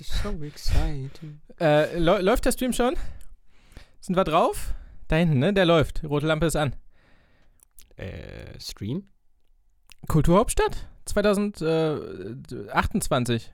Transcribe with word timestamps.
So 0.00 0.30
exciting. 0.42 1.40
Äh, 1.60 1.98
läu- 1.98 2.20
läuft 2.20 2.44
der 2.44 2.52
Stream 2.52 2.72
schon? 2.72 2.94
Sind 4.00 4.16
wir 4.16 4.24
drauf? 4.24 4.74
Da 5.08 5.16
hinten, 5.16 5.38
ne? 5.38 5.52
Der 5.52 5.64
läuft. 5.66 6.02
Rote 6.04 6.26
Lampe 6.26 6.46
ist 6.46 6.56
an. 6.56 6.74
Äh, 7.96 8.58
Stream? 8.58 9.06
Kulturhauptstadt? 10.08 10.88
2028. 11.04 13.52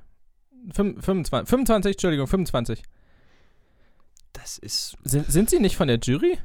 25, 0.73 1.49
25, 1.49 1.93
Entschuldigung, 1.93 2.27
25. 2.27 2.83
Das 4.33 4.59
ist. 4.59 4.97
Sind, 5.05 5.31
sind 5.31 5.51
Sie 5.51 5.61
nicht 5.61 5.77
von 5.77 5.89
der 5.89 5.99
Jury? 5.99 6.39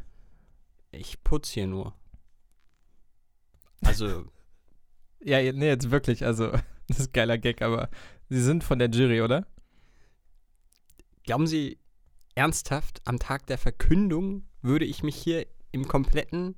Ich 0.91 1.23
putze 1.23 1.53
hier 1.53 1.67
nur. 1.67 1.93
Also, 3.85 4.25
Ja, 5.25 5.37
nee, 5.53 5.67
jetzt 5.67 5.89
wirklich, 5.91 6.25
also, 6.25 6.51
das 6.87 6.99
ist 6.99 7.07
ein 7.09 7.13
geiler 7.13 7.37
Gag, 7.37 7.61
aber 7.61 7.89
Sie 8.29 8.41
sind 8.41 8.63
von 8.63 8.79
der 8.79 8.89
Jury, 8.89 9.21
oder? 9.21 9.45
Glauben 11.23 11.47
Sie 11.47 11.79
ernsthaft, 12.35 13.01
am 13.05 13.19
Tag 13.19 13.47
der 13.47 13.57
Verkündung 13.57 14.43
würde 14.61 14.85
ich 14.85 15.03
mich 15.03 15.15
hier 15.15 15.45
im 15.71 15.87
kompletten 15.87 16.55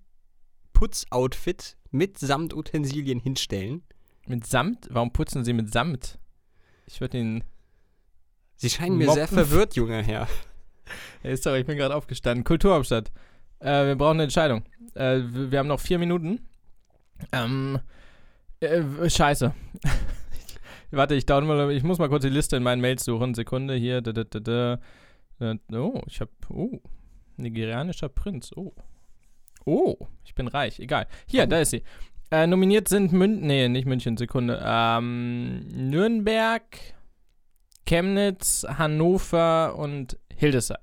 Putzoutfit 0.74 1.78
mit 1.92 2.20
Samtutensilien 2.20 3.20
hinstellen? 3.20 3.84
Mit 4.28 4.46
Samt? 4.46 4.88
Warum 4.92 5.12
putzen 5.12 5.46
Sie 5.46 5.54
mit 5.54 5.72
Samt? 5.72 6.20
Ich 6.88 7.02
würde 7.02 7.18
Ihnen. 7.18 7.44
Sie 8.58 8.70
scheinen 8.70 8.98
mir 8.98 9.12
sehr 9.12 9.24
Moppen. 9.24 9.38
verwirrt, 9.38 9.76
junger 9.76 10.02
Herr. 10.02 10.28
Hey, 11.24 11.36
sorry, 11.36 11.62
ich 11.62 11.66
bin 11.66 11.78
gerade 11.78 11.96
aufgestanden. 11.96 12.44
Kulturhauptstadt. 12.44 13.12
Äh, 13.58 13.88
wir 13.88 13.96
brauchen 13.96 14.18
eine 14.18 14.24
Entscheidung. 14.24 14.64
Äh, 14.94 15.22
wir 15.32 15.50
wir 15.52 15.58
haben 15.58 15.68
noch 15.68 15.80
vier 15.80 15.98
Minuten. 15.98 16.48
Ähm. 17.32 17.80
Äh, 18.60 19.10
scheiße. 19.10 19.52
Warte, 20.96 21.16
ich 21.16 21.26
down 21.26 21.46
mal. 21.46 21.72
Ich 21.72 21.84
muss 21.84 22.00
mal 22.00 22.10
kurz 22.10 22.24
die 22.24 22.30
Liste 22.30 22.56
in 22.58 22.64
meinen 22.64 22.82
Mails 22.82 23.04
suchen. 23.06 23.34
Sekunde 23.34 23.76
hier. 23.76 24.02
Da, 24.02 24.12
da, 24.14 24.24
da. 24.24 24.80
Äh, 25.40 25.56
Oh, 25.74 26.02
ich 26.08 26.22
hab. 26.22 26.30
Oh. 26.50 26.80
Nigerianischer 27.38 28.10
Prinz. 28.10 28.52
Oh. 28.56 28.74
Oh, 29.66 29.96
ich 30.24 30.36
bin 30.36 30.48
reich. 30.48 30.80
Egal. 30.80 31.08
Hier, 31.26 31.44
Oh. 31.44 31.48
da 31.48 31.60
ist 31.60 31.72
sie. 31.72 31.84
Äh, 32.32 32.48
nominiert 32.48 32.88
sind 32.88 33.12
München. 33.14 33.46
Nee, 33.48 33.68
nicht 33.70 33.86
München. 33.86 34.18
Sekunde. 34.18 34.62
Ähm, 34.64 35.60
Nürnberg, 35.90 36.64
Chemnitz, 37.86 38.66
Hannover 38.68 39.76
und 39.78 40.18
Hildesheim. 40.34 40.78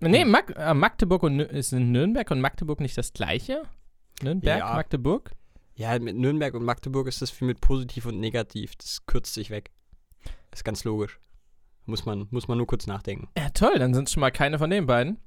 Nee, 0.00 0.22
Hm. 0.22 0.30
Mag 0.30 0.54
äh, 0.56 0.74
Magdeburg 0.74 1.22
und 1.22 1.36
Nür 1.36 1.50
ist 1.50 1.72
Nürnberg 1.72 2.30
und 2.30 2.40
Magdeburg 2.40 2.80
nicht 2.80 2.96
das 2.98 3.12
gleiche? 3.12 3.62
Nürnberg, 4.22 4.58
Ja. 4.58 4.74
Magdeburg? 4.74 5.32
Ja, 5.76 5.98
mit 5.98 6.16
Nürnberg 6.16 6.54
und 6.54 6.64
Magdeburg 6.64 7.08
ist 7.08 7.20
das 7.20 7.30
viel 7.30 7.46
mit 7.48 7.60
positiv 7.60 8.06
und 8.06 8.20
negativ. 8.20 8.76
Das 8.76 9.04
kürzt 9.06 9.34
sich 9.34 9.50
weg. 9.50 9.70
Ist 10.52 10.64
ganz 10.64 10.84
logisch. 10.84 11.18
Muss 11.84 12.06
man, 12.06 12.28
muss 12.30 12.48
man 12.48 12.58
nur 12.58 12.66
kurz 12.66 12.86
nachdenken. 12.86 13.28
Ja, 13.36 13.50
toll, 13.50 13.78
dann 13.78 13.92
sind 13.92 14.08
es 14.08 14.14
schon 14.14 14.20
mal 14.20 14.30
keine 14.30 14.58
von 14.58 14.70
den 14.70 14.86
beiden. 14.86 15.18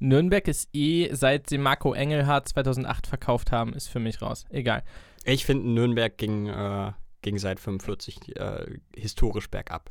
Nürnberg 0.00 0.46
ist 0.48 0.68
eh, 0.72 1.12
seit 1.14 1.48
sie 1.48 1.58
Marco 1.58 1.92
Engelhardt 1.92 2.48
2008 2.48 3.06
verkauft 3.06 3.52
haben, 3.52 3.72
ist 3.72 3.88
für 3.88 4.00
mich 4.00 4.20
raus. 4.20 4.44
Egal. 4.50 4.84
Ich 5.24 5.44
finde, 5.44 5.68
Nürnberg 5.68 6.16
ging, 6.16 6.46
äh, 6.46 6.92
ging 7.22 7.38
seit 7.38 7.58
45 7.60 8.36
äh, 8.36 8.78
historisch 8.94 9.50
bergab. 9.50 9.90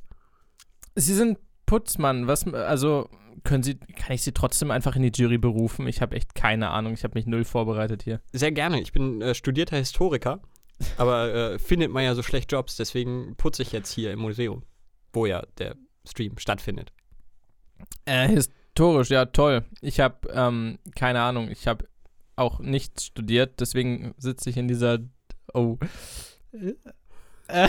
Sie 0.96 1.14
sind 1.14 1.40
Putzmann, 1.66 2.28
was, 2.28 2.48
also 2.48 3.10
können 3.44 3.64
Sie, 3.64 3.76
kann 3.76 4.14
ich 4.14 4.22
Sie 4.24 4.32
trotzdem 4.32 4.72
einfach 4.72 4.96
in 4.96 5.04
die 5.04 5.12
Jury 5.14 5.38
berufen? 5.38 5.88
Ich 5.88 6.02
habe 6.02 6.16
echt 6.16 6.36
keine 6.36 6.70
Ahnung, 6.70 6.94
ich 6.94 7.04
habe 7.04 7.18
mich 7.18 7.26
null 7.26 7.44
vorbereitet 7.44 8.04
hier. 8.04 8.22
Sehr 8.34 8.52
gerne. 8.52 8.82
Ich 8.82 8.92
bin 8.92 9.22
äh, 9.22 9.36
studierter 9.36 9.78
Historiker, 9.78 10.42
aber 10.98 11.34
äh, 11.34 11.60
findet 11.60 11.92
man 11.92 12.04
ja 12.04 12.16
so 12.16 12.24
schlecht 12.24 12.52
Jobs, 12.52 12.76
deswegen 12.76 13.36
putze 13.36 13.62
ich 13.62 13.72
jetzt 13.72 13.92
hier 13.92 14.12
im 14.12 14.20
Museum, 14.20 14.64
wo 15.14 15.26
ja 15.26 15.44
der 15.58 15.76
Stream 16.08 16.38
stattfindet. 16.38 16.92
Äh, 18.06 18.28
historisch, 18.30 19.10
ja, 19.10 19.26
toll. 19.26 19.66
Ich 19.82 20.00
habe, 20.00 20.28
ähm, 20.32 20.80
keine 20.96 21.22
Ahnung, 21.22 21.50
ich 21.50 21.68
habe 21.68 21.88
auch 22.36 22.60
nichts 22.60 23.06
studiert, 23.06 23.60
deswegen 23.60 24.14
sitze 24.18 24.50
ich 24.50 24.58
in 24.58 24.68
dieser, 24.68 25.00
oh. 25.54 25.78
Äh. 27.48 27.68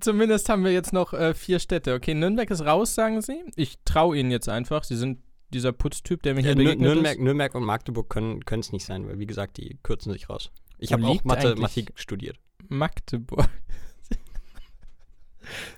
Zumindest 0.00 0.48
haben 0.48 0.64
wir 0.64 0.72
jetzt 0.72 0.92
noch 0.92 1.12
äh, 1.12 1.34
vier 1.34 1.58
Städte. 1.58 1.94
Okay, 1.94 2.14
Nürnberg 2.14 2.50
ist 2.50 2.62
raus, 2.62 2.94
sagen 2.94 3.20
Sie. 3.20 3.42
Ich 3.56 3.76
traue 3.84 4.16
Ihnen 4.18 4.30
jetzt 4.30 4.48
einfach. 4.48 4.84
Sie 4.84 4.96
sind 4.96 5.20
dieser 5.50 5.72
Putztyp, 5.72 6.22
der 6.22 6.34
mir 6.34 6.40
hier 6.40 6.50
Ja, 6.50 6.54
Nür 6.56 6.64
begegnet 6.64 6.88
Nürnberg, 6.88 7.16
ist. 7.16 7.22
Nürnberg 7.22 7.54
und 7.54 7.64
Magdeburg 7.64 8.08
können 8.08 8.42
es 8.60 8.72
nicht 8.72 8.86
sein, 8.86 9.06
weil 9.06 9.18
wie 9.18 9.26
gesagt, 9.26 9.58
die 9.58 9.78
kürzen 9.82 10.12
sich 10.12 10.30
raus. 10.30 10.50
Ich 10.78 10.92
habe 10.92 11.04
auch 11.06 11.22
Mathematik 11.24 11.90
eigentlich- 11.90 12.00
studiert. 12.00 12.38
Magdeburg. 12.68 13.48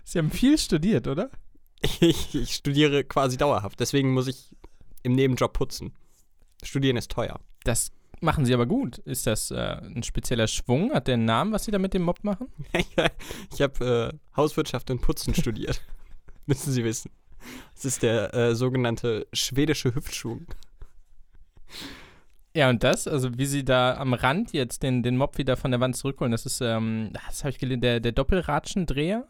Sie 0.04 0.18
haben 0.18 0.30
viel 0.30 0.56
studiert, 0.58 1.08
oder? 1.08 1.30
Ich, 2.00 2.34
ich 2.34 2.54
studiere 2.54 3.04
quasi 3.04 3.36
dauerhaft, 3.36 3.78
deswegen 3.80 4.12
muss 4.14 4.28
ich 4.28 4.54
im 5.02 5.12
Nebenjob 5.12 5.52
putzen. 5.52 5.92
Studieren 6.62 6.96
ist 6.96 7.10
teuer. 7.10 7.38
Das 7.64 7.90
machen 8.20 8.44
Sie 8.44 8.54
aber 8.54 8.66
gut. 8.66 8.98
Ist 8.98 9.26
das 9.26 9.50
äh, 9.50 9.80
ein 9.82 10.02
spezieller 10.02 10.46
Schwung? 10.46 10.92
Hat 10.92 11.06
der 11.06 11.14
einen 11.14 11.24
Namen, 11.24 11.52
was 11.52 11.64
Sie 11.64 11.70
da 11.70 11.78
mit 11.78 11.94
dem 11.94 12.02
Mob 12.02 12.22
machen? 12.24 12.48
ich 13.52 13.62
habe 13.62 14.12
äh, 14.14 14.36
Hauswirtschaft 14.36 14.90
und 14.90 15.00
Putzen 15.00 15.34
studiert. 15.34 15.82
Müssen 16.46 16.72
Sie 16.72 16.84
wissen. 16.84 17.10
Das 17.74 17.84
ist 17.84 18.02
der 18.02 18.34
äh, 18.34 18.54
sogenannte 18.54 19.26
schwedische 19.32 19.94
Hüftschwung. 19.94 20.46
Ja, 22.54 22.70
und 22.70 22.82
das, 22.82 23.06
also 23.06 23.36
wie 23.36 23.44
sie 23.44 23.64
da 23.64 23.96
am 23.98 24.14
Rand 24.14 24.52
jetzt 24.54 24.82
den, 24.82 25.02
den 25.02 25.18
Mob 25.18 25.36
wieder 25.36 25.58
von 25.58 25.70
der 25.70 25.80
Wand 25.80 25.94
zurückholen, 25.94 26.32
das 26.32 26.46
ist, 26.46 26.62
ähm, 26.62 27.10
das 27.12 27.44
habe 27.44 27.50
ich 27.50 27.58
gelesen, 27.58 27.82
der, 27.82 28.00
der 28.00 28.12
Doppelratschendreher? 28.12 29.26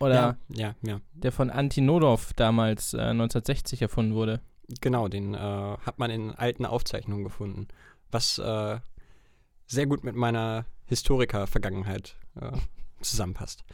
Oder 0.00 0.14
Ja, 0.14 0.36
ja, 0.48 0.74
ja. 0.82 1.00
der 1.12 1.30
von 1.30 1.50
Antinodov 1.50 2.32
damals 2.34 2.94
äh, 2.94 2.98
1960 2.98 3.80
erfunden 3.80 4.14
wurde. 4.14 4.40
Genau, 4.80 5.06
den 5.08 5.34
äh, 5.34 5.38
hat 5.38 5.98
man 5.98 6.10
in 6.10 6.32
alten 6.32 6.66
Aufzeichnungen 6.66 7.22
gefunden. 7.22 7.68
Was 8.14 8.38
äh, 8.38 8.78
sehr 9.66 9.86
gut 9.86 10.04
mit 10.04 10.14
meiner 10.14 10.66
Historiker-Vergangenheit 10.86 12.16
äh, 12.40 12.52
zusammenpasst. 13.00 13.64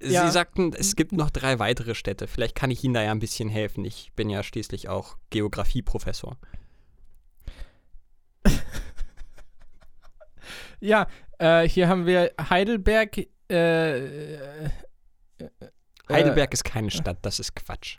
Ja. 0.00 0.26
Sie 0.26 0.32
sagten, 0.32 0.72
es 0.72 0.96
gibt 0.96 1.12
noch 1.12 1.28
drei 1.28 1.58
weitere 1.58 1.94
Städte. 1.94 2.28
Vielleicht 2.28 2.54
kann 2.54 2.70
ich 2.70 2.82
Ihnen 2.82 2.94
da 2.94 3.02
ja 3.02 3.10
ein 3.10 3.18
bisschen 3.18 3.50
helfen. 3.50 3.84
Ich 3.84 4.12
bin 4.16 4.30
ja 4.30 4.42
schließlich 4.42 4.88
auch 4.88 5.18
Geografieprofessor. 5.30 6.38
Ja, 10.80 11.08
äh, 11.38 11.68
hier 11.68 11.88
haben 11.88 12.06
wir 12.06 12.32
Heidelberg, 12.38 13.18
äh, 13.50 13.98
äh, 13.98 14.70
Heidelberg 16.08 16.52
ist 16.52 16.64
keine 16.64 16.90
Stadt, 16.92 17.18
das 17.22 17.40
ist 17.40 17.56
Quatsch. 17.56 17.98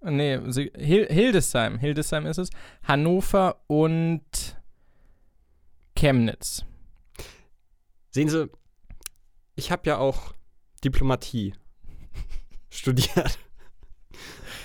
nee, 0.00 0.38
Hildesheim, 0.74 1.78
Hildesheim 1.78 2.24
ist 2.24 2.38
es, 2.38 2.48
Hannover 2.82 3.60
und 3.66 4.22
Chemnitz. 6.04 6.66
Sehen 8.10 8.28
Sie, 8.28 8.50
ich 9.54 9.72
habe 9.72 9.88
ja 9.88 9.96
auch 9.96 10.34
Diplomatie 10.84 11.54
studiert. 12.70 13.38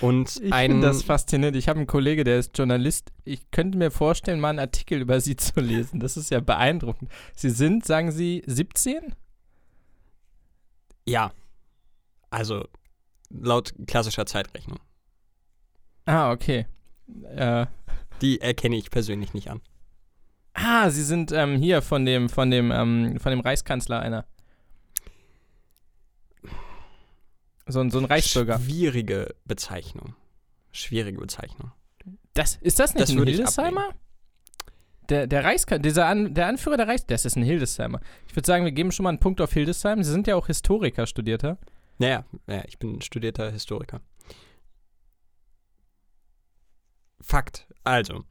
Und 0.02 0.36
Ich 0.36 0.54
finde 0.54 0.86
das 0.86 1.02
faszinierend. 1.02 1.56
Ich 1.56 1.66
habe 1.68 1.78
einen 1.78 1.86
Kollege, 1.86 2.24
der 2.24 2.38
ist 2.38 2.58
Journalist. 2.58 3.10
Ich 3.24 3.50
könnte 3.50 3.78
mir 3.78 3.90
vorstellen, 3.90 4.38
mal 4.38 4.50
einen 4.50 4.58
Artikel 4.58 5.00
über 5.00 5.18
Sie 5.22 5.34
zu 5.48 5.60
lesen. 5.60 5.98
Das 5.98 6.18
ist 6.18 6.30
ja 6.30 6.40
beeindruckend. 6.40 7.10
Sie 7.34 7.48
sind, 7.50 7.86
sagen 7.86 8.12
Sie, 8.12 8.42
17? 8.46 9.14
ja, 11.06 11.32
also 12.28 12.68
laut 13.30 13.72
klassischer 13.86 14.26
Zeitrechnung. 14.26 14.78
Ah, 16.04 16.32
okay. 16.32 16.66
Äh, 17.34 17.64
Die 18.20 18.42
erkenne 18.42 18.76
ich 18.76 18.90
persönlich 18.90 19.32
nicht 19.32 19.48
an. 19.50 19.62
Ah, 20.54 20.90
Sie 20.90 21.02
sind 21.02 21.32
ähm, 21.32 21.56
hier 21.56 21.82
von 21.82 22.04
dem, 22.04 22.28
von 22.28 22.50
dem, 22.50 22.70
ähm, 22.70 23.18
von 23.20 23.30
dem 23.30 23.40
Reichskanzler 23.40 24.00
einer. 24.00 24.24
So, 27.66 27.80
ein- 27.80 27.90
so 27.90 27.98
ein 27.98 28.04
Reichsbürger. 28.04 28.58
Schwierige 28.58 29.34
Bezeichnung. 29.44 30.14
Schwierige 30.72 31.18
Bezeichnung. 31.20 31.72
Das, 32.34 32.56
ist 32.56 32.78
das 32.80 32.94
nicht 32.94 33.02
Das 33.02 33.10
ein 33.10 33.24
Hildesheimer? 33.24 33.90
Der, 35.08 35.26
der 35.26 35.44
Reichskanzler, 35.44 35.82
dieser 35.82 36.06
An, 36.06 36.34
der 36.34 36.46
Anführer 36.46 36.76
der 36.76 36.86
Reichs, 36.88 37.04
das 37.06 37.24
ist 37.24 37.36
ein 37.36 37.42
Hildesheimer. 37.42 38.00
Ich 38.28 38.36
würde 38.36 38.46
sagen, 38.46 38.64
wir 38.64 38.72
geben 38.72 38.92
schon 38.92 39.02
mal 39.04 39.10
einen 39.10 39.18
Punkt 39.18 39.40
auf 39.40 39.52
Hildesheim. 39.52 40.02
Sie 40.04 40.10
sind 40.10 40.26
ja 40.28 40.36
auch 40.36 40.46
Historiker, 40.46 41.06
studierter. 41.06 41.58
Naja, 41.98 42.24
naja, 42.46 42.62
ich 42.66 42.78
bin 42.78 43.00
studierter 43.02 43.50
Historiker. 43.50 44.00
Fakt. 47.20 47.66
Also, 47.84 48.24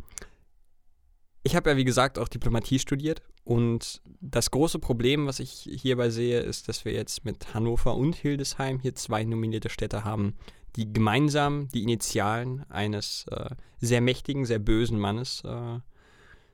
ich 1.50 1.56
habe 1.56 1.72
ja 1.72 1.78
wie 1.78 1.86
gesagt 1.86 2.20
auch 2.20 2.28
Diplomatie 2.28 2.78
studiert 2.78 3.24
und 3.44 4.04
das 4.22 4.52
große 4.52 4.78
Problem, 4.78 5.26
was 5.26 5.40
ich 5.40 5.68
hierbei 5.82 6.12
sehe, 6.12 6.42
ist, 6.42 6.70
dass 6.70 6.86
wir 6.86 6.92
jetzt 6.92 7.26
mit 7.26 7.56
Hannover 7.56 7.96
und 7.96 8.16
Hildesheim 8.16 8.80
hier 8.80 8.94
zwei 8.94 9.24
nominierte 9.24 9.70
Städte 9.70 10.04
haben, 10.04 10.36
die 10.76 10.94
gemeinsam 10.94 11.68
die 11.70 11.82
Initialen 11.82 12.70
eines 12.70 13.26
äh, 13.32 13.50
sehr 13.80 14.00
mächtigen, 14.00 14.46
sehr 14.46 14.60
bösen 14.60 15.00
Mannes 15.00 15.42
äh, 15.44 15.80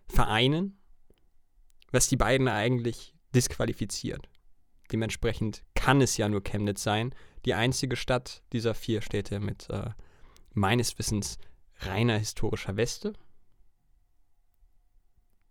vereinen, 0.07 0.77
was 1.91 2.07
die 2.07 2.15
beiden 2.15 2.47
eigentlich 2.47 3.13
disqualifiziert. 3.35 4.29
Dementsprechend 4.93 5.63
kann 5.73 5.99
es 5.99 6.15
ja 6.15 6.29
nur 6.29 6.41
Chemnitz 6.41 6.83
sein. 6.83 7.13
Die 7.43 7.53
einzige 7.53 7.97
Stadt 7.97 8.43
dieser 8.53 8.73
vier 8.73 9.01
Städte 9.01 9.41
mit 9.41 9.69
äh, 9.69 9.89
meines 10.53 10.97
Wissens 10.97 11.37
reiner 11.79 12.17
historischer 12.17 12.77
Weste. 12.77 13.11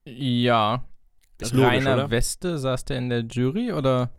Ja. 0.04 0.84
Ist 1.40 1.52
logisch, 1.52 1.70
Rainer 1.70 1.94
oder? 1.94 2.10
Weste, 2.10 2.58
saß 2.58 2.84
der 2.84 2.98
in 2.98 3.08
der 3.08 3.20
Jury 3.20 3.72
oder? 3.72 4.10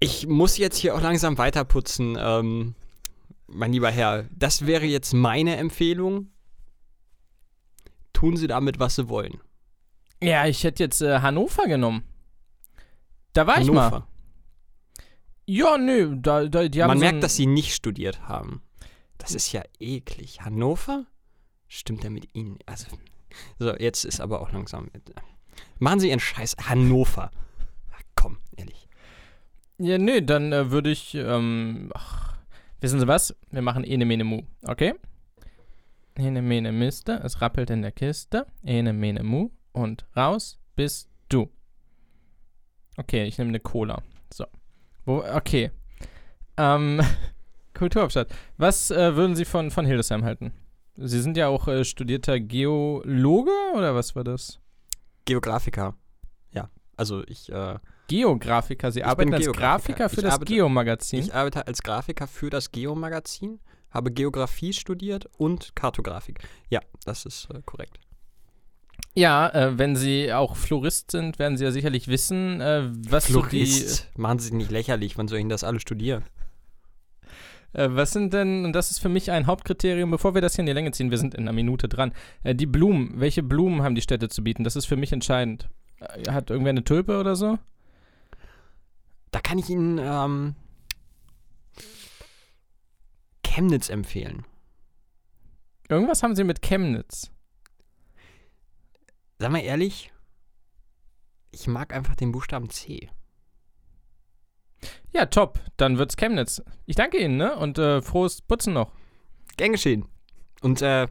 Ich 0.00 0.26
muss 0.26 0.58
jetzt 0.58 0.76
hier 0.76 0.94
auch 0.94 1.00
langsam 1.00 1.38
weiterputzen, 1.38 2.16
ähm, 2.18 2.74
mein 3.46 3.72
lieber 3.72 3.90
Herr. 3.90 4.24
Das 4.30 4.66
wäre 4.66 4.84
jetzt 4.84 5.12
meine 5.14 5.56
Empfehlung. 5.56 6.30
Tun 8.12 8.36
Sie 8.36 8.46
damit, 8.46 8.78
was 8.78 8.96
Sie 8.96 9.08
wollen. 9.08 9.40
Ja, 10.22 10.46
ich 10.46 10.64
hätte 10.64 10.82
jetzt 10.82 11.02
äh, 11.02 11.20
Hannover 11.20 11.66
genommen. 11.66 12.04
Da 13.32 13.46
war 13.46 13.60
ich 13.60 13.70
mal. 13.70 13.86
Hannover. 13.86 14.08
Ja, 15.46 15.76
nö, 15.76 16.16
da, 16.16 16.46
da, 16.46 16.68
die 16.68 16.82
haben 16.82 16.88
Man 16.88 16.98
so 16.98 17.04
merkt, 17.04 17.22
dass 17.22 17.36
Sie 17.36 17.46
nicht 17.46 17.74
studiert 17.74 18.28
haben. 18.28 18.62
Das 19.18 19.34
ist 19.34 19.52
ja 19.52 19.62
eklig. 19.80 20.40
Hannover? 20.40 21.06
Stimmt 21.68 22.04
er 22.04 22.10
mit 22.10 22.34
Ihnen? 22.34 22.58
Also, 22.66 22.86
so, 23.58 23.74
jetzt 23.76 24.04
ist 24.04 24.20
aber 24.20 24.40
auch 24.40 24.52
langsam. 24.52 24.90
Machen 25.78 26.00
Sie 26.00 26.08
Ihren 26.08 26.20
Scheiß. 26.20 26.56
Hannover. 26.68 27.30
Komm, 28.14 28.38
ehrlich. 28.56 28.88
Ja, 29.78 29.98
nö, 29.98 30.22
dann 30.22 30.52
äh, 30.52 30.70
würde 30.70 30.90
ich, 30.90 31.14
ähm, 31.14 31.90
ach, 31.94 32.36
wissen 32.80 33.00
Sie 33.00 33.08
was? 33.08 33.34
Wir 33.50 33.62
machen 33.62 33.84
Ene 33.84 34.04
Mene 34.04 34.24
Mu, 34.24 34.42
okay? 34.64 34.94
Ene 36.14 36.42
Mene 36.42 36.72
Miste, 36.72 37.20
es 37.24 37.40
rappelt 37.40 37.70
in 37.70 37.82
der 37.82 37.90
Kiste. 37.90 38.46
Ene 38.62 38.92
Mene 38.92 39.22
Mu 39.22 39.50
und 39.72 40.06
raus 40.16 40.60
bist 40.76 41.08
du. 41.28 41.50
Okay, 42.96 43.24
ich 43.24 43.38
nehme 43.38 43.48
eine 43.48 43.60
Cola. 43.60 44.02
So. 44.32 44.44
Wo, 45.04 45.24
okay. 45.24 45.70
Ähm, 46.56 47.00
Kulturhauptstadt. 47.74 48.28
Was 48.58 48.90
äh, 48.90 49.16
würden 49.16 49.34
Sie 49.34 49.44
von, 49.44 49.70
von 49.70 49.86
Hildesheim 49.86 50.24
halten? 50.24 50.52
Sie 50.96 51.20
sind 51.20 51.36
ja 51.36 51.48
auch 51.48 51.68
äh, 51.68 51.84
studierter 51.84 52.38
Geologe 52.38 53.50
oder 53.74 53.94
was 53.94 54.14
war 54.14 54.24
das? 54.24 54.58
Geografiker. 55.24 55.94
Ja, 56.52 56.68
also 56.96 57.22
ich, 57.26 57.50
äh, 57.50 57.78
Geografiker. 58.08 58.92
Sie 58.92 59.02
arbeiten 59.04 59.32
als 59.32 59.44
Geografiker. 59.44 59.98
Grafiker 59.98 60.08
für 60.10 60.16
Ich 60.20 60.22
das 60.24 60.34
arbeite- 60.34 60.52
Geo-Magazin. 60.52 61.20
ich 61.20 61.34
arbeite 61.34 61.66
als 61.66 61.82
Grafiker 61.82 62.26
für 62.26 62.50
das 62.50 62.72
Geo-Magazin, 62.72 63.60
habe 63.90 64.10
Geografie 64.10 64.72
studiert 64.72 65.28
und 65.38 65.74
Kartografik. 65.74 66.40
Ja, 66.68 66.80
das 67.04 67.24
ist 67.24 67.48
äh, 67.54 67.62
korrekt. 67.64 67.98
Ja, 69.14 69.48
äh, 69.50 69.78
wenn 69.78 69.96
Sie 69.96 70.32
auch 70.32 70.56
Florist 70.56 71.10
sind, 71.10 71.38
werden 71.38 71.56
Sie 71.56 71.64
ja 71.64 71.70
sicherlich 71.70 72.08
wissen, 72.08 72.60
äh, 72.60 72.90
was 73.08 73.26
so 73.28 73.42
die. 73.42 73.64
Florist. 73.66 74.10
Machen 74.18 74.38
Sie 74.38 74.44
sich 74.46 74.54
nicht 74.54 74.70
lächerlich, 74.70 75.16
wann 75.18 75.28
soll 75.28 75.38
ich 75.38 75.42
denn 75.44 75.48
das 75.48 75.64
alle 75.64 75.80
studieren? 75.80 76.24
Äh, 77.72 77.88
was 77.90 78.12
sind 78.12 78.32
denn, 78.32 78.64
und 78.64 78.72
das 78.72 78.90
ist 78.90 78.98
für 78.98 79.08
mich 79.08 79.30
ein 79.30 79.46
Hauptkriterium, 79.46 80.10
bevor 80.10 80.34
wir 80.34 80.40
das 80.40 80.54
hier 80.54 80.62
in 80.62 80.66
die 80.66 80.72
Länge 80.72 80.92
ziehen, 80.92 81.10
wir 81.10 81.18
sind 81.18 81.34
in 81.34 81.42
einer 81.42 81.52
Minute 81.52 81.88
dran. 81.88 82.12
Äh, 82.42 82.54
die 82.54 82.66
Blumen, 82.66 83.12
welche 83.16 83.42
Blumen 83.42 83.82
haben 83.82 83.94
die 83.94 84.02
Städte 84.02 84.28
zu 84.28 84.44
bieten? 84.44 84.64
Das 84.64 84.76
ist 84.76 84.86
für 84.86 84.96
mich 84.96 85.12
entscheidend. 85.12 85.68
Äh, 86.00 86.30
hat 86.30 86.50
irgendwer 86.50 86.70
eine 86.70 86.84
Tulpe 86.84 87.18
oder 87.18 87.36
so? 87.36 87.58
Da 89.30 89.40
kann 89.40 89.58
ich 89.58 89.70
Ihnen 89.70 89.98
ähm, 89.98 90.54
Chemnitz 93.42 93.88
empfehlen. 93.88 94.44
Irgendwas 95.88 96.22
haben 96.22 96.36
Sie 96.36 96.44
mit 96.44 96.62
Chemnitz. 96.62 97.30
Sag 99.38 99.50
mal 99.50 99.60
ehrlich, 99.60 100.12
ich 101.50 101.66
mag 101.66 101.92
einfach 101.94 102.14
den 102.14 102.32
Buchstaben 102.32 102.70
C. 102.70 103.10
Ja, 105.14 105.26
top. 105.26 105.60
Dann 105.76 105.98
wird's 105.98 106.16
Chemnitz. 106.16 106.62
Ich 106.86 106.96
danke 106.96 107.18
Ihnen, 107.18 107.36
ne? 107.36 107.54
Und 107.56 107.78
äh, 107.78 108.00
frohes 108.00 108.40
Putzen 108.40 108.72
noch. 108.72 108.92
Gern 109.58 109.72
geschehen. 109.72 110.06
Und 110.62 110.80
äh, 110.80 111.06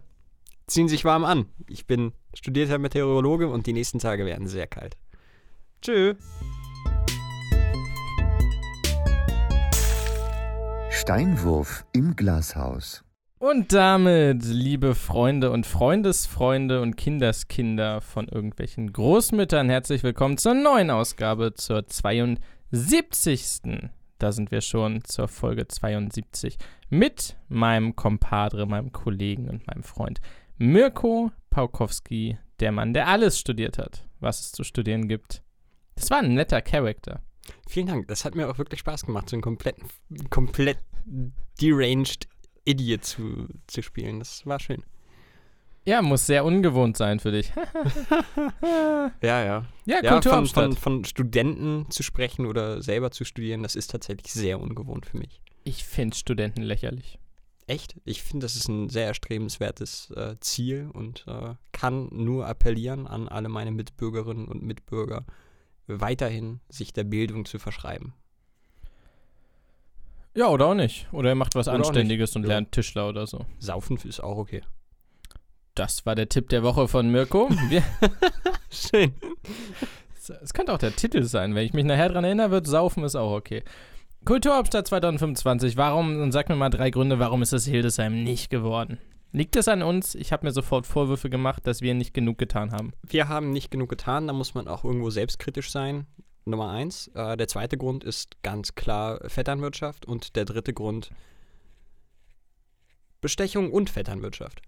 ziehen 0.66 0.88
Sie 0.88 0.96
sich 0.96 1.06
warm 1.06 1.24
an. 1.24 1.46
Ich 1.68 1.86
bin 1.86 2.14
studierter 2.34 2.80
Meteorologe 2.80 3.48
und 3.48 3.68
die 3.68 3.74
nächsten 3.74 4.00
Tage 4.00 4.26
werden 4.26 4.48
sehr 4.48 4.66
kalt. 4.66 4.98
Tschö. 5.84 6.16
Steinwurf 10.90 11.86
im 11.94 12.16
Glashaus. 12.16 13.04
Und 13.38 13.74
damit, 13.74 14.44
liebe 14.44 14.94
Freunde 14.94 15.52
und 15.52 15.66
Freundesfreunde 15.66 16.82
und 16.82 16.96
Kinderskinder 16.96 18.02
von 18.02 18.28
irgendwelchen 18.28 18.94
Großmüttern, 18.94 19.70
herzlich 19.70 20.04
willkommen 20.04 20.38
zur 20.38 20.54
neuen 20.54 20.92
Ausgabe, 20.92 21.54
zur 21.56 21.88
72. 22.72 23.90
Da 24.18 24.32
sind 24.32 24.52
wir 24.52 24.62
schon 24.62 25.04
zur 25.04 25.28
Folge 25.28 25.68
72 25.68 26.58
mit 26.90 27.38
meinem 27.50 27.96
Kompadre, 27.96 28.68
meinem 28.68 28.92
Kollegen 28.92 29.50
und 29.50 29.66
meinem 29.68 29.84
Freund 29.84 30.22
Mirko 30.58 31.32
Paukowski, 31.50 32.38
der 32.60 32.72
Mann, 32.72 32.94
der 32.94 33.08
alles 33.08 33.40
studiert 33.40 33.80
hat, 33.80 34.08
was 34.20 34.40
es 34.40 34.52
zu 34.52 34.64
studieren 34.64 35.08
gibt. 35.08 35.42
Das 35.96 36.12
war 36.12 36.20
ein 36.20 36.36
netter 36.36 36.62
Charakter. 36.62 37.22
Vielen 37.68 37.88
Dank. 37.88 38.08
Das 38.08 38.26
hat 38.26 38.36
mir 38.36 38.48
auch 38.48 38.60
wirklich 38.60 38.80
Spaß 38.82 39.06
gemacht, 39.06 39.30
so 39.30 39.36
einen 39.36 39.42
kompletten, 39.42 39.86
komplett 40.30 40.78
deranged 41.60 42.28
Idiot 42.64 43.04
zu, 43.04 43.48
zu 43.68 43.82
spielen. 43.82 44.20
Das 44.20 44.46
war 44.46 44.60
schön. 44.60 44.84
Ja, 45.84 46.02
muss 46.02 46.28
sehr 46.28 46.46
ungewohnt 46.46 46.96
sein 46.98 47.20
für 47.20 47.32
dich. 47.32 47.52
Ja, 49.22 49.44
ja. 49.44 49.44
ja, 49.44 49.66
Ja, 49.86 49.98
von, 50.02 50.10
Kulturhauptstadt. 50.10 50.64
von, 50.66 50.78
von 50.78 51.06
Studenten 51.06 51.90
zu 51.90 52.04
sprechen 52.04 52.46
oder 52.46 52.82
selber 52.82 53.12
zu 53.12 53.24
studieren, 53.26 53.64
das 53.64 53.76
ist 53.76 53.92
tatsächlich 53.92 54.32
sehr 54.32 54.60
ungewohnt 54.60 55.06
für 55.06 55.18
mich. 55.18 55.42
Ich 55.64 55.84
finde 55.84 56.16
Studenten 56.16 56.62
lächerlich. 56.62 57.20
Echt? 57.68 57.96
Ich 58.06 58.24
finde, 58.24 58.46
das 58.46 58.56
ist 58.56 58.68
ein 58.68 58.90
sehr 58.90 59.06
erstrebenswertes 59.08 60.12
äh, 60.12 60.36
Ziel 60.40 60.90
und 60.94 61.26
äh, 61.28 61.54
kann 61.72 62.10
nur 62.12 62.48
appellieren 62.48 63.08
an 63.08 63.28
alle 63.28 63.50
meine 63.50 63.72
Mitbürgerinnen 63.72 64.48
und 64.48 64.64
Mitbürger, 64.64 65.26
weiterhin 65.88 66.60
sich 66.70 66.94
der 66.94 67.04
Bildung 67.04 67.46
zu 67.46 67.60
verschreiben. 67.60 68.14
Ja, 70.36 70.48
oder 70.48 70.68
auch 70.68 70.76
nicht. 70.76 71.08
Oder 71.12 71.30
er 71.30 71.36
macht 71.36 71.56
was 71.56 71.68
Oder 71.68 71.78
Anständiges 71.78 72.36
und 72.36 72.44
Ja. 72.44 72.50
lernt 72.50 72.72
Tischler 72.72 73.08
oder 73.10 73.28
so. 73.28 73.46
Saufen 73.60 73.98
ist 73.98 74.22
auch 74.24 74.38
okay. 74.38 74.62
Das 75.76 76.06
war 76.06 76.16
der 76.16 76.28
Tipp 76.28 76.50
der 76.50 76.64
Woche 76.64 76.88
von 76.88 77.10
Mirko. 77.12 77.50
Schön. 78.70 79.14
es 80.42 80.54
könnte 80.54 80.74
auch 80.74 80.78
der 80.78 80.96
Titel 80.96 81.24
sein. 81.24 81.56
Wenn 81.56 81.66
ich 81.66 81.74
mich 81.74 81.86
nachher 81.86 82.10
dran 82.10 82.24
erinnere, 82.24 82.52
wird 82.52 82.68
Saufen 82.68 83.04
ist 83.04 83.16
auch 83.16 83.32
okay. 83.32 83.64
Kulturhauptstadt 84.26 84.88
2025. 84.88 85.78
Warum, 85.78 86.22
und 86.22 86.32
sag 86.32 86.50
mir 86.50 86.56
mal 86.56 86.70
drei 86.70 86.90
Gründe, 86.90 87.20
warum 87.20 87.42
ist 87.42 87.54
es 87.54 87.66
Hildesheim 87.66 88.24
nicht 88.24 88.50
geworden? 88.50 89.00
Liegt 89.32 89.56
es 89.56 89.70
an 89.70 89.82
uns? 89.82 90.14
Ich 90.14 90.34
habe 90.34 90.46
mir 90.46 90.52
sofort 90.52 90.86
Vorwürfe 90.86 91.30
gemacht, 91.30 91.66
dass 91.66 91.82
wir 91.82 91.94
nicht 91.94 92.14
genug 92.14 92.38
getan 92.38 92.74
haben. 92.74 92.92
Wir 93.08 93.30
haben 93.30 93.52
nicht 93.52 93.72
genug 93.72 93.90
getan, 93.90 94.28
da 94.28 94.34
muss 94.34 94.54
man 94.54 94.68
auch 94.68 94.84
irgendwo 94.84 95.10
selbstkritisch 95.10 95.72
sein. 95.72 96.06
Nummer 96.44 96.70
eins. 96.70 97.08
Äh, 97.14 97.38
der 97.38 97.48
zweite 97.48 97.78
Grund 97.78 98.04
ist 98.04 98.44
ganz 98.44 98.76
klar 98.76 99.20
Vetternwirtschaft 99.28 100.06
und 100.06 100.36
der 100.36 100.46
dritte 100.46 100.74
Grund 100.74 101.12
Bestechung 103.22 103.72
und 103.72 103.90
Vetternwirtschaft. 103.90 104.62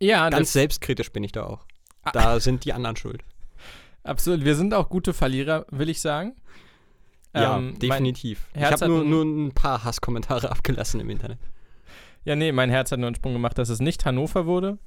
Ja, 0.00 0.28
Ganz 0.30 0.52
selbstkritisch 0.52 1.12
bin 1.12 1.24
ich 1.24 1.32
da 1.32 1.44
auch. 1.44 1.64
Ah. 2.02 2.10
Da 2.12 2.40
sind 2.40 2.64
die 2.64 2.72
anderen 2.72 2.96
schuld. 2.96 3.22
absolut. 4.02 4.44
Wir 4.44 4.54
sind 4.56 4.74
auch 4.74 4.88
gute 4.88 5.14
Verlierer, 5.14 5.64
will 5.70 5.88
ich 5.88 6.00
sagen. 6.00 6.34
Ja, 7.34 7.56
Ähm, 7.56 7.78
definitiv. 7.78 8.46
Ich 8.54 8.62
habe 8.62 8.86
nur, 8.86 9.00
ein- 9.02 9.10
nur 9.10 9.24
ein 9.24 9.52
paar 9.52 9.82
Hasskommentare 9.84 10.50
abgelassen 10.52 11.00
im 11.00 11.10
Internet. 11.10 11.38
Ja, 12.24 12.36
nee, 12.36 12.52
mein 12.52 12.70
Herz 12.70 12.92
hat 12.92 12.98
nur 13.00 13.08
einen 13.08 13.16
Sprung 13.16 13.32
gemacht, 13.32 13.58
dass 13.58 13.68
es 13.70 13.80
nicht 13.80 14.04
Hannover 14.04 14.46
wurde. 14.46 14.78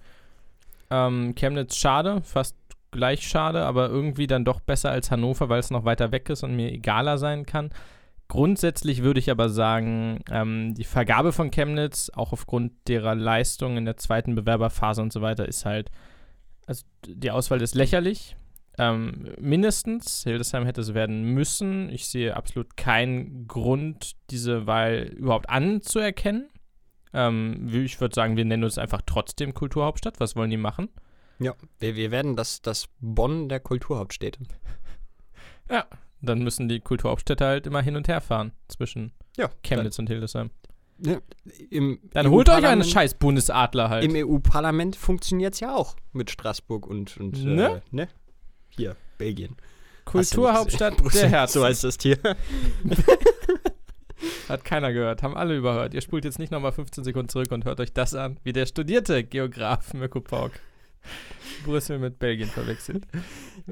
Ähm, 0.90 1.36
Chemnitz 1.36 1.76
schade, 1.76 2.22
fast 2.24 2.56
gleich 2.92 3.28
schade, 3.28 3.66
aber 3.66 3.90
irgendwie 3.90 4.28
dann 4.28 4.46
doch 4.46 4.60
besser 4.62 4.92
als 4.92 5.12
Hannover, 5.12 5.50
weil 5.50 5.60
es 5.60 5.70
noch 5.72 5.84
weiter 5.84 6.12
weg 6.12 6.30
ist 6.30 6.44
und 6.44 6.56
mir 6.56 6.72
egaler 6.72 7.18
sein 7.18 7.46
kann. 7.46 7.70
Grundsätzlich 8.27 9.03
würde 9.03 9.19
ich 9.19 9.31
aber 9.31 9.50
sagen, 9.50 10.19
ähm, 10.29 10.74
die 10.75 10.84
Vergabe 10.84 11.31
von 11.31 11.50
Chemnitz, 11.50 12.12
auch 12.13 12.34
aufgrund 12.34 12.74
derer 12.88 13.15
Leistung 13.15 13.77
in 13.77 13.86
der 13.86 13.98
zweiten 13.98 14.36
Bewerberphase 14.36 15.01
und 15.01 15.13
so 15.13 15.22
weiter, 15.22 15.48
ist 15.48 15.65
halt, 15.65 15.89
also 16.65 16.84
die 17.05 17.31
Auswahl 17.31 17.62
ist 17.62 17.75
lächerlich. 17.75 18.36
Ähm, 18.77 19.34
mindestens, 19.39 20.24
Hildesheim 20.24 20.65
hätte 20.65 20.81
es 20.81 20.93
werden 20.93 21.34
müssen. 21.34 21.89
Ich 21.89 22.07
sehe 22.07 22.36
absolut 22.36 22.77
keinen 22.77 23.48
Grund, 23.48 24.12
diese 24.29 24.67
Wahl 24.67 25.13
überhaupt 25.15 25.50
anzuerkennen. 25.50 26.50
Ähm, 27.13 27.69
ich 27.74 28.00
würde 28.01 28.13
sagen, 28.13 28.36
wir 28.36 28.46
nennen 28.46 28.65
uns 28.65 28.77
einfach 28.77 29.01
trotzdem 29.05 29.53
Kulturhauptstadt. 29.53 30.19
Was 30.19 30.36
wollen 30.36 30.51
die 30.51 30.57
machen? 30.57 30.89
Ja, 31.39 31.55
wir, 31.79 31.96
wir 31.96 32.12
werden 32.12 32.36
das, 32.36 32.62
das 32.62 32.89
Bonn 33.00 33.48
der 33.48 33.62
Kulturhauptstädte. 33.62 34.41
Dann 36.21 36.39
müssen 36.39 36.67
die 36.67 36.79
Kulturhauptstädte 36.79 37.45
halt 37.45 37.67
immer 37.67 37.81
hin 37.81 37.95
und 37.95 38.07
her 38.07 38.21
fahren 38.21 38.51
zwischen 38.67 39.12
Ja, 39.38 39.50
Chemnitz 39.63 40.00
und 40.00 40.07
Hildesheim. 40.07 40.50
Dann, 40.97 41.13
ne, 41.13 41.21
im 41.69 42.00
Dann 42.12 42.29
holt 42.29 42.50
euch 42.50 42.65
einen 42.65 42.83
scheiß 42.83 43.15
Bundesadler 43.15 43.89
halt. 43.89 44.03
Im 44.03 44.15
EU-Parlament 44.15 44.95
funktioniert 44.95 45.53
es 45.53 45.59
ja 45.59 45.75
auch 45.75 45.95
mit 46.12 46.31
Straßburg 46.31 46.88
und, 46.88 47.17
und 47.17 47.43
Ne? 47.43 47.81
Äh, 47.91 47.95
ne? 47.95 48.07
Hier, 48.69 48.95
Belgien. 49.17 49.55
Kulturhauptstadt 50.05 50.95
der 51.13 51.29
Herzen. 51.29 51.59
So 51.59 51.65
heißt 51.65 51.83
das 51.83 51.97
Tier. 51.97 52.17
Hat 54.50 54.63
keiner 54.63 54.93
gehört, 54.93 55.21
haben 55.21 55.38
alle 55.38 55.55
überhört. 55.55 55.93
Ihr 55.93 56.01
spult 56.01 56.25
jetzt 56.25 56.39
nicht 56.39 56.51
nochmal 56.51 56.71
15 56.71 57.03
Sekunden 57.03 57.29
zurück 57.29 57.51
und 57.51 57.65
hört 57.65 57.79
euch 57.79 57.93
das 57.93 58.15
an, 58.15 58.39
wie 58.43 58.53
der 58.53 58.65
studierte 58.65 59.24
Geograf 59.24 59.93
Mirko 59.93 60.21
Pauk 60.21 60.53
Brüssel 61.66 62.00
mit 62.00 62.20
Belgien 62.20 62.50
verwechselt. 62.50 63.06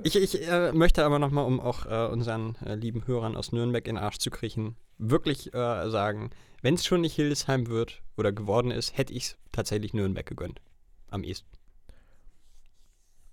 Ich, 0.04 0.16
ich 0.16 0.48
äh, 0.48 0.72
möchte 0.72 1.06
aber 1.06 1.20
nochmal, 1.20 1.46
um 1.46 1.60
auch 1.60 1.86
äh, 1.86 2.12
unseren 2.12 2.56
äh, 2.66 2.76
lieben 2.76 3.06
Hörern 3.08 3.36
aus 3.36 3.52
Nürnberg 3.52 3.88
in 3.88 3.96
den 3.96 4.04
Arsch 4.04 4.18
zu 4.18 4.30
kriechen, 4.30 4.76
wirklich 4.98 5.54
äh, 5.54 5.90
sagen, 5.90 6.32
wenn 6.62 6.76
es 6.76 6.86
schon 6.86 7.02
nicht 7.02 7.16
Hildesheim 7.16 7.68
wird 7.68 8.02
oder 8.18 8.32
geworden 8.32 8.72
ist, 8.72 8.98
hätte 8.98 9.14
ich 9.14 9.24
es 9.24 9.38
tatsächlich 9.52 9.94
Nürnberg 9.94 10.26
gegönnt. 10.26 10.62
Am 11.10 11.24
ehesten. 11.24 11.48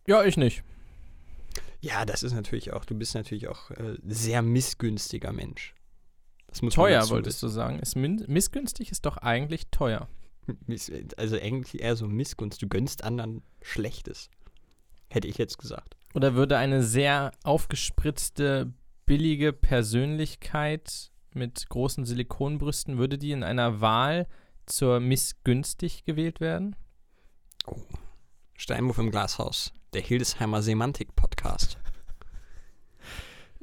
Ja, 0.06 0.24
ich 0.24 0.36
nicht. 0.36 0.62
Ja, 1.80 2.04
das 2.04 2.22
ist 2.22 2.32
natürlich 2.32 2.72
auch, 2.72 2.84
du 2.84 2.94
bist 2.94 3.14
natürlich 3.14 3.48
auch 3.48 3.70
äh, 3.70 3.96
sehr 4.06 4.42
missgünstiger 4.42 5.32
Mensch. 5.32 5.74
Das 6.46 6.62
muss 6.62 6.76
man 6.76 6.86
Teuer, 6.86 7.08
wolltest 7.08 7.42
du 7.42 7.48
sagen. 7.48 7.78
Ist 7.78 7.96
missgünstig 7.96 8.90
ist 8.90 9.06
doch 9.06 9.16
eigentlich 9.16 9.68
teuer. 9.70 10.08
Also 11.16 11.36
eigentlich 11.36 11.82
eher 11.82 11.96
so 11.96 12.06
Missgunst. 12.06 12.60
Du 12.62 12.68
gönnst 12.68 13.04
anderen 13.04 13.42
Schlechtes. 13.60 14.28
Hätte 15.08 15.28
ich 15.28 15.38
jetzt 15.38 15.58
gesagt. 15.58 15.96
Oder 16.14 16.34
würde 16.34 16.58
eine 16.58 16.82
sehr 16.82 17.32
aufgespritzte, 17.44 18.72
billige 19.06 19.52
Persönlichkeit 19.52 21.10
mit 21.32 21.68
großen 21.68 22.04
Silikonbrüsten, 22.04 22.98
würde 22.98 23.18
die 23.18 23.32
in 23.32 23.42
einer 23.42 23.80
Wahl 23.80 24.26
zur 24.66 25.00
missgünstig 25.00 26.04
gewählt 26.04 26.40
werden? 26.40 26.76
Steinwurf 28.56 28.98
im 28.98 29.10
Glashaus. 29.10 29.72
Der 29.92 30.02
Hildesheimer 30.02 30.62
Semantik-Podcast. 30.62 31.78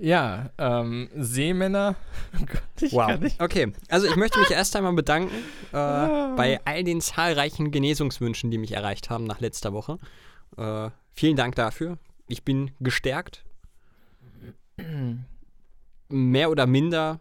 Ja, 0.01 0.49
ähm, 0.57 1.09
Seemänner. 1.15 1.95
Ich 2.81 2.93
nicht. 3.19 3.41
Okay, 3.41 3.73
also 3.89 4.07
ich 4.07 4.15
möchte 4.15 4.39
mich 4.39 4.51
erst 4.51 4.73
einmal 4.77 4.93
bedanken 4.93 5.35
äh, 5.73 5.77
Ah. 5.77 6.33
bei 6.37 6.61
all 6.63 6.83
den 6.85 7.01
zahlreichen 7.01 7.71
Genesungswünschen, 7.71 8.49
die 8.51 8.57
mich 8.57 8.71
erreicht 8.71 9.09
haben 9.09 9.25
nach 9.25 9.41
letzter 9.41 9.73
Woche. 9.73 9.97
Äh, 10.57 10.89
vielen 11.13 11.35
Dank 11.35 11.55
dafür. 11.55 11.97
Ich 12.27 12.43
bin 12.43 12.71
gestärkt, 12.79 13.43
mehr 16.07 16.49
oder 16.49 16.65
minder 16.67 17.19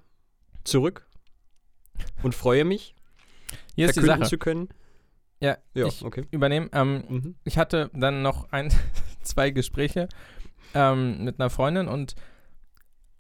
zurück 0.65 1.07
und 2.23 2.35
freue 2.35 2.65
mich, 2.65 2.95
Hier 3.75 3.93
verkünden 3.93 4.25
zu 4.25 4.39
können. 4.39 4.69
Ja, 5.41 5.57
Ja, 5.75 5.87
ich 5.87 6.05
okay. 6.05 6.25
übernehme. 6.31 6.69
Ähm, 6.73 7.05
Mhm. 7.09 7.35
ich 7.45 7.59
hatte 7.59 7.91
dann 7.95 8.23
noch 8.23 8.53
ein, 8.53 8.71
zwei 9.23 9.51
Gespräche 9.51 10.09
ähm, 10.75 11.25
mit 11.25 11.41
einer 11.41 11.51
Freundin 11.51 11.89
und 11.89 12.15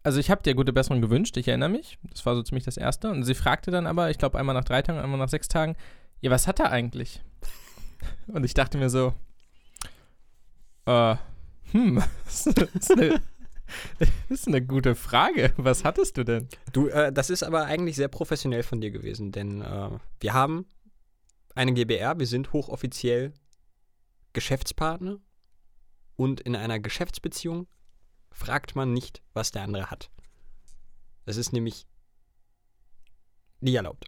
also 0.08 0.20
ich 0.20 0.30
habe 0.30 0.42
dir 0.42 0.54
gute 0.54 0.72
Besserung 0.72 1.02
gewünscht, 1.02 1.36
ich 1.36 1.48
erinnere 1.48 1.68
mich. 1.68 1.98
Das 2.08 2.24
war 2.24 2.34
so 2.34 2.42
ziemlich 2.42 2.64
das 2.64 2.78
Erste. 2.78 3.10
Und 3.10 3.24
sie 3.24 3.34
fragte 3.34 3.70
dann 3.70 3.86
aber, 3.86 4.08
ich 4.08 4.16
glaube 4.16 4.38
einmal 4.38 4.54
nach 4.54 4.64
drei 4.64 4.80
Tagen, 4.80 4.98
einmal 4.98 5.18
nach 5.18 5.28
sechs 5.28 5.48
Tagen, 5.48 5.76
ja, 6.22 6.30
was 6.30 6.46
hat 6.46 6.60
er 6.60 6.70
eigentlich? 6.70 7.20
Und 8.26 8.42
ich 8.42 8.54
dachte 8.54 8.78
mir 8.78 8.88
so, 8.88 9.12
äh, 10.86 11.16
hm, 11.72 12.02
das 12.24 12.46
ist 12.46 12.90
eine, 12.90 13.20
ist 14.30 14.48
eine 14.48 14.64
gute 14.64 14.94
Frage. 14.94 15.52
Was 15.58 15.84
hattest 15.84 16.16
du 16.16 16.24
denn? 16.24 16.48
Du, 16.72 16.88
äh, 16.88 17.12
das 17.12 17.28
ist 17.28 17.42
aber 17.42 17.66
eigentlich 17.66 17.96
sehr 17.96 18.08
professionell 18.08 18.62
von 18.62 18.80
dir 18.80 18.90
gewesen, 18.90 19.30
denn 19.30 19.60
äh, 19.60 19.90
wir 20.20 20.32
haben 20.32 20.64
eine 21.54 21.74
GBR, 21.74 22.18
wir 22.18 22.26
sind 22.26 22.54
hochoffiziell 22.54 23.34
Geschäftspartner 24.32 25.18
und 26.16 26.40
in 26.40 26.56
einer 26.56 26.80
Geschäftsbeziehung 26.80 27.66
fragt 28.30 28.76
man 28.76 28.92
nicht, 28.92 29.22
was 29.32 29.50
der 29.50 29.62
andere 29.62 29.90
hat. 29.90 30.10
Das 31.24 31.36
ist 31.36 31.52
nämlich 31.52 31.86
nie 33.60 33.74
erlaubt. 33.74 34.06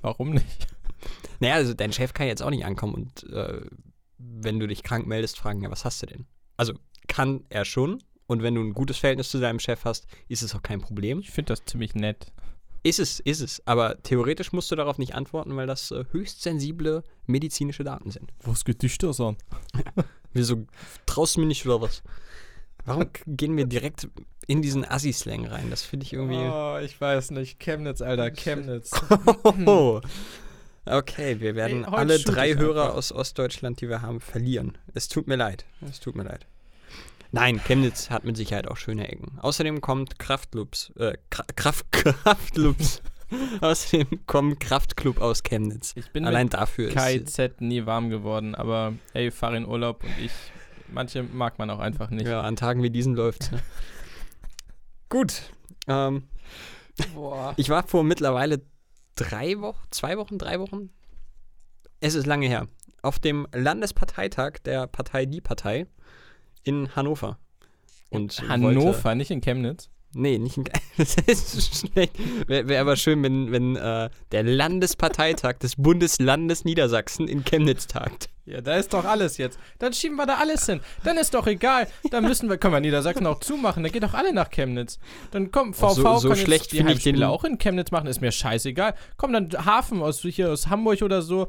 Warum 0.00 0.30
nicht? 0.30 0.66
Naja, 1.40 1.54
also 1.54 1.74
dein 1.74 1.92
Chef 1.92 2.14
kann 2.14 2.28
jetzt 2.28 2.40
auch 2.44 2.50
nicht 2.50 2.64
ankommen 2.64 2.94
und 2.94 3.24
äh, 3.32 3.60
wenn 4.18 4.60
du 4.60 4.68
dich 4.68 4.84
krank 4.84 5.08
meldest, 5.08 5.36
fragen, 5.36 5.60
ja, 5.60 5.68
was 5.72 5.84
hast 5.84 6.00
du 6.00 6.06
denn? 6.06 6.26
Also 6.56 6.74
kann 7.08 7.44
er 7.48 7.64
schon 7.64 8.00
und 8.28 8.44
wenn 8.44 8.54
du 8.54 8.60
ein 8.60 8.74
gutes 8.74 8.98
Verhältnis 8.98 9.30
zu 9.30 9.40
deinem 9.40 9.58
Chef 9.58 9.84
hast, 9.84 10.06
ist 10.28 10.42
es 10.42 10.54
auch 10.54 10.62
kein 10.62 10.80
Problem. 10.80 11.18
Ich 11.18 11.30
finde 11.30 11.52
das 11.52 11.64
ziemlich 11.64 11.96
nett. 11.96 12.32
Ist 12.84 12.98
es, 12.98 13.20
ist 13.20 13.40
es. 13.40 13.66
Aber 13.66 14.02
theoretisch 14.02 14.52
musst 14.52 14.70
du 14.70 14.76
darauf 14.76 14.98
nicht 14.98 15.14
antworten, 15.14 15.54
weil 15.56 15.66
das 15.66 15.90
äh, 15.90 16.04
höchst 16.10 16.42
sensible 16.42 17.04
medizinische 17.26 17.84
Daten 17.84 18.10
sind. 18.10 18.32
Was 18.42 18.64
geht 18.64 18.82
dich 18.82 18.98
das 18.98 19.20
an? 19.20 19.36
Wieso 20.32 20.66
traust 21.06 21.36
du 21.36 21.40
mir 21.40 21.46
nicht 21.46 21.64
oder 21.66 21.80
was? 21.80 22.02
Warum 22.84 23.06
gehen 23.26 23.56
wir 23.56 23.66
direkt 23.66 24.08
in 24.46 24.62
diesen 24.62 24.84
Assi-Slang 24.84 25.46
rein? 25.46 25.70
Das 25.70 25.82
finde 25.82 26.06
ich 26.06 26.12
irgendwie. 26.12 26.36
Oh, 26.36 26.78
ich 26.82 27.00
weiß 27.00 27.30
nicht. 27.32 27.60
Chemnitz, 27.60 28.00
Alter, 28.02 28.30
Chemnitz. 28.34 28.90
Oh. 29.66 30.00
Okay, 30.84 31.38
wir 31.38 31.54
werden 31.54 31.84
Ey, 31.84 31.90
alle 31.92 32.18
drei 32.18 32.56
Hörer 32.56 32.86
einfach. 32.86 32.96
aus 32.96 33.12
Ostdeutschland, 33.12 33.80
die 33.80 33.88
wir 33.88 34.02
haben, 34.02 34.20
verlieren. 34.20 34.76
Es 34.94 35.06
tut 35.06 35.28
mir 35.28 35.36
leid. 35.36 35.64
Es 35.88 36.00
tut 36.00 36.16
mir 36.16 36.24
leid. 36.24 36.44
Nein, 37.30 37.62
Chemnitz 37.64 38.10
hat 38.10 38.24
mit 38.24 38.36
Sicherheit 38.36 38.66
auch 38.66 38.76
schöne 38.76 39.08
Ecken. 39.08 39.38
Außerdem 39.40 39.80
kommt 39.80 40.18
Kraftloops, 40.18 40.92
äh, 40.96 41.16
Kra 41.30 41.44
Kraft, 41.54 41.86
Kraftloops. 41.92 43.00
Außerdem 43.60 44.26
kommt 44.26 44.60
Kraftclub 44.60 45.20
aus 45.20 45.42
Chemnitz. 45.42 45.92
Ich 45.96 46.10
bin 46.10 46.26
Allein 46.26 46.46
mit 46.46 46.54
dafür. 46.54 46.90
KIZ 46.90 47.60
nie 47.60 47.86
warm 47.86 48.10
geworden, 48.10 48.54
aber 48.54 48.92
ey, 49.14 49.30
fahr 49.30 49.54
in 49.54 49.64
Urlaub 49.66 50.02
und 50.04 50.10
ich, 50.22 50.32
manche 50.92 51.22
mag 51.22 51.58
man 51.58 51.70
auch 51.70 51.78
einfach 51.78 52.10
nicht. 52.10 52.26
Ja, 52.26 52.42
an 52.42 52.56
Tagen 52.56 52.82
wie 52.82 52.90
diesen 52.90 53.14
läuft's. 53.14 53.50
Ne? 53.50 53.60
Gut. 55.08 55.42
Ähm, 55.88 56.24
Boah. 57.14 57.54
ich 57.56 57.68
war 57.68 57.86
vor 57.86 58.04
mittlerweile 58.04 58.62
drei 59.14 59.60
Wochen, 59.60 59.82
zwei 59.90 60.16
Wochen, 60.18 60.38
drei 60.38 60.60
Wochen. 60.60 60.90
Es 62.00 62.14
ist 62.14 62.26
lange 62.26 62.46
her. 62.46 62.68
Auf 63.02 63.18
dem 63.18 63.46
Landesparteitag 63.52 64.58
der 64.64 64.86
Partei 64.86 65.26
Die 65.26 65.40
Partei 65.40 65.86
in 66.62 66.94
Hannover. 66.94 67.38
Und 68.10 68.38
Wollte, 68.38 68.48
Hannover, 68.48 69.14
nicht 69.14 69.30
in 69.30 69.40
Chemnitz. 69.40 69.88
Nee, 70.14 70.38
nicht 70.38 70.56
in. 70.56 70.64
Das 70.98 71.16
ist 71.16 71.88
schlecht. 71.90 72.12
Wäre 72.46 72.68
wär 72.68 72.80
aber 72.80 72.96
schön, 72.96 73.22
wenn, 73.22 73.50
wenn 73.50 73.76
äh, 73.76 74.10
der 74.30 74.42
Landesparteitag 74.42 75.54
des 75.58 75.76
Bundeslandes 75.76 76.64
Niedersachsen 76.64 77.28
in 77.28 77.44
Chemnitz 77.44 77.86
tagt. 77.86 78.28
Ja, 78.44 78.60
da 78.60 78.74
ist 78.76 78.92
doch 78.92 79.04
alles 79.04 79.38
jetzt. 79.38 79.58
Dann 79.78 79.92
schieben 79.92 80.16
wir 80.16 80.26
da 80.26 80.34
alles 80.38 80.66
hin. 80.66 80.80
Dann 81.04 81.16
ist 81.16 81.32
doch 81.32 81.46
egal. 81.46 81.86
Dann 82.10 82.24
müssen 82.24 82.48
wir, 82.50 82.58
können 82.58 82.74
wir 82.74 82.80
Niedersachsen 82.80 83.26
auch 83.26 83.38
zumachen. 83.40 83.82
Dann 83.84 83.92
geht 83.92 84.02
doch 84.02 84.14
alle 84.14 84.32
nach 84.34 84.50
Chemnitz. 84.50 84.98
Dann 85.30 85.50
komm, 85.52 85.72
VV 85.72 85.94
so- 85.94 86.16
so 86.18 86.28
kann 86.28 86.36
schlecht 86.38 86.64
jetzt 86.64 86.72
die 86.72 86.78
ich 86.78 86.84
Heimspiele 86.84 87.18
den- 87.18 87.24
auch 87.28 87.44
in 87.44 87.58
Chemnitz 87.58 87.90
machen. 87.92 88.06
Ist 88.08 88.20
mir 88.20 88.32
scheißegal. 88.32 88.94
Komm, 89.16 89.32
dann 89.32 89.48
Hafen 89.64 90.02
aus, 90.02 90.20
hier 90.22 90.50
aus 90.50 90.66
Hamburg 90.66 91.02
oder 91.02 91.22
so. 91.22 91.48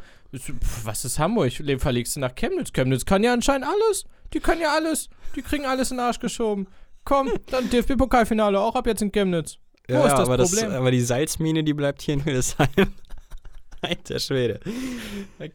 Was 0.83 1.03
ist 1.03 1.19
Hamburg? 1.19 1.57
Le- 1.59 1.79
Verlegst 1.79 2.15
du 2.15 2.19
nach 2.19 2.35
Chemnitz? 2.35 2.71
Chemnitz 2.73 3.05
kann 3.05 3.23
ja 3.23 3.33
anscheinend 3.33 3.67
alles. 3.67 4.05
Die 4.33 4.39
können 4.39 4.61
ja 4.61 4.73
alles. 4.73 5.09
Die 5.35 5.41
kriegen 5.41 5.65
alles 5.65 5.89
in 5.91 5.97
den 5.97 6.05
Arsch 6.05 6.19
geschoben. 6.19 6.67
Komm, 7.05 7.29
dann 7.47 7.69
DFB-Pokalfinale 7.69 8.59
auch 8.59 8.75
ab 8.75 8.87
jetzt 8.87 9.01
in 9.01 9.11
Chemnitz. 9.11 9.57
Wo 9.87 10.05
ist 10.05 10.13
das 10.13 10.29
aber, 10.29 10.37
Problem? 10.37 10.71
aber 10.71 10.91
die 10.91 11.01
Salzmine, 11.01 11.63
die 11.63 11.73
bleibt 11.73 12.01
hier 12.01 12.15
in 12.15 12.23
Hildesheim. 12.23 12.69
Alter 13.81 14.17
Schwede. 14.19 14.61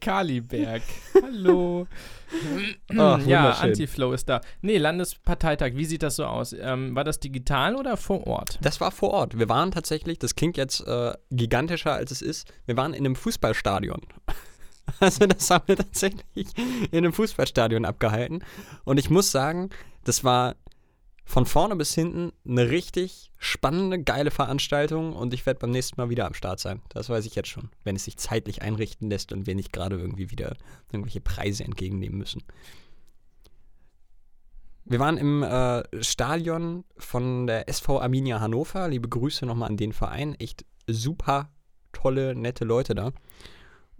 Kaliberg. 0.00 0.82
Hallo. 1.22 1.86
Ach, 2.90 2.96
ja, 2.96 3.44
wunderschön. 3.44 3.70
Antiflow 3.70 4.12
ist 4.12 4.28
da. 4.28 4.42
Nee, 4.60 4.76
Landesparteitag, 4.76 5.70
wie 5.74 5.86
sieht 5.86 6.02
das 6.02 6.16
so 6.16 6.26
aus? 6.26 6.52
Ähm, 6.52 6.94
war 6.94 7.04
das 7.04 7.20
digital 7.20 7.74
oder 7.74 7.96
vor 7.96 8.26
Ort? 8.26 8.58
Das 8.60 8.82
war 8.82 8.90
vor 8.90 9.10
Ort. 9.10 9.38
Wir 9.38 9.48
waren 9.48 9.70
tatsächlich, 9.70 10.18
das 10.18 10.34
klingt 10.34 10.58
jetzt 10.58 10.86
äh, 10.86 11.14
gigantischer 11.30 11.94
als 11.94 12.10
es 12.10 12.20
ist, 12.20 12.52
wir 12.66 12.76
waren 12.76 12.92
in 12.92 13.06
einem 13.06 13.16
Fußballstadion. 13.16 14.02
Also 15.00 15.26
das 15.26 15.50
haben 15.50 15.64
wir 15.66 15.76
tatsächlich 15.76 16.48
in 16.90 16.98
einem 17.04 17.12
Fußballstadion 17.12 17.84
abgehalten. 17.84 18.42
Und 18.84 18.98
ich 18.98 19.10
muss 19.10 19.30
sagen, 19.30 19.68
das 20.04 20.24
war 20.24 20.56
von 21.28 21.44
vorne 21.44 21.76
bis 21.76 21.94
hinten 21.94 22.32
eine 22.48 22.70
richtig 22.70 23.30
spannende, 23.36 24.02
geile 24.02 24.30
Veranstaltung 24.30 25.12
und 25.12 25.34
ich 25.34 25.44
werde 25.44 25.60
beim 25.60 25.70
nächsten 25.70 26.00
Mal 26.00 26.08
wieder 26.08 26.24
am 26.24 26.32
Start 26.32 26.58
sein. 26.58 26.80
Das 26.88 27.10
weiß 27.10 27.26
ich 27.26 27.34
jetzt 27.34 27.50
schon, 27.50 27.68
wenn 27.84 27.96
es 27.96 28.04
sich 28.04 28.16
zeitlich 28.16 28.62
einrichten 28.62 29.10
lässt 29.10 29.30
und 29.30 29.46
wir 29.46 29.54
nicht 29.54 29.70
gerade 29.70 29.98
irgendwie 29.98 30.30
wieder 30.30 30.56
irgendwelche 30.90 31.20
Preise 31.20 31.64
entgegennehmen 31.64 32.16
müssen. 32.16 32.42
Wir 34.86 35.00
waren 35.00 35.18
im 35.18 35.42
äh, 35.42 35.82
Stadion 36.02 36.84
von 36.96 37.46
der 37.46 37.68
SV 37.68 38.00
Arminia 38.00 38.40
Hannover. 38.40 38.88
Liebe 38.88 39.10
Grüße 39.10 39.44
nochmal 39.44 39.68
an 39.68 39.76
den 39.76 39.92
Verein. 39.92 40.34
Echt 40.36 40.64
super 40.86 41.50
tolle, 41.92 42.34
nette 42.34 42.64
Leute 42.64 42.94
da. 42.94 43.12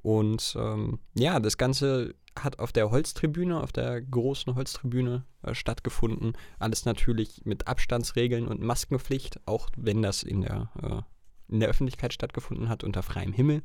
Und 0.01 0.57
ähm, 0.59 0.99
ja, 1.13 1.41
das 1.41 1.59
Ganze 1.59 2.15
hat 2.45 2.59
auf 2.59 2.73
der 2.73 2.91
Holztribüne, 2.91 3.63
auf 3.63 3.73
der 3.73 4.01
großen 4.01 4.55
Holztribüne 4.55 5.25
äh, 5.43 5.55
stattgefunden. 5.55 6.35
Alles 6.59 6.85
natürlich 6.85 7.43
mit 7.45 7.67
Abstandsregeln 7.67 8.49
und 8.49 8.61
Maskenpflicht, 8.61 9.41
auch 9.47 9.69
wenn 9.77 10.03
das 10.03 10.23
in 10.23 10.43
der, 10.43 10.71
äh, 10.83 11.53
in 11.53 11.61
der 11.61 11.69
Öffentlichkeit 11.69 12.13
stattgefunden 12.13 12.69
hat, 12.69 12.85
unter 12.85 13.03
freiem 13.03 13.33
Himmel. 13.33 13.63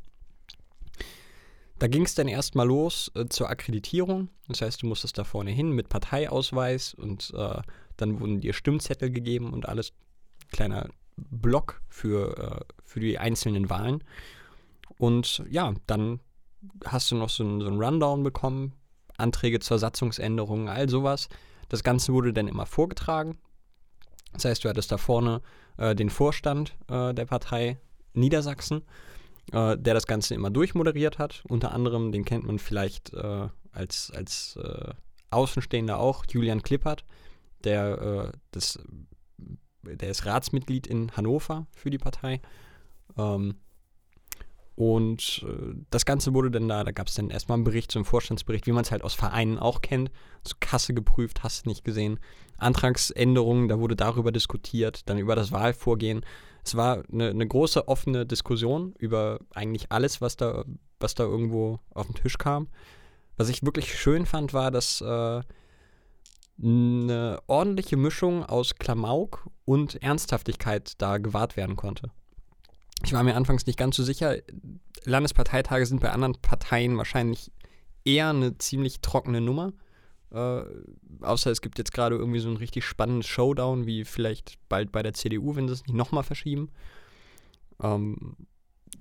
da 1.80 1.88
ging 1.88 2.04
es 2.04 2.16
dann 2.16 2.28
erstmal 2.28 2.68
los 2.68 3.12
äh, 3.16 3.28
zur 3.28 3.50
Akkreditierung. 3.50 4.30
Das 4.48 4.62
heißt, 4.62 4.82
du 4.82 4.88
musstest 4.88 5.18
da 5.18 5.24
vorne 5.24 5.52
hin 5.52 5.72
mit 5.72 5.90
Parteiausweis 5.90 6.94
und 6.94 7.34
äh, 7.36 7.62
dann 7.98 8.20
wurden 8.20 8.42
dir 8.42 8.54
Stimmzettel 8.54 9.12
gegeben 9.12 9.54
und 9.54 9.68
alles. 9.68 9.94
Kleiner 10.52 10.90
Block 11.16 11.82
für, 11.90 12.38
äh, 12.38 12.74
für 12.84 13.00
die 13.00 13.18
einzelnen 13.18 13.70
Wahlen. 13.70 14.04
Und 14.98 15.44
ja, 15.50 15.74
dann 15.88 16.20
hast 16.86 17.12
du 17.12 17.16
noch 17.16 17.30
so 17.30 17.44
einen, 17.44 17.62
so 17.62 17.68
einen 17.68 17.82
Rundown 17.82 18.24
bekommen, 18.24 18.74
Anträge 19.18 19.60
zur 19.60 19.80
Satzungsänderung, 19.80 20.70
all 20.70 20.90
sowas. 20.90 21.30
Das 21.70 21.84
Ganze 21.84 22.14
wurde 22.14 22.34
dann 22.34 22.48
immer 22.48 22.66
vorgetragen. 22.66 23.38
Das 24.34 24.46
heißt, 24.46 24.64
du 24.64 24.70
hattest 24.70 24.92
da 24.92 24.98
vorne 24.98 25.42
äh, 25.78 25.96
den 25.96 26.10
Vorstand 26.10 26.76
äh, 26.90 27.14
der 27.14 27.26
Partei 27.26 27.80
Niedersachsen, 28.14 28.84
äh, 29.52 29.78
der 29.78 29.94
das 29.94 30.08
Ganze 30.08 30.36
immer 30.36 30.50
durchmoderiert 30.50 31.20
hat. 31.20 31.44
Unter 31.48 31.72
anderem, 31.72 32.12
den 32.12 32.26
kennt 32.26 32.46
man 32.46 32.60
vielleicht 32.60 33.14
äh, 33.14 33.48
als, 33.72 34.12
als 34.12 34.58
äh, 34.58 34.94
Außenstehender 35.30 36.00
auch, 36.00 36.26
Julian 36.30 36.62
Klippert, 36.62 37.06
der, 37.64 38.32
äh, 38.34 38.38
das, 38.52 38.80
der 39.84 40.10
ist 40.10 40.26
Ratsmitglied 40.26 40.88
in 40.88 41.12
Hannover 41.16 41.68
für 41.76 41.90
die 41.90 41.98
Partei. 41.98 42.42
Ähm, 43.18 43.56
und 44.76 45.46
äh, 45.48 45.76
das 45.92 46.06
Ganze 46.06 46.34
wurde 46.34 46.50
dann 46.50 46.68
da, 46.68 46.84
da 46.84 46.92
gab 46.92 47.08
es 47.08 47.14
dann 47.14 47.30
erstmal 47.30 47.58
einen 47.58 47.64
Bericht, 47.64 47.92
so 47.92 48.00
einen 48.00 48.06
Vorstandsbericht, 48.06 48.66
wie 48.66 48.72
man 48.72 48.84
es 48.84 48.92
halt 48.92 49.04
aus 49.04 49.14
Vereinen 49.14 49.60
auch 49.60 49.82
kennt. 49.82 50.12
Zur 50.44 50.60
Kasse 50.60 50.94
geprüft, 50.94 51.44
hast 51.44 51.66
du 51.66 51.70
nicht 51.70 51.84
gesehen. 51.84 52.20
Antragsänderungen, 52.58 53.68
da 53.68 53.80
wurde 53.80 53.96
darüber 53.96 54.32
diskutiert, 54.32 55.08
dann 55.10 55.20
über 55.20 55.36
das 55.36 55.52
Wahlvorgehen. 55.52 56.26
Es 56.66 56.76
war 56.76 57.04
eine, 57.12 57.30
eine 57.30 57.48
große 57.48 57.88
offene 57.88 58.26
Diskussion 58.26 58.94
über 58.98 59.40
eigentlich 59.54 59.92
alles, 59.92 60.22
was 60.22 60.38
da, 60.38 60.64
was 61.00 61.14
da 61.14 61.24
irgendwo 61.24 61.80
auf 61.92 62.08
den 62.08 62.16
Tisch 62.16 62.38
kam. 62.38 62.68
Was 63.38 63.50
ich 63.50 63.64
wirklich 63.64 63.94
schön 63.94 64.26
fand, 64.26 64.54
war, 64.54 64.72
dass 64.72 65.02
äh, 65.02 65.42
eine 66.62 67.40
ordentliche 67.48 67.98
Mischung 67.98 68.44
aus 68.44 68.76
Klamauk 68.76 69.50
und 69.66 70.02
Ernsthaftigkeit 70.02 70.94
da 71.00 71.18
gewahrt 71.18 71.58
werden 71.58 71.76
konnte. 71.76 72.12
Ich 73.04 73.14
war 73.14 73.24
mir 73.24 73.36
anfangs 73.36 73.66
nicht 73.66 73.78
ganz 73.78 73.96
so 73.96 74.04
sicher. 74.04 74.38
Landesparteitage 75.06 75.86
sind 75.86 76.02
bei 76.02 76.12
anderen 76.12 76.36
Parteien 76.36 76.98
wahrscheinlich 76.98 77.52
eher 78.06 78.30
eine 78.30 78.58
ziemlich 78.58 79.02
trockene 79.02 79.42
Nummer. 79.42 79.74
Äh, 80.32 80.64
außer 81.22 81.52
es 81.52 81.62
gibt 81.62 81.78
jetzt 81.78 81.94
gerade 81.94 82.16
irgendwie 82.16 82.40
so 82.40 82.50
ein 82.50 82.58
richtig 82.58 82.86
spannendes 82.86 83.28
Showdown, 83.28 83.86
wie 83.86 84.06
vielleicht 84.06 84.58
bald 84.70 84.92
bei 84.92 85.04
der 85.04 85.14
CDU, 85.14 85.56
wenn 85.56 85.68
sie 85.68 85.74
es 85.74 85.86
nicht 85.86 85.96
nochmal 85.96 86.24
verschieben. 86.24 86.70
Ähm, 87.82 88.36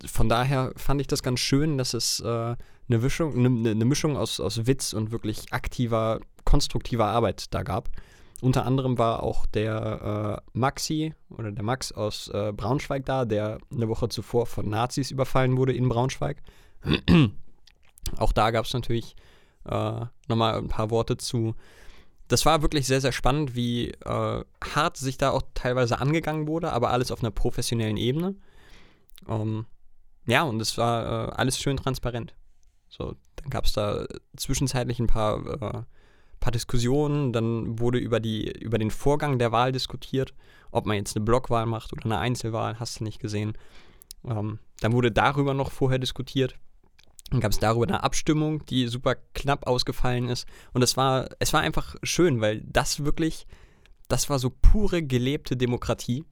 von 0.05 0.29
daher 0.29 0.73
fand 0.77 1.01
ich 1.01 1.07
das 1.07 1.23
ganz 1.23 1.41
schön, 1.41 1.79
dass 1.79 1.95
es 1.95 2.21
äh, 2.21 2.27
eine, 2.27 2.99
Mischung, 2.99 3.37
eine, 3.37 3.71
eine 3.71 3.85
Mischung 3.85 4.17
aus, 4.17 4.41
aus 4.41 4.67
Witz 4.67 4.93
und 4.93 5.11
wirklich 5.11 5.53
aktiver, 5.53 6.21
konstruktiver 6.45 7.07
Arbeit 7.07 7.55
da 7.55 7.63
gab. 7.63 7.89
Unter 8.43 8.67
anderem 8.67 8.99
war 8.99 9.23
auch 9.23 9.47
der 9.47 10.43
äh, 10.43 10.51
Maxi 10.53 11.15
oder 11.31 11.53
der 11.53 11.63
Max 11.63 11.93
aus 11.93 12.27
äh, 12.27 12.53
Braunschweig 12.53 13.07
da, 13.07 13.25
der 13.25 13.59
eine 13.71 13.89
Woche 13.89 14.09
zuvor 14.09 14.47
von 14.47 14.69
Nazis 14.69 15.13
überfallen 15.13 15.57
wurde 15.57 15.73
in 15.73 15.89
Braunschweig. 15.89 16.43
auch 18.19 18.33
da 18.33 18.51
gab 18.51 18.65
es 18.65 18.75
natürlich 18.75 19.15
äh, 19.65 20.07
nochmal 20.27 20.59
ein 20.59 20.67
paar 20.67 20.91
Worte 20.91 21.17
zu. 21.19 21.55
Das 22.27 22.45
war 22.45 22.63
wirklich 22.63 22.89
sehr, 22.89 23.01
sehr 23.01 23.13
spannend, 23.13 23.55
wie 23.55 23.91
äh, 23.91 24.45
hart 24.75 24.97
sich 24.97 25.19
da 25.19 25.31
auch 25.31 25.43
teilweise 25.55 26.01
angegangen 26.01 26.49
wurde, 26.49 26.73
aber 26.73 26.91
alles 26.91 27.13
auf 27.13 27.23
einer 27.23 27.31
professionellen 27.31 27.97
Ebene. 27.97 28.35
Ähm, 29.29 29.67
ja, 30.27 30.43
und 30.43 30.61
es 30.61 30.77
war 30.77 31.29
äh, 31.29 31.33
alles 31.37 31.61
schön 31.61 31.77
transparent. 31.77 32.35
So, 32.89 33.15
dann 33.37 33.51
gab 33.51 33.67
es 33.67 33.73
da 33.73 34.05
zwischenzeitlich 34.37 34.99
ein 34.99 35.07
paar 35.07 35.47
äh, 35.47 35.83
paar 36.43 36.53
Diskussionen, 36.53 37.33
dann 37.33 37.79
wurde 37.79 37.99
über, 37.99 38.21
die, 38.21 38.51
über 38.51 38.77
den 38.77 38.91
Vorgang 38.91 39.39
der 39.39 39.53
Wahl 39.53 39.73
diskutiert, 39.73 40.35
ob 40.71 40.85
man 40.85 40.97
jetzt 40.97 41.17
eine 41.17 41.25
Blockwahl 41.25 41.65
macht 41.65 41.93
oder 41.93 42.05
eine 42.05 42.19
Einzelwahl, 42.19 42.79
hast 42.79 43.01
du 43.01 43.05
nicht 43.05 43.21
gesehen. 43.21 43.57
Ähm, 44.27 44.59
dann 44.81 44.93
wurde 44.93 45.13
darüber 45.13 45.55
noch 45.55 45.71
vorher 45.71 45.99
diskutiert. 45.99 46.57
Dann 47.31 47.41
gab 47.41 47.53
es 47.53 47.61
darüber 47.61 47.87
eine 47.87 48.03
Abstimmung, 48.03 48.67
die 48.67 48.89
super 48.89 49.17
knapp 49.35 49.67
ausgefallen 49.67 50.29
ist. 50.29 50.47
Und 50.75 50.83
es 50.83 50.97
war, 50.97 51.29
es 51.39 51.53
war 51.53 51.61
einfach 51.61 51.95
schön, 52.03 52.41
weil 52.41 52.61
das 52.63 53.05
wirklich, 53.05 53.47
das 54.09 54.29
war 54.29 54.39
so 54.39 54.51
pure 54.51 55.03
gelebte 55.03 55.57
Demokratie. 55.57 56.25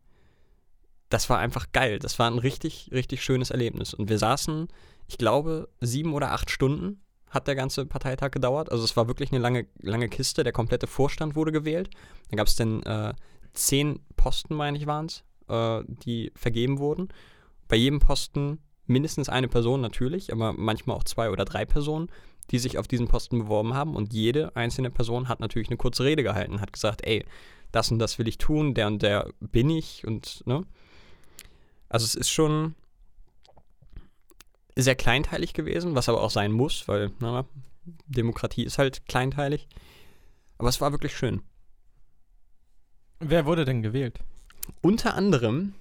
Das 1.08 1.30
war 1.30 1.38
einfach 1.38 1.72
geil. 1.72 2.00
Das 2.00 2.18
war 2.18 2.28
ein 2.30 2.38
richtig, 2.38 2.90
richtig 2.92 3.22
schönes 3.22 3.50
Erlebnis. 3.50 3.94
Und 3.94 4.08
wir 4.08 4.18
saßen, 4.18 4.68
ich 5.06 5.18
glaube, 5.18 5.68
sieben 5.80 6.12
oder 6.12 6.32
acht 6.32 6.50
Stunden 6.50 7.00
hat 7.30 7.46
der 7.46 7.54
ganze 7.54 7.86
Parteitag 7.86 8.32
gedauert. 8.32 8.70
Also 8.70 8.84
es 8.84 8.96
war 8.96 9.08
wirklich 9.08 9.32
eine 9.32 9.40
lange, 9.40 9.66
lange 9.80 10.08
Kiste. 10.08 10.44
Der 10.44 10.52
komplette 10.52 10.86
Vorstand 10.86 11.36
wurde 11.36 11.52
gewählt. 11.52 11.90
Dann 12.28 12.36
gab 12.36 12.48
es 12.48 12.56
dann 12.56 12.82
äh, 12.82 13.14
zehn 13.54 14.00
Posten, 14.16 14.54
meine 14.54 14.76
ich, 14.76 14.86
waren 14.86 15.06
es, 15.06 15.24
äh, 15.48 15.82
die 15.86 16.32
vergeben 16.34 16.78
wurden. 16.78 17.08
Bei 17.68 17.76
jedem 17.76 18.00
Posten 18.00 18.58
mindestens 18.86 19.28
eine 19.28 19.48
Person 19.48 19.80
natürlich, 19.80 20.32
aber 20.32 20.52
manchmal 20.52 20.96
auch 20.96 21.04
zwei 21.04 21.30
oder 21.30 21.44
drei 21.44 21.64
Personen, 21.64 22.10
die 22.50 22.58
sich 22.58 22.78
auf 22.78 22.88
diesen 22.88 23.06
Posten 23.06 23.38
beworben 23.38 23.74
haben. 23.74 23.94
Und 23.94 24.12
jede 24.12 24.56
einzelne 24.56 24.90
Person 24.90 25.28
hat 25.28 25.38
natürlich 25.38 25.68
eine 25.68 25.76
kurze 25.76 26.04
Rede 26.04 26.24
gehalten, 26.24 26.60
hat 26.60 26.72
gesagt, 26.72 27.06
ey, 27.06 27.24
das 27.70 27.92
und 27.92 28.00
das 28.00 28.18
will 28.18 28.26
ich 28.26 28.38
tun, 28.38 28.74
der 28.74 28.88
und 28.88 29.02
der 29.02 29.28
bin 29.38 29.70
ich 29.70 30.04
und, 30.04 30.42
ne? 30.46 30.66
Also 31.88 32.04
es 32.04 32.14
ist 32.16 32.30
schon, 32.30 32.74
sehr 34.82 34.94
kleinteilig 34.94 35.52
gewesen, 35.52 35.94
was 35.94 36.08
aber 36.08 36.22
auch 36.22 36.30
sein 36.30 36.52
muss, 36.52 36.88
weil 36.88 37.10
na, 37.20 37.44
Demokratie 38.06 38.64
ist 38.64 38.78
halt 38.78 39.06
kleinteilig. 39.06 39.68
Aber 40.58 40.68
es 40.68 40.80
war 40.80 40.92
wirklich 40.92 41.16
schön. 41.16 41.42
Wer 43.18 43.46
wurde 43.46 43.64
denn 43.64 43.82
gewählt? 43.82 44.20
Unter 44.82 45.14
anderem 45.14 45.74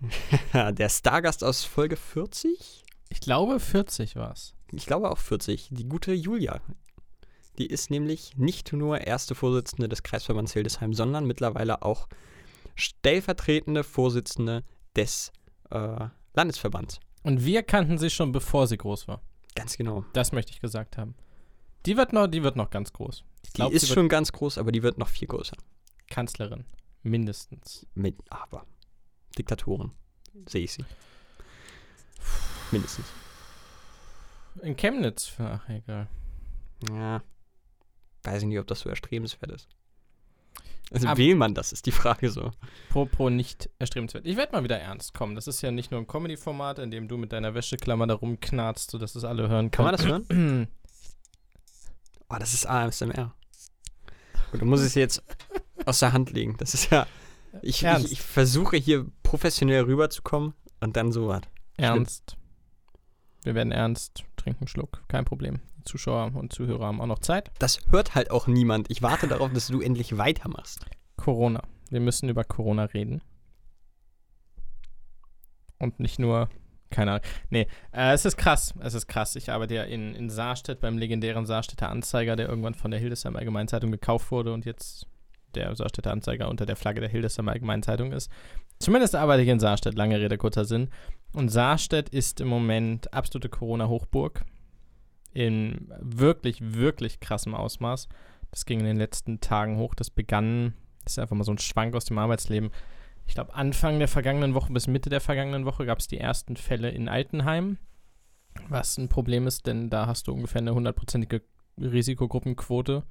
der 0.52 0.88
Stargast 0.88 1.44
aus 1.44 1.64
Folge 1.64 1.96
40. 1.96 2.84
Ich 3.08 3.20
glaube 3.20 3.60
40 3.60 4.16
war 4.16 4.32
es. 4.32 4.54
Ich 4.72 4.86
glaube 4.86 5.10
auch 5.10 5.18
40. 5.18 5.68
Die 5.70 5.88
gute 5.88 6.12
Julia. 6.12 6.60
Die 7.58 7.66
ist 7.66 7.90
nämlich 7.90 8.36
nicht 8.36 8.72
nur 8.72 9.02
erste 9.02 9.34
Vorsitzende 9.34 9.88
des 9.88 10.02
Kreisverbands 10.02 10.54
Hildesheim, 10.54 10.94
sondern 10.94 11.26
mittlerweile 11.26 11.82
auch 11.82 12.08
stellvertretende 12.74 13.84
Vorsitzende 13.84 14.64
des 14.96 15.32
äh, 15.70 16.06
Landesverbands. 16.32 17.00
Und 17.22 17.44
wir 17.44 17.62
kannten 17.62 17.98
sie 17.98 18.10
schon, 18.10 18.32
bevor 18.32 18.66
sie 18.66 18.76
groß 18.76 19.08
war. 19.08 19.20
Ganz 19.54 19.76
genau. 19.76 20.04
Das 20.12 20.32
möchte 20.32 20.52
ich 20.52 20.60
gesagt 20.60 20.96
haben. 20.96 21.14
Die 21.86 21.96
wird 21.96 22.12
noch, 22.12 22.26
die 22.26 22.42
wird 22.42 22.56
noch 22.56 22.70
ganz 22.70 22.92
groß. 22.92 23.24
Ich 23.44 23.52
glaub, 23.52 23.70
die 23.70 23.76
ist 23.76 23.88
schon 23.88 24.08
ganz 24.08 24.32
groß, 24.32 24.58
aber 24.58 24.72
die 24.72 24.82
wird 24.82 24.98
noch 24.98 25.08
viel 25.08 25.28
größer. 25.28 25.56
Kanzlerin. 26.08 26.64
Mindestens. 27.02 27.86
Mit, 27.94 28.16
aber 28.30 28.66
Diktatoren. 29.36 29.92
Sehe 30.46 30.64
ich 30.64 30.72
sie. 30.72 30.84
Mindestens. 32.70 33.06
In 34.62 34.76
Chemnitz. 34.76 35.32
Ach, 35.38 35.68
egal. 35.68 36.08
Ja. 36.90 37.22
Weiß 38.22 38.42
ich 38.42 38.48
nicht, 38.48 38.58
ob 38.58 38.66
das 38.66 38.80
so 38.80 38.88
erstrebenswert 38.88 39.50
ist. 39.50 39.68
Also 40.92 41.08
Aber 41.08 41.16
will 41.16 41.34
man 41.34 41.54
das, 41.54 41.72
ist 41.72 41.86
die 41.86 41.92
Frage 41.92 42.30
so. 42.30 42.50
Pro, 42.90 43.06
pro 43.06 43.30
nicht 43.30 43.70
erstrebenswert. 43.78 44.26
Ich 44.26 44.36
werde 44.36 44.52
mal 44.52 44.62
wieder 44.62 44.78
ernst 44.78 45.14
kommen. 45.14 45.34
Das 45.34 45.46
ist 45.46 45.62
ja 45.62 45.70
nicht 45.70 45.90
nur 45.90 46.00
ein 46.00 46.06
Comedy-Format, 46.06 46.78
in 46.78 46.90
dem 46.90 47.08
du 47.08 47.16
mit 47.16 47.32
deiner 47.32 47.54
Wäscheklammer 47.54 48.06
da 48.06 48.14
rumknarzt, 48.14 48.90
sodass 48.90 49.14
es 49.14 49.24
alle 49.24 49.48
hören 49.48 49.70
können. 49.70 49.70
Kann 49.70 49.84
man 49.84 49.96
das 49.96 50.06
hören? 50.06 50.68
oh, 52.28 52.36
das 52.38 52.52
ist 52.52 52.68
ASMR. 52.68 53.34
Und 54.52 54.60
du 54.60 54.66
musst 54.66 54.84
es 54.84 54.94
jetzt 54.94 55.22
aus 55.86 56.00
der 56.00 56.12
Hand 56.12 56.30
legen. 56.30 56.56
Das 56.58 56.74
ist 56.74 56.90
ja. 56.90 57.06
Ich, 57.62 57.84
ich, 57.84 58.12
ich, 58.12 58.20
versuche 58.20 58.76
hier 58.76 59.06
professionell 59.22 59.84
rüberzukommen 59.84 60.54
und 60.80 60.96
dann 60.96 61.12
so 61.12 61.28
was. 61.28 61.42
Ernst. 61.76 62.36
Wir 63.44 63.54
werden 63.54 63.72
ernst. 63.72 64.24
Trinken 64.36 64.66
Schluck. 64.66 65.02
Kein 65.08 65.24
Problem. 65.24 65.60
Zuschauer 65.84 66.32
und 66.34 66.52
Zuhörer 66.52 66.86
haben 66.86 67.00
auch 67.00 67.06
noch 67.06 67.18
Zeit. 67.18 67.50
Das 67.58 67.78
hört 67.90 68.14
halt 68.14 68.30
auch 68.30 68.46
niemand. 68.46 68.90
Ich 68.90 69.02
warte 69.02 69.28
darauf, 69.28 69.52
dass 69.52 69.68
du 69.68 69.80
endlich 69.80 70.18
weitermachst. 70.18 70.86
Corona. 71.16 71.62
Wir 71.90 72.00
müssen 72.00 72.28
über 72.28 72.44
Corona 72.44 72.84
reden. 72.84 73.22
Und 75.78 76.00
nicht 76.00 76.18
nur, 76.18 76.48
keine 76.90 77.12
Ahnung. 77.12 77.24
Nee, 77.50 77.66
äh, 77.92 78.12
es 78.12 78.24
ist 78.24 78.36
krass. 78.36 78.74
Es 78.80 78.94
ist 78.94 79.08
krass. 79.08 79.36
Ich 79.36 79.50
arbeite 79.50 79.74
ja 79.74 79.82
in, 79.82 80.14
in 80.14 80.30
Saarstedt 80.30 80.80
beim 80.80 80.96
legendären 80.96 81.46
Saarstädter 81.46 81.90
Anzeiger, 81.90 82.36
der 82.36 82.48
irgendwann 82.48 82.74
von 82.74 82.90
der 82.90 83.00
Hildesheim 83.00 83.36
Allgemeinen 83.36 83.68
Zeitung 83.68 83.90
gekauft 83.90 84.30
wurde 84.30 84.52
und 84.52 84.64
jetzt 84.64 85.06
der 85.54 85.74
Saarstädter 85.76 86.12
Anzeiger 86.12 86.48
unter 86.48 86.66
der 86.66 86.76
Flagge 86.76 87.00
der 87.00 87.10
Hildesheim 87.10 87.48
Allgemeinen 87.48 87.82
Zeitung 87.82 88.12
ist. 88.12 88.30
Zumindest 88.78 89.14
arbeite 89.14 89.42
ich 89.42 89.48
in 89.48 89.60
Saarstedt, 89.60 89.94
lange 89.94 90.18
Rede, 90.18 90.38
kurzer 90.38 90.64
Sinn. 90.64 90.88
Und 91.32 91.50
Saarstedt 91.50 92.08
ist 92.08 92.40
im 92.40 92.48
Moment 92.48 93.12
absolute 93.12 93.48
Corona-Hochburg 93.48 94.44
in 95.32 95.90
wirklich, 96.00 96.74
wirklich 96.74 97.20
krassem 97.20 97.54
Ausmaß. 97.54 98.08
Das 98.50 98.66
ging 98.66 98.80
in 98.80 98.86
den 98.86 98.96
letzten 98.96 99.40
Tagen 99.40 99.78
hoch. 99.78 99.94
Das 99.94 100.10
begann, 100.10 100.74
das 101.04 101.14
ist 101.14 101.18
einfach 101.18 101.36
mal 101.36 101.44
so 101.44 101.52
ein 101.52 101.58
Schwank 101.58 101.94
aus 101.94 102.04
dem 102.04 102.18
Arbeitsleben. 102.18 102.70
Ich 103.26 103.34
glaube, 103.34 103.54
Anfang 103.54 103.98
der 103.98 104.08
vergangenen 104.08 104.54
Woche 104.54 104.72
bis 104.72 104.86
Mitte 104.86 105.08
der 105.08 105.20
vergangenen 105.20 105.64
Woche 105.64 105.86
gab 105.86 105.98
es 105.98 106.08
die 106.08 106.18
ersten 106.18 106.56
Fälle 106.56 106.90
in 106.90 107.08
Altenheim. 107.08 107.78
Was 108.68 108.98
ein 108.98 109.08
Problem 109.08 109.46
ist, 109.46 109.66
denn 109.66 109.88
da 109.88 110.06
hast 110.06 110.28
du 110.28 110.32
ungefähr 110.32 110.60
eine 110.60 110.74
hundertprozentige 110.74 111.42
Risikogruppenquote. 111.78 113.04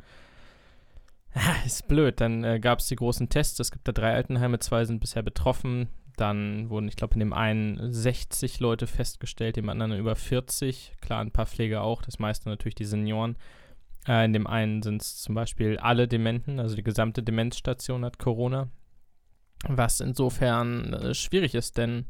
Ist 1.66 1.88
blöd. 1.88 2.20
Dann 2.22 2.44
äh, 2.44 2.60
gab 2.60 2.80
es 2.80 2.88
die 2.88 2.96
großen 2.96 3.30
Tests. 3.30 3.60
Es 3.60 3.72
gibt 3.72 3.88
da 3.88 3.92
drei 3.92 4.14
Altenheime, 4.14 4.60
zwei 4.60 4.86
sind 4.86 5.00
bisher 5.00 5.24
betroffen. 5.24 5.88
Dann 6.22 6.70
wurden, 6.70 6.88
ich 6.88 6.96
glaube, 6.96 7.16
in 7.16 7.20
dem 7.20 7.34
einen 7.34 7.92
60 7.92 8.60
Leute 8.60 8.86
festgestellt, 8.86 9.58
im 9.58 9.70
anderen 9.70 9.98
über 9.98 10.16
40. 10.16 10.94
Klar, 11.02 11.20
ein 11.22 11.32
paar 11.32 11.48
Pfleger 11.48 11.82
auch, 11.82 12.04
das 12.04 12.20
meiste 12.20 12.48
natürlich 12.48 12.76
die 12.76 12.86
Senioren. 12.86 13.38
Äh, 14.08 14.26
in 14.26 14.34
dem 14.34 14.46
einen 14.46 14.84
sind 14.84 15.02
es 15.02 15.20
zum 15.20 15.34
Beispiel 15.34 15.80
alle 15.80 16.08
Dementen, 16.08 16.60
also 16.60 16.76
die 16.76 16.84
gesamte 16.84 17.24
Demenzstation 17.24 18.06
hat 18.06 18.20
Corona. 18.20 18.70
Was 19.68 20.00
insofern 20.00 20.94
äh, 20.94 21.16
schwierig 21.16 21.56
ist, 21.56 21.80
denn 21.80 22.06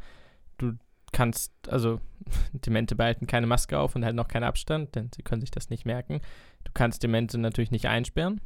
du 0.57 0.73
kannst, 1.13 1.53
also 1.69 2.01
Demente 2.51 2.97
behalten 2.97 3.27
keine 3.27 3.47
Maske 3.47 3.79
auf 3.79 3.95
und 3.95 4.03
halten 4.03 4.19
auch 4.19 4.27
keinen 4.27 4.43
Abstand, 4.43 4.93
denn 4.93 5.09
sie 5.15 5.23
können 5.23 5.39
sich 5.39 5.51
das 5.51 5.69
nicht 5.69 5.85
merken. 5.85 6.19
Du 6.65 6.71
kannst 6.73 7.01
Demente 7.01 7.37
natürlich 7.37 7.71
nicht 7.71 7.87
einsperren. 7.87 8.41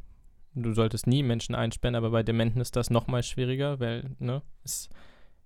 Du 0.54 0.74
solltest 0.74 1.08
nie 1.08 1.24
Menschen 1.24 1.56
einsperren, 1.56 1.96
aber 1.96 2.10
bei 2.10 2.22
Dementen 2.22 2.60
ist 2.60 2.76
das 2.76 2.88
nochmal 2.88 3.24
schwieriger, 3.24 3.80
weil, 3.80 4.14
ne, 4.20 4.42
es, 4.62 4.88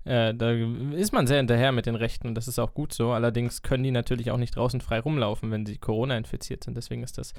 äh, 0.05 0.35
da 0.35 0.51
ist 0.51 1.13
man 1.13 1.27
sehr 1.27 1.39
hinterher 1.39 1.73
mit 1.73 1.87
den 1.87 1.95
Rechten 1.95 2.29
und 2.29 2.35
das 2.35 2.49
ist 2.49 2.59
auch 2.59 2.75
gut 2.75 2.93
so. 2.93 3.13
Allerdings 3.13 3.63
können 3.63 3.85
die 3.85 3.91
natürlich 3.91 4.31
auch 4.31 4.39
nicht 4.39 4.57
draußen 4.57 4.81
frei 4.81 5.01
rumlaufen, 5.01 5.51
wenn 5.51 5.67
sie 5.67 5.79
Corona 5.79 6.17
infiziert 6.17 6.65
sind. 6.65 6.77
Deswegen 6.77 7.03
ist 7.03 7.19
das 7.19 7.35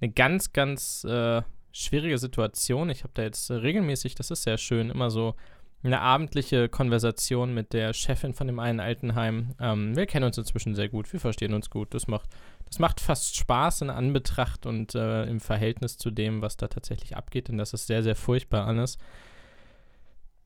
eine 0.00 0.12
ganz, 0.12 0.52
ganz 0.52 1.04
äh, 1.04 1.42
schwierige 1.72 2.18
Situation. 2.18 2.90
Ich 2.90 3.02
habe 3.02 3.12
da 3.14 3.22
jetzt 3.22 3.50
regelmäßig, 3.50 4.14
das 4.14 4.30
ist 4.30 4.44
sehr 4.44 4.58
schön, 4.58 4.90
immer 4.90 5.10
so 5.10 5.34
eine 5.82 6.00
abendliche 6.00 6.68
Konversation 6.68 7.52
mit 7.52 7.74
der 7.74 7.92
Chefin 7.92 8.32
von 8.32 8.46
dem 8.46 8.58
einen 8.58 8.80
Altenheim. 8.80 9.54
Ähm, 9.60 9.96
wir 9.96 10.06
kennen 10.06 10.24
uns 10.24 10.38
inzwischen 10.38 10.74
sehr 10.74 10.88
gut, 10.88 11.12
wir 11.12 11.20
verstehen 11.20 11.52
uns 11.52 11.68
gut. 11.68 11.92
Das 11.92 12.06
macht, 12.06 12.30
das 12.66 12.78
macht 12.78 13.00
fast 13.00 13.36
Spaß 13.36 13.82
in 13.82 13.90
Anbetracht 13.90 14.64
und 14.64 14.94
äh, 14.94 15.24
im 15.24 15.40
Verhältnis 15.40 15.98
zu 15.98 16.10
dem, 16.10 16.40
was 16.40 16.56
da 16.56 16.68
tatsächlich 16.68 17.16
abgeht. 17.16 17.48
Denn 17.48 17.58
das 17.58 17.74
ist 17.74 17.86
sehr, 17.86 18.02
sehr 18.02 18.16
furchtbar 18.16 18.66
alles. 18.66 18.98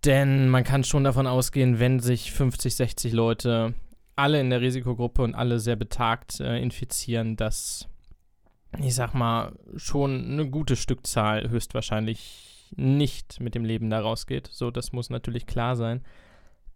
Denn 0.05 0.49
man 0.49 0.65
kann 0.65 0.85
schon 0.85 1.05
davon 1.05 1.27
ausgehen, 1.27 1.79
wenn 1.79 2.01
sich 2.01 2.33
50, 2.33 2.77
60 2.77 3.13
Leute 3.13 3.75
alle 4.17 4.41
in 4.41 4.51
der 4.51 4.61
Risikogruppe 4.61 5.23
und 5.23 5.35
alle 5.35 5.61
sehr 5.61 5.77
betagt 5.77 6.41
äh, 6.41 6.59
infizieren, 6.59 7.37
dass 7.37 7.89
ich 8.79 8.95
sag 8.95 9.15
mal, 9.15 9.53
schon 9.77 10.33
eine 10.33 10.49
gute 10.49 10.77
Stückzahl 10.77 11.49
höchstwahrscheinlich 11.49 12.73
nicht 12.77 13.41
mit 13.41 13.55
dem 13.55 13.65
Leben 13.65 13.91
da 13.91 14.01
rausgeht. 14.01 14.49
So, 14.53 14.71
das 14.71 14.93
muss 14.93 15.11
natürlich 15.11 15.47
klar 15.47 15.75
sein. 15.77 16.05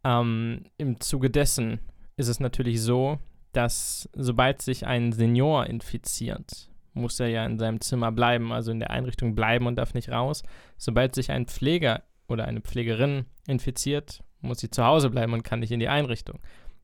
Ähm, 0.05 0.65
Im 0.79 1.01
Zuge 1.01 1.31
dessen 1.31 1.81
ist 2.17 2.29
es 2.29 2.41
natürlich 2.41 2.81
so, 2.81 3.19
dass 3.53 4.09
sobald 4.15 4.63
sich 4.63 4.87
ein 4.87 5.13
Senior 5.13 5.67
infiziert, 5.67 6.71
muss 6.95 7.21
er 7.21 7.29
ja 7.29 7.45
in 7.45 7.59
seinem 7.59 7.81
Zimmer 7.81 8.11
bleiben, 8.11 8.53
also 8.53 8.71
in 8.71 8.81
der 8.81 8.91
Einrichtung 8.91 9.35
bleiben 9.35 9.67
und 9.67 9.77
darf 9.77 9.95
nicht 9.95 10.09
raus. 10.09 10.43
Sobald 10.79 11.15
sich 11.15 11.31
ein 11.31 11.47
Pfleger 11.47 12.03
oder 12.33 12.47
eine 12.47 12.61
Pflegerin 12.61 13.27
infiziert, 13.47 14.23
muss 14.41 14.59
sie 14.59 14.71
zu 14.71 14.85
Hause 14.85 15.11
bleiben 15.11 15.33
und 15.33 15.45
kann 15.45 15.61
nicht 15.61 15.73
in 15.73 15.81
die 15.81 15.89
Einrichtung. 15.89 16.41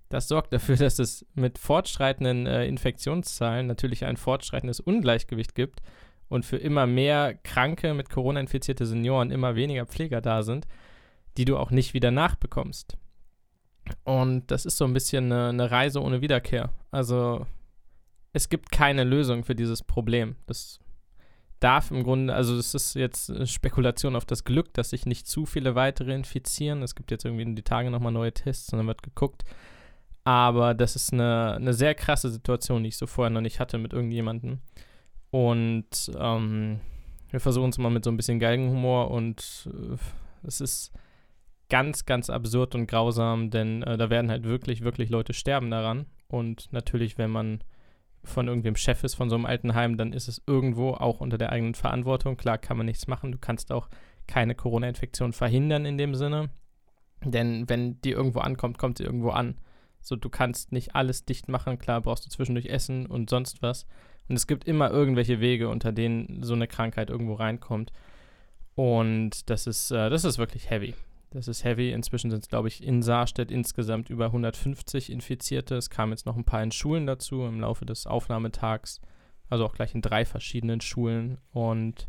Das 0.09 0.29
sorgt 0.29 0.53
dafür, 0.53 0.77
dass 0.77 0.99
es 0.99 1.27
mit 1.35 1.59
fortschreitenden 1.59 2.47
äh, 2.47 2.67
Infektionszahlen 2.67 3.67
natürlich 3.67 4.05
ein 4.05 4.17
fortschreitendes 4.17 4.81
Ungleichgewicht 4.81 5.55
gibt 5.55 5.81
und 6.29 6.45
für 6.45 6.57
immer 6.57 6.87
mehr 6.87 7.35
kranke, 7.35 7.95
mit 7.95 8.11
Corona 8.11 8.41
infizierte 8.41 8.87
Senioren 8.87 9.31
immer 9.31 9.55
weniger 9.55 9.87
Pfleger 9.87 10.21
da 10.21 10.43
sind, 10.43 10.67
die 11.37 11.45
du 11.45 11.57
auch 11.57 11.71
nicht 11.71 11.95
wieder 11.95 12.11
nachbekommst. 12.11 12.97
Und 14.05 14.51
das 14.51 14.67
ist 14.67 14.77
so 14.77 14.85
ein 14.85 14.93
bisschen 14.93 15.33
eine, 15.33 15.49
eine 15.49 15.71
Reise 15.71 16.03
ohne 16.03 16.21
Wiederkehr. 16.21 16.71
Also 16.91 17.47
es 18.33 18.49
gibt 18.49 18.71
keine 18.71 19.05
Lösung 19.05 19.45
für 19.45 19.55
dieses 19.55 19.83
Problem. 19.83 20.37
Das 20.47 20.81
darf 21.61 21.91
im 21.91 22.05
Grunde, 22.05 22.35
also 22.35 22.57
es 22.57 22.75
ist 22.75 22.95
jetzt 22.95 23.49
Spekulation 23.49 24.17
auf 24.17 24.25
das 24.25 24.45
Glück, 24.45 24.73
dass 24.75 24.91
sich 24.91 25.07
nicht 25.07 25.27
zu 25.27 25.47
viele 25.47 25.75
weitere 25.75 26.15
infizieren. 26.15 26.83
Es 26.83 26.95
gibt 26.95 27.11
jetzt 27.11 27.25
irgendwie 27.25 27.43
in 27.43 27.57
die 27.57 27.63
Tage 27.63 27.91
nochmal 27.91 28.13
neue 28.13 28.33
Tests 28.33 28.73
und 28.73 28.79
dann 28.79 28.87
wird 28.87 29.03
geguckt, 29.03 29.45
aber 30.25 30.75
das 30.75 30.95
ist 30.95 31.13
eine, 31.13 31.55
eine 31.55 31.75
sehr 31.75 31.95
krasse 31.95 32.31
Situation, 32.31 32.83
die 32.83 32.91
ich 32.91 32.97
so 32.97 33.07
vorher 33.07 33.31
noch 33.31 33.41
nicht 33.41 33.61
hatte 33.61 33.79
mit 33.79 33.93
irgendjemandem. 33.93 34.59
Und 35.31 36.13
ähm, 36.19 36.81
wir 37.31 37.41
versuchen 37.41 37.71
es 37.71 37.79
mal 37.79 37.91
mit 37.91 38.05
so 38.05 38.11
ein 38.11 38.17
bisschen 38.17 38.39
Geigenhumor 38.39 39.11
und 39.11 39.69
äh, 39.73 39.97
es 40.47 40.61
ist 40.61 40.93
ganz, 41.69 42.07
ganz 42.07 42.31
absurd 42.31 42.75
und 42.75 42.87
grausam, 42.87 43.51
denn 43.51 43.83
äh, 43.83 43.97
da 43.97 44.11
werden 44.11 44.31
halt 44.31 44.45
wirklich, 44.45 44.83
wirklich 44.83 45.11
Leute 45.11 45.35
sterben 45.35 45.71
daran. 45.71 46.07
Und 46.29 46.73
natürlich, 46.73 47.19
wenn 47.19 47.31
man 47.31 47.63
von 48.29 48.49
irgendwem 48.49 48.77
Chef 48.77 49.03
ist 49.05 49.15
von 49.15 49.31
so 49.31 49.37
einem 49.37 49.47
Altenheim, 49.47 49.97
dann 49.97 50.13
ist 50.13 50.29
es 50.29 50.43
irgendwo 50.47 50.91
auch 50.91 51.21
unter 51.21 51.39
der 51.39 51.51
eigenen 51.51 51.75
Verantwortung. 51.75 52.37
Klar 52.37 52.59
kann 52.59 52.77
man 52.77 52.87
nichts 52.87 53.07
machen. 53.07 53.33
Du 53.33 53.39
kannst 53.39 53.73
auch 53.73 53.89
keine 54.27 54.55
Corona-Infektion 54.55 55.33
verhindern 55.33 55.85
in 55.85 55.99
dem 55.99 56.15
Sinne. 56.15 56.51
Denn 57.25 57.69
wenn 57.69 58.01
die 58.03 58.13
irgendwo 58.13 58.41
ankommt, 58.41 58.79
kommt 58.79 58.99
sie 58.99 59.05
irgendwo 59.05 59.31
an. 59.31 59.57
So, 60.01 60.17
du 60.17 60.29
kannst 60.29 60.73
nicht 60.73 60.95
alles 60.95 61.25
dicht 61.25 61.49
machen. 61.49 61.79
Klar, 61.79 62.01
brauchst 62.01 62.25
du 62.27 62.31
zwischendurch 62.31 62.67
Essen 62.67 63.07
und 63.07 63.29
sonst 63.31 63.63
was. 63.63 63.87
Und 64.29 64.37
es 64.37 64.47
gibt 64.47 64.65
immer 64.65 64.91
irgendwelche 64.91 65.41
Wege, 65.41 65.69
unter 65.69 65.93
denen 65.93 66.43
so 66.43 66.55
eine 66.55 66.69
Krankheit 66.69 67.11
irgendwo 67.11 67.35
reinkommt. 67.35 67.93
Und 68.75 69.51
das 69.51 69.67
ist, 69.67 69.91
äh, 69.91 70.09
das 70.11 70.25
ist 70.25 70.39
wirklich 70.39 70.71
heavy. 70.71 70.95
Das 71.31 71.49
ist 71.49 71.65
heavy. 71.65 71.93
Inzwischen 71.93 72.31
sind 72.31 72.43
es, 72.43 72.49
glaube 72.49 72.69
ich, 72.69 72.83
in 72.83 73.03
Saarstedt 73.03 73.51
insgesamt 73.51 74.11
über 74.11 74.27
150 74.27 75.11
Infizierte. 75.11 75.77
Es 75.77 75.91
kamen 75.91 76.13
jetzt 76.13 76.27
noch 76.27 76.37
ein 76.37 76.45
paar 76.45 76.63
in 76.63 76.73
Schulen 76.73 77.07
dazu 77.07 77.43
im 77.45 77.61
Laufe 77.61 77.85
des 77.85 78.07
Aufnahmetags. 78.07 79.01
Also 79.51 79.65
auch 79.65 79.75
gleich 79.75 79.95
in 79.95 80.03
drei 80.03 80.25
verschiedenen 80.25 80.81
Schulen. 80.81 81.39
Und 81.53 82.09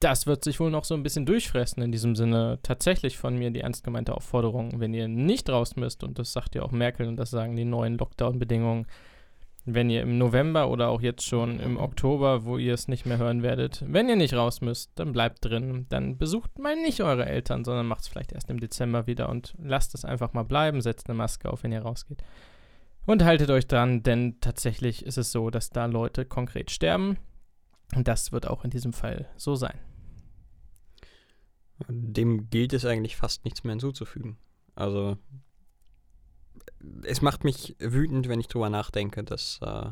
das 0.00 0.26
wird 0.26 0.44
sich 0.44 0.58
wohl 0.60 0.70
noch 0.70 0.84
so 0.84 0.94
ein 0.94 1.02
bisschen 1.02 1.26
durchfressen. 1.26 1.82
In 1.82 1.92
diesem 1.92 2.16
Sinne 2.16 2.58
tatsächlich 2.62 3.18
von 3.18 3.36
mir 3.36 3.50
die 3.50 3.60
ernst 3.60 3.84
gemeinte 3.84 4.14
Aufforderung, 4.14 4.80
wenn 4.80 4.94
ihr 4.94 5.08
nicht 5.08 5.48
raus 5.50 5.76
müsst, 5.76 6.02
und 6.02 6.18
das 6.18 6.32
sagt 6.32 6.54
ja 6.54 6.62
auch 6.62 6.72
Merkel 6.72 7.06
und 7.06 7.16
das 7.16 7.30
sagen 7.30 7.56
die 7.56 7.66
neuen 7.66 7.98
Lockdown-Bedingungen, 7.98 8.86
wenn 9.74 9.90
ihr 9.90 10.02
im 10.02 10.18
November 10.18 10.68
oder 10.68 10.88
auch 10.88 11.00
jetzt 11.00 11.24
schon 11.24 11.60
im 11.60 11.76
Oktober, 11.76 12.44
wo 12.44 12.58
ihr 12.58 12.74
es 12.74 12.88
nicht 12.88 13.06
mehr 13.06 13.18
hören 13.18 13.42
werdet, 13.42 13.84
wenn 13.86 14.08
ihr 14.08 14.16
nicht 14.16 14.34
raus 14.34 14.60
müsst, 14.60 14.92
dann 14.96 15.12
bleibt 15.12 15.44
drin. 15.44 15.86
Dann 15.88 16.18
besucht 16.18 16.58
mal 16.58 16.76
nicht 16.76 17.02
eure 17.02 17.26
Eltern, 17.26 17.64
sondern 17.64 17.86
macht 17.86 18.02
es 18.02 18.08
vielleicht 18.08 18.32
erst 18.32 18.50
im 18.50 18.60
Dezember 18.60 19.06
wieder 19.06 19.28
und 19.28 19.54
lasst 19.62 19.94
es 19.94 20.04
einfach 20.04 20.32
mal 20.32 20.44
bleiben, 20.44 20.80
setzt 20.80 21.08
eine 21.08 21.16
Maske 21.16 21.50
auf, 21.50 21.62
wenn 21.62 21.72
ihr 21.72 21.82
rausgeht. 21.82 22.22
Und 23.06 23.24
haltet 23.24 23.50
euch 23.50 23.66
dran, 23.66 24.02
denn 24.02 24.40
tatsächlich 24.40 25.04
ist 25.04 25.18
es 25.18 25.32
so, 25.32 25.50
dass 25.50 25.70
da 25.70 25.86
Leute 25.86 26.24
konkret 26.24 26.70
sterben. 26.70 27.16
Und 27.94 28.06
das 28.06 28.30
wird 28.30 28.46
auch 28.46 28.64
in 28.64 28.70
diesem 28.70 28.92
Fall 28.92 29.28
so 29.36 29.56
sein. 29.56 29.78
Dem 31.88 32.50
gilt 32.50 32.72
es 32.72 32.84
eigentlich 32.84 33.16
fast 33.16 33.44
nichts 33.44 33.64
mehr 33.64 33.72
hinzuzufügen. 33.72 34.36
Also, 34.74 35.16
es 37.02 37.22
macht 37.22 37.44
mich 37.44 37.76
wütend, 37.78 38.28
wenn 38.28 38.40
ich 38.40 38.48
drüber 38.48 38.70
nachdenke, 38.70 39.24
dass 39.24 39.58
äh, 39.62 39.90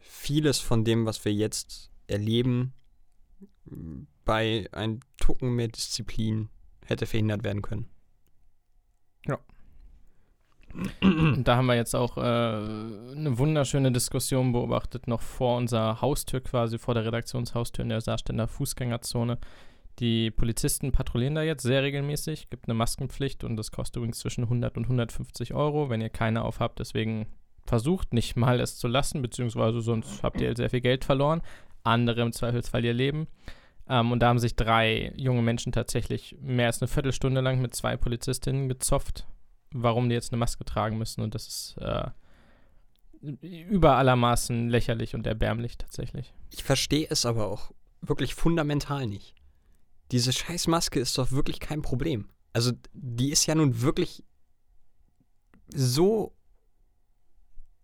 vieles 0.00 0.60
von 0.60 0.84
dem, 0.84 1.06
was 1.06 1.24
wir 1.24 1.32
jetzt 1.32 1.90
erleben, 2.06 2.72
bei 4.24 4.68
ein 4.72 5.00
Tucken 5.18 5.54
mehr 5.54 5.68
Disziplin 5.68 6.48
hätte 6.84 7.06
verhindert 7.06 7.44
werden 7.44 7.62
können. 7.62 7.88
Ja. 9.26 9.38
Da 11.42 11.56
haben 11.56 11.66
wir 11.66 11.74
jetzt 11.74 11.96
auch 11.96 12.16
äh, 12.16 12.20
eine 12.20 13.38
wunderschöne 13.38 13.90
Diskussion 13.90 14.52
beobachtet, 14.52 15.08
noch 15.08 15.20
vor 15.20 15.56
unserer 15.56 16.00
Haustür 16.00 16.40
quasi, 16.40 16.78
vor 16.78 16.94
der 16.94 17.04
Redaktionshaustür 17.04 17.82
in 17.82 17.88
der 17.88 18.00
Saarständer 18.00 18.46
Fußgängerzone. 18.46 19.38
Die 20.00 20.30
Polizisten 20.30 20.92
patrouillieren 20.92 21.34
da 21.34 21.42
jetzt 21.42 21.62
sehr 21.62 21.82
regelmäßig, 21.82 22.48
gibt 22.48 22.66
eine 22.66 22.74
Maskenpflicht 22.74 23.44
und 23.44 23.56
das 23.56 23.70
kostet 23.70 23.96
übrigens 23.96 24.18
zwischen 24.18 24.44
100 24.44 24.78
und 24.78 24.84
150 24.84 25.52
Euro, 25.52 25.90
wenn 25.90 26.00
ihr 26.00 26.08
keine 26.08 26.42
aufhabt. 26.42 26.78
Deswegen 26.78 27.26
versucht 27.66 28.14
nicht 28.14 28.34
mal 28.34 28.60
es 28.60 28.78
zu 28.78 28.88
lassen, 28.88 29.20
beziehungsweise 29.20 29.82
sonst 29.82 30.22
habt 30.22 30.40
ihr 30.40 30.56
sehr 30.56 30.70
viel 30.70 30.80
Geld 30.80 31.04
verloren. 31.04 31.42
Andere 31.84 32.22
im 32.22 32.32
Zweifelsfall 32.32 32.82
ihr 32.82 32.94
Leben. 32.94 33.26
Ähm, 33.88 34.10
und 34.10 34.20
da 34.20 34.28
haben 34.28 34.38
sich 34.38 34.56
drei 34.56 35.12
junge 35.16 35.42
Menschen 35.42 35.70
tatsächlich 35.70 36.34
mehr 36.40 36.68
als 36.68 36.80
eine 36.80 36.88
Viertelstunde 36.88 37.42
lang 37.42 37.60
mit 37.60 37.76
zwei 37.76 37.98
Polizistinnen 37.98 38.70
gezopft, 38.70 39.26
warum 39.70 40.08
die 40.08 40.14
jetzt 40.14 40.32
eine 40.32 40.38
Maske 40.38 40.64
tragen 40.64 40.96
müssen. 40.96 41.20
Und 41.20 41.34
das 41.34 41.46
ist 41.46 41.76
äh, 41.78 42.08
über 43.20 43.96
allermaßen 43.96 44.70
lächerlich 44.70 45.14
und 45.14 45.26
erbärmlich 45.26 45.76
tatsächlich. 45.76 46.32
Ich 46.50 46.64
verstehe 46.64 47.06
es 47.10 47.26
aber 47.26 47.48
auch 47.48 47.70
wirklich 48.00 48.34
fundamental 48.34 49.06
nicht 49.06 49.34
diese 50.10 50.32
scheiß 50.32 50.66
Maske 50.66 51.00
ist 51.00 51.16
doch 51.18 51.30
wirklich 51.30 51.60
kein 51.60 51.82
Problem. 51.82 52.28
Also, 52.52 52.72
die 52.92 53.30
ist 53.30 53.46
ja 53.46 53.54
nun 53.54 53.80
wirklich 53.80 54.24
so 55.72 56.34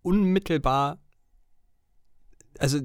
unmittelbar. 0.03 1.01
Also, 2.59 2.81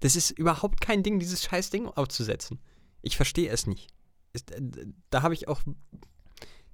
das 0.00 0.16
ist 0.16 0.30
überhaupt 0.30 0.80
kein 0.80 1.02
Ding, 1.02 1.18
dieses 1.18 1.44
scheiß 1.44 1.70
Ding 1.70 1.86
aufzusetzen. 1.86 2.60
Ich 3.02 3.16
verstehe 3.16 3.50
es 3.50 3.66
nicht. 3.66 3.88
Da 5.10 5.22
habe 5.22 5.34
ich 5.34 5.48
auch. 5.48 5.62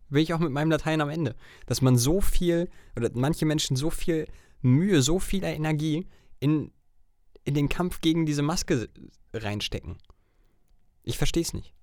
Will 0.08 0.22
ich 0.22 0.34
auch 0.34 0.40
mit 0.40 0.52
meinem 0.52 0.70
Latein 0.70 1.00
am 1.00 1.08
Ende. 1.08 1.34
Dass 1.66 1.80
man 1.80 1.96
so 1.96 2.20
viel, 2.20 2.68
oder 2.96 3.10
manche 3.14 3.46
Menschen 3.46 3.76
so 3.76 3.88
viel 3.88 4.28
Mühe, 4.60 5.00
so 5.00 5.18
viel 5.18 5.42
Energie 5.42 6.06
in, 6.38 6.70
in 7.44 7.54
den 7.54 7.70
Kampf 7.70 8.02
gegen 8.02 8.26
diese 8.26 8.42
Maske 8.42 8.90
reinstecken? 9.32 9.96
Ich 11.02 11.16
verstehe 11.16 11.42
es 11.42 11.54
nicht. 11.54 11.74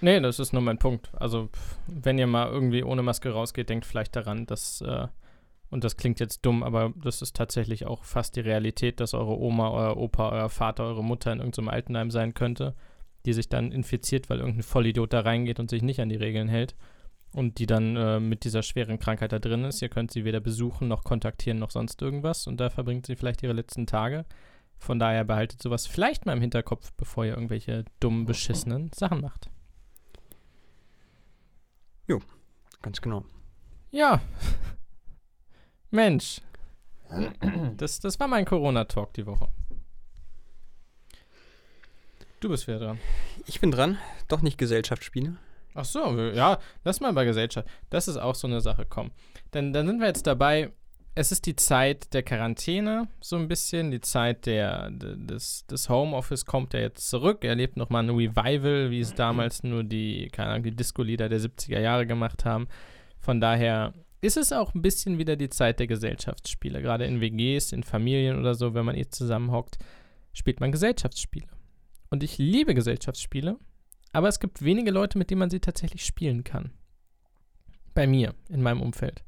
Nee, 0.00 0.20
das 0.20 0.38
ist 0.38 0.52
nur 0.52 0.62
mein 0.62 0.78
Punkt. 0.78 1.10
Also, 1.14 1.50
wenn 1.86 2.18
ihr 2.18 2.26
mal 2.26 2.48
irgendwie 2.48 2.82
ohne 2.82 3.02
Maske 3.02 3.30
rausgeht, 3.30 3.68
denkt 3.68 3.84
vielleicht 3.84 4.16
daran, 4.16 4.46
dass, 4.46 4.80
äh, 4.80 5.08
und 5.70 5.84
das 5.84 5.96
klingt 5.96 6.20
jetzt 6.20 6.44
dumm, 6.46 6.62
aber 6.62 6.92
das 6.96 7.22
ist 7.22 7.36
tatsächlich 7.36 7.86
auch 7.86 8.04
fast 8.04 8.36
die 8.36 8.40
Realität, 8.40 9.00
dass 9.00 9.14
eure 9.14 9.38
Oma, 9.38 9.70
euer 9.70 9.96
Opa, 9.96 10.30
euer 10.30 10.48
Vater, 10.48 10.84
eure 10.84 11.04
Mutter 11.04 11.32
in 11.32 11.38
irgendeinem 11.38 11.68
Altenheim 11.68 12.10
sein 12.10 12.34
könnte, 12.34 12.74
die 13.26 13.34
sich 13.34 13.48
dann 13.48 13.72
infiziert, 13.72 14.30
weil 14.30 14.38
irgendein 14.38 14.62
Vollidiot 14.62 15.12
da 15.12 15.20
reingeht 15.20 15.60
und 15.60 15.68
sich 15.68 15.82
nicht 15.82 16.00
an 16.00 16.08
die 16.08 16.16
Regeln 16.16 16.48
hält 16.48 16.74
und 17.32 17.58
die 17.58 17.66
dann 17.66 17.96
äh, 17.96 18.20
mit 18.20 18.44
dieser 18.44 18.62
schweren 18.62 18.98
Krankheit 18.98 19.32
da 19.32 19.38
drin 19.38 19.64
ist. 19.64 19.82
Ihr 19.82 19.90
könnt 19.90 20.10
sie 20.10 20.24
weder 20.24 20.40
besuchen 20.40 20.88
noch 20.88 21.04
kontaktieren 21.04 21.58
noch 21.58 21.70
sonst 21.70 22.00
irgendwas 22.00 22.46
und 22.46 22.58
da 22.58 22.70
verbringt 22.70 23.06
sie 23.06 23.16
vielleicht 23.16 23.42
ihre 23.42 23.52
letzten 23.52 23.86
Tage. 23.86 24.24
Von 24.80 24.98
daher 24.98 25.22
behaltet 25.24 25.62
sowas 25.62 25.86
vielleicht 25.86 26.26
mal 26.26 26.32
im 26.32 26.40
Hinterkopf, 26.40 26.92
bevor 26.96 27.24
ihr 27.24 27.34
irgendwelche 27.34 27.84
dummen, 28.00 28.26
beschissenen 28.26 28.90
Sachen 28.92 29.20
macht. 29.20 29.48
Ganz 32.82 33.00
genau. 33.00 33.24
Ja. 33.90 34.20
Mensch. 35.90 36.40
Das, 37.76 37.98
das 37.98 38.20
war 38.20 38.28
mein 38.28 38.44
Corona-Talk 38.44 39.12
die 39.14 39.26
Woche. 39.26 39.48
Du 42.38 42.48
bist 42.48 42.66
wieder 42.68 42.78
dran. 42.78 43.00
Ich 43.46 43.60
bin 43.60 43.70
dran. 43.70 43.98
Doch 44.28 44.40
nicht 44.40 44.56
Gesellschaftsspiele. 44.56 45.36
Ach 45.74 45.84
so, 45.84 46.18
ja, 46.18 46.58
lass 46.84 47.00
mal 47.00 47.12
bei 47.12 47.24
Gesellschaft. 47.24 47.68
Das 47.90 48.08
ist 48.08 48.16
auch 48.16 48.34
so 48.34 48.46
eine 48.46 48.60
Sache, 48.60 48.86
komm. 48.88 49.10
Denn 49.52 49.72
dann 49.72 49.86
sind 49.86 50.00
wir 50.00 50.06
jetzt 50.06 50.26
dabei. 50.26 50.72
Es 51.14 51.32
ist 51.32 51.44
die 51.46 51.56
Zeit 51.56 52.14
der 52.14 52.22
Quarantäne, 52.22 53.08
so 53.20 53.36
ein 53.36 53.48
bisschen. 53.48 53.90
Die 53.90 54.00
Zeit 54.00 54.46
der, 54.46 54.90
de- 54.90 55.16
des, 55.18 55.66
des 55.66 55.88
Homeoffice 55.88 56.46
kommt 56.46 56.72
ja 56.72 56.80
jetzt 56.80 57.08
zurück. 57.10 57.38
Er 57.42 57.50
erlebt 57.50 57.76
nochmal 57.76 58.04
ein 58.04 58.10
Revival, 58.10 58.90
wie 58.90 59.00
es 59.00 59.14
damals 59.14 59.62
nur 59.62 59.82
die, 59.84 60.28
keine 60.28 60.50
Ahnung, 60.50 60.62
die 60.62 60.76
Disco-Lieder 60.76 61.28
der 61.28 61.40
70er 61.40 61.80
Jahre 61.80 62.06
gemacht 62.06 62.44
haben. 62.44 62.68
Von 63.18 63.40
daher 63.40 63.92
ist 64.22 64.36
es 64.36 64.52
auch 64.52 64.72
ein 64.74 64.82
bisschen 64.82 65.18
wieder 65.18 65.34
die 65.36 65.48
Zeit 65.50 65.80
der 65.80 65.88
Gesellschaftsspiele. 65.88 66.80
Gerade 66.80 67.06
in 67.06 67.20
WGs, 67.20 67.72
in 67.72 67.82
Familien 67.82 68.38
oder 68.38 68.54
so, 68.54 68.72
wenn 68.74 68.84
man 68.86 68.96
eh 68.96 69.08
zusammenhockt, 69.08 69.78
spielt 70.32 70.60
man 70.60 70.72
Gesellschaftsspiele. 70.72 71.48
Und 72.10 72.22
ich 72.22 72.38
liebe 72.38 72.72
Gesellschaftsspiele. 72.74 73.58
Aber 74.12 74.28
es 74.28 74.40
gibt 74.40 74.62
wenige 74.62 74.90
Leute, 74.90 75.18
mit 75.18 75.30
denen 75.30 75.40
man 75.40 75.50
sie 75.50 75.60
tatsächlich 75.60 76.04
spielen 76.04 76.44
kann. 76.44 76.70
Bei 77.94 78.06
mir, 78.06 78.34
in 78.48 78.62
meinem 78.62 78.80
Umfeld. 78.80 79.22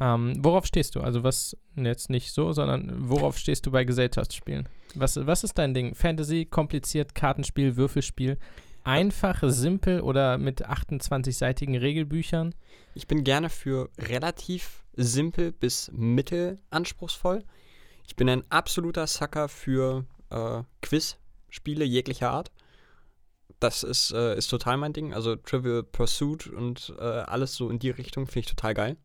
Ähm, 0.00 0.34
worauf 0.38 0.66
stehst 0.66 0.94
du? 0.94 1.00
Also 1.00 1.22
was, 1.22 1.56
jetzt 1.74 2.10
nicht 2.10 2.32
so, 2.32 2.52
sondern 2.52 3.08
worauf 3.08 3.38
stehst 3.38 3.64
du 3.66 3.70
bei 3.70 3.84
Gesellschaftsspielen? 3.84 4.68
Was, 4.94 5.16
was 5.26 5.44
ist 5.44 5.56
dein 5.58 5.74
Ding? 5.74 5.94
Fantasy, 5.94 6.44
kompliziert, 6.44 7.14
Kartenspiel, 7.14 7.76
Würfelspiel? 7.76 8.38
Einfach, 8.84 9.42
simpel 9.46 10.00
oder 10.00 10.38
mit 10.38 10.68
28-seitigen 10.68 11.76
Regelbüchern? 11.76 12.54
Ich 12.94 13.08
bin 13.08 13.24
gerne 13.24 13.50
für 13.50 13.90
relativ 13.98 14.84
simpel 14.94 15.50
bis 15.50 15.90
mittelanspruchsvoll. 15.92 17.44
Ich 18.06 18.16
bin 18.16 18.28
ein 18.28 18.44
absoluter 18.50 19.06
Sucker 19.06 19.48
für 19.48 20.04
äh, 20.30 20.62
Quiz-Spiele 20.82 21.84
jeglicher 21.84 22.30
Art. 22.30 22.52
Das 23.58 23.82
ist, 23.82 24.12
äh, 24.12 24.36
ist 24.36 24.48
total 24.48 24.76
mein 24.76 24.92
Ding. 24.92 25.14
Also 25.14 25.34
Trivial 25.34 25.82
Pursuit 25.82 26.46
und 26.46 26.94
äh, 26.98 27.02
alles 27.02 27.54
so 27.54 27.70
in 27.70 27.78
die 27.78 27.90
Richtung 27.90 28.26
finde 28.26 28.40
ich 28.40 28.46
total 28.46 28.74
geil. 28.74 28.96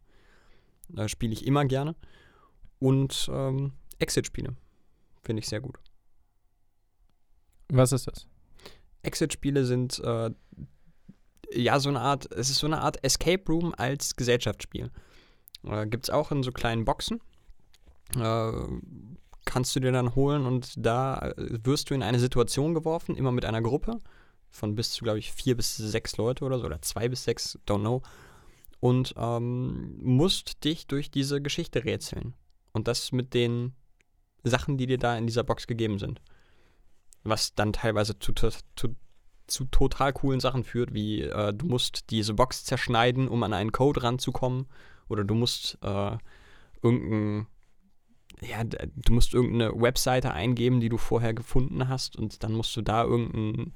Da 0.94 1.08
spiele 1.08 1.34
ich 1.34 1.46
immer 1.46 1.66
gerne. 1.66 1.96
Und 2.80 3.30
ähm, 3.32 3.74
Exit-Spiele 4.00 4.56
finde 5.24 5.42
ich 5.42 5.48
sehr 5.48 5.62
gut. 5.62 5.78
Was 7.70 7.92
ist 7.92 8.08
das? 8.08 8.28
Exit-Spiele 9.04 9.66
sind 9.66 10.00
äh, 10.00 10.32
ja 11.54 11.80
so 11.80 11.90
eine 11.90 12.02
Art, 12.02 12.32
es 12.32 12.50
ist 12.50 12.60
so 12.60 12.68
eine 12.68 12.82
Art 12.82 13.04
Escape 13.04 13.44
Room 13.48 13.74
als 13.78 14.16
Gesellschaftsspiel. 14.16 14.92
Äh, 15.64 15.88
Gibt 15.88 16.06
es 16.06 16.10
auch 16.10 16.32
in 16.32 16.44
so 16.44 16.52
kleinen 16.52 16.86
Boxen. 16.86 17.22
Äh, 18.16 18.52
kannst 19.46 19.76
du 19.76 19.80
dir 19.80 19.92
dann 19.92 20.16
holen 20.16 20.46
und 20.46 20.74
da 20.78 21.20
äh, 21.20 21.34
wirst 21.64 21.90
du 21.90 21.94
in 21.94 22.04
eine 22.04 22.20
Situation 22.20 22.74
geworfen, 22.74 23.16
immer 23.16 23.32
mit 23.32 23.46
einer 23.46 23.62
Gruppe 23.62 24.00
von 24.50 24.76
bis 24.76 24.92
zu, 24.92 25.04
glaube 25.04 25.20
ich, 25.20 25.32
vier 25.32 25.56
bis 25.56 25.78
sechs 25.78 26.18
Leute 26.18 26.44
oder 26.46 26.60
so, 26.60 26.66
oder 26.66 26.82
zwei 26.82 27.08
bis 27.10 27.24
sechs, 27.24 27.58
don't 27.68 27.80
know. 27.80 28.02
Und 28.82 29.14
ähm, 29.16 30.00
musst 30.02 30.66
dich 30.66 30.88
durch 30.88 31.10
diese 31.10 31.42
Geschichte 31.42 31.86
rätseln. 31.86 32.34
Und 32.74 32.90
das 32.90 33.14
mit 33.14 33.34
den 33.34 33.74
Sachen, 34.44 34.78
die 34.78 34.88
dir 34.88 34.98
da 34.98 35.18
in 35.18 35.28
dieser 35.28 35.44
Box 35.44 35.68
gegeben 35.68 36.00
sind. 36.00 36.22
Was 37.24 37.54
dann 37.54 37.74
teilweise 37.74 38.18
zu, 38.18 38.34
zu, 38.34 38.50
zu, 39.48 39.66
total 39.66 40.14
coolen 40.14 40.40
Sachen 40.40 40.64
führt, 40.64 40.94
wie 40.94 41.22
äh, 41.22 41.54
du 41.54 41.68
musst 41.68 42.10
diese 42.10 42.34
Box 42.34 42.66
zerschneiden, 42.66 43.28
um 43.28 43.44
an 43.44 43.54
einen 43.54 43.72
Code 43.72 44.02
ranzukommen. 44.02 44.66
Oder 45.08 45.24
du 45.24 45.36
musst 45.36 45.78
äh, 45.84 46.18
irgendein, 46.82 47.48
ja, 48.42 48.64
du 48.64 49.14
musst 49.14 49.34
irgendeine 49.34 49.80
Webseite 49.80 50.32
eingeben, 50.32 50.80
die 50.80 50.90
du 50.90 50.98
vorher 50.98 51.34
gefunden 51.34 51.88
hast 51.88 52.16
und 52.16 52.44
dann 52.44 52.54
musst 52.54 52.76
du 52.76 52.82
da 52.82 53.04
irgendein 53.04 53.74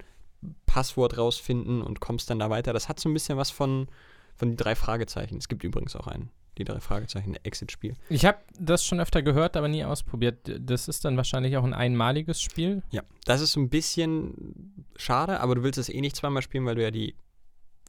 Passwort 0.66 1.18
rausfinden 1.18 1.82
und 1.82 2.00
kommst 2.00 2.30
dann 2.30 2.40
da 2.40 2.50
weiter. 2.50 2.74
Das 2.74 2.90
hat 2.90 3.00
so 3.00 3.10
ein 3.10 3.14
bisschen 3.14 3.38
was 3.38 3.52
von, 3.52 3.88
von 4.36 4.52
die 4.52 4.56
drei 4.56 4.76
Fragezeichen. 4.76 5.38
Es 5.38 5.48
gibt 5.48 5.64
übrigens 5.64 5.96
auch 5.96 6.08
ein, 6.08 6.30
die 6.58 6.64
drei 6.64 6.80
Fragezeichen 6.80 7.36
Exit-Spiel. 7.44 7.96
Ich 8.10 8.26
habe 8.26 8.40
das 8.60 8.86
schon 8.86 9.00
öfter 9.00 9.22
gehört, 9.22 9.58
aber 9.58 9.68
nie 9.68 9.84
ausprobiert. 9.84 10.52
Das 10.60 10.88
ist 10.88 11.06
dann 11.06 11.18
wahrscheinlich 11.18 11.58
auch 11.58 11.64
ein 11.64 11.74
einmaliges 11.74 12.42
Spiel. 12.42 12.84
Ja, 12.92 13.04
das 13.26 13.42
ist 13.42 13.54
so 13.54 13.60
ein 13.60 13.70
bisschen 13.70 14.86
schade, 14.96 15.40
aber 15.40 15.56
du 15.56 15.64
willst 15.64 15.80
es 15.80 15.90
eh 15.90 16.02
nicht 16.02 16.16
zweimal 16.16 16.42
spielen, 16.42 16.66
weil 16.66 16.76
du 16.76 16.84
ja 16.84 16.92
die 16.92 17.16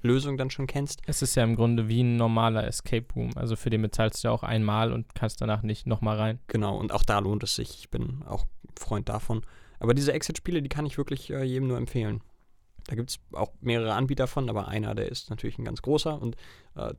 Lösung 0.02 0.36
dann 0.36 0.50
schon 0.50 0.66
kennst. 0.66 1.02
Es 1.06 1.22
ist 1.22 1.34
ja 1.34 1.44
im 1.44 1.56
Grunde 1.56 1.88
wie 1.88 2.02
ein 2.02 2.16
normaler 2.16 2.66
Escape 2.66 3.06
Room. 3.14 3.30
Also 3.34 3.56
für 3.56 3.70
den 3.70 3.82
bezahlst 3.82 4.22
du 4.22 4.28
ja 4.28 4.32
auch 4.32 4.42
einmal 4.42 4.92
und 4.92 5.14
kannst 5.14 5.40
danach 5.40 5.62
nicht 5.62 5.86
nochmal 5.86 6.16
rein. 6.16 6.38
Genau, 6.48 6.76
und 6.76 6.92
auch 6.92 7.02
da 7.02 7.18
lohnt 7.18 7.42
es 7.42 7.56
sich. 7.56 7.78
Ich 7.78 7.90
bin 7.90 8.22
auch 8.26 8.46
Freund 8.78 9.08
davon. 9.08 9.42
Aber 9.78 9.94
diese 9.94 10.12
Exit-Spiele, 10.12 10.62
die 10.62 10.68
kann 10.68 10.86
ich 10.86 10.98
wirklich 10.98 11.30
äh, 11.30 11.42
jedem 11.42 11.68
nur 11.68 11.78
empfehlen. 11.78 12.22
Da 12.86 12.94
gibt 12.94 13.10
es 13.10 13.18
auch 13.32 13.52
mehrere 13.60 13.94
Anbieter 13.94 14.26
von, 14.26 14.48
aber 14.48 14.68
einer, 14.68 14.94
der 14.94 15.08
ist 15.08 15.30
natürlich 15.30 15.58
ein 15.58 15.64
ganz 15.64 15.82
großer 15.82 16.20
und 16.20 16.36
äh, 16.76 16.94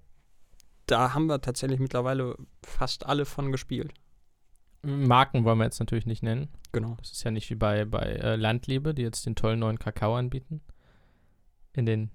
da 0.85 1.13
haben 1.13 1.27
wir 1.27 1.41
tatsächlich 1.41 1.79
mittlerweile 1.79 2.37
fast 2.63 3.05
alle 3.05 3.25
von 3.25 3.51
gespielt. 3.51 3.93
Marken 4.83 5.43
wollen 5.43 5.57
wir 5.57 5.65
jetzt 5.65 5.79
natürlich 5.79 6.05
nicht 6.05 6.23
nennen. 6.23 6.49
Genau. 6.71 6.95
Das 6.99 7.11
ist 7.11 7.23
ja 7.23 7.31
nicht 7.31 7.49
wie 7.49 7.55
bei, 7.55 7.85
bei 7.85 8.03
äh, 8.03 8.35
Landliebe, 8.35 8.93
die 8.93 9.01
jetzt 9.01 9.25
den 9.25 9.35
tollen 9.35 9.59
neuen 9.59 9.79
Kakao 9.79 10.15
anbieten. 10.15 10.61
In 11.73 11.85
den 11.85 12.11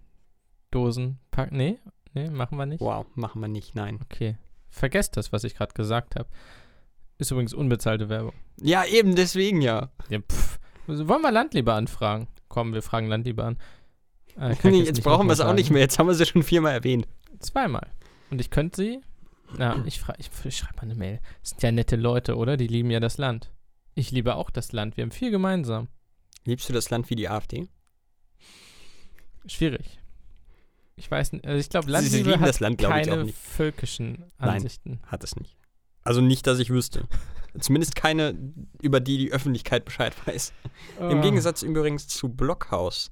Dosen 0.70 1.18
packen. 1.30 1.56
Nee, 1.56 1.78
nee, 2.14 2.30
machen 2.30 2.56
wir 2.56 2.66
nicht. 2.66 2.80
Wow, 2.80 3.06
machen 3.14 3.40
wir 3.40 3.48
nicht, 3.48 3.74
nein. 3.74 4.00
Okay. 4.02 4.37
Vergesst 4.70 5.16
das, 5.16 5.32
was 5.32 5.44
ich 5.44 5.54
gerade 5.54 5.74
gesagt 5.74 6.16
habe. 6.16 6.28
Ist 7.18 7.30
übrigens 7.30 7.52
unbezahlte 7.52 8.08
Werbung. 8.08 8.32
Ja, 8.61 8.85
eben 8.85 9.14
deswegen 9.14 9.61
ja. 9.61 9.90
Ja, 10.08 10.20
pff. 10.20 10.58
Also 10.88 11.06
Wollen 11.08 11.22
wir 11.22 11.30
Landliebe 11.30 11.72
anfragen? 11.72 12.26
Komm, 12.53 12.75
wir 12.75 12.83
fragen 12.83 13.07
Landliebe 13.07 13.43
an. 13.45 13.57
Äh, 14.38 14.55
Nee, 14.65 14.81
jetzt 14.81 14.88
jetzt 14.88 15.03
brauchen 15.03 15.27
wir 15.27 15.33
es 15.33 15.41
auch 15.41 15.55
nicht 15.55 15.71
mehr. 15.71 15.81
Jetzt 15.81 15.99
haben 15.99 16.07
wir 16.07 16.15
sie 16.15 16.27
schon 16.27 16.43
viermal 16.43 16.73
erwähnt. 16.75 17.09
Zweimal. 17.38 17.88
Und 18.31 18.43
ich 18.43 18.51
könnte 18.51 18.83
sie. 18.83 19.01
Na, 19.57 19.83
ich, 19.87 20.03
ich, 20.19 20.31
ich 20.45 20.57
schreibe 20.59 20.77
mal 20.77 20.83
eine 20.83 20.95
Mail. 20.95 21.21
Das 21.41 21.51
sind 21.51 21.62
ja 21.62 21.73
nette 21.73 21.97
Leute, 21.97 22.37
oder? 22.37 22.59
Die 22.59 22.67
lieben 22.67 22.91
ja 22.91 23.01
das 23.01 23.17
Land. 23.17 23.51
Ich 23.95 24.11
liebe 24.11 24.37
auch 24.37 24.51
das 24.51 24.73
Land. 24.73 24.99
Wir 24.99 25.03
haben 25.05 25.12
viel 25.12 25.31
gemeinsam. 25.31 25.88
Liebst 26.45 26.69
du 26.69 26.75
das 26.75 26.91
Land 26.91 27.09
wie 27.09 27.15
die 27.15 27.29
AfD? 27.31 27.69
Schwierig. 29.47 29.99
Ich 30.97 31.11
weiß 31.11 31.33
nicht. 31.33 31.47
Also 31.47 31.59
ich 31.59 31.71
glaube, 31.71 31.87
Sie 31.87 31.93
Landliebe 31.93 32.31
lieben 32.31 32.41
hat 32.43 32.49
das 32.51 32.61
Land, 32.61 32.79
glaube 32.79 33.01
ich, 33.01 33.07
keine 33.09 33.23
auch 33.23 33.25
nicht. 33.25 33.38
völkischen 33.38 34.25
Nein. 34.38 34.51
Ansichten. 34.51 35.01
Hat 35.07 35.25
es 35.25 35.37
nicht. 35.37 35.57
Also 36.05 36.21
nicht, 36.21 36.47
dass 36.47 36.59
ich 36.59 36.69
wüsste. 36.69 37.07
Zumindest 37.59 37.95
keine, 37.97 38.35
über 38.81 39.01
die 39.01 39.19
die 39.19 39.33
Öffentlichkeit 39.33 39.85
Bescheid 39.85 40.15
weiß. 40.27 40.53
Im 41.01 41.19
Ah. 41.19 41.21
Gegensatz 41.21 41.62
übrigens 41.62 42.09
zu 42.09 42.29
Blockhaus, 42.31 43.11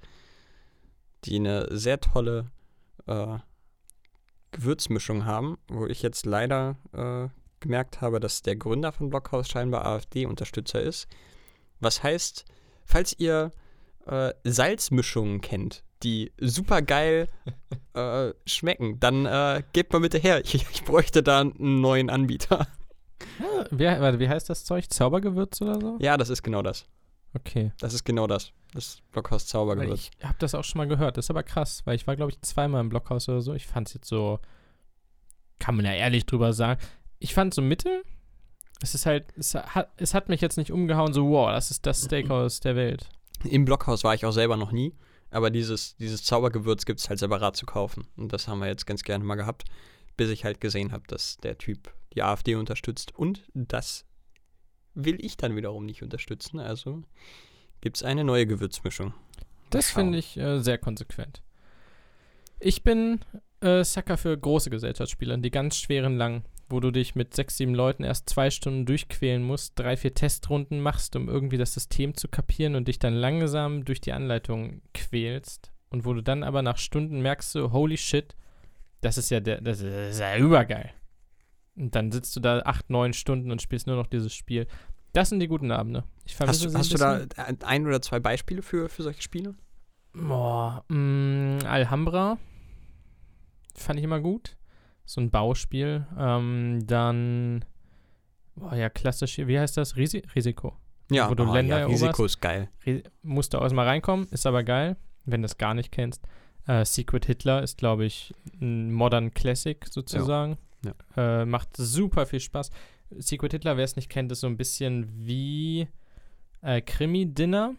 die 1.24 1.36
eine 1.36 1.68
sehr 1.76 2.00
tolle 2.00 2.50
äh, 3.06 3.38
Gewürzmischung 4.52 5.26
haben, 5.26 5.58
wo 5.68 5.86
ich 5.86 6.02
jetzt 6.02 6.26
leider 6.26 6.76
äh, 6.92 7.28
gemerkt 7.60 8.00
habe, 8.00 8.20
dass 8.20 8.42
der 8.42 8.56
Gründer 8.56 8.92
von 8.92 9.10
Blockhaus 9.10 9.48
scheinbar 9.48 9.84
AfD-Unterstützer 9.84 10.80
ist. 10.80 11.06
Was 11.78 12.02
heißt, 12.02 12.44
falls 12.84 13.14
ihr 13.18 13.50
äh, 14.06 14.32
Salzmischungen 14.44 15.40
kennt, 15.40 15.84
die 16.02 16.32
super 16.40 16.80
geil 16.80 17.28
äh, 17.94 18.32
schmecken, 18.46 18.98
dann 19.00 19.26
äh, 19.26 19.62
gebt 19.74 19.92
mal 19.92 20.00
bitte 20.00 20.18
her. 20.18 20.42
Ich, 20.44 20.54
ich 20.54 20.84
bräuchte 20.84 21.22
da 21.22 21.40
einen 21.40 21.80
neuen 21.82 22.08
Anbieter. 22.08 22.66
Ah, 23.40 23.66
wie, 23.70 23.84
warte, 23.84 24.18
wie 24.18 24.28
heißt 24.28 24.48
das 24.48 24.64
Zeug? 24.64 24.90
Zaubergewürz 24.90 25.60
oder 25.62 25.80
so? 25.80 25.98
Ja, 26.00 26.16
das 26.16 26.30
ist 26.30 26.42
genau 26.42 26.62
das. 26.62 26.86
Okay. 27.34 27.72
Das 27.78 27.94
ist 27.94 28.04
genau 28.04 28.26
das. 28.26 28.52
Das 28.72 29.02
Blockhaus 29.12 29.46
Zaubergewürz. 29.46 30.10
ich 30.18 30.24
habe 30.24 30.36
das 30.38 30.54
auch 30.54 30.64
schon 30.64 30.78
mal 30.78 30.88
gehört. 30.88 31.16
Das 31.16 31.26
ist 31.26 31.30
aber 31.30 31.42
krass, 31.42 31.82
weil 31.84 31.96
ich 31.96 32.06
war, 32.06 32.16
glaube 32.16 32.32
ich, 32.32 32.40
zweimal 32.40 32.80
im 32.80 32.88
Blockhaus 32.88 33.28
oder 33.28 33.40
so. 33.40 33.54
Ich 33.54 33.66
fand 33.66 33.88
es 33.88 33.94
jetzt 33.94 34.08
so 34.08 34.40
kann 35.60 35.76
man 35.76 35.84
ja 35.84 35.92
ehrlich 35.92 36.26
drüber 36.26 36.52
sagen. 36.52 36.80
Ich 37.20 37.34
fand 37.34 37.54
so 37.54 37.62
Mittel, 37.62 38.02
es 38.82 38.94
ist 38.94 39.06
halt, 39.06 39.26
es 39.36 39.54
hat, 39.54 39.90
es 39.98 40.14
hat 40.14 40.28
mich 40.28 40.40
jetzt 40.40 40.56
nicht 40.56 40.72
umgehauen, 40.72 41.12
so, 41.12 41.28
wow, 41.28 41.50
das 41.50 41.70
ist 41.70 41.86
das 41.86 42.02
Steakhouse 42.02 42.58
der 42.60 42.74
Welt. 42.74 43.08
Im 43.44 43.64
Blockhaus 43.64 44.02
war 44.02 44.14
ich 44.14 44.26
auch 44.26 44.32
selber 44.32 44.56
noch 44.56 44.72
nie, 44.72 44.94
aber 45.30 45.50
dieses, 45.50 45.96
dieses 45.96 46.24
Zaubergewürz 46.24 46.86
gibt 46.86 46.98
es 46.98 47.08
halt 47.08 47.20
separat 47.20 47.56
zu 47.56 47.66
kaufen. 47.66 48.06
Und 48.16 48.32
das 48.32 48.48
haben 48.48 48.58
wir 48.58 48.66
jetzt 48.66 48.86
ganz 48.86 49.04
gerne 49.04 49.22
mal 49.22 49.36
gehabt, 49.36 49.64
bis 50.16 50.30
ich 50.30 50.44
halt 50.44 50.60
gesehen 50.60 50.92
habe, 50.92 51.04
dass 51.06 51.38
der 51.38 51.58
Typ 51.58 51.92
die 52.14 52.22
AfD 52.22 52.54
unterstützt. 52.54 53.14
Und 53.16 53.42
das 53.54 54.04
will 54.94 55.24
ich 55.24 55.36
dann 55.36 55.56
wiederum 55.56 55.86
nicht 55.86 56.02
unterstützen. 56.02 56.58
Also 56.58 57.02
gibt 57.80 57.96
es 57.96 58.02
eine 58.02 58.24
neue 58.24 58.46
Gewürzmischung. 58.46 59.14
Das 59.70 59.90
finde 59.90 60.18
ich 60.18 60.36
äh, 60.36 60.60
sehr 60.60 60.78
konsequent. 60.78 61.42
Ich 62.58 62.82
bin 62.82 63.20
äh, 63.60 63.84
Sucker 63.84 64.18
für 64.18 64.36
große 64.36 64.68
Gesellschaftsspiele, 64.68 65.38
die 65.38 65.50
ganz 65.50 65.76
schweren 65.76 66.16
lang, 66.16 66.44
wo 66.68 66.80
du 66.80 66.90
dich 66.90 67.14
mit 67.14 67.34
sechs, 67.34 67.56
sieben 67.56 67.74
Leuten 67.74 68.04
erst 68.04 68.28
zwei 68.28 68.50
Stunden 68.50 68.84
durchquälen 68.84 69.42
musst, 69.42 69.78
drei, 69.78 69.96
vier 69.96 70.14
Testrunden 70.14 70.80
machst, 70.80 71.16
um 71.16 71.28
irgendwie 71.28 71.56
das 71.56 71.72
System 71.72 72.16
zu 72.16 72.28
kapieren 72.28 72.74
und 72.74 72.88
dich 72.88 72.98
dann 72.98 73.14
langsam 73.14 73.84
durch 73.84 74.00
die 74.00 74.12
Anleitung 74.12 74.82
quälst 74.92 75.72
und 75.88 76.04
wo 76.04 76.12
du 76.12 76.22
dann 76.22 76.42
aber 76.42 76.62
nach 76.62 76.78
Stunden 76.78 77.20
merkst 77.20 77.52
so, 77.52 77.72
holy 77.72 77.96
shit, 77.96 78.36
das 79.00 79.18
ist 79.18 79.30
ja 79.30 79.40
der, 79.40 79.60
das 79.60 79.80
ist, 79.80 79.92
das 79.92 80.10
ist 80.14 80.20
ja 80.20 80.36
übergeil. 80.36 80.90
Und 81.76 81.94
dann 81.94 82.12
sitzt 82.12 82.34
du 82.36 82.40
da 82.40 82.60
acht, 82.60 82.90
neun 82.90 83.12
Stunden 83.12 83.50
und 83.50 83.62
spielst 83.62 83.86
nur 83.86 83.96
noch 83.96 84.06
dieses 84.06 84.34
Spiel. 84.34 84.66
Das 85.12 85.28
sind 85.28 85.40
die 85.40 85.48
guten 85.48 85.72
Abende. 85.72 86.04
Ich 86.24 86.38
Hast, 86.38 86.64
du, 86.64 86.72
hast 86.74 86.92
du 86.92 86.98
da 86.98 87.24
ein 87.64 87.86
oder 87.86 88.00
zwei 88.00 88.20
Beispiele 88.20 88.62
für, 88.62 88.88
für 88.88 89.02
solche 89.02 89.22
Spiele? 89.22 89.54
Boah, 90.12 90.84
mh, 90.88 91.64
Alhambra 91.66 92.38
fand 93.74 93.98
ich 93.98 94.04
immer 94.04 94.20
gut. 94.20 94.56
So 95.04 95.20
ein 95.20 95.30
Bauspiel. 95.30 96.06
Ähm, 96.16 96.80
dann, 96.86 97.64
boah, 98.54 98.74
ja, 98.74 98.88
klassisch, 98.90 99.38
wie 99.38 99.58
heißt 99.58 99.76
das? 99.76 99.96
Risi 99.96 100.22
Risiko. 100.34 100.76
Ja, 101.10 101.28
Wo 101.28 101.34
du 101.34 101.44
oh, 101.44 101.52
Länder 101.52 101.80
ja, 101.80 101.86
Risiko 101.86 102.24
ist 102.24 102.40
geil. 102.40 102.68
Re 102.86 103.02
musst 103.22 103.52
du 103.52 103.58
erstmal 103.58 103.86
reinkommen, 103.86 104.28
ist 104.30 104.46
aber 104.46 104.62
geil, 104.62 104.96
wenn 105.24 105.42
du 105.42 105.46
es 105.46 105.58
gar 105.58 105.74
nicht 105.74 105.90
kennst. 105.90 106.24
Äh, 106.70 106.84
Secret 106.84 107.26
Hitler 107.26 107.62
ist, 107.62 107.78
glaube 107.78 108.04
ich, 108.04 108.32
ein 108.60 108.92
Modern 108.92 109.34
Classic 109.34 109.84
sozusagen. 109.90 110.56
Äh, 111.16 111.44
macht 111.44 111.76
super 111.76 112.26
viel 112.26 112.38
Spaß. 112.38 112.70
Secret 113.18 113.52
Hitler, 113.52 113.76
wer 113.76 113.84
es 113.84 113.96
nicht 113.96 114.08
kennt, 114.08 114.30
ist 114.30 114.40
so 114.40 114.46
ein 114.46 114.56
bisschen 114.56 115.08
wie 115.26 115.88
äh, 116.62 116.80
Krimi-Dinner 116.80 117.74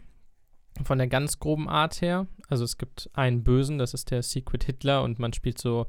von 0.84 0.98
der 0.98 1.06
ganz 1.06 1.38
groben 1.38 1.70
Art 1.70 2.02
her. 2.02 2.26
Also 2.48 2.64
es 2.64 2.76
gibt 2.76 3.08
einen 3.14 3.42
Bösen, 3.42 3.78
das 3.78 3.94
ist 3.94 4.10
der 4.10 4.22
Secret 4.22 4.64
Hitler 4.64 5.02
und 5.02 5.18
man 5.18 5.32
spielt 5.32 5.58
so 5.58 5.86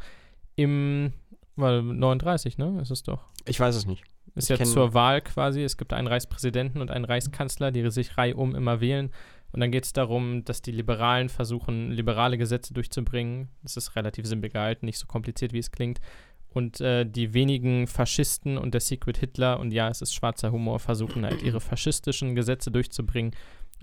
im 0.56 1.12
weil 1.56 1.84
39, 1.84 2.58
ne? 2.58 2.80
Ist 2.82 2.90
es 2.90 3.04
doch. 3.04 3.26
Ich 3.46 3.60
weiß 3.60 3.76
es 3.76 3.86
nicht. 3.86 4.04
Ist 4.36 4.50
Ich 4.50 4.58
ja 4.58 4.66
zur 4.66 4.94
Wahl 4.94 5.22
quasi. 5.22 5.62
Es 5.62 5.78
gibt 5.78 5.94
einen 5.94 6.08
Reichspräsidenten 6.08 6.82
und 6.82 6.90
einen 6.90 7.06
Reichskanzler, 7.06 7.72
die 7.72 7.88
sich 7.92 8.18
reihum 8.18 8.56
immer 8.56 8.82
wählen. 8.82 9.12
Und 9.54 9.60
dann 9.60 9.72
geht 9.72 9.86
es 9.86 9.94
darum, 9.94 10.44
dass 10.44 10.62
die 10.62 10.72
Liberalen 10.72 11.30
versuchen, 11.30 11.92
liberale 11.92 12.40
Gesetze 12.40 12.74
durchzubringen. 12.74 13.50
Das 13.62 13.78
ist 13.78 13.96
relativ 13.96 14.26
simpel 14.26 14.50
gehalten, 14.50 14.88
nicht 14.88 14.98
so 14.98 15.06
kompliziert, 15.06 15.54
wie 15.54 15.60
es 15.60 15.72
klingt. 15.72 16.02
Und 16.50 16.82
äh, 16.82 17.06
die 17.06 17.34
wenigen 17.34 17.88
Faschisten 17.88 18.58
und 18.58 18.74
der 18.74 18.82
Secret 18.82 19.18
Hitler, 19.18 19.60
und 19.60 19.72
ja, 19.72 19.90
es 19.90 20.02
ist 20.02 20.14
schwarzer 20.14 20.52
Humor, 20.52 20.80
versuchen 20.80 21.24
halt 21.24 21.42
ihre 21.44 21.62
faschistischen 21.62 22.36
Gesetze 22.36 22.72
durchzubringen. 22.72 23.32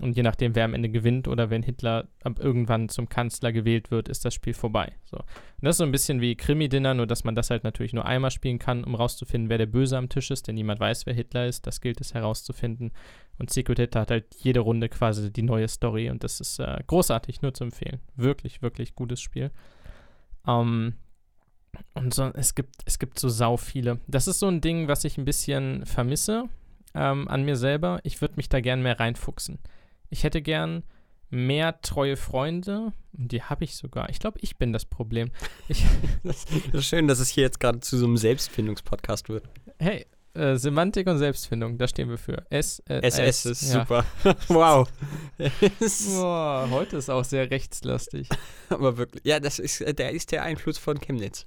Und 0.01 0.17
je 0.17 0.23
nachdem, 0.23 0.55
wer 0.55 0.65
am 0.65 0.73
Ende 0.73 0.89
gewinnt 0.89 1.27
oder 1.27 1.51
wenn 1.51 1.61
Hitler 1.61 2.07
ab 2.23 2.39
irgendwann 2.39 2.89
zum 2.89 3.07
Kanzler 3.07 3.53
gewählt 3.53 3.91
wird, 3.91 4.09
ist 4.09 4.25
das 4.25 4.33
Spiel 4.33 4.55
vorbei. 4.55 4.93
So. 5.03 5.17
Und 5.17 5.25
das 5.61 5.75
ist 5.75 5.77
so 5.77 5.83
ein 5.83 5.91
bisschen 5.91 6.21
wie 6.21 6.35
Krimi-Dinner, 6.35 6.95
nur 6.95 7.05
dass 7.05 7.23
man 7.23 7.35
das 7.35 7.51
halt 7.51 7.63
natürlich 7.63 7.93
nur 7.93 8.05
einmal 8.05 8.31
spielen 8.31 8.57
kann, 8.57 8.83
um 8.83 8.95
rauszufinden, 8.95 9.49
wer 9.49 9.59
der 9.59 9.67
Böse 9.67 9.97
am 9.97 10.09
Tisch 10.09 10.31
ist, 10.31 10.47
denn 10.47 10.55
niemand 10.55 10.79
weiß, 10.79 11.05
wer 11.05 11.13
Hitler 11.13 11.45
ist. 11.45 11.67
Das 11.67 11.81
gilt 11.81 12.01
es 12.01 12.15
herauszufinden. 12.15 12.91
Und 13.37 13.51
Secret 13.51 13.77
Hitler 13.77 14.01
hat 14.01 14.11
halt 14.11 14.25
jede 14.39 14.61
Runde 14.61 14.89
quasi 14.89 15.31
die 15.31 15.43
neue 15.43 15.67
Story 15.67 16.09
und 16.09 16.23
das 16.23 16.39
ist 16.39 16.59
äh, 16.59 16.79
großartig, 16.87 17.43
nur 17.43 17.53
zu 17.53 17.65
empfehlen. 17.65 17.99
Wirklich, 18.15 18.63
wirklich 18.63 18.95
gutes 18.95 19.21
Spiel. 19.21 19.51
Ähm, 20.47 20.95
und 21.93 22.13
so, 22.13 22.31
es 22.33 22.55
gibt, 22.55 22.81
es 22.85 22.97
gibt 22.97 23.19
so 23.19 23.29
sau 23.29 23.55
viele. 23.55 23.99
Das 24.07 24.27
ist 24.27 24.39
so 24.39 24.47
ein 24.47 24.61
Ding, 24.61 24.87
was 24.87 25.03
ich 25.03 25.19
ein 25.19 25.25
bisschen 25.25 25.85
vermisse 25.85 26.45
ähm, 26.95 27.27
an 27.27 27.43
mir 27.43 27.55
selber. 27.55 27.99
Ich 28.03 28.19
würde 28.21 28.35
mich 28.37 28.49
da 28.49 28.61
gern 28.61 28.81
mehr 28.81 28.99
reinfuchsen. 28.99 29.59
Ich 30.11 30.23
hätte 30.23 30.41
gern 30.41 30.83
mehr 31.31 31.81
treue 31.81 32.17
Freunde. 32.17 32.93
Und 33.17 33.31
die 33.31 33.41
habe 33.41 33.63
ich 33.63 33.75
sogar. 33.75 34.09
Ich 34.09 34.19
glaube, 34.19 34.37
ich 34.41 34.57
bin 34.57 34.71
das 34.73 34.85
Problem. 34.85 35.31
Ich, 35.67 35.83
Das 36.23 36.45
ist 36.73 36.85
schön, 36.85 37.07
dass 37.07 37.19
es 37.19 37.29
hier 37.29 37.43
jetzt 37.43 37.59
gerade 37.59 37.79
zu 37.79 37.97
so 37.97 38.05
einem 38.05 38.17
Selbstfindungspodcast 38.17 39.29
wird. 39.29 39.45
hey, 39.79 40.05
äh, 40.33 40.55
Semantik 40.55 41.07
und 41.07 41.17
Selbstfindung, 41.17 41.77
da 41.77 41.87
stehen 41.87 42.09
wir 42.09 42.17
für. 42.17 42.45
S, 42.49 42.81
äh, 42.87 43.01
SS 43.01 43.45
S, 43.45 43.45
ist 43.45 43.73
ja. 43.73 43.81
super. 43.81 44.05
wow. 44.47 44.89
Boah, 46.07 46.67
heute 46.71 46.97
ist 46.97 47.09
auch 47.09 47.25
sehr 47.25 47.51
rechtslastig. 47.51 48.29
Aber 48.69 48.97
wirklich. 48.97 49.25
Ja, 49.25 49.39
das 49.39 49.59
ist, 49.59 49.81
äh, 49.81 49.93
der 49.93 50.11
ist 50.11 50.31
der 50.31 50.43
Einfluss 50.43 50.77
von 50.77 50.99
Chemnitz. 51.01 51.45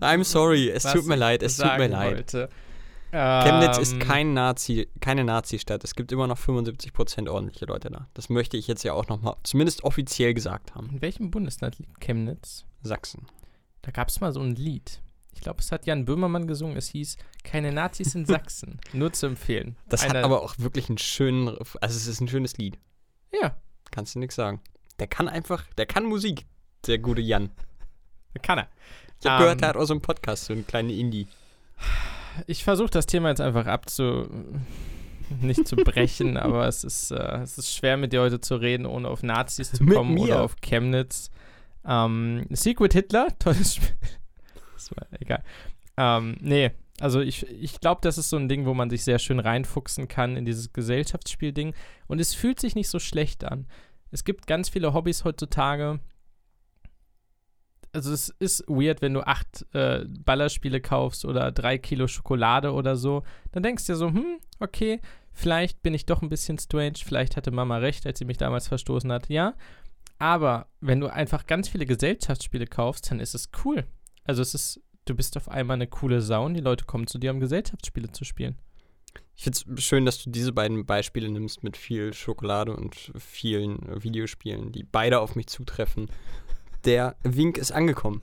I'm 0.00 0.24
sorry, 0.24 0.70
es 0.70 0.84
Was 0.84 0.92
tut 0.92 1.06
mir 1.06 1.16
leid, 1.16 1.42
es 1.42 1.56
tut 1.56 1.78
mir 1.78 1.88
leid. 1.88 2.16
wollte. 2.16 2.48
Chemnitz 3.10 3.78
ist 3.78 3.94
Ähm, 3.94 3.98
kein 4.00 4.34
Nazi, 4.34 4.88
keine 5.00 5.24
Nazi-Stadt. 5.24 5.82
Es 5.84 5.94
gibt 5.94 6.12
immer 6.12 6.26
noch 6.26 6.38
75% 6.38 7.28
ordentliche 7.30 7.64
Leute 7.66 7.90
da. 7.90 8.08
Das 8.14 8.28
möchte 8.28 8.56
ich 8.56 8.66
jetzt 8.66 8.82
ja 8.82 8.92
auch 8.92 9.08
nochmal, 9.08 9.36
zumindest 9.44 9.84
offiziell 9.84 10.34
gesagt 10.34 10.74
haben. 10.74 10.90
In 10.90 11.00
welchem 11.02 11.30
Bundesland 11.30 11.78
liegt 11.78 12.00
Chemnitz? 12.00 12.64
Sachsen. 12.82 13.26
Da 13.82 13.90
gab 13.90 14.08
es 14.08 14.20
mal 14.20 14.32
so 14.32 14.40
ein 14.40 14.54
Lied. 14.54 15.00
Ich 15.32 15.40
glaube, 15.40 15.60
es 15.60 15.72
hat 15.72 15.86
Jan 15.86 16.04
Böhmermann 16.04 16.46
gesungen. 16.46 16.76
Es 16.76 16.88
hieß 16.88 17.16
Keine 17.44 17.72
Nazis 17.72 18.14
in 18.14 18.26
Sachsen. 18.26 18.80
Nur 18.92 19.12
zu 19.12 19.26
empfehlen. 19.26 19.76
Das 19.88 20.02
hat 20.04 20.10
Einer- 20.10 20.24
aber 20.24 20.42
auch 20.42 20.54
wirklich 20.58 20.88
einen 20.88 20.98
schönen, 20.98 21.48
also 21.48 21.76
es 21.80 22.06
ist 22.06 22.20
ein 22.20 22.28
schönes 22.28 22.56
Lied. 22.58 22.78
Ja, 23.32 23.56
Kannst 23.90 24.14
du 24.14 24.18
nichts 24.18 24.34
sagen. 24.36 24.60
Der 24.98 25.06
kann 25.06 25.28
einfach, 25.28 25.64
der 25.78 25.86
kann 25.86 26.04
Musik. 26.04 26.44
Der 26.86 26.98
gute 26.98 27.22
Jan. 27.22 27.50
kann 28.42 28.58
er. 28.58 28.68
Ich 29.20 29.26
habe 29.26 29.36
Ähm, 29.36 29.42
gehört, 29.44 29.60
der 29.62 29.68
hat 29.70 29.76
auch 29.76 29.84
so 29.86 29.94
einen 29.94 30.02
Podcast, 30.02 30.44
so 30.44 30.52
einen 30.52 30.66
kleinen 30.66 30.90
Indie. 30.90 31.26
Ich 32.46 32.64
versuche 32.64 32.90
das 32.90 33.06
Thema 33.06 33.28
jetzt 33.28 33.40
einfach 33.40 33.66
abzu. 33.66 34.28
nicht 35.40 35.68
zu 35.68 35.76
brechen, 35.76 36.36
aber 36.38 36.66
es 36.66 36.84
ist, 36.84 37.10
äh, 37.10 37.38
es 37.42 37.58
ist 37.58 37.74
schwer 37.74 37.96
mit 37.96 38.12
dir 38.12 38.22
heute 38.22 38.40
zu 38.40 38.56
reden, 38.56 38.86
ohne 38.86 39.08
auf 39.08 39.22
Nazis 39.22 39.72
zu 39.72 39.84
kommen 39.84 40.18
oder 40.18 40.42
auf 40.42 40.56
Chemnitz. 40.60 41.30
Ähm, 41.84 42.46
Secret 42.50 42.92
Hitler, 42.92 43.28
tolles 43.38 43.76
Spiel. 43.76 43.94
das 44.74 44.90
war 44.90 45.06
egal. 45.20 45.42
Ähm, 45.96 46.36
nee, 46.40 46.70
also 47.00 47.20
ich, 47.20 47.46
ich 47.48 47.80
glaube, 47.80 48.00
das 48.02 48.18
ist 48.18 48.30
so 48.30 48.36
ein 48.36 48.48
Ding, 48.48 48.66
wo 48.66 48.74
man 48.74 48.90
sich 48.90 49.04
sehr 49.04 49.18
schön 49.18 49.38
reinfuchsen 49.38 50.08
kann 50.08 50.36
in 50.36 50.44
dieses 50.44 50.72
Gesellschaftsspielding. 50.72 51.74
Und 52.06 52.20
es 52.20 52.34
fühlt 52.34 52.60
sich 52.60 52.74
nicht 52.74 52.88
so 52.88 52.98
schlecht 52.98 53.44
an. 53.44 53.66
Es 54.10 54.24
gibt 54.24 54.46
ganz 54.46 54.68
viele 54.68 54.94
Hobbys 54.94 55.24
heutzutage. 55.24 56.00
Also 57.98 58.12
es 58.12 58.28
ist 58.38 58.64
weird, 58.68 59.02
wenn 59.02 59.14
du 59.14 59.26
acht 59.26 59.66
äh, 59.74 60.04
Ballerspiele 60.06 60.80
kaufst 60.80 61.24
oder 61.24 61.50
drei 61.50 61.78
Kilo 61.78 62.06
Schokolade 62.06 62.72
oder 62.72 62.94
so. 62.94 63.24
Dann 63.50 63.64
denkst 63.64 63.86
du 63.86 63.92
dir 63.92 63.96
so, 63.96 64.06
hm, 64.06 64.38
okay, 64.60 65.00
vielleicht 65.32 65.82
bin 65.82 65.94
ich 65.94 66.06
doch 66.06 66.22
ein 66.22 66.28
bisschen 66.28 66.58
strange. 66.58 66.94
Vielleicht 67.04 67.36
hatte 67.36 67.50
Mama 67.50 67.78
recht, 67.78 68.06
als 68.06 68.20
sie 68.20 68.24
mich 68.24 68.36
damals 68.36 68.68
verstoßen 68.68 69.10
hat. 69.10 69.28
Ja, 69.28 69.54
aber 70.18 70.68
wenn 70.80 71.00
du 71.00 71.12
einfach 71.12 71.46
ganz 71.46 71.68
viele 71.68 71.86
Gesellschaftsspiele 71.86 72.66
kaufst, 72.66 73.10
dann 73.10 73.18
ist 73.18 73.34
es 73.34 73.50
cool. 73.64 73.84
Also 74.22 74.42
es 74.42 74.54
ist, 74.54 74.80
du 75.04 75.16
bist 75.16 75.36
auf 75.36 75.48
einmal 75.48 75.74
eine 75.74 75.88
coole 75.88 76.20
Sau 76.20 76.44
und 76.44 76.54
die 76.54 76.60
Leute 76.60 76.84
kommen 76.84 77.08
zu 77.08 77.18
dir, 77.18 77.32
um 77.32 77.40
Gesellschaftsspiele 77.40 78.12
zu 78.12 78.24
spielen. 78.24 78.56
Ich 79.36 79.44
finde 79.44 79.58
es 79.76 79.84
schön, 79.84 80.04
dass 80.04 80.22
du 80.22 80.30
diese 80.30 80.52
beiden 80.52 80.86
Beispiele 80.86 81.28
nimmst 81.28 81.64
mit 81.64 81.76
viel 81.76 82.12
Schokolade 82.12 82.74
und 82.76 83.12
vielen 83.16 83.78
Videospielen, 84.02 84.72
die 84.72 84.82
beide 84.84 85.20
auf 85.20 85.36
mich 85.36 85.46
zutreffen. 85.46 86.10
Der 86.88 87.16
Wink 87.22 87.58
ist 87.58 87.70
angekommen. 87.70 88.22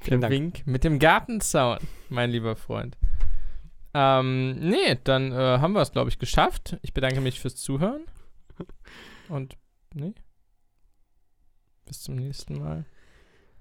Vielen 0.00 0.20
Der 0.20 0.30
Dank. 0.30 0.40
Wink 0.40 0.64
mit 0.64 0.84
dem 0.84 1.00
Gartenzaun, 1.00 1.78
mein 2.08 2.30
lieber 2.30 2.54
Freund. 2.54 2.96
Ähm, 3.92 4.60
nee, 4.60 4.96
dann 5.02 5.32
äh, 5.32 5.58
haben 5.58 5.72
wir 5.72 5.80
es, 5.80 5.90
glaube 5.90 6.08
ich, 6.08 6.20
geschafft. 6.20 6.76
Ich 6.82 6.94
bedanke 6.94 7.20
mich 7.20 7.40
fürs 7.40 7.56
Zuhören. 7.56 8.02
Und, 9.28 9.56
nee. 9.92 10.14
Bis 11.84 12.02
zum 12.02 12.14
nächsten 12.14 12.60
Mal. 12.60 12.84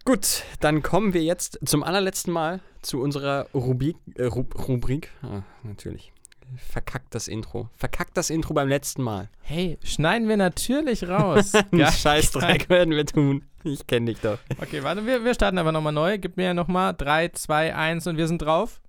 Gut, 0.05 0.43
dann 0.59 0.83
kommen 0.83 1.15
wir 1.15 1.23
jetzt 1.23 1.57
zum 1.65 1.81
allerletzten 1.81 2.31
Mal 2.31 2.61
zu 2.83 3.01
unserer 3.01 3.47
Rubrik. 3.55 3.97
Äh, 4.13 4.25
Rub 4.25 4.67
Rubrik. 4.67 5.09
Ah, 5.23 5.41
natürlich. 5.63 6.13
Verkackt 6.57 7.13
das 7.15 7.27
Intro. 7.27 7.69
Verkackt 7.75 8.15
das 8.17 8.29
Intro 8.29 8.53
beim 8.53 8.67
letzten 8.67 9.01
Mal. 9.03 9.29
Hey, 9.41 9.77
schneiden 9.83 10.27
wir 10.27 10.37
natürlich 10.37 11.07
raus. 11.07 11.51
Gar- 11.71 11.91
Scheißdreck 11.91 12.69
werden 12.69 12.93
wir 12.93 13.05
tun. 13.05 13.45
Ich 13.63 13.85
kenne 13.87 14.07
dich 14.11 14.19
doch. 14.19 14.39
Okay, 14.59 14.83
warte, 14.83 15.05
wir, 15.05 15.23
wir 15.23 15.33
starten 15.33 15.57
einfach 15.57 15.71
nochmal 15.71 15.93
neu. 15.93 16.17
Gib 16.17 16.37
mir 16.37 16.53
nochmal 16.53 16.93
3, 16.97 17.29
2, 17.29 17.75
1 17.75 18.07
und 18.07 18.17
wir 18.17 18.27
sind 18.27 18.41
drauf. 18.41 18.81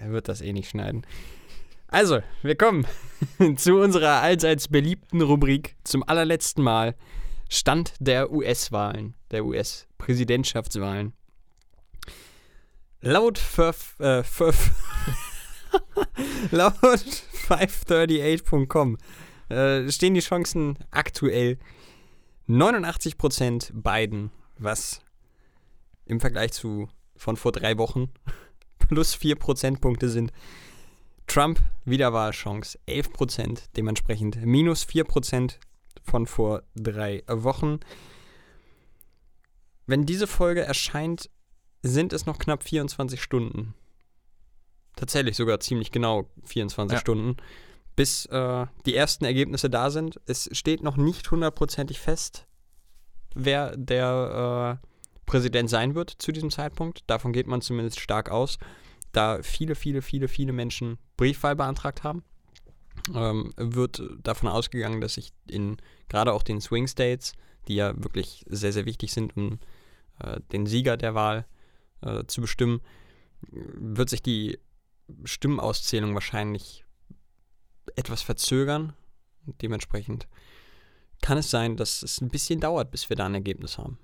Er 0.00 0.10
wird 0.10 0.28
das 0.28 0.40
eh 0.40 0.52
nicht 0.52 0.70
schneiden. 0.70 1.04
Also, 1.88 2.20
wir 2.42 2.56
kommen 2.56 2.86
zu 3.56 3.76
unserer 3.76 4.20
allseits 4.22 4.68
beliebten 4.68 5.20
Rubrik 5.22 5.76
zum 5.84 6.02
allerletzten 6.06 6.62
Mal. 6.62 6.94
Stand 7.50 7.94
der 7.98 8.30
US-Wahlen, 8.30 9.14
der 9.30 9.44
US-Präsidentschaftswahlen. 9.46 11.14
Laut 13.00 13.38
Furf, 13.38 13.98
äh, 14.00 14.22
Furf, 14.22 14.70
laut 16.50 16.74
538.com 17.48 18.98
äh, 19.48 19.90
stehen 19.90 20.14
die 20.14 20.20
Chancen 20.20 20.78
aktuell 20.90 21.58
89% 22.48 23.72
Biden, 23.74 24.30
was 24.58 25.00
im 26.06 26.20
Vergleich 26.20 26.52
zu 26.52 26.88
von 27.16 27.36
vor 27.36 27.52
drei 27.52 27.76
Wochen 27.78 28.10
plus 28.78 29.14
4 29.14 29.36
Prozentpunkte 29.36 30.08
sind. 30.08 30.32
Trump 31.26 31.60
Wiederwahlchance 31.84 32.78
11%, 32.88 33.64
dementsprechend 33.76 34.44
minus 34.44 34.86
4% 34.86 35.56
von 36.02 36.26
vor 36.26 36.62
drei 36.74 37.22
Wochen. 37.28 37.80
Wenn 39.86 40.06
diese 40.06 40.26
Folge 40.26 40.62
erscheint, 40.62 41.28
sind 41.82 42.12
es 42.12 42.26
noch 42.26 42.38
knapp 42.38 42.62
24 42.62 43.22
Stunden. 43.22 43.74
Tatsächlich 44.98 45.36
sogar 45.36 45.60
ziemlich 45.60 45.92
genau 45.92 46.28
24 46.44 46.94
Ja. 46.94 47.00
Stunden, 47.00 47.36
bis 47.94 48.26
äh, 48.26 48.66
die 48.84 48.96
ersten 48.96 49.24
Ergebnisse 49.24 49.70
da 49.70 49.90
sind. 49.90 50.20
Es 50.26 50.48
steht 50.52 50.82
noch 50.82 50.96
nicht 50.96 51.30
hundertprozentig 51.30 52.00
fest, 52.00 52.48
wer 53.36 53.76
der 53.76 54.80
äh, 54.82 54.88
Präsident 55.24 55.70
sein 55.70 55.94
wird 55.94 56.10
zu 56.18 56.32
diesem 56.32 56.50
Zeitpunkt. 56.50 57.04
Davon 57.06 57.32
geht 57.32 57.46
man 57.46 57.60
zumindest 57.60 58.00
stark 58.00 58.28
aus, 58.28 58.58
da 59.12 59.40
viele, 59.42 59.76
viele, 59.76 60.02
viele, 60.02 60.26
viele 60.26 60.52
Menschen 60.52 60.98
Briefwahl 61.16 61.54
beantragt 61.54 62.02
haben. 62.02 62.24
Ähm, 63.14 63.52
wird 63.56 64.02
davon 64.24 64.48
ausgegangen, 64.48 65.00
dass 65.00 65.14
sich 65.14 65.32
in 65.46 65.76
gerade 66.08 66.32
auch 66.32 66.42
den 66.42 66.60
Swing 66.60 66.88
States, 66.88 67.34
die 67.68 67.76
ja 67.76 67.92
wirklich 68.02 68.44
sehr, 68.48 68.72
sehr 68.72 68.84
wichtig 68.84 69.12
sind, 69.12 69.36
um 69.36 69.60
äh, 70.18 70.40
den 70.52 70.66
Sieger 70.66 70.96
der 70.96 71.14
Wahl 71.14 71.46
äh, 72.00 72.24
zu 72.26 72.40
bestimmen, 72.40 72.80
wird 73.42 74.10
sich 74.10 74.22
die 74.22 74.58
Stimmenauszählung 75.24 76.14
wahrscheinlich 76.14 76.84
etwas 77.96 78.22
verzögern. 78.22 78.92
Dementsprechend 79.62 80.28
kann 81.22 81.38
es 81.38 81.50
sein, 81.50 81.76
dass 81.76 82.02
es 82.02 82.20
ein 82.20 82.28
bisschen 82.28 82.60
dauert, 82.60 82.90
bis 82.90 83.08
wir 83.08 83.16
da 83.16 83.26
ein 83.26 83.34
Ergebnis 83.34 83.78
haben. 83.78 83.98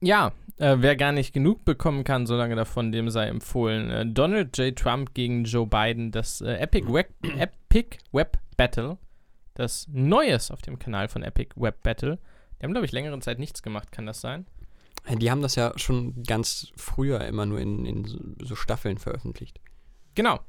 Ja, 0.00 0.32
äh, 0.58 0.76
wer 0.78 0.96
gar 0.96 1.12
nicht 1.12 1.32
genug 1.32 1.64
bekommen 1.64 2.04
kann, 2.04 2.26
solange 2.26 2.54
davon, 2.54 2.92
dem 2.92 3.08
sei 3.08 3.28
empfohlen. 3.28 3.90
Äh, 3.90 4.06
Donald 4.06 4.56
J. 4.58 4.76
Trump 4.76 5.14
gegen 5.14 5.44
Joe 5.44 5.66
Biden, 5.66 6.12
das 6.12 6.40
äh, 6.40 6.54
Epic, 6.54 6.92
Web, 6.92 7.14
Epic 7.22 7.98
Web 8.12 8.38
Battle, 8.56 8.98
das 9.54 9.86
Neues 9.90 10.50
auf 10.50 10.60
dem 10.60 10.78
Kanal 10.78 11.08
von 11.08 11.22
Epic 11.22 11.54
Web 11.56 11.82
Battle. 11.82 12.18
Die 12.58 12.64
haben, 12.64 12.72
glaube 12.72 12.86
ich, 12.86 12.92
längere 12.92 13.18
Zeit 13.20 13.38
nichts 13.38 13.62
gemacht, 13.62 13.90
kann 13.92 14.06
das 14.06 14.20
sein? 14.20 14.46
Die 15.18 15.30
haben 15.30 15.42
das 15.42 15.54
ja 15.54 15.72
schon 15.76 16.22
ganz 16.24 16.72
früher 16.76 17.20
immer 17.26 17.46
nur 17.46 17.60
in, 17.60 17.84
in 17.86 18.36
so- 18.42 18.56
Staffeln 18.56 18.98
veröffentlicht. 18.98 19.60
Genau. 20.14 20.40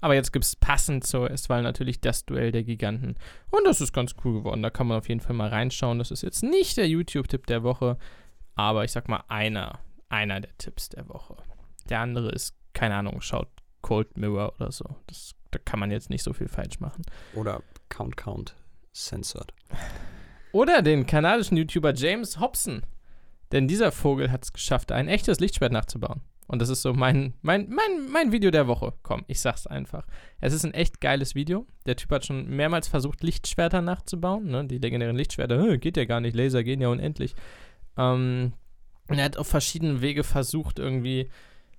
Aber 0.00 0.14
jetzt 0.14 0.32
gibt 0.32 0.44
es 0.44 0.54
passend 0.54 1.04
zur 1.04 1.28
S-Wahl 1.30 1.62
natürlich 1.62 2.00
das 2.00 2.24
Duell 2.24 2.52
der 2.52 2.62
Giganten. 2.62 3.16
Und 3.50 3.64
das 3.66 3.80
ist 3.80 3.92
ganz 3.92 4.14
cool 4.24 4.34
geworden. 4.34 4.62
Da 4.62 4.70
kann 4.70 4.86
man 4.86 4.98
auf 4.98 5.08
jeden 5.08 5.20
Fall 5.20 5.34
mal 5.34 5.48
reinschauen. 5.48 5.98
Das 5.98 6.12
ist 6.12 6.22
jetzt 6.22 6.44
nicht 6.44 6.76
der 6.76 6.86
YouTube-Tipp 6.88 7.46
der 7.46 7.64
Woche, 7.64 7.98
aber 8.54 8.84
ich 8.84 8.92
sag 8.92 9.08
mal 9.08 9.24
einer, 9.26 9.80
einer 10.08 10.40
der 10.40 10.56
Tipps 10.58 10.88
der 10.90 11.08
Woche. 11.08 11.36
Der 11.88 11.98
andere 12.00 12.30
ist, 12.30 12.54
keine 12.74 12.94
Ahnung, 12.94 13.20
schaut 13.20 13.48
Cold 13.82 14.16
Mirror 14.16 14.54
oder 14.60 14.70
so. 14.70 14.84
Das, 15.08 15.34
da 15.50 15.58
kann 15.58 15.80
man 15.80 15.90
jetzt 15.90 16.10
nicht 16.10 16.22
so 16.22 16.32
viel 16.32 16.48
falsch 16.48 16.78
machen. 16.78 17.02
Oder 17.34 17.62
Count 17.88 18.16
Count 18.16 18.54
Censored. 18.92 19.52
Oder 20.52 20.82
den 20.82 21.06
kanadischen 21.06 21.56
YouTuber 21.56 21.92
James 21.94 22.38
Hobson. 22.38 22.82
Denn 23.52 23.68
dieser 23.68 23.92
Vogel 23.92 24.30
hat 24.30 24.44
es 24.44 24.52
geschafft, 24.52 24.92
ein 24.92 25.08
echtes 25.08 25.40
Lichtschwert 25.40 25.72
nachzubauen. 25.72 26.20
Und 26.46 26.62
das 26.62 26.70
ist 26.70 26.80
so 26.80 26.94
mein, 26.94 27.34
mein, 27.42 27.68
mein, 27.68 28.10
mein 28.10 28.32
Video 28.32 28.50
der 28.50 28.66
Woche. 28.66 28.94
Komm, 29.02 29.24
ich 29.26 29.40
sag's 29.40 29.66
einfach. 29.66 30.06
Es 30.40 30.54
ist 30.54 30.64
ein 30.64 30.72
echt 30.72 31.00
geiles 31.00 31.34
Video. 31.34 31.66
Der 31.84 31.96
Typ 31.96 32.10
hat 32.10 32.24
schon 32.24 32.48
mehrmals 32.48 32.88
versucht, 32.88 33.22
Lichtschwerter 33.22 33.82
nachzubauen. 33.82 34.46
Ne? 34.46 34.66
Die 34.66 34.78
legendären 34.78 35.16
Lichtschwerter, 35.16 35.62
"Hä, 35.62 35.76
geht 35.76 35.98
ja 35.98 36.06
gar 36.06 36.20
nicht, 36.20 36.34
Laser 36.34 36.64
gehen 36.64 36.80
ja 36.80 36.88
unendlich. 36.88 37.34
Ähm, 37.98 38.54
und 39.08 39.18
er 39.18 39.26
hat 39.26 39.36
auf 39.36 39.46
verschiedenen 39.46 40.00
Wege 40.00 40.24
versucht, 40.24 40.78
irgendwie 40.78 41.28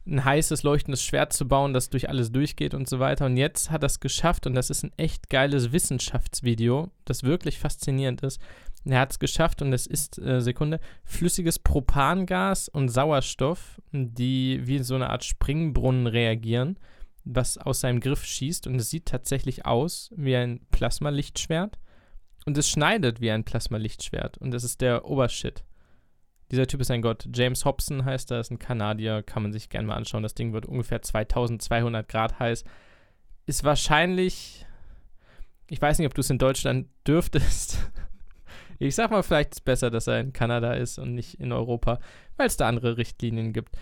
ein 0.05 0.23
heißes, 0.23 0.63
leuchtendes 0.63 1.03
Schwert 1.03 1.33
zu 1.33 1.47
bauen, 1.47 1.73
das 1.73 1.89
durch 1.89 2.09
alles 2.09 2.31
durchgeht 2.31 2.73
und 2.73 2.87
so 2.87 2.99
weiter. 2.99 3.25
Und 3.25 3.37
jetzt 3.37 3.71
hat 3.71 3.83
er 3.83 3.87
es 3.87 3.99
geschafft 3.99 4.45
und 4.47 4.53
das 4.53 4.69
ist 4.69 4.83
ein 4.83 4.91
echt 4.97 5.29
geiles 5.29 5.71
Wissenschaftsvideo, 5.71 6.89
das 7.05 7.23
wirklich 7.23 7.59
faszinierend 7.59 8.21
ist. 8.21 8.39
Er 8.85 9.01
hat 9.01 9.11
es 9.11 9.19
geschafft 9.19 9.61
und 9.61 9.73
es 9.73 9.85
ist, 9.85 10.19
äh, 10.19 10.41
Sekunde, 10.41 10.79
flüssiges 11.03 11.59
Propangas 11.59 12.69
und 12.69 12.89
Sauerstoff, 12.89 13.81
die 13.91 14.61
wie 14.65 14.79
so 14.79 14.95
eine 14.95 15.09
Art 15.09 15.23
Springbrunnen 15.23 16.07
reagieren, 16.07 16.79
was 17.25 17.57
aus 17.57 17.81
seinem 17.81 17.99
Griff 17.99 18.23
schießt 18.23 18.67
und 18.67 18.75
es 18.75 18.89
sieht 18.89 19.05
tatsächlich 19.05 19.65
aus 19.65 20.11
wie 20.15 20.35
ein 20.35 20.61
Plasmalichtschwert 20.71 21.77
und 22.45 22.57
es 22.57 22.69
schneidet 22.69 23.21
wie 23.21 23.31
ein 23.31 23.43
Plasmalichtschwert 23.43 24.37
und 24.37 24.51
das 24.51 24.63
ist 24.63 24.81
der 24.81 25.05
Obershit. 25.05 25.63
Dieser 26.51 26.65
Typ 26.65 26.81
ist 26.81 26.89
ein 26.89 27.03
Gott. 27.03 27.27
James 27.31 27.63
Hobson 27.63 28.05
heißt 28.05 28.31
er, 28.31 28.39
ist 28.39 28.49
ein 28.49 28.57
Kanadier, 28.57 29.21
kann 29.21 29.43
man 29.43 29.53
sich 29.53 29.69
gerne 29.69 29.87
mal 29.87 29.95
anschauen. 29.95 30.23
Das 30.23 30.33
Ding 30.33 30.51
wird 30.51 30.65
ungefähr 30.65 31.01
2200 31.01 32.07
Grad 32.07 32.39
heiß. 32.39 32.63
Ist 33.45 33.63
wahrscheinlich, 33.63 34.65
ich 35.67 35.79
weiß 35.79 35.99
nicht, 35.99 36.07
ob 36.07 36.15
du 36.15 36.21
es 36.21 36.29
in 36.29 36.39
Deutschland 36.39 36.87
dürftest. 37.05 37.91
Ich 38.79 38.95
sag 38.95 39.11
mal, 39.11 39.23
vielleicht 39.23 39.51
ist 39.51 39.59
es 39.59 39.61
besser, 39.61 39.89
dass 39.91 40.07
er 40.07 40.21
in 40.21 40.33
Kanada 40.33 40.73
ist 40.73 40.97
und 40.97 41.13
nicht 41.13 41.35
in 41.35 41.51
Europa, 41.51 41.99
weil 42.37 42.47
es 42.47 42.57
da 42.57 42.67
andere 42.67 42.97
Richtlinien 42.97 43.53
gibt. 43.53 43.75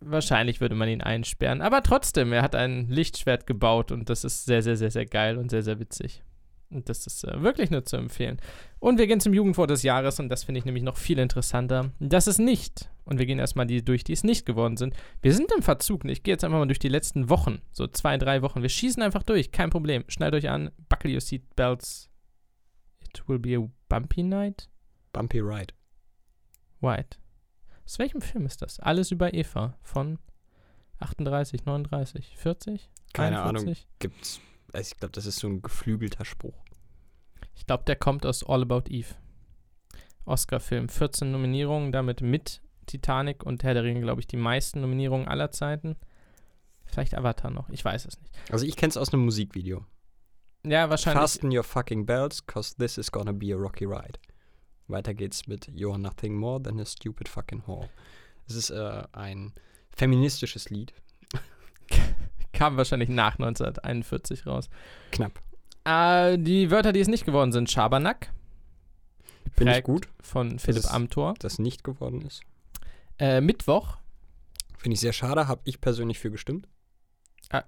Wahrscheinlich 0.00 0.60
würde 0.60 0.74
man 0.74 0.88
ihn 0.88 1.02
einsperren. 1.02 1.60
Aber 1.60 1.82
trotzdem, 1.82 2.32
er 2.32 2.42
hat 2.42 2.54
ein 2.54 2.88
Lichtschwert 2.88 3.46
gebaut 3.46 3.92
und 3.92 4.08
das 4.08 4.24
ist 4.24 4.44
sehr, 4.46 4.62
sehr, 4.62 4.76
sehr, 4.76 4.90
sehr 4.90 5.06
geil 5.06 5.38
und 5.38 5.50
sehr, 5.50 5.62
sehr 5.62 5.80
witzig. 5.80 6.22
Und 6.70 6.88
das 6.88 7.06
ist 7.06 7.24
äh, 7.24 7.42
wirklich 7.42 7.70
nur 7.70 7.84
zu 7.84 7.96
empfehlen. 7.96 8.38
Und 8.78 8.98
wir 8.98 9.06
gehen 9.06 9.20
zum 9.20 9.34
Jugendwort 9.34 9.70
des 9.70 9.82
Jahres 9.82 10.18
und 10.18 10.28
das 10.28 10.44
finde 10.44 10.58
ich 10.58 10.64
nämlich 10.64 10.84
noch 10.84 10.96
viel 10.96 11.18
interessanter. 11.18 11.90
Das 12.00 12.26
ist 12.26 12.38
nicht. 12.38 12.90
Und 13.04 13.18
wir 13.18 13.26
gehen 13.26 13.38
erstmal 13.38 13.66
die 13.66 13.84
durch, 13.84 14.04
die 14.04 14.12
es 14.12 14.24
nicht 14.24 14.46
geworden 14.46 14.76
sind. 14.76 14.94
Wir 15.20 15.34
sind 15.34 15.52
im 15.56 15.62
Verzug. 15.62 16.04
Ich 16.04 16.22
gehe 16.22 16.34
jetzt 16.34 16.44
einfach 16.44 16.58
mal 16.58 16.66
durch 16.66 16.78
die 16.78 16.88
letzten 16.88 17.28
Wochen. 17.28 17.60
So 17.72 17.86
zwei, 17.86 18.16
drei 18.16 18.42
Wochen. 18.42 18.62
Wir 18.62 18.68
schießen 18.68 19.02
einfach 19.02 19.22
durch. 19.22 19.52
Kein 19.52 19.70
Problem. 19.70 20.04
Schnallt 20.08 20.34
euch 20.34 20.48
an. 20.48 20.70
Buckle 20.88 21.12
your 21.12 21.20
seatbelts. 21.20 22.11
It 23.14 23.28
will 23.28 23.38
be 23.38 23.54
a 23.56 23.68
bumpy 23.88 24.22
night. 24.22 24.68
Bumpy 25.12 25.40
Ride. 25.40 25.74
White. 26.80 27.18
Aus 27.84 27.98
welchem 27.98 28.20
Film 28.20 28.46
ist 28.46 28.62
das? 28.62 28.80
Alles 28.80 29.10
über 29.10 29.34
Eva 29.34 29.76
von 29.82 30.18
38, 31.00 31.64
39, 31.66 32.36
40? 32.36 32.90
Keine 33.12 33.42
41? 33.42 33.66
Ahnung. 33.66 33.76
Gibt's. 33.98 34.40
Also 34.72 34.92
ich 34.92 34.98
glaube, 34.98 35.12
das 35.12 35.26
ist 35.26 35.36
so 35.36 35.48
ein 35.48 35.60
geflügelter 35.60 36.24
Spruch. 36.24 36.64
Ich 37.54 37.66
glaube, 37.66 37.84
der 37.84 37.96
kommt 37.96 38.24
aus 38.24 38.42
All 38.44 38.62
About 38.62 38.84
Eve. 38.88 39.14
Oscar-Film. 40.24 40.88
14 40.88 41.30
Nominierungen, 41.30 41.92
damit 41.92 42.22
mit 42.22 42.62
Titanic 42.86 43.44
und 43.44 43.62
Herr 43.62 43.74
der 43.74 43.84
Ringe, 43.84 44.00
glaube 44.00 44.20
ich, 44.20 44.26
die 44.26 44.36
meisten 44.36 44.80
Nominierungen 44.80 45.28
aller 45.28 45.50
Zeiten. 45.50 45.96
Vielleicht 46.84 47.14
Avatar 47.14 47.50
noch, 47.50 47.68
ich 47.70 47.84
weiß 47.84 48.06
es 48.06 48.20
nicht. 48.20 48.34
Also 48.50 48.66
ich 48.66 48.76
kenne 48.76 48.90
es 48.90 48.96
aus 48.96 49.12
einem 49.12 49.24
Musikvideo. 49.24 49.84
Ja, 50.66 50.88
wahrscheinlich. 50.90 51.20
Fasten 51.20 51.50
your 51.56 51.64
fucking 51.64 52.06
belts, 52.06 52.46
cause 52.46 52.74
this 52.76 52.96
is 52.98 53.10
gonna 53.10 53.32
be 53.32 53.52
a 53.52 53.56
rocky 53.56 53.84
ride. 53.84 54.18
Weiter 54.88 55.14
geht's 55.14 55.46
mit 55.48 55.66
You're 55.68 55.98
nothing 55.98 56.34
more 56.36 56.62
than 56.62 56.78
a 56.78 56.84
stupid 56.84 57.28
fucking 57.28 57.62
whore. 57.66 57.88
Es 58.48 58.54
ist 58.54 58.70
äh, 58.70 59.02
ein 59.12 59.52
feministisches 59.90 60.70
Lied. 60.70 60.92
Kam 62.52 62.76
wahrscheinlich 62.76 63.08
nach 63.08 63.34
1941 63.38 64.46
raus. 64.46 64.68
Knapp. 65.10 65.40
Äh, 65.84 66.38
die 66.38 66.70
Wörter, 66.70 66.92
die 66.92 67.00
es 67.00 67.08
nicht 67.08 67.24
geworden 67.24 67.52
sind: 67.52 67.70
Schabernack. 67.70 68.32
Finde 69.52 69.78
ich 69.78 69.84
gut, 69.84 70.08
Von 70.22 70.58
Philipp 70.58 70.78
es- 70.84 70.86
Amthor. 70.86 71.34
dass 71.40 71.58
nicht 71.58 71.84
geworden 71.84 72.22
ist. 72.22 72.42
Äh, 73.18 73.40
Mittwoch. 73.40 73.98
Finde 74.78 74.94
ich 74.94 75.00
sehr 75.00 75.12
schade, 75.12 75.46
habe 75.48 75.60
ich 75.64 75.80
persönlich 75.80 76.18
für 76.18 76.30
gestimmt. 76.30 76.66
Ah, 77.52 77.64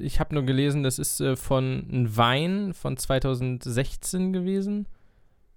Ich 0.00 0.18
habe 0.18 0.34
nur 0.34 0.42
gelesen, 0.42 0.82
das 0.82 0.98
ist 0.98 1.20
äh, 1.20 1.36
von 1.36 1.88
ein 1.90 2.16
Wein 2.16 2.74
von 2.74 2.96
2016 2.96 4.32
gewesen. 4.32 4.88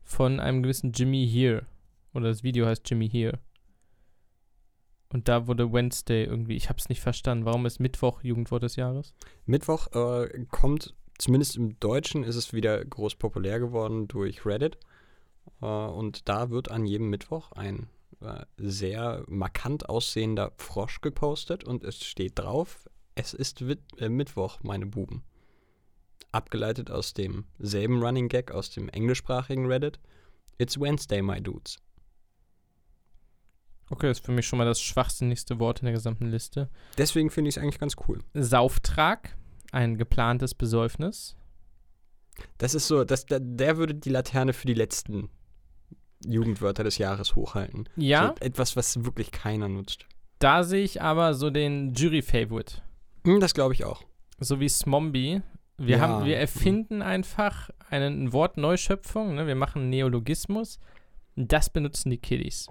Von 0.03 0.39
einem 0.39 0.61
gewissen 0.63 0.91
Jimmy 0.91 1.27
Here. 1.27 1.65
Oder 2.13 2.29
das 2.29 2.43
Video 2.43 2.67
heißt 2.67 2.89
Jimmy 2.89 3.09
Here. 3.09 3.39
Und 5.09 5.27
da 5.27 5.47
wurde 5.47 5.73
Wednesday 5.73 6.25
irgendwie, 6.25 6.55
ich 6.55 6.69
habe 6.69 6.79
es 6.79 6.89
nicht 6.89 7.01
verstanden. 7.01 7.45
Warum 7.45 7.65
ist 7.65 7.79
Mittwoch 7.79 8.21
Jugendwort 8.23 8.63
des 8.63 8.75
Jahres? 8.75 9.13
Mittwoch 9.45 9.87
äh, 9.93 10.45
kommt, 10.51 10.93
zumindest 11.17 11.55
im 11.55 11.79
Deutschen, 11.79 12.23
ist 12.23 12.35
es 12.35 12.53
wieder 12.53 12.83
groß 12.85 13.15
populär 13.15 13.59
geworden 13.59 14.07
durch 14.07 14.45
Reddit. 14.45 14.77
Äh, 15.61 15.65
und 15.65 16.29
da 16.29 16.51
wird 16.51 16.69
an 16.69 16.85
jedem 16.85 17.09
Mittwoch 17.09 17.53
ein 17.53 17.87
äh, 18.21 18.45
sehr 18.57 19.23
markant 19.27 19.89
aussehender 19.89 20.51
Frosch 20.57 21.01
gepostet 21.01 21.63
und 21.63 21.83
es 21.83 22.03
steht 22.03 22.37
drauf, 22.39 22.87
es 23.19 23.33
ist 23.33 23.61
äh, 23.61 24.09
Mittwoch, 24.09 24.59
meine 24.63 24.85
Buben. 24.85 25.23
abgeleitet 26.31 26.91
aus 26.91 27.13
dem 27.13 27.45
selben 27.57 28.01
Running 28.03 28.27
Gag 28.29 28.51
aus 28.51 28.69
dem 28.69 28.89
englischsprachigen 28.89 29.65
Reddit. 29.65 29.99
It's 30.59 30.79
Wednesday, 30.79 31.21
my 31.21 31.41
dudes. 31.41 31.77
Okay, 33.89 34.11
ist 34.11 34.25
für 34.25 34.31
mich 34.33 34.45
schon 34.45 34.57
mal 34.57 34.65
das 34.65 34.81
schwachsinnigste 34.81 35.59
Wort 35.59 35.79
in 35.79 35.85
der 35.85 35.93
gesamten 35.93 36.27
Liste. 36.27 36.69
Deswegen 36.97 37.29
finde 37.29 37.49
ich 37.49 37.55
es 37.57 37.61
eigentlich 37.63 37.79
ganz 37.79 37.95
cool. 38.07 38.19
Sauftrag, 38.33 39.35
ein 39.71 39.97
geplantes 39.97 40.53
Besäufnis. 40.53 41.35
Das 42.57 42.75
ist 42.75 42.87
so, 42.87 43.03
das, 43.05 43.25
der, 43.25 43.39
der 43.39 43.77
würde 43.77 43.95
die 43.95 44.09
Laterne 44.09 44.53
für 44.53 44.67
die 44.67 44.73
letzten 44.73 45.29
Jugendwörter 46.25 46.83
des 46.83 46.97
Jahres 46.97 47.35
hochhalten. 47.35 47.87
Ja, 47.95 48.33
So 48.37 48.45
etwas, 48.45 48.75
was 48.75 49.05
wirklich 49.05 49.31
keiner 49.31 49.69
nutzt. 49.69 50.05
da 50.39 50.63
sehe 50.63 50.83
ich 50.83 51.01
aber 51.01 51.33
so 51.33 51.49
den 51.49 51.93
Jury-Favorite. 51.93 52.81
Hm, 53.27 53.39
das 53.39 53.53
glaube 53.53 53.73
ich 53.73 53.83
auch. 53.83 54.03
So 54.39 54.59
wie 54.59 54.69
Smombie. 54.69 55.41
Wir, 55.77 55.97
Ja. 55.97 56.01
haben, 56.01 56.25
wir 56.25 56.37
erfinden 56.37 57.01
einfach 57.01 57.69
eine 57.89 58.31
Wortneuschöpfung, 58.33 59.35
ne? 59.35 59.45
wir 59.47 59.55
machen 59.55 59.81
einen 59.83 59.89
Neologismus. 59.91 60.79
Das 61.35 61.69
benutzen 61.69 62.09
die 62.09 62.17
Kiddies. 62.17 62.67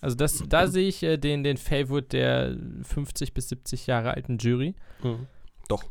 Also 0.00 0.16
das, 0.16 0.42
da 0.46 0.66
sehe 0.68 0.86
ich 0.88 1.02
äh, 1.02 1.16
den, 1.18 1.42
den 1.42 1.56
Favorite 1.56 2.08
der 2.08 2.56
50 2.84 3.34
bis 3.34 3.48
70 3.48 3.86
Jahre 3.86 4.12
alten 4.14 4.38
Jury. 4.38 4.74
Doch. 5.68 5.84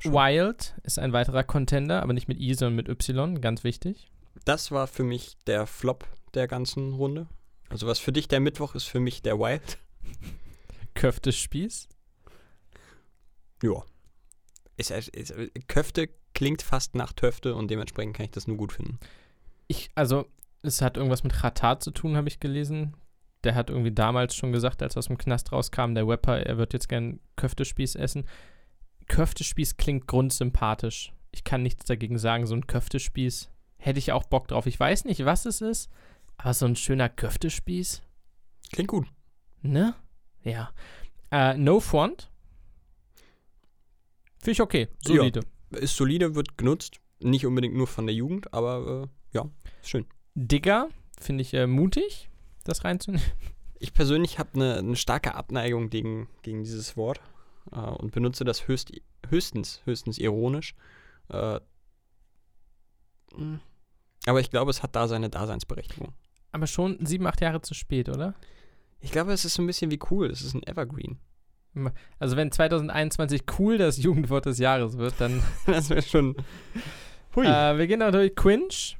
Schon. 0.00 0.12
Wild 0.12 0.74
ist 0.82 0.98
ein 0.98 1.12
weiterer 1.12 1.44
Contender, 1.44 2.02
aber 2.02 2.12
nicht 2.14 2.26
mit 2.28 2.38
I, 2.40 2.54
sondern 2.54 2.76
mit 2.76 2.88
Y, 2.88 3.40
ganz 3.40 3.64
wichtig. 3.64 4.10
Das 4.44 4.70
war 4.72 4.86
für 4.86 5.04
mich 5.04 5.36
der 5.46 5.66
Flop 5.66 6.06
der 6.34 6.48
ganzen 6.48 6.94
Runde. 6.94 7.28
Also 7.68 7.86
was 7.86 7.98
für 7.98 8.12
dich 8.12 8.28
der 8.28 8.40
Mittwoch 8.40 8.74
ist, 8.74 8.84
für 8.84 9.00
mich 9.00 9.22
der 9.22 9.38
Wild. 9.38 9.78
Köftespieß. 10.94 11.88
Ja. 13.62 13.82
Ist, 14.76 14.90
ist, 14.90 15.08
ist, 15.08 15.34
Köfte 15.68 16.08
klingt 16.34 16.62
fast 16.62 16.94
nach 16.94 17.12
Töfte 17.12 17.54
und 17.54 17.70
dementsprechend 17.70 18.16
kann 18.16 18.24
ich 18.24 18.30
das 18.30 18.46
nur 18.46 18.56
gut 18.56 18.72
finden. 18.72 18.98
Ich, 19.66 19.90
also, 19.94 20.26
es 20.62 20.80
hat 20.82 20.96
irgendwas 20.96 21.22
mit 21.22 21.32
Khatar 21.32 21.80
zu 21.80 21.90
tun, 21.90 22.16
habe 22.16 22.28
ich 22.28 22.40
gelesen. 22.40 22.96
Der 23.44 23.54
hat 23.54 23.70
irgendwie 23.70 23.92
damals 23.92 24.34
schon 24.34 24.52
gesagt, 24.52 24.82
als 24.82 24.96
er 24.96 25.00
aus 25.00 25.06
dem 25.06 25.18
Knast 25.18 25.52
rauskam, 25.52 25.94
der 25.94 26.06
Rapper, 26.06 26.38
er 26.40 26.58
wird 26.58 26.72
jetzt 26.72 26.88
gern 26.88 27.20
Köftespieß 27.36 27.94
essen. 27.96 28.26
Köftespieß 29.08 29.76
klingt 29.76 30.06
grundsympathisch. 30.06 31.12
Ich 31.32 31.44
kann 31.44 31.62
nichts 31.62 31.84
dagegen 31.84 32.18
sagen, 32.18 32.46
so 32.46 32.54
ein 32.54 32.66
Köftespieß 32.66 33.50
hätte 33.78 33.98
ich 33.98 34.12
auch 34.12 34.24
Bock 34.24 34.48
drauf. 34.48 34.66
Ich 34.66 34.78
weiß 34.78 35.04
nicht, 35.04 35.24
was 35.24 35.46
es 35.46 35.60
ist, 35.60 35.90
aber 36.36 36.54
so 36.54 36.66
ein 36.66 36.76
schöner 36.76 37.08
Köftespieß, 37.08 38.02
Klingt 38.72 38.88
gut. 38.88 39.06
ne? 39.62 39.94
Ja. 40.42 40.70
Äh, 41.30 41.56
no 41.56 41.80
Front. 41.80 42.29
Finde 44.40 44.52
ich 44.52 44.60
okay, 44.62 44.88
Ja. 45.06 45.16
solide. 45.16 45.40
Ist 45.70 45.96
solide, 45.96 46.34
wird 46.34 46.56
genutzt. 46.58 47.00
Nicht 47.20 47.46
unbedingt 47.46 47.74
nur 47.74 47.86
von 47.86 48.06
der 48.06 48.14
Jugend, 48.14 48.52
aber 48.54 49.04
äh, 49.04 49.36
ja, 49.36 49.48
ist 49.82 49.90
schön. 49.90 50.06
Digger, 50.34 50.88
finde 51.20 51.42
ich 51.42 51.52
äh, 51.54 51.66
mutig, 51.66 52.30
das 52.64 52.84
reinzunehmen. 52.84 53.24
Ich 53.78 53.92
persönlich 53.94 54.38
habe 54.38 54.50
eine, 54.54 54.76
eine 54.76 54.96
starke 54.96 55.34
Abneigung 55.34 55.88
gegen, 55.90 56.28
gegen 56.42 56.64
dieses 56.64 56.96
Wort 56.96 57.20
äh, 57.72 57.78
und 57.78 58.12
benutze 58.12 58.44
das 58.44 58.68
höchst, 58.68 58.92
höchstens, 59.28 59.80
höchstens 59.84 60.18
ironisch. 60.18 60.74
Äh, 61.28 61.60
mh. 63.36 63.60
aber 64.26 64.40
ich 64.40 64.50
glaube, 64.50 64.70
es 64.70 64.82
hat 64.82 64.96
da 64.96 65.08
seine 65.08 65.30
Daseinsberechtigung. 65.30 66.12
Aber 66.52 66.66
schon 66.66 66.98
sieben, 67.06 67.26
acht 67.26 67.40
Jahre 67.40 67.60
zu 67.62 67.74
spät, 67.74 68.08
oder? 68.08 68.34
Ich 69.00 69.12
glaube, 69.12 69.32
es 69.32 69.44
ist 69.44 69.54
so 69.54 69.62
ein 69.62 69.66
bisschen 69.66 69.90
wie 69.90 70.00
cool. 70.10 70.26
Es 70.30 70.42
ist 70.42 70.54
ein 70.54 70.66
Evergreen. 70.66 71.18
Also 72.18 72.36
wenn 72.36 72.50
2021 72.50 73.42
cool 73.58 73.78
das 73.78 73.96
Jugendwort 73.98 74.46
des 74.46 74.58
Jahres 74.58 74.98
wird, 74.98 75.14
dann. 75.20 75.42
das 75.66 75.88
wäre 75.90 76.02
schon. 76.02 76.36
Hui. 77.36 77.46
Äh, 77.46 77.78
wir 77.78 77.86
gehen 77.86 78.00
natürlich 78.00 78.34
Quinch. 78.34 78.96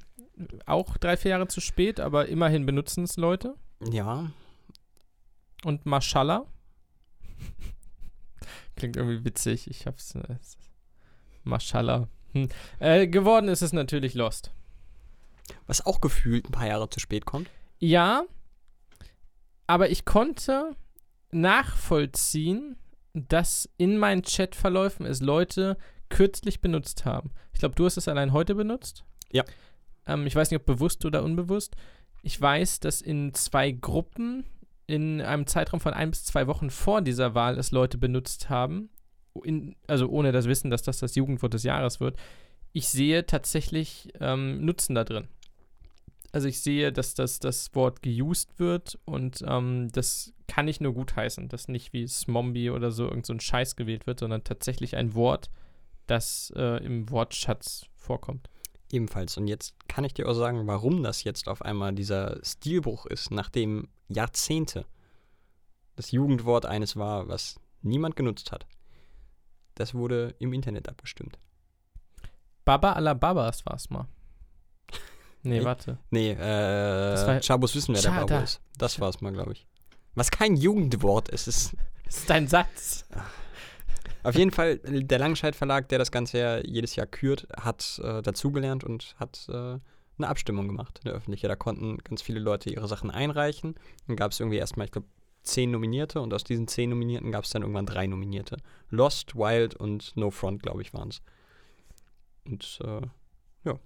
Auch 0.67 0.97
drei, 0.97 1.17
vier 1.17 1.33
Jahre 1.33 1.49
zu 1.49 1.61
spät, 1.61 2.01
aber 2.01 2.29
immerhin 2.29 2.65
benutzen 2.65 3.05
es 3.05 3.17
Leute. 3.17 3.55
ja, 3.91 4.31
Und 5.65 5.85
Mashallah. 5.85 6.47
Klingt 8.77 8.97
irgendwie 8.97 9.25
witzig. 9.25 9.69
Ich 9.69 9.87
hab's. 9.87 10.15
Äh, 10.15 10.23
es- 10.41 10.57
Mashallah. 11.45 12.09
Hm. 12.33 12.49
Äh, 12.79 13.07
geworden 13.09 13.49
ist 13.49 13.63
es 13.63 13.73
natürlich 13.73 14.15
Lost. 14.15 14.53
was 15.67 15.85
auch 15.85 16.01
gefühlt 16.01 16.49
ein 16.49 16.53
paar 16.53 16.67
Jahre 16.69 16.89
zu 16.89 17.01
spät 17.01 17.25
kommt. 17.27 17.51
Ja, 17.81 18.23
aber 19.67 19.91
ich 19.91 20.05
konnte 20.05 20.77
nachvollziehen, 21.33 22.77
dass 23.13 23.69
in 23.77 23.99
meinen 23.99 24.23
Chatverläufen 24.23 25.07
es 25.07 25.21
Leute 25.21 25.77
kürzlich 26.09 26.61
benutzt 26.61 27.05
haben. 27.05 27.31
Ich 27.53 27.61
glaube, 27.61 27.75
du 27.75 27.85
hast 27.85 27.97
es 27.97 28.09
allein 28.09 28.33
heute 28.33 28.55
benutzt. 28.55 29.05
Ja. 29.33 29.45
Ähm, 30.07 30.27
ich 30.27 30.35
weiß 30.35 30.51
nicht, 30.51 30.61
ob 30.61 30.67
bewusst 30.67 31.05
oder 31.05 31.23
unbewusst. 31.23 31.77
Ich 32.23 32.41
weiß, 32.41 32.81
dass 32.81 33.01
in 33.01 33.33
zwei 33.35 33.71
Gruppen 33.71 34.45
in 34.87 35.21
einem 35.21 35.47
Zeitraum 35.47 35.81
von 35.81 35.95
ein 35.95 36.11
bis 36.11 36.25
zwei 36.25 36.47
Wochen 36.49 36.69
vor 36.69 37.01
dieser 37.01 37.35
Wahl 37.35 37.59
es 37.59 37.71
Leute 37.71 37.97
benutzt 37.97 38.51
haben. 38.51 38.91
In, 39.45 39.77
also 39.87 40.09
ohne 40.09 40.33
das 40.33 40.47
Wissen, 40.47 40.71
dass 40.71 40.83
das 40.83 40.99
das 40.99 41.15
Jugendwort 41.15 41.55
des 41.55 41.63
Jahres 41.63 42.01
wird. 42.01 42.17
Ich 42.73 42.89
sehe 42.89 43.25
tatsächlich 43.25 44.09
ähm, 44.21 44.65
Nutzen 44.65 44.95
da 44.97 45.05
drin. 45.05 45.29
Also 46.33 46.49
ich 46.49 46.61
sehe, 46.61 46.93
dass 46.93 47.15
das, 47.15 47.39
das 47.39 47.75
Wort 47.75 48.03
geused 48.03 48.59
wird 48.59 48.99
und 49.05 49.45
ähm, 49.47 49.89
das 49.93 50.33
kann 50.53 50.67
ich 50.67 50.81
nur 50.81 50.93
gutheißen, 50.95 51.49
dass 51.49 51.69
nicht 51.69 51.93
wie 51.93 52.09
Smombie 52.09 52.71
oder 52.71 52.91
so 52.91 53.05
irgend 53.05 53.25
so 53.25 53.33
ein 53.33 53.39
Scheiß 53.41 53.77
gewählt 53.77 54.09
wird, 54.09 54.19
sondern 54.19 54.43
tatsächlich 54.43 54.97
ein 54.97 55.15
Wort, 55.15 55.49
das 56.09 56.53
äh, 56.57 56.85
im 56.85 57.09
Wortschatz 57.09 57.87
vorkommt. 57.95 58.51
Ebenfalls. 58.91 59.37
Und 59.37 59.47
jetzt 59.47 59.75
kann 59.89 60.03
ich 60.03 60.13
dir 60.15 60.29
auch 60.29 60.35
sagen, 60.35 60.67
warum 60.67 61.05
das 61.05 61.23
jetzt 61.23 61.47
auf 61.49 61.63
einmal 61.63 61.93
dieser 61.95 62.41
Stilbruch 62.45 63.07
ist, 63.07 63.31
nachdem 63.31 63.89
Jahrzehnte 64.09 64.85
das 65.95 66.11
Jugendwort 66.11 66.67
eines 66.67 66.97
war, 66.97 67.29
was 67.29 67.61
niemand 67.83 68.17
genutzt 68.17 68.51
hat. 68.51 68.67
Das 69.77 69.95
wurde 69.95 70.35
im 70.41 70.53
Internet 70.53 70.89
abgestimmt. 70.89 71.39
Baba 72.65 72.95
alla 72.95 73.15
Babas 73.15 73.65
war 73.67 73.75
es 73.77 73.89
mal. 73.91 74.09
Nee, 75.43 75.61
Nee. 75.61 75.65
warte. 75.65 75.99
Nee, 76.11 76.33
äh, 76.33 76.37
war- 77.27 77.41
Chabos 77.41 77.75
wissen, 77.77 77.95
wer 77.95 78.03
der 78.03 78.09
Schade. 78.11 78.27
Babo 78.27 78.43
ist. 78.45 78.61
Das 78.77 78.99
war 79.01 79.09
es 79.09 79.21
mal, 79.21 79.33
glaube 79.33 79.53
ich. 79.53 79.67
Was 80.15 80.31
kein 80.31 80.57
Jugendwort 80.57 81.29
ist. 81.29 81.47
Es 81.47 81.67
ist 81.67 81.77
Das 82.05 82.17
ist 82.19 82.31
dein 82.31 82.49
Satz. 82.49 83.05
auf 84.23 84.35
jeden 84.35 84.51
Fall 84.51 84.79
der 84.79 85.19
Langscheid 85.19 85.55
Verlag, 85.55 85.89
der 85.89 85.99
das 85.99 86.11
Ganze 86.11 86.39
ja 86.39 86.59
jedes 86.65 86.97
Jahr 86.97 87.07
kürt, 87.07 87.47
hat 87.57 88.01
äh, 88.03 88.23
dazugelernt 88.23 88.85
und 88.85 89.15
hat 89.19 89.47
äh, 89.49 89.53
eine 90.19 90.29
Abstimmung 90.29 90.67
gemacht, 90.67 91.01
eine 91.05 91.15
öffentliche. 91.15 91.49
Da 91.49 91.57
konnten 91.57 91.99
ganz 91.99 92.23
viele 92.23 92.41
Leute 92.41 92.71
ihre 92.71 92.89
Sachen 92.89 93.11
einreichen. 93.11 93.75
Dann 94.07 94.17
gab 94.17 94.33
es 94.33 94.41
irgendwie 94.41 94.59
erstmal, 94.59 94.87
ich 94.87 94.93
glaube, 94.93 95.07
zehn 95.43 95.71
Nominierte 95.71 96.21
und 96.21 96.35
aus 96.35 96.45
diesen 96.45 96.69
zehn 96.69 96.91
Nominierten 96.91 97.33
gab 97.33 97.45
es 97.45 97.51
dann 97.51 97.63
irgendwann 97.63 97.87
drei 97.87 98.07
Nominierte. 98.07 98.59
Lost, 98.91 99.35
Wild 99.37 99.75
und 99.75 100.15
No 100.17 100.31
Front, 100.31 100.63
glaube 100.63 100.83
ich, 100.83 100.93
waren 100.93 101.09
es. 101.09 101.23
Und 102.45 102.79
äh, 102.85 103.07
ja, 103.65 103.79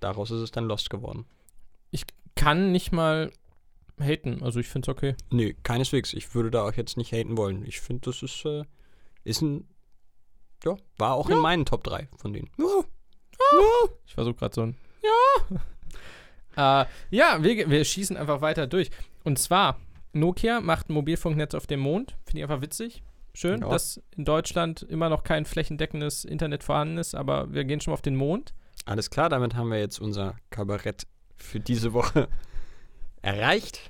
daraus 0.00 0.30
ist 0.30 0.40
es 0.40 0.50
dann 0.50 0.64
Lost 0.64 0.88
geworden. 0.88 1.26
Kann 2.34 2.72
nicht 2.72 2.92
mal 2.92 3.30
haten, 4.00 4.42
also 4.42 4.60
ich 4.60 4.68
finde 4.68 4.90
es 4.90 4.96
okay. 4.96 5.14
Nee, 5.30 5.54
keineswegs. 5.62 6.12
Ich 6.12 6.34
würde 6.34 6.50
da 6.50 6.62
auch 6.66 6.72
jetzt 6.74 6.96
nicht 6.96 7.12
haten 7.12 7.36
wollen. 7.36 7.64
Ich 7.66 7.80
finde, 7.80 8.10
das 8.10 8.22
ist, 8.22 8.44
äh, 8.44 8.64
ist 9.24 9.42
ein, 9.42 9.68
ja, 10.64 10.76
war 10.98 11.14
auch 11.14 11.28
in 11.30 11.38
meinen 11.38 11.64
Top 11.64 11.84
3 11.84 12.08
von 12.16 12.32
denen. 12.32 12.50
Ja. 12.58 12.82
Ich 14.06 14.14
versuche 14.14 14.34
gerade 14.34 14.54
so 14.54 14.62
ein 14.62 14.76
Ja. 16.56 16.82
äh, 16.84 16.86
ja, 17.10 17.42
wir, 17.42 17.70
wir 17.70 17.84
schießen 17.84 18.16
einfach 18.16 18.40
weiter 18.40 18.66
durch. 18.66 18.90
Und 19.24 19.38
zwar, 19.38 19.78
Nokia 20.12 20.60
macht 20.60 20.88
ein 20.88 20.94
Mobilfunknetz 20.94 21.54
auf 21.54 21.66
dem 21.66 21.80
Mond. 21.80 22.16
Finde 22.24 22.38
ich 22.38 22.42
einfach 22.44 22.62
witzig. 22.62 23.02
Schön, 23.34 23.62
Ja. 23.62 23.68
dass 23.70 24.00
in 24.16 24.24
Deutschland 24.24 24.82
immer 24.82 25.08
noch 25.08 25.24
kein 25.24 25.44
flächendeckendes 25.46 26.24
Internet 26.24 26.62
vorhanden 26.64 26.98
ist, 26.98 27.14
aber 27.14 27.52
wir 27.52 27.64
gehen 27.64 27.80
schon 27.80 27.92
mal 27.92 27.94
auf 27.94 28.02
den 28.02 28.16
Mond. 28.16 28.52
Alles 28.84 29.10
klar, 29.10 29.28
damit 29.28 29.54
haben 29.54 29.70
wir 29.70 29.78
jetzt 29.78 30.00
unser 30.00 30.36
Kabarett 30.50 31.06
für 31.36 31.60
diese 31.60 31.92
Woche 31.94 32.28
erreicht. 33.22 33.80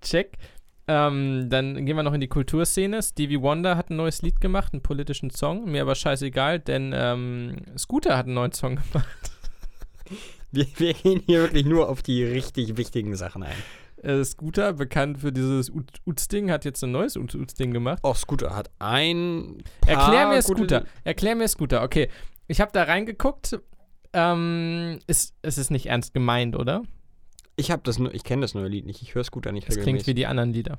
Check. 0.00 0.36
Ähm, 0.86 1.46
dann 1.48 1.86
gehen 1.86 1.96
wir 1.96 2.02
noch 2.02 2.12
in 2.12 2.20
die 2.20 2.28
Kulturszene. 2.28 3.02
Stevie 3.02 3.40
Wonder 3.40 3.76
hat 3.76 3.88
ein 3.90 3.96
neues 3.96 4.20
Lied 4.20 4.40
gemacht, 4.40 4.72
einen 4.74 4.82
politischen 4.82 5.30
Song. 5.30 5.70
Mir 5.70 5.80
aber 5.82 5.94
scheißegal, 5.94 6.58
denn 6.60 6.92
ähm, 6.94 7.56
Scooter 7.78 8.18
hat 8.18 8.26
einen 8.26 8.34
neuen 8.34 8.52
Song 8.52 8.76
gemacht. 8.76 9.08
Wir, 10.52 10.66
wir 10.76 10.94
gehen 10.94 11.20
hier 11.26 11.40
wirklich 11.40 11.64
nur 11.64 11.88
auf 11.88 12.00
die 12.00 12.22
richtig 12.22 12.76
wichtigen 12.76 13.16
Sachen 13.16 13.42
ein. 13.42 13.56
Äh, 14.04 14.22
Scooter, 14.22 14.74
bekannt 14.74 15.18
für 15.18 15.32
dieses 15.32 15.68
Ut- 15.68 15.98
Uts-Ding, 16.04 16.48
hat 16.52 16.64
jetzt 16.64 16.84
ein 16.84 16.92
neues 16.92 17.16
Ut- 17.16 17.34
Uts-Ding 17.34 17.72
gemacht. 17.72 17.98
Oh, 18.04 18.14
Scooter 18.14 18.54
hat 18.54 18.70
ein 18.78 19.64
Erklär 19.84 20.28
mir 20.28 20.40
Scooter. 20.42 20.84
Erklär 21.02 21.34
mir 21.34 21.48
Scooter. 21.48 21.82
Okay, 21.82 22.08
ich 22.46 22.60
habe 22.60 22.70
da 22.72 22.84
reingeguckt. 22.84 23.58
Ähm, 24.12 25.00
ist, 25.08 25.34
es 25.42 25.58
ist 25.58 25.70
nicht 25.72 25.86
ernst 25.86 26.14
gemeint, 26.14 26.54
oder? 26.54 26.84
Ich 27.56 27.70
habe 27.70 27.82
das 27.84 27.98
nur, 27.98 28.12
ich 28.14 28.24
kenne 28.24 28.42
das 28.42 28.54
neue 28.54 28.68
Lied 28.68 28.86
nicht. 28.86 29.00
Ich 29.02 29.14
höre 29.14 29.24
Scooter 29.24 29.52
nicht 29.52 29.64
Es 29.68 29.74
klingt 29.74 29.86
regelmäßig. 29.86 30.06
wie 30.08 30.14
die 30.14 30.26
anderen 30.26 30.52
Lieder. 30.52 30.78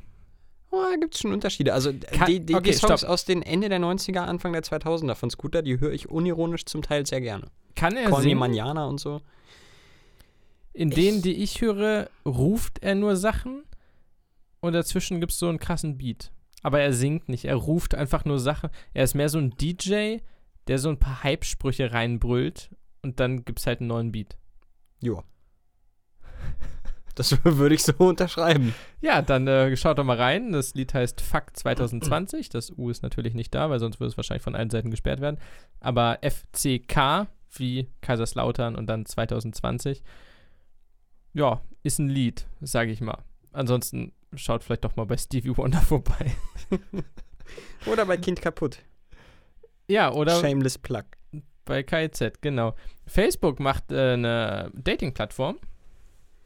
Why 0.72 1.00
gibt 1.00 1.16
es 1.16 1.22
schon 1.22 1.32
Unterschiede. 1.32 1.74
Also 1.74 1.94
Kann- 1.94 2.28
die, 2.28 2.40
die, 2.42 2.54
okay, 2.56 2.72
die 2.72 2.74
Songs 2.78 3.02
stopp. 3.02 3.10
aus 3.12 3.24
den 3.26 3.42
Ende 3.44 3.70
der 3.70 3.80
90er, 3.80 4.20
Anfang 4.20 4.52
der 4.52 4.64
2000er 4.64 5.16
von 5.16 5.30
Scooter, 5.30 5.62
die 5.62 5.80
höre 5.80 5.94
ich 5.94 6.10
unironisch 6.10 6.66
zum 6.66 6.82
Teil 6.82 7.06
sehr 7.06 7.22
gerne. 7.22 7.48
Kann 7.76 7.96
er 7.96 8.14
singen? 8.22 8.38
Manana 8.40 8.86
und 8.86 9.00
so. 9.00 9.22
In 10.74 10.90
denen, 10.90 11.22
die 11.22 11.36
ich 11.42 11.62
höre, 11.62 12.10
ruft 12.26 12.80
er 12.84 12.96
nur 12.96 13.16
Sachen 13.16 13.64
und 14.60 14.74
dazwischen 14.74 15.22
gibt 15.22 15.32
es 15.32 15.40
so 15.40 15.48
einen 15.48 15.60
krassen 15.60 15.98
Beat. 15.98 16.32
Aber 16.64 16.82
er 16.82 16.92
singt 16.92 17.30
nicht, 17.30 17.46
er 17.46 17.56
ruft 17.56 17.96
einfach 17.96 18.26
nur 18.26 18.40
Sachen. 18.40 18.70
Er 18.94 19.04
ist 19.06 19.14
mehr 19.14 19.30
so 19.30 19.38
ein 19.38 19.52
DJ, 19.52 20.18
der 20.68 20.80
so 20.80 20.90
ein 20.90 20.98
paar 21.00 21.24
Hype-Sprüche 21.24 21.94
reinbrüllt 21.94 22.70
und 23.04 23.20
dann 23.22 23.46
gibt 23.46 23.60
es 23.60 23.68
halt 23.68 23.80
einen 23.80 23.88
neuen 23.88 24.12
Beat. 24.12 24.36
Ja. 25.02 25.24
Das 27.16 27.46
würde 27.46 27.76
ich 27.76 27.84
so 27.84 27.94
unterschreiben. 27.98 28.76
Ja, 29.00 29.22
dann 29.22 29.48
äh, 29.48 29.76
schaut 29.78 29.98
doch 29.98 30.04
mal 30.04 30.18
rein. 30.18 30.52
Das 30.52 30.74
Lied 30.74 30.94
heißt 30.94 31.22
Fuck 31.22 31.56
2020. 31.56 32.50
Das 32.50 32.72
U 32.78 32.90
ist 32.90 33.04
natürlich 33.04 33.34
nicht 33.34 33.56
da, 33.56 33.70
weil 33.70 33.80
sonst 33.80 34.02
würde 34.02 34.10
es 34.10 34.18
wahrscheinlich 34.18 34.44
von 34.44 34.54
allen 34.54 34.70
Seiten 34.70 34.92
gesperrt 34.92 35.22
werden. 35.22 35.40
Aber 35.80 36.20
FCK 36.22 37.28
wie 37.58 37.88
Kaiserslautern 38.02 38.76
und 38.76 38.88
dann 38.88 39.06
2020. 39.06 40.04
Ja, 41.34 41.62
ist 41.84 42.00
ein 42.00 42.10
Lied, 42.10 42.48
sage 42.60 42.92
ich 42.92 43.00
mal. 43.00 43.24
Ansonsten 43.54 44.12
schaut 44.36 44.66
vielleicht 44.66 44.84
doch 44.84 44.98
mal 44.98 45.06
bei 45.06 45.16
Stevie 45.16 45.56
Wonder 45.56 45.80
vorbei. 45.82 46.36
Oder 47.86 48.06
bei 48.06 48.18
Kind 48.18 48.42
kaputt. 48.42 48.80
Ja, 49.88 50.12
oder 50.12 50.40
Shameless 50.42 50.78
Plug. 50.78 51.04
bei 51.64 51.84
KIZ, 51.84 52.42
genau. 52.42 52.76
Facebook 53.06 53.60
macht 53.60 53.92
äh, 53.92 54.14
eine 54.14 54.72
Dating-Plattform. 54.74 55.60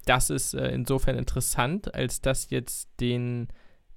Das 0.10 0.32
ist 0.32 0.56
äh, 0.56 0.70
insofern 0.70 1.20
interessant, 1.20 1.94
als 1.94 2.20
dass 2.20 2.50
jetzt 2.50 2.90
den 3.00 3.48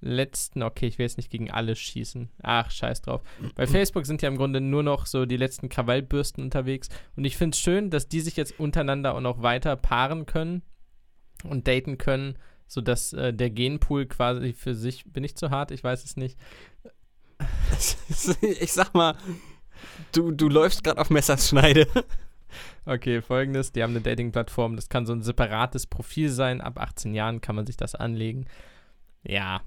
letzten, 0.02 0.62
okay, 0.62 0.86
ich 0.86 0.98
will 0.98 1.06
jetzt 1.06 1.16
nicht 1.16 1.30
gegen 1.30 1.50
alle 1.50 1.74
schießen. 1.74 2.28
Ach, 2.42 2.70
scheiß 2.70 3.00
drauf. 3.00 3.22
Bei 3.54 3.66
Facebook 3.66 4.04
sind 4.04 4.20
ja 4.20 4.28
im 4.28 4.36
Grunde 4.36 4.60
nur 4.60 4.82
noch 4.82 5.06
so 5.06 5.24
die 5.24 5.38
letzten 5.38 5.70
Krawallbürsten 5.70 6.44
unterwegs. 6.44 6.90
Und 7.16 7.24
ich 7.24 7.38
finde 7.38 7.54
es 7.54 7.60
schön, 7.60 7.88
dass 7.88 8.08
die 8.08 8.20
sich 8.20 8.36
jetzt 8.36 8.60
untereinander 8.60 9.14
auch 9.14 9.22
noch 9.22 9.40
weiter 9.40 9.74
paaren 9.74 10.26
können 10.26 10.60
und 11.44 11.66
daten 11.66 11.96
können, 11.96 12.36
sodass 12.66 13.14
äh, 13.14 13.32
der 13.32 13.48
Genpool 13.48 14.04
quasi 14.04 14.52
für 14.52 14.74
sich, 14.74 15.10
bin 15.10 15.24
ich 15.24 15.34
zu 15.34 15.48
hart, 15.48 15.70
ich 15.70 15.82
weiß 15.82 16.04
es 16.04 16.18
nicht, 16.18 16.36
ich 18.60 18.74
sag 18.74 18.92
mal, 18.92 19.16
du, 20.12 20.30
du 20.30 20.50
läufst 20.50 20.84
gerade 20.84 21.00
auf 21.00 21.08
Messerschneide. 21.08 21.86
Okay, 22.84 23.22
folgendes: 23.22 23.72
Die 23.72 23.82
haben 23.82 23.90
eine 23.90 24.00
Dating-Plattform, 24.00 24.76
das 24.76 24.88
kann 24.88 25.06
so 25.06 25.12
ein 25.12 25.22
separates 25.22 25.86
Profil 25.86 26.28
sein. 26.30 26.60
Ab 26.60 26.78
18 26.78 27.14
Jahren 27.14 27.40
kann 27.40 27.56
man 27.56 27.66
sich 27.66 27.76
das 27.76 27.94
anlegen. 27.94 28.46
Ja, 29.22 29.62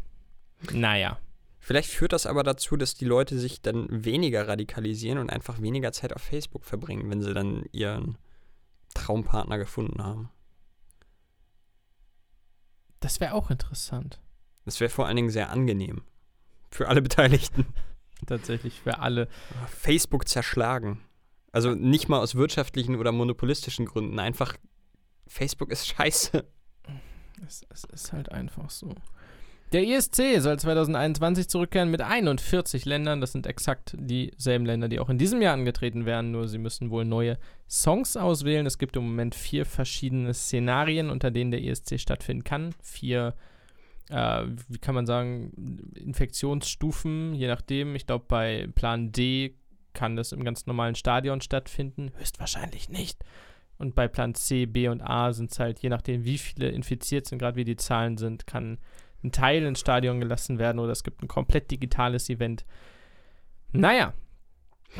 naja. 0.73 1.19
Vielleicht 1.59 1.89
führt 1.89 2.13
das 2.13 2.27
aber 2.27 2.43
dazu, 2.43 2.77
dass 2.77 2.93
die 2.93 3.05
Leute 3.05 3.39
sich 3.39 3.61
dann 3.61 3.87
weniger 3.89 4.47
radikalisieren 4.47 5.17
und 5.17 5.31
einfach 5.31 5.61
weniger 5.61 5.91
Zeit 5.91 6.13
auf 6.13 6.21
Facebook 6.21 6.63
verbringen, 6.63 7.09
wenn 7.09 7.23
sie 7.23 7.33
dann 7.33 7.65
ihren 7.71 8.19
Traumpartner 8.93 9.57
gefunden 9.57 10.03
haben. 10.03 10.29
Das 12.99 13.19
wäre 13.19 13.33
auch 13.33 13.49
interessant. 13.49 14.19
Das 14.65 14.79
wäre 14.79 14.89
vor 14.89 15.07
allen 15.07 15.15
Dingen 15.15 15.29
sehr 15.29 15.49
angenehm. 15.49 16.03
Für 16.71 16.87
alle 16.87 17.01
Beteiligten. 17.01 17.65
Tatsächlich 18.25 18.81
für 18.81 18.99
alle. 18.99 19.27
Facebook 19.67 20.27
zerschlagen. 20.27 21.01
Also 21.55 21.73
nicht 21.73 22.09
mal 22.09 22.19
aus 22.19 22.35
wirtschaftlichen 22.35 22.97
oder 22.97 23.13
monopolistischen 23.13 23.85
Gründen. 23.85 24.19
Einfach, 24.19 24.57
Facebook 25.25 25.71
ist 25.71 25.87
scheiße. 25.87 26.43
Es, 27.47 27.61
es 27.69 27.85
ist 27.85 28.11
halt 28.11 28.29
einfach 28.29 28.69
so. 28.69 28.93
Der 29.71 29.85
ISC 29.85 30.41
soll 30.41 30.59
2021 30.59 31.47
zurückkehren 31.47 31.91
mit 31.91 32.01
41 32.01 32.83
Ländern. 32.83 33.21
Das 33.21 33.31
sind 33.31 33.47
exakt 33.47 33.95
dieselben 33.97 34.65
Länder, 34.65 34.89
die 34.89 34.99
auch 34.99 35.09
in 35.09 35.17
diesem 35.17 35.41
Jahr 35.41 35.53
angetreten 35.53 36.05
werden. 36.05 36.31
Nur 36.31 36.49
sie 36.49 36.57
müssen 36.57 36.89
wohl 36.89 37.05
neue 37.05 37.37
Songs 37.69 38.17
auswählen. 38.17 38.65
Es 38.65 38.77
gibt 38.77 38.97
im 38.97 39.03
Moment 39.03 39.33
vier 39.33 39.65
verschiedene 39.65 40.33
Szenarien, 40.33 41.09
unter 41.09 41.31
denen 41.31 41.51
der 41.51 41.61
ISC 41.61 41.97
stattfinden 42.01 42.43
kann. 42.43 42.75
Vier, 42.81 43.33
äh, 44.09 44.43
wie 44.67 44.79
kann 44.79 44.93
man 44.93 45.05
sagen, 45.05 45.53
Infektionsstufen, 45.95 47.33
je 47.33 47.47
nachdem. 47.47 47.95
Ich 47.95 48.05
glaube, 48.05 48.25
bei 48.27 48.67
Plan 48.75 49.13
D 49.13 49.55
kann 49.95 50.15
das 50.15 50.31
im 50.31 50.43
ganz 50.43 50.67
normalen 50.67 50.93
Stadion 50.93 51.41
stattfinden. 51.41 52.11
Höchstwahrscheinlich 52.17 52.89
nicht. 52.89 53.17
Und 53.77 53.95
bei 53.95 54.07
Plan 54.07 54.35
C, 54.35 54.67
B 54.67 54.87
und 54.87 55.01
A 55.01 55.33
sind 55.33 55.51
es 55.51 55.59
halt, 55.59 55.79
je 55.79 55.89
nachdem, 55.89 56.23
wie 56.23 56.37
viele 56.37 56.69
infiziert 56.69 57.25
sind, 57.25 57.39
gerade 57.39 57.57
wie 57.57 57.65
die 57.65 57.75
Zahlen 57.75 58.17
sind, 58.17 58.45
kann 58.45 58.77
ein 59.23 59.31
Teil 59.31 59.63
ins 59.63 59.79
Stadion 59.79 60.19
gelassen 60.19 60.59
werden 60.59 60.79
oder 60.79 60.91
es 60.91 61.03
gibt 61.03 61.23
ein 61.23 61.27
komplett 61.27 61.71
digitales 61.71 62.29
Event. 62.29 62.63
Naja, 63.71 64.13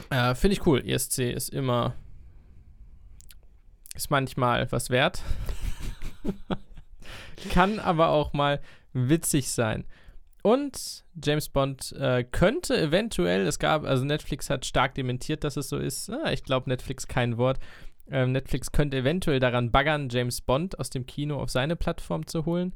äh, 0.09 0.33
finde 0.35 0.53
ich 0.53 0.65
cool. 0.65 0.83
ESC 0.85 1.19
ist 1.31 1.49
immer, 1.49 1.95
ist 3.93 4.09
manchmal 4.09 4.69
was 4.71 4.89
wert. 4.89 5.21
kann 7.51 7.79
aber 7.79 8.09
auch 8.09 8.33
mal 8.33 8.59
witzig 8.93 9.49
sein. 9.49 9.85
Und 10.45 11.03
James 11.23 11.49
Bond 11.49 11.91
äh, 11.93 12.23
könnte 12.23 12.79
eventuell, 12.79 13.47
es 13.47 13.57
gab, 13.57 13.83
also 13.83 14.05
Netflix 14.05 14.47
hat 14.51 14.63
stark 14.63 14.93
dementiert, 14.93 15.43
dass 15.43 15.57
es 15.57 15.69
so 15.69 15.79
ist. 15.79 16.11
Ah, 16.11 16.31
ich 16.31 16.43
glaube, 16.43 16.69
Netflix 16.69 17.07
kein 17.07 17.39
Wort. 17.39 17.57
Ähm, 18.11 18.31
Netflix 18.31 18.71
könnte 18.71 18.97
eventuell 18.97 19.39
daran 19.39 19.71
baggern, 19.71 20.07
James 20.07 20.41
Bond 20.41 20.77
aus 20.77 20.91
dem 20.91 21.07
Kino 21.07 21.39
auf 21.41 21.49
seine 21.49 21.75
Plattform 21.75 22.27
zu 22.27 22.45
holen. 22.45 22.75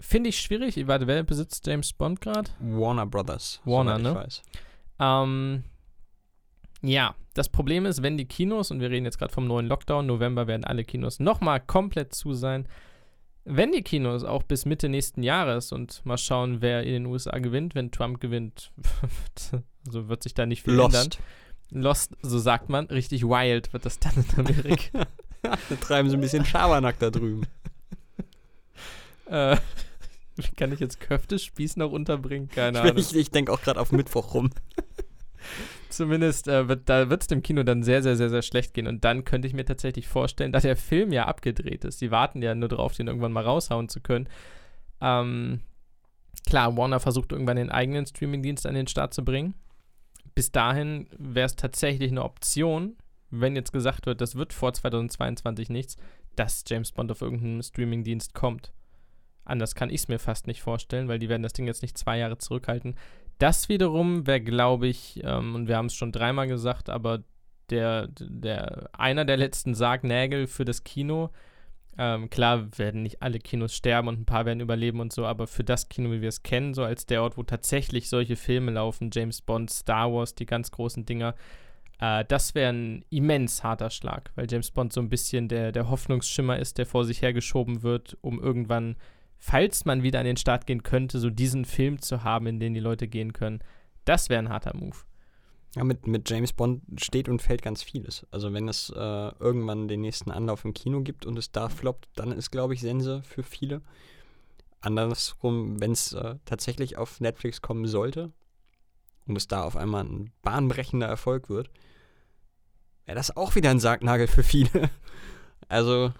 Finde 0.00 0.30
ich 0.30 0.40
schwierig. 0.40 0.76
Ich 0.76 0.88
warte, 0.88 1.06
wer 1.06 1.22
besitzt 1.22 1.64
James 1.68 1.92
Bond 1.92 2.20
gerade? 2.20 2.50
Warner 2.58 3.06
Brothers. 3.06 3.60
Warner, 3.64 4.00
soweit 4.00 4.00
ich 4.00 4.12
ne? 4.12 4.14
Weiß. 4.16 4.42
Ähm, 4.98 5.64
ja, 6.82 7.14
das 7.34 7.48
Problem 7.48 7.86
ist, 7.86 8.02
wenn 8.02 8.16
die 8.16 8.26
Kinos, 8.26 8.72
und 8.72 8.80
wir 8.80 8.90
reden 8.90 9.04
jetzt 9.04 9.18
gerade 9.18 9.32
vom 9.32 9.46
neuen 9.46 9.68
Lockdown, 9.68 10.04
November 10.04 10.48
werden 10.48 10.64
alle 10.64 10.82
Kinos 10.82 11.20
nochmal 11.20 11.60
komplett 11.60 12.12
zu 12.12 12.32
sein. 12.32 12.66
Wenn 13.44 13.72
die 13.72 13.82
Kinos 13.82 14.22
auch 14.22 14.44
bis 14.44 14.66
Mitte 14.66 14.88
nächsten 14.88 15.22
Jahres 15.22 15.72
und 15.72 16.04
mal 16.06 16.18
schauen, 16.18 16.60
wer 16.60 16.84
in 16.84 16.92
den 16.92 17.06
USA 17.06 17.38
gewinnt, 17.38 17.74
wenn 17.74 17.90
Trump 17.90 18.20
gewinnt, 18.20 18.70
also 19.86 20.08
wird 20.08 20.22
sich 20.22 20.34
da 20.34 20.46
nicht 20.46 20.62
viel 20.62 20.74
ändern. 20.78 20.92
Lost. 20.92 21.18
Lost, 21.70 22.12
so 22.22 22.38
sagt 22.38 22.68
man, 22.68 22.86
richtig 22.86 23.24
wild 23.24 23.72
wird 23.72 23.84
das 23.84 23.98
dann 23.98 24.12
in 24.14 24.46
Amerika. 24.46 25.06
da 25.42 25.56
treiben 25.80 26.08
sie 26.08 26.16
ein 26.16 26.20
bisschen 26.20 26.44
Schabernack 26.44 26.98
da 26.98 27.10
drüben. 27.10 27.46
äh, 29.26 29.56
wie 30.36 30.54
kann 30.54 30.72
ich 30.72 30.80
jetzt 30.80 31.00
Köftespieß 31.00 31.76
noch 31.76 31.90
unterbringen? 31.90 32.48
Keine 32.48 32.80
Ahnung. 32.80 32.96
Ich, 32.96 33.14
ich 33.14 33.30
denke 33.30 33.52
auch 33.52 33.62
gerade 33.62 33.80
auf 33.80 33.90
Mittwoch 33.90 34.34
rum. 34.34 34.50
Zumindest 35.92 36.48
äh, 36.48 36.68
wird, 36.68 36.88
da 36.88 37.10
wird 37.10 37.20
es 37.20 37.26
dem 37.26 37.42
Kino 37.42 37.64
dann 37.64 37.82
sehr, 37.82 38.02
sehr, 38.02 38.16
sehr, 38.16 38.30
sehr 38.30 38.40
schlecht 38.40 38.72
gehen. 38.72 38.86
Und 38.86 39.04
dann 39.04 39.24
könnte 39.24 39.46
ich 39.46 39.52
mir 39.52 39.66
tatsächlich 39.66 40.08
vorstellen, 40.08 40.50
da 40.50 40.58
der 40.58 40.76
Film 40.76 41.12
ja 41.12 41.26
abgedreht 41.26 41.84
ist. 41.84 42.00
Die 42.00 42.10
warten 42.10 42.40
ja 42.40 42.54
nur 42.54 42.70
darauf, 42.70 42.94
den 42.94 43.08
irgendwann 43.08 43.32
mal 43.32 43.44
raushauen 43.44 43.90
zu 43.90 44.00
können. 44.00 44.26
Ähm, 45.02 45.60
klar, 46.46 46.74
Warner 46.78 46.98
versucht 46.98 47.32
irgendwann 47.32 47.58
den 47.58 47.70
eigenen 47.70 48.06
Streamingdienst 48.06 48.66
an 48.66 48.74
den 48.74 48.86
Start 48.86 49.12
zu 49.12 49.22
bringen. 49.22 49.52
Bis 50.34 50.50
dahin 50.50 51.08
wäre 51.18 51.44
es 51.44 51.56
tatsächlich 51.56 52.10
eine 52.10 52.24
Option, 52.24 52.96
wenn 53.30 53.54
jetzt 53.54 53.72
gesagt 53.74 54.06
wird, 54.06 54.22
das 54.22 54.34
wird 54.34 54.54
vor 54.54 54.72
2022 54.72 55.68
nichts, 55.68 55.96
dass 56.36 56.64
James 56.66 56.92
Bond 56.92 57.10
auf 57.10 57.20
irgendeinen 57.20 57.62
Streamingdienst 57.62 58.32
kommt. 58.32 58.72
Anders 59.44 59.74
kann 59.74 59.90
ich 59.90 60.02
es 60.02 60.08
mir 60.08 60.18
fast 60.18 60.46
nicht 60.46 60.62
vorstellen, 60.62 61.08
weil 61.08 61.18
die 61.18 61.28
werden 61.28 61.42
das 61.42 61.52
Ding 61.52 61.66
jetzt 61.66 61.82
nicht 61.82 61.98
zwei 61.98 62.16
Jahre 62.16 62.38
zurückhalten. 62.38 62.94
Das 63.42 63.68
wiederum 63.68 64.24
wäre, 64.28 64.40
glaube 64.40 64.86
ich, 64.86 65.20
ähm, 65.24 65.56
und 65.56 65.66
wir 65.66 65.76
haben 65.76 65.86
es 65.86 65.96
schon 65.96 66.12
dreimal 66.12 66.46
gesagt, 66.46 66.88
aber 66.88 67.24
der, 67.70 68.06
der, 68.06 68.88
einer 68.92 69.24
der 69.24 69.36
letzten 69.36 69.74
Sargnägel 69.74 70.46
für 70.46 70.64
das 70.64 70.84
Kino. 70.84 71.30
Ähm, 71.98 72.30
klar 72.30 72.68
werden 72.78 73.02
nicht 73.02 73.20
alle 73.20 73.40
Kinos 73.40 73.74
sterben 73.74 74.06
und 74.06 74.20
ein 74.20 74.26
paar 74.26 74.46
werden 74.46 74.60
überleben 74.60 75.00
und 75.00 75.12
so, 75.12 75.26
aber 75.26 75.48
für 75.48 75.64
das 75.64 75.88
Kino, 75.88 76.12
wie 76.12 76.20
wir 76.20 76.28
es 76.28 76.44
kennen, 76.44 76.72
so 76.72 76.84
als 76.84 77.04
der 77.04 77.20
Ort, 77.20 77.36
wo 77.36 77.42
tatsächlich 77.42 78.08
solche 78.08 78.36
Filme 78.36 78.70
laufen, 78.70 79.10
James 79.12 79.42
Bond, 79.42 79.70
Star 79.70 80.12
Wars, 80.12 80.36
die 80.36 80.46
ganz 80.46 80.70
großen 80.70 81.04
Dinger, 81.04 81.34
äh, 81.98 82.24
das 82.24 82.54
wäre 82.54 82.72
ein 82.72 83.04
immens 83.10 83.64
harter 83.64 83.90
Schlag, 83.90 84.30
weil 84.36 84.46
James 84.48 84.70
Bond 84.70 84.92
so 84.92 85.00
ein 85.00 85.08
bisschen 85.08 85.48
der, 85.48 85.72
der 85.72 85.90
Hoffnungsschimmer 85.90 86.60
ist, 86.60 86.78
der 86.78 86.86
vor 86.86 87.04
sich 87.04 87.22
hergeschoben 87.22 87.82
wird, 87.82 88.16
um 88.20 88.40
irgendwann 88.40 88.94
falls 89.42 89.84
man 89.84 90.04
wieder 90.04 90.20
an 90.20 90.24
den 90.24 90.36
Start 90.36 90.68
gehen 90.68 90.84
könnte, 90.84 91.18
so 91.18 91.28
diesen 91.28 91.64
Film 91.64 92.00
zu 92.00 92.22
haben, 92.22 92.46
in 92.46 92.60
den 92.60 92.74
die 92.74 92.80
Leute 92.80 93.08
gehen 93.08 93.32
können. 93.32 93.58
Das 94.04 94.28
wäre 94.28 94.38
ein 94.38 94.48
harter 94.48 94.74
Move. 94.76 94.96
Ja, 95.74 95.82
mit, 95.82 96.06
mit 96.06 96.30
James 96.30 96.52
Bond 96.52 96.82
steht 97.02 97.28
und 97.28 97.42
fällt 97.42 97.60
ganz 97.60 97.82
vieles. 97.82 98.24
Also 98.30 98.52
wenn 98.52 98.68
es 98.68 98.90
äh, 98.90 99.32
irgendwann 99.40 99.88
den 99.88 100.00
nächsten 100.00 100.30
Anlauf 100.30 100.64
im 100.64 100.74
Kino 100.74 101.00
gibt 101.00 101.26
und 101.26 101.36
es 101.40 101.50
da 101.50 101.68
floppt, 101.68 102.08
dann 102.14 102.30
ist, 102.30 102.52
glaube 102.52 102.74
ich, 102.74 102.80
Sense 102.80 103.22
für 103.24 103.42
viele. 103.42 103.82
Andersrum, 104.80 105.80
wenn 105.80 105.90
es 105.90 106.12
äh, 106.12 106.36
tatsächlich 106.44 106.96
auf 106.96 107.20
Netflix 107.20 107.60
kommen 107.60 107.86
sollte 107.86 108.30
und 109.26 109.36
es 109.36 109.48
da 109.48 109.64
auf 109.64 109.76
einmal 109.76 110.04
ein 110.04 110.30
bahnbrechender 110.42 111.08
Erfolg 111.08 111.48
wird, 111.48 111.68
wäre 113.06 113.16
das 113.16 113.36
auch 113.36 113.56
wieder 113.56 113.70
ein 113.70 113.80
Sargnagel 113.80 114.28
für 114.28 114.44
viele. 114.44 114.88
also 115.68 116.12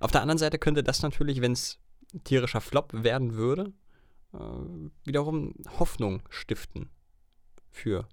auf 0.00 0.10
der 0.10 0.22
anderen 0.22 0.38
Seite 0.38 0.58
könnte 0.58 0.82
das 0.82 1.02
natürlich, 1.02 1.40
wenn 1.40 1.52
es 1.52 1.78
tierischer 2.24 2.60
Flop 2.60 2.92
werden 2.92 3.34
würde, 3.34 3.72
äh, 4.32 4.38
wiederum 5.04 5.54
Hoffnung 5.78 6.22
stiften 6.30 6.90
für 7.70 8.08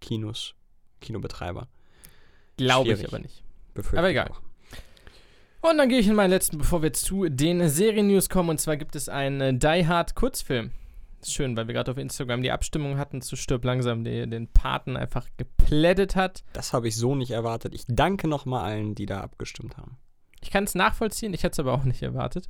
Kinos, 0.00 0.54
Kinobetreiber. 1.00 1.68
Glaube 2.56 2.92
ich 2.92 3.06
aber 3.06 3.20
nicht. 3.20 3.42
Befürchte 3.74 3.98
Aber 3.98 4.10
egal. 4.10 4.28
auch. 4.28 4.40
Und 5.60 5.78
dann 5.78 5.88
gehe 5.88 5.98
ich 5.98 6.06
in 6.08 6.14
meinen 6.14 6.30
letzten, 6.30 6.58
bevor 6.58 6.82
wir 6.82 6.92
zu 6.92 7.28
den 7.28 7.68
Serien-News 7.68 8.28
kommen. 8.28 8.50
Und 8.50 8.60
zwar 8.60 8.76
gibt 8.76 8.94
es 8.94 9.08
einen 9.08 9.40
äh, 9.40 9.54
Die 9.54 9.86
Hard 9.86 10.14
Kurzfilm. 10.14 10.70
Ist 11.20 11.34
schön, 11.34 11.56
weil 11.56 11.66
wir 11.66 11.74
gerade 11.74 11.90
auf 11.90 11.98
Instagram 11.98 12.42
die 12.42 12.52
Abstimmung 12.52 12.96
hatten 12.96 13.22
zu 13.22 13.34
Stirb 13.34 13.64
langsam, 13.64 14.04
der 14.04 14.26
den 14.28 14.46
Paten 14.46 14.96
einfach 14.96 15.26
geplättet 15.36 16.14
hat. 16.14 16.44
Das 16.52 16.72
habe 16.72 16.86
ich 16.86 16.96
so 16.96 17.16
nicht 17.16 17.32
erwartet. 17.32 17.74
Ich 17.74 17.84
danke 17.88 18.28
nochmal 18.28 18.64
allen, 18.64 18.94
die 18.94 19.06
da 19.06 19.20
abgestimmt 19.20 19.76
haben. 19.76 19.96
Ich 20.40 20.50
kann 20.50 20.62
es 20.62 20.76
nachvollziehen, 20.76 21.34
ich 21.34 21.42
hätte 21.42 21.54
es 21.54 21.58
aber 21.58 21.72
auch 21.72 21.82
nicht 21.82 22.02
erwartet. 22.02 22.46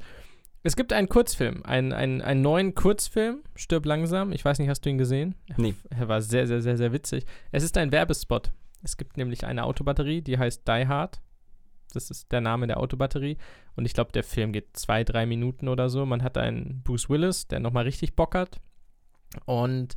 Es 0.63 0.77
gibt 0.77 0.93
einen 0.93 1.09
Kurzfilm, 1.09 1.63
einen, 1.65 1.93
einen, 1.93 2.21
einen 2.21 2.43
neuen 2.43 2.75
Kurzfilm, 2.75 3.43
Stirb 3.55 3.87
langsam. 3.87 4.33
Ich 4.33 4.45
weiß 4.45 4.59
nicht, 4.59 4.69
hast 4.69 4.85
du 4.85 4.91
ihn 4.91 4.99
gesehen? 4.99 5.35
Nee. 5.57 5.75
Er 5.91 6.09
war 6.09 6.21
sehr, 6.21 6.47
sehr, 6.47 6.61
sehr, 6.61 6.77
sehr 6.77 6.93
witzig. 6.93 7.25
Es 7.53 7.63
ist 7.63 7.77
ein 7.79 7.93
Werbespot. 7.93 8.53
Es 8.83 8.97
gibt 8.97 9.17
nämlich 9.17 9.47
eine 9.47 9.65
Autobatterie, 9.65 10.23
die 10.23 10.39
heißt 10.39 10.67
Die 10.67 10.87
Hard. 10.87 11.21
Das 11.95 12.11
ist 12.11 12.31
der 12.33 12.41
Name 12.41 12.67
der 12.67 12.81
Autobatterie. 12.81 13.39
Und 13.77 13.87
ich 13.87 13.95
glaube, 13.95 14.13
der 14.13 14.25
Film 14.25 14.53
geht 14.53 14.77
zwei, 14.77 15.05
drei 15.05 15.27
Minuten 15.27 15.69
oder 15.69 15.89
so. 15.89 16.05
Man 16.05 16.23
hat 16.23 16.37
einen 16.37 16.83
Bruce 16.83 17.09
Willis, 17.09 17.47
der 17.49 17.61
nochmal 17.61 17.85
richtig 17.85 18.15
Bock 18.15 18.35
hat. 18.35 18.61
Und 19.47 19.95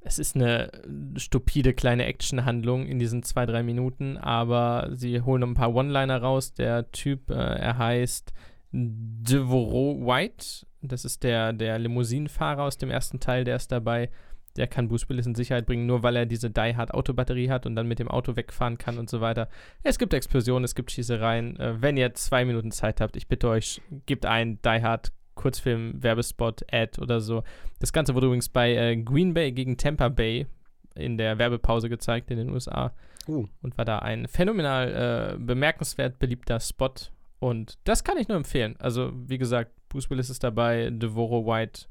es 0.00 0.18
ist 0.18 0.36
eine 0.36 0.70
stupide 1.16 1.74
kleine 1.74 2.04
Actionhandlung 2.04 2.86
in 2.86 2.98
diesen 2.98 3.22
zwei, 3.22 3.44
drei 3.44 3.62
Minuten. 3.62 4.16
Aber 4.16 4.88
sie 4.92 5.20
holen 5.20 5.42
ein 5.42 5.54
paar 5.54 5.74
One-Liner 5.74 6.22
raus. 6.22 6.54
Der 6.54 6.90
Typ, 6.92 7.30
äh, 7.30 7.34
er 7.34 7.76
heißt 7.76 8.32
Devereaux 8.76 10.06
White. 10.06 10.66
Das 10.82 11.04
ist 11.04 11.22
der, 11.22 11.52
der 11.52 11.78
Limousinenfahrer 11.78 12.62
aus 12.62 12.78
dem 12.78 12.90
ersten 12.90 13.20
Teil, 13.20 13.44
der 13.44 13.56
ist 13.56 13.72
dabei. 13.72 14.10
Der 14.56 14.66
kann 14.66 14.88
Bruce 14.88 15.08
Willis 15.08 15.26
in 15.26 15.34
Sicherheit 15.34 15.66
bringen, 15.66 15.86
nur 15.86 16.02
weil 16.02 16.16
er 16.16 16.26
diese 16.26 16.50
Die 16.50 16.76
Hard 16.76 16.94
Autobatterie 16.94 17.50
hat 17.50 17.66
und 17.66 17.76
dann 17.76 17.88
mit 17.88 17.98
dem 17.98 18.08
Auto 18.08 18.36
wegfahren 18.36 18.78
kann 18.78 18.98
und 18.98 19.10
so 19.10 19.20
weiter. 19.20 19.48
Es 19.82 19.98
gibt 19.98 20.14
Explosionen, 20.14 20.64
es 20.64 20.74
gibt 20.74 20.90
Schießereien. 20.90 21.58
Äh, 21.58 21.82
wenn 21.82 21.96
ihr 21.96 22.14
zwei 22.14 22.44
Minuten 22.44 22.70
Zeit 22.70 23.00
habt, 23.00 23.16
ich 23.16 23.28
bitte 23.28 23.48
euch, 23.48 23.80
gebt 24.06 24.26
ein 24.26 24.60
Die 24.62 24.82
Hard 24.82 25.12
Kurzfilm, 25.34 26.02
Werbespot, 26.02 26.64
Ad 26.72 27.00
oder 27.00 27.20
so. 27.20 27.42
Das 27.78 27.92
Ganze 27.92 28.14
wurde 28.14 28.26
übrigens 28.26 28.48
bei 28.48 28.74
äh, 28.74 28.96
Green 28.96 29.34
Bay 29.34 29.52
gegen 29.52 29.76
Tampa 29.76 30.08
Bay 30.08 30.46
in 30.94 31.18
der 31.18 31.38
Werbepause 31.38 31.90
gezeigt 31.90 32.30
in 32.30 32.38
den 32.38 32.50
USA 32.50 32.92
Uh, 33.28 33.48
und 33.60 33.76
war 33.76 33.84
da 33.84 33.98
ein 33.98 34.28
phänomenal 34.28 35.34
äh, 35.34 35.38
bemerkenswert 35.38 36.18
beliebter 36.20 36.60
Spot. 36.60 36.92
Und 37.38 37.78
das 37.84 38.04
kann 38.04 38.18
ich 38.18 38.28
nur 38.28 38.36
empfehlen. 38.36 38.76
Also, 38.78 39.12
wie 39.14 39.38
gesagt, 39.38 39.72
Bruce 39.88 40.10
Willis 40.10 40.30
ist 40.30 40.42
dabei, 40.42 40.90
Devoreaux 40.90 41.46
White, 41.46 41.86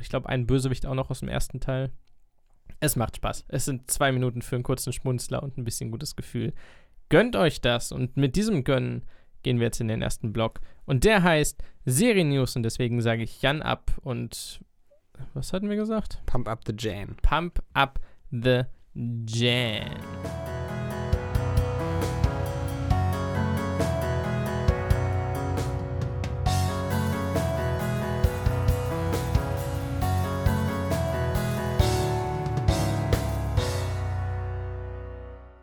ich 0.00 0.08
glaube, 0.08 0.28
ein 0.28 0.46
Bösewicht 0.46 0.86
auch 0.86 0.94
noch 0.94 1.10
aus 1.10 1.20
dem 1.20 1.28
ersten 1.28 1.60
Teil. 1.60 1.92
Es 2.80 2.96
macht 2.96 3.16
Spaß. 3.16 3.44
Es 3.48 3.66
sind 3.66 3.90
zwei 3.90 4.10
Minuten 4.12 4.42
für 4.42 4.56
einen 4.56 4.62
kurzen 4.62 4.92
Schmunzler 4.92 5.42
und 5.42 5.58
ein 5.58 5.64
bisschen 5.64 5.90
gutes 5.90 6.16
Gefühl. 6.16 6.54
Gönnt 7.10 7.36
euch 7.36 7.60
das. 7.60 7.92
Und 7.92 8.16
mit 8.16 8.36
diesem 8.36 8.64
Gönnen 8.64 9.02
gehen 9.42 9.58
wir 9.58 9.66
jetzt 9.66 9.80
in 9.80 9.88
den 9.88 10.00
ersten 10.00 10.32
Block. 10.32 10.60
Und 10.86 11.04
der 11.04 11.22
heißt 11.22 11.62
Serien-News. 11.84 12.56
Und 12.56 12.62
deswegen 12.62 13.02
sage 13.02 13.22
ich 13.22 13.42
Jan 13.42 13.60
ab. 13.60 13.92
Und 14.02 14.60
was 15.34 15.52
hatten 15.52 15.68
wir 15.68 15.76
gesagt? 15.76 16.22
Pump 16.24 16.48
up 16.48 16.60
the 16.66 16.74
jam. 16.76 17.16
Pump 17.22 17.62
up 17.74 18.00
the 18.30 18.62
jam. 18.94 20.49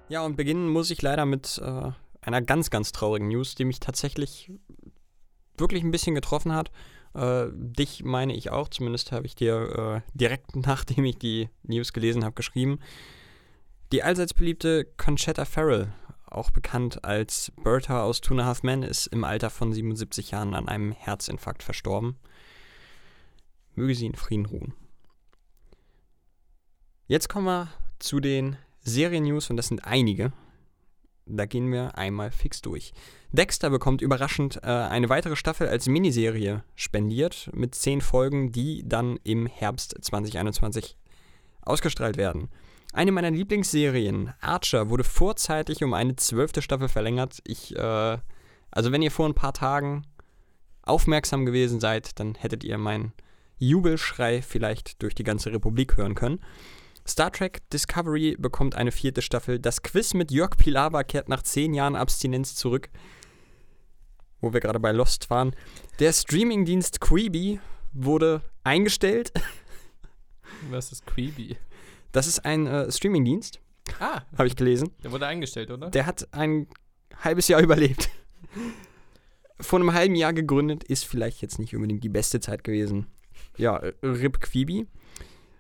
Ja, 0.10 0.26
und 0.26 0.38
beginnen 0.38 0.70
muss 0.70 0.90
ich 0.90 1.02
leider 1.02 1.26
mit 1.26 1.62
äh, 1.64 1.92
einer 2.22 2.42
ganz, 2.42 2.70
ganz 2.70 2.92
traurigen 2.92 3.28
News, 3.28 3.56
die 3.56 3.66
mich 3.66 3.80
tatsächlich 3.80 4.52
wirklich 5.58 5.84
ein 5.84 5.92
bisschen 5.92 6.16
getroffen 6.16 6.54
hat. 6.54 6.72
Äh, 7.14 7.48
dich 7.52 8.04
meine 8.04 8.34
ich 8.34 8.50
auch, 8.50 8.70
zumindest 8.70 9.12
habe 9.12 9.26
ich 9.26 9.36
dir 9.36 10.04
äh, 10.06 10.12
direkt 10.18 10.56
nachdem 10.56 11.04
ich 11.06 11.18
die 11.18 11.50
News 11.64 11.92
gelesen 11.92 12.24
habe, 12.24 12.36
geschrieben. 12.36 12.80
Die 13.92 14.04
allseits 14.04 14.34
beliebte 14.34 14.86
Conchetta 14.86 15.46
Farrell, 15.46 15.94
auch 16.26 16.52
bekannt 16.52 17.04
als 17.04 17.52
Bertha 17.64 18.04
aus 18.04 18.22
Two 18.22 18.34
and 18.34 18.42
a 18.42 18.46
Half 18.46 18.64
Men, 18.64 18.84
ist 18.84 19.08
im 19.08 19.24
Alter 19.24 19.50
von 19.50 19.74
77 19.74 20.32
Jahren 20.32 20.54
an 20.54 20.68
einem 20.68 20.92
Herzinfarkt 20.92 21.64
verstorben. 21.64 22.18
Möge 23.76 23.96
sie 23.96 24.06
in 24.06 24.16
Frieden 24.16 24.46
ruhen. 24.46 24.74
Jetzt 27.08 27.30
kommen 27.30 27.46
wir 27.46 27.70
zu 28.00 28.20
den 28.20 28.58
Serien-News 28.88 29.50
und 29.50 29.58
das 29.58 29.68
sind 29.68 29.86
einige. 29.86 30.32
Da 31.26 31.46
gehen 31.46 31.72
wir 31.72 31.98
einmal 31.98 32.32
fix 32.32 32.62
durch. 32.62 32.94
Dexter 33.32 33.70
bekommt 33.70 34.02
überraschend 34.02 34.60
äh, 34.64 34.68
eine 34.68 35.10
weitere 35.10 35.36
Staffel 35.36 35.68
als 35.68 35.88
Miniserie 35.88 36.64
spendiert 36.76 37.50
mit 37.54 37.76
zehn 37.76 38.00
Folgen, 38.00 38.54
die 38.54 38.88
dann 38.88 39.20
im 39.24 39.46
Herbst 39.46 39.96
2021 40.02 40.98
ausgestrahlt 41.62 42.16
werden. 42.16 42.50
Eine 42.94 43.12
meiner 43.12 43.32
Lieblingsserien, 43.32 44.34
Archer, 44.40 44.90
wurde 44.90 45.04
vorzeitig 45.04 45.84
um 45.84 45.94
eine 45.94 46.16
zwölfte 46.16 46.62
Staffel 46.62 46.88
verlängert. 46.88 47.42
Ich, 47.46 47.76
äh, 47.76 48.18
also 48.72 48.92
wenn 48.94 49.02
ihr 49.02 49.12
vor 49.12 49.28
ein 49.28 49.36
paar 49.36 49.54
Tagen 49.54 50.04
aufmerksam 50.84 51.46
gewesen 51.46 51.82
seid, 51.82 52.18
dann 52.20 52.36
hättet 52.36 52.64
ihr 52.64 52.78
meinen 52.78 53.12
Jubelschrei 53.60 54.42
vielleicht 54.42 55.02
durch 55.02 55.16
die 55.16 55.24
ganze 55.26 55.52
Republik 55.52 55.98
hören 55.98 56.16
können. 56.16 56.40
Star 57.08 57.32
Trek 57.32 57.68
Discovery 57.70 58.36
bekommt 58.38 58.76
eine 58.76 58.92
vierte 58.92 59.22
Staffel. 59.22 59.60
Das 59.60 59.82
Quiz 59.82 60.14
mit 60.14 60.32
Jörg 60.32 60.58
Pilawa 60.58 61.04
kehrt 61.04 61.30
nach 61.30 61.42
zehn 61.44 61.74
Jahren 61.74 61.96
Abstinenz 61.96 62.56
zurück. 62.56 62.90
Wo 64.42 64.54
wir 64.54 64.60
gerade 64.60 64.80
bei 64.80 64.92
Lost 64.92 65.30
waren. 65.30 65.56
Der 66.00 66.14
Streamingdienst 66.14 67.00
Quibi 67.02 67.60
wurde 67.94 68.42
eingestellt. 68.64 69.32
Was 70.70 70.92
ist 70.92 71.06
Creepy? 71.08 71.58
Das 72.12 72.28
ist 72.28 72.46
ein 72.46 72.68
äh, 72.68 72.92
Streamingdienst, 72.92 73.60
Ah, 74.00 74.22
habe 74.38 74.48
ich 74.48 74.56
gelesen. 74.56 74.92
der 75.04 75.12
wurde 75.12 75.28
eingestellt, 75.28 75.72
oder? 75.72 75.90
Der 75.90 76.06
hat 76.06 76.28
ein 76.34 76.68
halbes 77.24 77.48
Jahr 77.48 77.62
überlebt. 77.64 78.10
Vor 79.60 79.80
einem 79.80 79.94
halben 79.94 80.16
Jahr 80.16 80.34
gegründet, 80.34 80.84
ist 80.84 81.06
vielleicht 81.06 81.42
jetzt 81.42 81.58
nicht 81.58 81.76
unbedingt 81.76 82.04
die 82.04 82.10
beste 82.10 82.40
Zeit 82.40 82.64
gewesen. 82.64 83.08
Ja, 83.58 83.78
äh, 83.78 83.94
Rip 84.04 84.40
Quibi. 84.40 84.88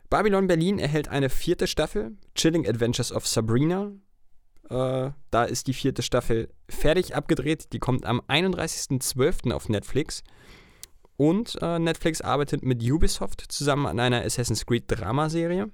Babylon 0.09 0.47
Berlin 0.47 0.79
erhält 0.79 1.09
eine 1.09 1.29
vierte 1.29 1.67
Staffel. 1.67 2.17
Chilling 2.35 2.67
Adventures 2.67 3.11
of 3.11 3.27
Sabrina. 3.27 3.91
Äh, 4.69 5.11
da 5.31 5.43
ist 5.43 5.67
die 5.67 5.73
vierte 5.73 6.01
Staffel 6.01 6.49
fertig 6.69 7.15
abgedreht. 7.15 7.73
Die 7.73 7.79
kommt 7.79 8.05
am 8.05 8.21
31.12. 8.21 9.51
auf 9.51 9.69
Netflix. 9.69 10.23
Und 11.17 11.57
äh, 11.61 11.79
Netflix 11.79 12.21
arbeitet 12.21 12.63
mit 12.63 12.81
Ubisoft 12.83 13.43
zusammen 13.49 13.87
an 13.87 13.99
einer 13.99 14.23
Assassin's 14.23 14.65
Creed 14.65 14.83
Dramaserie. 14.87 15.71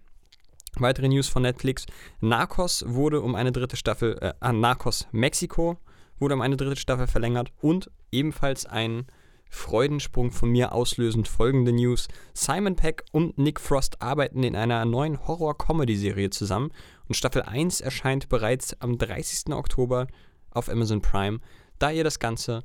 Weitere 0.77 1.07
News 1.07 1.27
von 1.27 1.43
Netflix. 1.43 1.85
Narcos 2.21 2.83
wurde 2.87 3.21
um 3.21 3.35
eine 3.35 3.51
dritte 3.51 3.75
Staffel, 3.75 4.17
äh, 4.21 4.33
ah, 4.39 4.53
Narcos 4.53 5.07
Mexiko 5.11 5.77
wurde 6.17 6.35
um 6.35 6.41
eine 6.41 6.57
dritte 6.57 6.77
Staffel 6.77 7.07
verlängert. 7.07 7.51
Und 7.61 7.91
ebenfalls 8.11 8.65
ein 8.65 9.05
Freudensprung 9.53 10.31
von 10.31 10.49
mir 10.49 10.73
auslösend 10.73 11.27
folgende 11.27 11.71
News. 11.71 12.07
Simon 12.33 12.75
Peck 12.75 13.03
und 13.11 13.37
Nick 13.37 13.59
Frost 13.59 14.01
arbeiten 14.01 14.43
in 14.43 14.55
einer 14.55 14.83
neuen 14.83 15.27
Horror-Comedy-Serie 15.27 16.31
zusammen 16.31 16.71
und 17.07 17.15
Staffel 17.15 17.43
1 17.43 17.79
erscheint 17.79 18.29
bereits 18.29 18.81
am 18.81 18.97
30. 18.97 19.53
Oktober 19.53 20.07
auf 20.49 20.69
Amazon 20.69 21.01
Prime. 21.01 21.39
Da 21.77 21.91
ihr 21.91 22.03
das 22.03 22.19
Ganze 22.19 22.63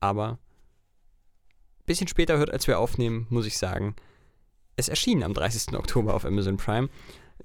aber 0.00 0.32
ein 0.32 1.86
bisschen 1.86 2.08
später 2.08 2.36
hört, 2.36 2.50
als 2.50 2.66
wir 2.66 2.80
aufnehmen, 2.80 3.26
muss 3.30 3.46
ich 3.46 3.56
sagen, 3.56 3.94
es 4.76 4.88
erschien 4.88 5.22
am 5.22 5.34
30. 5.34 5.74
Oktober 5.74 6.14
auf 6.14 6.24
Amazon 6.24 6.56
Prime. 6.56 6.88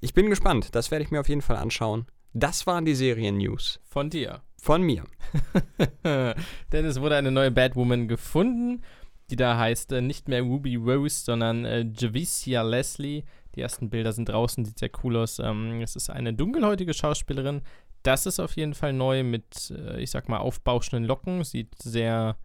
Ich 0.00 0.14
bin 0.14 0.28
gespannt, 0.28 0.74
das 0.74 0.90
werde 0.90 1.04
ich 1.04 1.12
mir 1.12 1.20
auf 1.20 1.28
jeden 1.28 1.42
Fall 1.42 1.56
anschauen. 1.56 2.06
Das 2.32 2.66
waren 2.66 2.84
die 2.84 2.96
Serien-News 2.96 3.80
Von 3.84 4.10
dir. 4.10 4.42
Von 4.60 4.82
mir. 4.82 5.04
Denn 6.04 6.84
es 6.84 7.00
wurde 7.00 7.16
eine 7.16 7.30
neue 7.30 7.50
Batwoman 7.50 8.08
gefunden, 8.08 8.82
die 9.30 9.36
da 9.36 9.56
heißt 9.58 9.92
äh, 9.92 10.00
nicht 10.00 10.28
mehr 10.28 10.42
Ruby 10.42 10.76
Rose, 10.76 11.24
sondern 11.24 11.64
äh, 11.64 11.86
Javicia 11.96 12.62
Leslie. 12.62 13.24
Die 13.54 13.60
ersten 13.60 13.90
Bilder 13.90 14.12
sind 14.12 14.28
draußen, 14.28 14.64
sieht 14.64 14.78
sehr 14.78 14.90
cool 15.02 15.16
aus. 15.16 15.38
Ähm, 15.38 15.80
es 15.82 15.96
ist 15.96 16.10
eine 16.10 16.34
dunkelhäutige 16.34 16.94
Schauspielerin. 16.94 17.62
Das 18.02 18.26
ist 18.26 18.40
auf 18.40 18.56
jeden 18.56 18.74
Fall 18.74 18.92
neu 18.92 19.22
mit, 19.22 19.70
äh, 19.70 20.00
ich 20.00 20.10
sag 20.10 20.28
mal, 20.28 20.38
aufbauschenden 20.38 21.04
Locken. 21.04 21.44
Sieht 21.44 21.80
sehr 21.80 22.36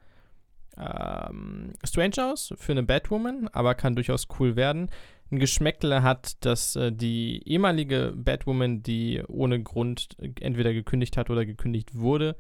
ähm, 0.78 1.74
strange 1.84 2.32
aus 2.32 2.54
für 2.58 2.72
eine 2.72 2.84
Batwoman, 2.84 3.48
aber 3.50 3.76
kann 3.76 3.96
durchaus 3.96 4.28
cool 4.40 4.56
werden. 4.56 4.90
Ein 5.32 5.40
Geschmäckle 5.40 6.04
hat, 6.04 6.34
dass 6.46 6.76
äh, 6.76 6.92
die 6.92 7.42
ehemalige 7.48 8.14
Batwoman, 8.16 8.84
die 8.84 9.24
ohne 9.28 9.62
Grund 9.62 10.16
entweder 10.40 10.74
gekündigt 10.74 11.18
hat 11.18 11.30
oder 11.30 11.46
gekündigt 11.46 11.96
wurde, 11.96 12.36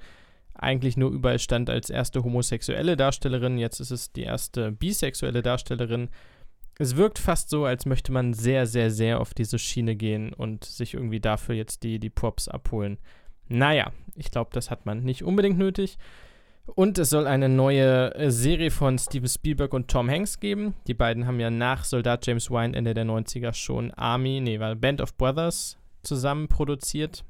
eigentlich 0.53 0.95
nur 0.95 1.11
überall 1.11 1.39
stand 1.39 1.69
als 1.69 1.89
erste 1.89 2.23
homosexuelle 2.23 2.95
Darstellerin. 2.95 3.57
Jetzt 3.57 3.79
ist 3.79 3.91
es 3.91 4.11
die 4.11 4.23
erste 4.23 4.71
bisexuelle 4.71 5.41
Darstellerin. 5.41 6.09
es 6.77 6.95
wirkt 6.95 7.19
fast 7.19 7.49
so, 7.49 7.65
als 7.65 7.85
möchte 7.85 8.11
man 8.11 8.33
sehr, 8.33 8.65
sehr, 8.65 8.91
sehr 8.91 9.19
auf 9.19 9.33
diese 9.33 9.59
Schiene 9.59 9.95
gehen 9.95 10.33
und 10.33 10.63
sich 10.63 10.93
irgendwie 10.93 11.19
dafür 11.19 11.55
jetzt 11.55 11.83
die, 11.83 11.99
die 11.99 12.09
Props 12.09 12.47
abholen. 12.47 12.97
Naja, 13.47 13.91
ich 14.15 14.31
glaube, 14.31 14.49
das 14.53 14.71
hat 14.71 14.85
man 14.85 15.03
nicht 15.03 15.23
unbedingt 15.23 15.57
nötig. 15.57 15.97
Und 16.65 16.97
es 16.97 17.11
soll 17.11 17.27
eine 17.27 17.47
neue 17.47 18.13
äh, 18.15 18.31
Serie 18.31 18.71
von 18.71 18.97
Steven 18.97 19.29
Spielberg 19.29 19.73
und 19.73 19.87
Tom 19.87 20.09
Hanks 20.09 20.39
geben. 20.39 20.73
Die 20.87 20.95
beiden 20.95 21.27
haben 21.27 21.39
ja 21.39 21.51
nach 21.51 21.85
Soldat 21.85 22.25
James 22.25 22.49
Wine 22.49 22.75
Ende 22.75 22.93
der 22.93 23.05
90er 23.05 23.53
schon 23.53 23.91
Army, 23.91 24.41
nee, 24.41 24.59
war 24.59 24.75
Band 24.75 25.01
of 25.01 25.15
Brothers 25.15 25.77
zusammen 26.01 26.47
produziert. 26.47 27.23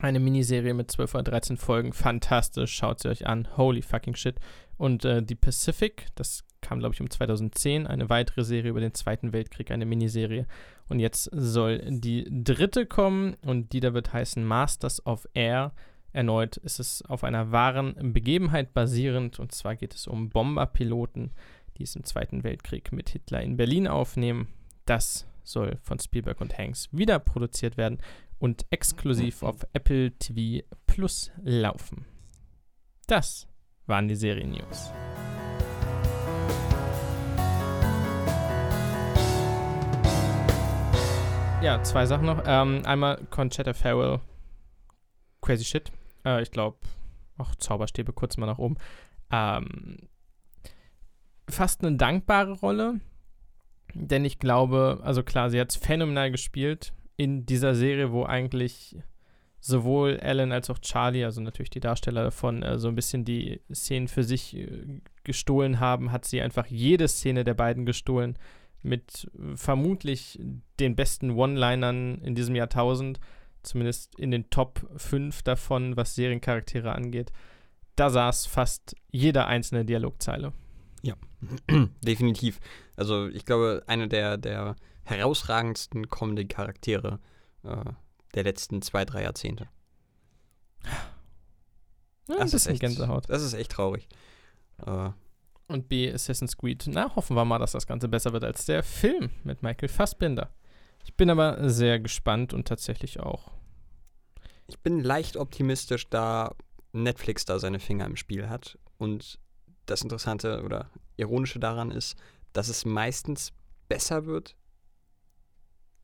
Eine 0.00 0.20
Miniserie 0.20 0.74
mit 0.74 0.90
12 0.90 1.14
oder 1.14 1.22
13 1.24 1.56
Folgen. 1.56 1.92
Fantastisch, 1.92 2.74
schaut 2.74 3.00
sie 3.00 3.08
euch 3.08 3.26
an. 3.26 3.48
Holy 3.56 3.82
fucking 3.82 4.14
shit. 4.14 4.38
Und 4.76 5.04
äh, 5.04 5.24
The 5.26 5.36
Pacific, 5.36 6.06
das 6.16 6.44
kam, 6.60 6.80
glaube 6.80 6.94
ich, 6.94 7.00
um 7.00 7.08
2010, 7.08 7.86
eine 7.86 8.10
weitere 8.10 8.44
Serie 8.44 8.70
über 8.70 8.80
den 8.80 8.92
Zweiten 8.92 9.32
Weltkrieg, 9.32 9.70
eine 9.70 9.86
Miniserie. 9.86 10.46
Und 10.88 11.00
jetzt 11.00 11.30
soll 11.32 11.82
die 11.86 12.26
dritte 12.30 12.84
kommen 12.84 13.36
und 13.42 13.72
die 13.72 13.80
da 13.80 13.94
wird 13.94 14.12
heißen 14.12 14.44
Masters 14.44 15.04
of 15.06 15.26
Air. 15.32 15.72
Erneut 16.16 16.56
ist 16.56 16.80
es 16.80 17.02
auf 17.02 17.24
einer 17.24 17.52
wahren 17.52 18.14
Begebenheit 18.14 18.72
basierend 18.72 19.38
und 19.38 19.52
zwar 19.52 19.76
geht 19.76 19.94
es 19.94 20.06
um 20.06 20.30
Bomberpiloten, 20.30 21.30
die 21.76 21.82
es 21.82 21.94
im 21.94 22.04
Zweiten 22.04 22.42
Weltkrieg 22.42 22.90
mit 22.90 23.10
Hitler 23.10 23.42
in 23.42 23.58
Berlin 23.58 23.86
aufnehmen. 23.86 24.48
Das 24.86 25.26
soll 25.44 25.76
von 25.82 25.98
Spielberg 25.98 26.40
und 26.40 26.56
Hanks 26.56 26.88
wieder 26.90 27.18
produziert 27.18 27.76
werden 27.76 27.98
und 28.38 28.64
exklusiv 28.70 29.42
auf 29.42 29.66
Apple 29.74 30.12
TV 30.12 30.66
Plus 30.86 31.30
laufen. 31.44 32.06
Das 33.06 33.46
waren 33.84 34.08
die 34.08 34.16
Serien-News. 34.16 34.92
Ja, 41.60 41.82
zwei 41.82 42.06
Sachen 42.06 42.24
noch. 42.24 42.42
Ähm, 42.46 42.80
einmal 42.86 43.18
Conchetta 43.28 43.74
Farrell, 43.74 44.20
Crazy 45.42 45.64
Shit. 45.64 45.92
Äh, 46.26 46.42
ich 46.42 46.50
glaube, 46.50 46.78
auch 47.38 47.54
Zauberstäbe 47.54 48.12
kurz 48.12 48.36
mal 48.36 48.46
nach 48.46 48.58
oben. 48.58 48.76
Ähm, 49.30 50.08
fast 51.48 51.84
eine 51.84 51.96
dankbare 51.96 52.52
Rolle, 52.52 53.00
denn 53.94 54.24
ich 54.24 54.38
glaube, 54.38 55.00
also 55.02 55.22
klar, 55.22 55.48
sie 55.50 55.60
hat 55.60 55.70
es 55.70 55.76
phänomenal 55.76 56.30
gespielt 56.30 56.92
in 57.16 57.46
dieser 57.46 57.74
Serie, 57.74 58.12
wo 58.12 58.24
eigentlich 58.24 58.96
sowohl 59.60 60.20
Alan 60.20 60.52
als 60.52 60.70
auch 60.70 60.78
Charlie, 60.78 61.24
also 61.24 61.40
natürlich 61.40 61.70
die 61.70 61.80
Darsteller 61.80 62.24
davon, 62.24 62.62
äh, 62.62 62.78
so 62.78 62.88
ein 62.88 62.94
bisschen 62.94 63.24
die 63.24 63.60
Szenen 63.72 64.08
für 64.08 64.22
sich 64.22 64.56
äh, 64.56 65.00
gestohlen 65.24 65.80
haben, 65.80 66.12
hat 66.12 66.24
sie 66.24 66.40
einfach 66.40 66.66
jede 66.66 67.08
Szene 67.08 67.42
der 67.42 67.54
beiden 67.54 67.86
gestohlen 67.86 68.38
mit 68.82 69.28
vermutlich 69.54 70.38
den 70.78 70.94
besten 70.94 71.32
One-Linern 71.32 72.18
in 72.22 72.34
diesem 72.34 72.54
Jahrtausend 72.54 73.18
zumindest 73.66 74.18
in 74.18 74.30
den 74.30 74.50
Top 74.50 74.86
5 74.96 75.42
davon, 75.42 75.96
was 75.96 76.14
Seriencharaktere 76.14 76.92
angeht. 76.92 77.32
Da 77.96 78.10
saß 78.10 78.46
fast 78.46 78.94
jede 79.10 79.46
einzelne 79.46 79.84
Dialogzeile. 79.84 80.52
Ja, 81.02 81.14
definitiv. 82.02 82.60
Also 82.96 83.28
ich 83.28 83.44
glaube, 83.44 83.82
eine 83.86 84.08
der, 84.08 84.36
der 84.36 84.76
herausragendsten 85.04 86.08
Comedy-Charaktere 86.08 87.20
äh, 87.62 87.84
der 88.34 88.44
letzten 88.44 88.82
zwei, 88.82 89.04
drei 89.04 89.22
Jahrzehnte. 89.22 89.68
Ja, 92.28 92.38
ein 92.38 92.50
bisschen 92.50 92.72
echt, 92.72 92.80
Gänsehaut. 92.80 93.28
Das 93.28 93.42
ist 93.42 93.54
echt 93.54 93.72
traurig. 93.72 94.08
Äh, 94.84 95.10
und 95.68 95.88
B, 95.88 96.12
Assassin's 96.12 96.56
Creed. 96.56 96.84
Na, 96.88 97.14
hoffen 97.14 97.36
wir 97.36 97.44
mal, 97.44 97.58
dass 97.58 97.72
das 97.72 97.86
Ganze 97.86 98.08
besser 98.08 98.32
wird 98.32 98.44
als 98.44 98.66
der 98.66 98.82
Film 98.82 99.30
mit 99.42 99.62
Michael 99.62 99.88
Fassbinder. 99.88 100.50
Ich 101.06 101.14
bin 101.14 101.30
aber 101.30 101.70
sehr 101.70 101.98
gespannt 102.00 102.52
und 102.52 102.68
tatsächlich 102.68 103.20
auch 103.20 103.56
ich 104.68 104.78
bin 104.80 105.00
leicht 105.00 105.36
optimistisch, 105.36 106.08
da 106.08 106.54
Netflix 106.92 107.44
da 107.44 107.58
seine 107.58 107.78
Finger 107.78 108.06
im 108.06 108.16
Spiel 108.16 108.48
hat. 108.48 108.78
Und 108.98 109.38
das 109.86 110.02
Interessante 110.02 110.62
oder 110.64 110.90
Ironische 111.16 111.58
daran 111.58 111.90
ist, 111.90 112.16
dass 112.52 112.68
es 112.68 112.84
meistens 112.84 113.52
besser 113.88 114.26
wird 114.26 114.56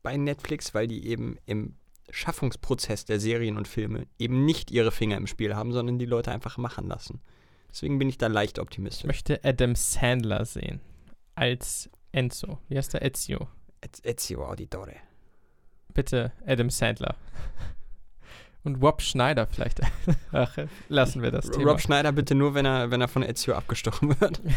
bei 0.01 0.17
Netflix, 0.17 0.73
weil 0.73 0.87
die 0.87 1.07
eben 1.07 1.37
im 1.45 1.75
Schaffungsprozess 2.09 3.05
der 3.05 3.19
Serien 3.19 3.57
und 3.57 3.67
Filme 3.67 4.07
eben 4.19 4.45
nicht 4.45 4.71
ihre 4.71 4.91
Finger 4.91 5.17
im 5.17 5.27
Spiel 5.27 5.55
haben, 5.55 5.71
sondern 5.71 5.99
die 5.99 6.05
Leute 6.05 6.31
einfach 6.31 6.57
machen 6.57 6.87
lassen. 6.87 7.21
Deswegen 7.69 7.97
bin 7.97 8.09
ich 8.09 8.17
da 8.17 8.27
leicht 8.27 8.59
optimistisch. 8.59 9.03
Ich 9.03 9.07
möchte 9.07 9.43
Adam 9.43 9.75
Sandler 9.75 10.45
sehen. 10.45 10.79
Als 11.35 11.89
Enzo. 12.11 12.59
Wie 12.67 12.77
heißt 12.77 12.93
der? 12.93 13.03
Ezio. 13.03 13.47
Ezio 14.03 14.45
Auditore. 14.45 14.95
Bitte, 15.93 16.31
Adam 16.45 16.69
Sandler. 16.69 17.15
Und 18.63 18.81
Rob 18.81 19.01
Schneider 19.01 19.45
vielleicht. 19.45 19.81
Ach, 20.31 20.57
lassen 20.87 21.21
wir 21.21 21.31
das 21.31 21.49
Thema. 21.49 21.71
Rob 21.71 21.81
Schneider 21.81 22.11
bitte 22.11 22.33
nur, 22.33 22.53
wenn 22.53 22.65
er, 22.65 22.91
wenn 22.91 23.01
er 23.01 23.07
von 23.07 23.23
Ezio 23.23 23.55
abgestochen 23.55 24.19
wird. 24.19 24.41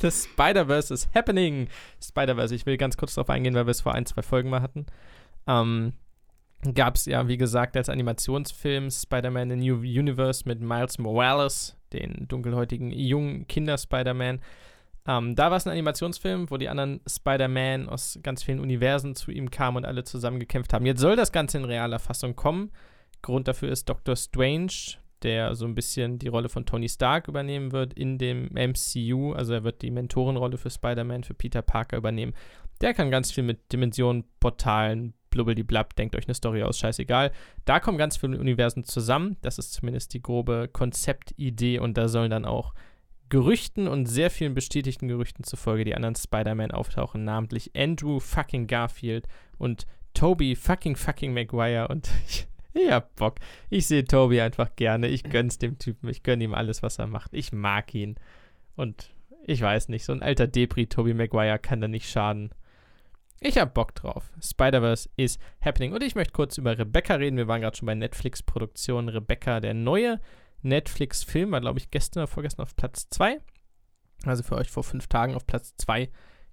Das 0.00 0.26
Spider-Verse 0.26 0.94
is 0.94 1.08
happening. 1.12 1.66
Spider-Verse, 2.00 2.54
ich 2.54 2.66
will 2.66 2.76
ganz 2.76 2.96
kurz 2.96 3.14
darauf 3.14 3.30
eingehen, 3.30 3.54
weil 3.54 3.66
wir 3.66 3.72
es 3.72 3.80
vor 3.80 3.96
ein, 3.96 4.06
zwei 4.06 4.22
Folgen 4.22 4.48
mal 4.48 4.62
hatten. 4.62 4.86
Ähm, 5.48 5.94
Gab 6.74 6.96
es 6.96 7.06
ja, 7.06 7.28
wie 7.28 7.36
gesagt, 7.36 7.76
als 7.76 7.88
Animationsfilm 7.88 8.90
Spider-Man 8.90 9.52
in 9.52 9.58
New 9.60 9.76
Universe 9.76 10.42
mit 10.44 10.60
Miles 10.60 10.98
Morales, 10.98 11.76
den 11.92 12.26
dunkelhäutigen 12.26 12.90
jungen 12.90 13.46
Kinder-Spider-Man. 13.46 14.40
Ähm, 15.08 15.34
da 15.34 15.50
war 15.50 15.56
es 15.56 15.66
ein 15.66 15.72
Animationsfilm, 15.72 16.50
wo 16.50 16.58
die 16.58 16.68
anderen 16.68 17.00
Spider-Man 17.08 17.88
aus 17.88 18.20
ganz 18.22 18.42
vielen 18.42 18.60
Universen 18.60 19.14
zu 19.14 19.30
ihm 19.30 19.50
kamen 19.50 19.78
und 19.78 19.84
alle 19.86 20.04
zusammen 20.04 20.38
gekämpft 20.38 20.74
haben. 20.74 20.84
Jetzt 20.84 21.00
soll 21.00 21.16
das 21.16 21.32
Ganze 21.32 21.56
in 21.56 21.64
realer 21.64 21.98
Fassung 21.98 22.36
kommen. 22.36 22.70
Grund 23.22 23.48
dafür 23.48 23.70
ist 23.70 23.88
Doctor 23.88 24.16
Strange, 24.16 24.98
der 25.22 25.54
so 25.54 25.64
ein 25.64 25.74
bisschen 25.74 26.18
die 26.18 26.28
Rolle 26.28 26.50
von 26.50 26.66
Tony 26.66 26.90
Stark 26.90 27.26
übernehmen 27.26 27.72
wird 27.72 27.94
in 27.94 28.18
dem 28.18 28.50
MCU. 28.52 29.32
Also 29.32 29.54
er 29.54 29.64
wird 29.64 29.80
die 29.80 29.90
Mentorenrolle 29.90 30.58
für 30.58 30.68
Spider-Man, 30.68 31.24
für 31.24 31.34
Peter 31.34 31.62
Parker 31.62 31.96
übernehmen. 31.96 32.34
Der 32.82 32.92
kann 32.92 33.10
ganz 33.10 33.32
viel 33.32 33.44
mit 33.44 33.72
Dimensionen, 33.72 34.24
Portalen, 34.40 35.14
blubbeldiblab, 35.30 35.96
denkt 35.96 36.16
euch 36.16 36.26
eine 36.26 36.34
Story 36.34 36.62
aus, 36.62 36.78
scheißegal. 36.78 37.32
Da 37.64 37.80
kommen 37.80 37.96
ganz 37.96 38.18
viele 38.18 38.38
Universen 38.38 38.84
zusammen. 38.84 39.38
Das 39.40 39.58
ist 39.58 39.72
zumindest 39.72 40.12
die 40.12 40.22
grobe 40.22 40.68
Konzeptidee 40.70 41.78
und 41.78 41.96
da 41.96 42.08
sollen 42.08 42.30
dann 42.30 42.44
auch 42.44 42.74
Gerüchten 43.28 43.88
und 43.88 44.06
sehr 44.06 44.30
vielen 44.30 44.54
bestätigten 44.54 45.08
Gerüchten 45.08 45.44
zufolge 45.44 45.84
die 45.84 45.94
anderen 45.94 46.14
Spider-Man 46.14 46.70
auftauchen, 46.70 47.24
namentlich 47.24 47.72
Andrew 47.76 48.20
fucking 48.20 48.66
Garfield 48.66 49.26
und 49.58 49.86
Toby 50.14 50.56
fucking 50.56 50.96
fucking 50.96 51.34
Maguire 51.34 51.88
und 51.88 52.10
Ich 52.74 52.90
hab 52.90 53.16
Bock. 53.16 53.36
Ich 53.70 53.86
sehe 53.86 54.04
Toby 54.04 54.40
einfach 54.40 54.76
gerne. 54.76 55.08
Ich 55.08 55.24
gönn's 55.24 55.58
dem 55.58 55.78
Typen. 55.78 56.08
Ich 56.08 56.22
gönn 56.22 56.40
ihm 56.40 56.54
alles, 56.54 56.82
was 56.82 56.98
er 56.98 57.06
macht. 57.06 57.34
Ich 57.34 57.52
mag 57.52 57.94
ihn. 57.94 58.16
Und 58.76 59.10
ich 59.44 59.60
weiß 59.60 59.88
nicht, 59.88 60.04
so 60.04 60.12
ein 60.12 60.22
alter 60.22 60.46
Debris 60.46 60.88
Toby 60.88 61.14
Maguire 61.14 61.58
kann 61.58 61.80
da 61.80 61.88
nicht 61.88 62.08
schaden. 62.08 62.50
Ich 63.40 63.58
hab 63.58 63.74
Bock 63.74 63.94
drauf. 63.94 64.30
Spider-Verse 64.40 65.08
is 65.16 65.38
happening. 65.60 65.92
Und 65.92 66.02
ich 66.02 66.14
möchte 66.14 66.32
kurz 66.32 66.58
über 66.58 66.78
Rebecca 66.78 67.14
reden. 67.14 67.36
Wir 67.36 67.48
waren 67.48 67.60
gerade 67.60 67.76
schon 67.76 67.86
bei 67.86 67.94
Netflix-Produktionen. 67.94 69.08
Rebecca, 69.08 69.60
der 69.60 69.74
neue 69.74 70.20
Netflix-Film, 70.62 71.52
war, 71.52 71.60
glaube 71.60 71.78
ich, 71.78 71.90
gestern 71.90 72.22
oder 72.22 72.26
vorgestern 72.28 72.64
auf 72.64 72.76
Platz 72.76 73.08
2. 73.10 73.40
Also 74.24 74.42
für 74.42 74.56
euch 74.56 74.70
vor 74.70 74.82
fünf 74.82 75.06
Tagen 75.06 75.34
auf 75.34 75.46
Platz 75.46 75.74
2 75.78 76.10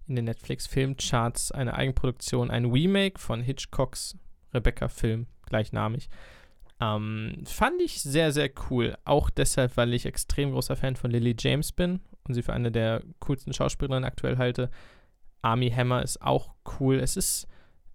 in 0.07 0.15
den 0.15 0.25
Netflix-Filmcharts. 0.25 1.51
Eine 1.51 1.73
Eigenproduktion, 1.73 2.51
ein 2.51 2.65
Remake 2.65 3.19
von 3.19 3.41
Hitchcocks 3.41 4.17
Rebecca-Film 4.53 5.27
gleichnamig. 5.45 6.09
Ähm, 6.81 7.43
fand 7.45 7.81
ich 7.81 8.01
sehr, 8.01 8.31
sehr 8.31 8.49
cool. 8.69 8.97
Auch 9.05 9.29
deshalb, 9.29 9.77
weil 9.77 9.93
ich 9.93 10.05
extrem 10.05 10.51
großer 10.51 10.75
Fan 10.75 10.95
von 10.95 11.11
Lily 11.11 11.35
James 11.39 11.71
bin 11.71 12.01
und 12.27 12.33
sie 12.33 12.41
für 12.41 12.53
eine 12.53 12.71
der 12.71 13.01
coolsten 13.19 13.53
Schauspielerinnen 13.53 14.03
aktuell 14.03 14.37
halte. 14.37 14.69
Army 15.41 15.69
Hammer 15.69 16.03
ist 16.03 16.21
auch 16.21 16.53
cool. 16.79 16.99
Es 16.99 17.15
ist 17.17 17.47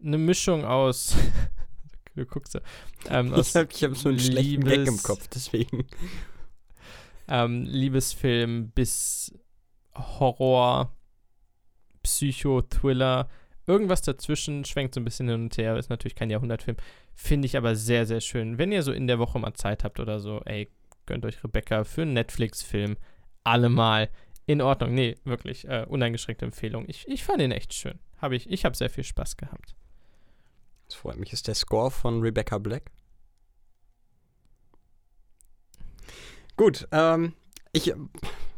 eine 0.02 0.18
Mischung 0.18 0.64
aus. 0.64 1.16
du 2.14 2.26
guckst 2.26 2.52
so. 2.52 2.60
Ähm, 3.08 3.34
ich 3.36 3.54
habe 3.54 3.68
hab 3.68 3.96
so 3.96 4.08
einen 4.08 4.18
Liebes, 4.18 4.26
schlechten 4.26 4.64
Gag 4.64 4.86
im 4.86 5.02
Kopf, 5.02 5.28
deswegen. 5.28 5.86
Ähm, 7.28 7.64
Liebesfilm 7.64 8.70
bis 8.70 9.32
Horror, 9.94 10.92
Psycho, 12.02 12.62
Thriller. 12.62 13.28
Irgendwas 13.66 14.02
dazwischen 14.02 14.64
schwenkt 14.64 14.94
so 14.94 15.00
ein 15.00 15.04
bisschen 15.04 15.28
hin 15.28 15.42
und 15.42 15.56
her. 15.56 15.76
Ist 15.76 15.90
natürlich 15.90 16.16
kein 16.16 16.30
Jahrhundertfilm. 16.30 16.76
Finde 17.14 17.46
ich 17.46 17.56
aber 17.56 17.76
sehr, 17.76 18.06
sehr 18.06 18.20
schön. 18.20 18.58
Wenn 18.58 18.72
ihr 18.72 18.82
so 18.82 18.92
in 18.92 19.06
der 19.06 19.18
Woche 19.18 19.38
mal 19.38 19.54
Zeit 19.54 19.84
habt 19.84 20.00
oder 20.00 20.18
so, 20.18 20.40
ey, 20.44 20.68
gönnt 21.06 21.24
euch 21.24 21.44
Rebecca 21.44 21.84
für 21.84 22.02
einen 22.02 22.14
Netflix-Film. 22.14 22.96
Allemal 23.44 24.10
in 24.46 24.60
Ordnung. 24.60 24.94
Nee, 24.94 25.16
wirklich, 25.24 25.68
äh, 25.68 25.86
uneingeschränkte 25.88 26.44
Empfehlung. 26.44 26.84
Ich, 26.88 27.06
ich 27.08 27.22
fand 27.22 27.42
ihn 27.42 27.52
echt 27.52 27.74
schön. 27.74 27.98
Hab 28.18 28.32
ich 28.32 28.50
ich 28.50 28.64
habe 28.64 28.76
sehr 28.76 28.90
viel 28.90 29.04
Spaß 29.04 29.36
gehabt. 29.36 29.76
Das 30.90 30.98
freut 30.98 31.18
mich. 31.18 31.32
Ist 31.32 31.46
der 31.46 31.54
Score 31.54 31.92
von 31.92 32.20
Rebecca 32.20 32.58
Black? 32.58 32.90
Gut, 36.56 36.88
ähm, 36.90 37.32
ich, 37.70 37.94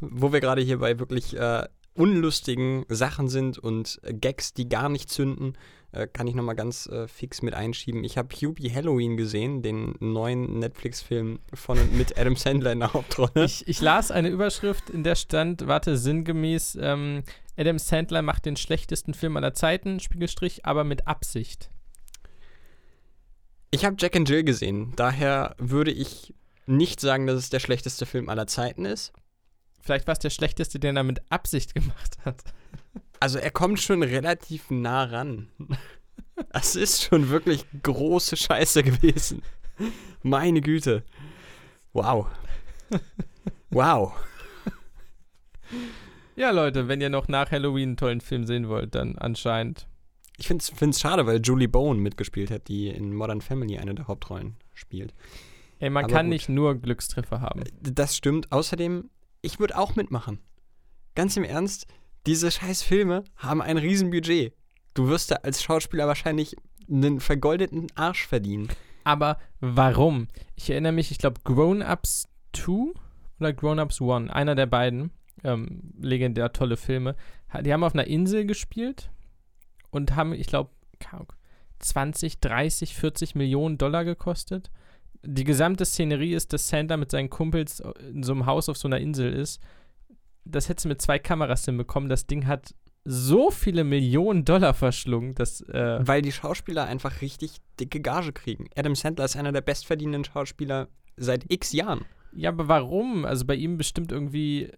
wo 0.00 0.32
wir 0.32 0.40
gerade 0.40 0.62
hier 0.62 0.78
bei 0.78 0.98
wirklich 0.98 1.36
äh, 1.36 1.68
unlustigen 1.92 2.86
Sachen 2.88 3.28
sind 3.28 3.58
und 3.58 4.00
Gags, 4.02 4.54
die 4.54 4.66
gar 4.66 4.88
nicht 4.88 5.10
zünden, 5.10 5.58
äh, 5.92 6.06
kann 6.06 6.26
ich 6.26 6.34
nochmal 6.34 6.54
ganz 6.54 6.86
äh, 6.86 7.06
fix 7.06 7.42
mit 7.42 7.52
einschieben. 7.52 8.02
Ich 8.02 8.16
habe 8.16 8.34
Hubie 8.34 8.72
Halloween 8.72 9.18
gesehen, 9.18 9.60
den 9.60 9.94
neuen 10.00 10.58
Netflix-Film 10.58 11.38
von 11.52 11.78
mit 11.98 12.18
Adam 12.18 12.36
Sandler 12.36 12.72
in 12.72 12.80
der 12.80 12.94
Hauptrolle. 12.94 13.44
Ich, 13.44 13.68
ich 13.68 13.82
las 13.82 14.10
eine 14.10 14.30
Überschrift, 14.30 14.88
in 14.88 15.04
der 15.04 15.16
stand, 15.16 15.66
warte, 15.66 15.98
sinngemäß, 15.98 16.78
ähm, 16.80 17.24
Adam 17.58 17.78
Sandler 17.78 18.22
macht 18.22 18.46
den 18.46 18.56
schlechtesten 18.56 19.12
Film 19.12 19.36
aller 19.36 19.52
Zeiten, 19.52 20.00
Spiegelstrich, 20.00 20.64
aber 20.64 20.84
mit 20.84 21.06
Absicht. 21.06 21.68
Ich 23.74 23.86
habe 23.86 23.96
Jack 23.98 24.14
and 24.14 24.28
Jill 24.28 24.44
gesehen, 24.44 24.92
daher 24.96 25.56
würde 25.56 25.90
ich 25.90 26.34
nicht 26.66 27.00
sagen, 27.00 27.26
dass 27.26 27.38
es 27.38 27.48
der 27.48 27.58
schlechteste 27.58 28.04
Film 28.04 28.28
aller 28.28 28.46
Zeiten 28.46 28.84
ist. 28.84 29.14
Vielleicht 29.80 30.06
war 30.06 30.12
es 30.12 30.18
der 30.18 30.28
schlechteste, 30.28 30.78
den 30.78 30.96
er 30.96 31.02
mit 31.02 31.22
Absicht 31.30 31.74
gemacht 31.74 32.18
hat. 32.24 32.44
Also 33.18 33.38
er 33.38 33.50
kommt 33.50 33.80
schon 33.80 34.02
relativ 34.02 34.70
nah 34.70 35.04
ran. 35.04 35.48
Das 36.50 36.76
ist 36.76 37.02
schon 37.02 37.30
wirklich 37.30 37.64
große 37.82 38.36
Scheiße 38.36 38.82
gewesen. 38.82 39.42
Meine 40.22 40.60
Güte. 40.60 41.02
Wow. 41.94 42.26
Wow. 43.70 44.12
Ja, 46.36 46.50
Leute, 46.50 46.88
wenn 46.88 47.00
ihr 47.00 47.10
noch 47.10 47.28
nach 47.28 47.50
Halloween 47.50 47.90
einen 47.90 47.96
tollen 47.96 48.20
Film 48.20 48.44
sehen 48.44 48.68
wollt, 48.68 48.94
dann 48.94 49.16
anscheinend. 49.16 49.86
Ich 50.38 50.48
finde 50.48 50.90
es 50.90 51.00
schade, 51.00 51.26
weil 51.26 51.40
Julie 51.40 51.68
Bowen 51.68 51.98
mitgespielt 52.00 52.50
hat, 52.50 52.68
die 52.68 52.88
in 52.88 53.14
Modern 53.14 53.40
Family 53.40 53.78
eine 53.78 53.94
der 53.94 54.08
Hauptrollen 54.08 54.56
spielt. 54.74 55.14
Ey, 55.78 55.90
man 55.90 56.04
Aber 56.04 56.14
kann 56.14 56.26
gut. 56.26 56.32
nicht 56.34 56.48
nur 56.48 56.76
Glückstreffer 56.76 57.40
haben. 57.40 57.64
Das 57.80 58.16
stimmt. 58.16 58.50
Außerdem, 58.52 59.10
ich 59.40 59.58
würde 59.58 59.76
auch 59.76 59.96
mitmachen. 59.96 60.38
Ganz 61.14 61.36
im 61.36 61.44
Ernst, 61.44 61.86
diese 62.26 62.50
scheiß 62.50 62.82
Filme 62.82 63.24
haben 63.36 63.60
ein 63.60 63.78
Riesenbudget. 63.78 64.54
Du 64.94 65.08
wirst 65.08 65.30
da 65.30 65.36
als 65.36 65.62
Schauspieler 65.62 66.06
wahrscheinlich 66.06 66.56
einen 66.88 67.20
vergoldeten 67.20 67.88
Arsch 67.94 68.26
verdienen. 68.26 68.68
Aber 69.04 69.38
warum? 69.60 70.28
Ich 70.54 70.70
erinnere 70.70 70.92
mich, 70.92 71.10
ich 71.10 71.18
glaube, 71.18 71.40
Grown 71.44 71.82
Ups 71.82 72.28
2 72.52 72.92
oder 73.40 73.52
Grown 73.52 73.80
Ups 73.80 74.00
1, 74.00 74.30
einer 74.30 74.54
der 74.54 74.66
beiden, 74.66 75.10
ähm, 75.42 75.92
legendär 76.00 76.52
tolle 76.52 76.76
Filme. 76.76 77.16
Die 77.62 77.72
haben 77.72 77.84
auf 77.84 77.94
einer 77.94 78.06
Insel 78.06 78.46
gespielt 78.46 79.10
und 79.92 80.16
haben, 80.16 80.32
ich 80.32 80.48
glaube, 80.48 80.70
20, 81.78 82.40
30, 82.40 82.94
40 82.94 83.34
Millionen 83.34 83.78
Dollar 83.78 84.04
gekostet. 84.04 84.70
Die 85.24 85.44
gesamte 85.44 85.84
Szenerie 85.84 86.34
ist, 86.34 86.52
dass 86.52 86.68
Sandler 86.68 86.96
mit 86.96 87.10
seinen 87.10 87.30
Kumpels 87.30 87.80
in 88.10 88.22
so 88.22 88.32
einem 88.32 88.46
Haus 88.46 88.68
auf 88.68 88.76
so 88.76 88.88
einer 88.88 88.98
Insel 88.98 89.32
ist. 89.32 89.60
Das 90.44 90.68
hättest 90.68 90.86
du 90.86 90.88
mit 90.88 91.00
zwei 91.00 91.18
Kameras 91.18 91.64
hinbekommen. 91.64 92.08
Das 92.08 92.26
Ding 92.26 92.46
hat 92.46 92.74
so 93.04 93.50
viele 93.50 93.84
Millionen 93.84 94.44
Dollar 94.44 94.74
verschlungen, 94.74 95.34
dass 95.34 95.60
äh, 95.62 95.98
Weil 96.00 96.22
die 96.22 96.32
Schauspieler 96.32 96.86
einfach 96.86 97.20
richtig 97.20 97.56
dicke 97.78 98.00
Gage 98.00 98.32
kriegen. 98.32 98.68
Adam 98.76 98.94
Sandler 98.94 99.24
ist 99.24 99.36
einer 99.36 99.52
der 99.52 99.60
bestverdienenden 99.60 100.24
Schauspieler 100.24 100.88
seit 101.16 101.44
x 101.48 101.72
Jahren. 101.72 102.04
Ja, 102.32 102.50
aber 102.50 102.68
warum? 102.68 103.24
Also 103.24 103.44
bei 103.44 103.56
ihm 103.56 103.76
bestimmt 103.76 104.12
irgendwie 104.12 104.70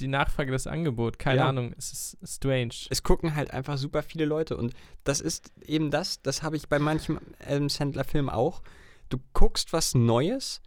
die 0.00 0.08
Nachfrage 0.08 0.52
das 0.52 0.66
Angebot. 0.66 1.18
Keine 1.18 1.38
Ja. 1.38 1.48
Ahnung, 1.48 1.74
es 1.78 1.92
ist 2.22 2.36
strange. 2.36 2.74
Es 2.90 3.02
gucken 3.02 3.34
halt 3.34 3.50
einfach 3.52 3.76
super 3.78 4.02
viele 4.02 4.24
Leute. 4.24 4.56
Und 4.56 4.74
das 5.04 5.20
ist 5.20 5.50
eben 5.64 5.90
das, 5.90 6.22
das 6.22 6.42
habe 6.42 6.56
ich 6.56 6.68
bei 6.68 6.78
manchem 6.78 7.18
Adam 7.46 7.68
Sandler-Film 7.68 8.28
auch. 8.28 8.62
Du 9.08 9.18
guckst 9.32 9.72
was 9.72 9.94
Neues, 9.94 10.60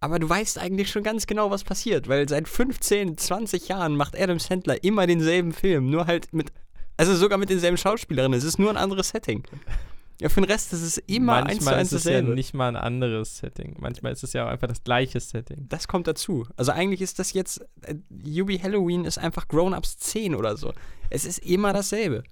aber 0.00 0.18
du 0.18 0.28
weißt 0.28 0.58
eigentlich 0.58 0.90
schon 0.90 1.02
ganz 1.02 1.26
genau, 1.26 1.50
was 1.50 1.64
passiert. 1.64 2.08
Weil 2.08 2.28
seit 2.28 2.48
15, 2.48 3.16
20 3.18 3.68
Jahren 3.68 3.96
macht 3.96 4.18
Adam 4.18 4.38
Sandler 4.38 4.82
immer 4.84 5.06
denselben 5.06 5.52
Film. 5.52 5.90
Nur 5.90 6.06
halt 6.06 6.32
mit, 6.32 6.52
also 6.96 7.14
sogar 7.16 7.38
mit 7.38 7.50
denselben 7.50 7.76
Schauspielerinnen. 7.76 8.38
Es 8.38 8.44
ist 8.44 8.58
nur 8.58 8.70
ein 8.70 8.76
anderes 8.76 9.08
Setting. 9.10 9.42
Ja, 10.20 10.28
für 10.28 10.40
den 10.40 10.50
Rest 10.50 10.72
ist 10.72 10.82
es 10.82 10.98
immer 10.98 11.34
eins 11.36 11.58
zu 11.58 11.64
Manchmal 11.64 11.74
eins 11.74 11.92
ist 11.92 12.06
es 12.06 12.12
ja 12.12 12.22
nicht 12.22 12.52
mal 12.52 12.68
ein 12.68 12.76
anderes 12.76 13.38
Setting. 13.38 13.76
Manchmal 13.78 14.12
ist 14.12 14.24
es 14.24 14.32
ja 14.32 14.44
auch 14.46 14.50
einfach 14.50 14.66
das 14.66 14.82
gleiche 14.82 15.20
Setting. 15.20 15.66
Das 15.68 15.86
kommt 15.86 16.08
dazu. 16.08 16.46
Also 16.56 16.72
eigentlich 16.72 17.02
ist 17.02 17.20
das 17.20 17.32
jetzt, 17.32 17.60
äh, 17.82 17.94
Yubi 18.24 18.58
Halloween 18.58 19.04
ist 19.04 19.18
einfach 19.18 19.46
Grown-Ups 19.46 19.98
10 19.98 20.34
oder 20.34 20.56
so. 20.56 20.72
Es 21.08 21.24
ist 21.24 21.38
immer 21.38 21.72
dasselbe. 21.72 22.24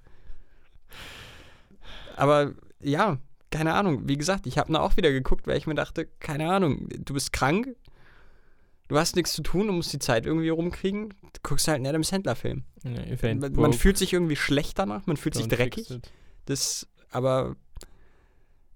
Aber 2.17 2.53
ja, 2.81 3.19
keine 3.51 3.73
Ahnung. 3.73 4.07
Wie 4.07 4.17
gesagt, 4.17 4.47
ich 4.47 4.57
habe 4.57 4.73
da 4.73 4.79
auch 4.81 4.97
wieder 4.97 5.11
geguckt, 5.11 5.47
weil 5.47 5.57
ich 5.57 5.65
mir 5.65 5.75
dachte, 5.75 6.07
keine 6.19 6.51
Ahnung, 6.51 6.89
du 6.89 7.13
bist 7.13 7.31
krank, 7.31 7.69
du 8.89 8.97
hast 8.97 9.15
nichts 9.15 9.31
zu 9.31 9.43
tun, 9.43 9.67
du 9.67 9.73
musst 9.73 9.93
die 9.93 9.99
Zeit 9.99 10.25
irgendwie 10.25 10.49
rumkriegen. 10.49 11.09
Du 11.21 11.39
guckst 11.41 11.69
halt 11.69 11.77
einen 11.77 11.87
Adam 11.87 12.03
Sandler-Film. 12.03 12.63
Ja, 12.83 13.33
Man, 13.35 13.53
man 13.53 13.73
fühlt 13.73 13.97
sich 13.97 14.11
irgendwie 14.11 14.35
schlecht 14.35 14.77
danach, 14.77 15.05
man 15.05 15.15
fühlt 15.15 15.35
sich 15.35 15.45
don't 15.45 15.55
fix 15.55 15.87
dreckig. 15.87 16.01
Das, 16.45 16.87
aber 17.11 17.55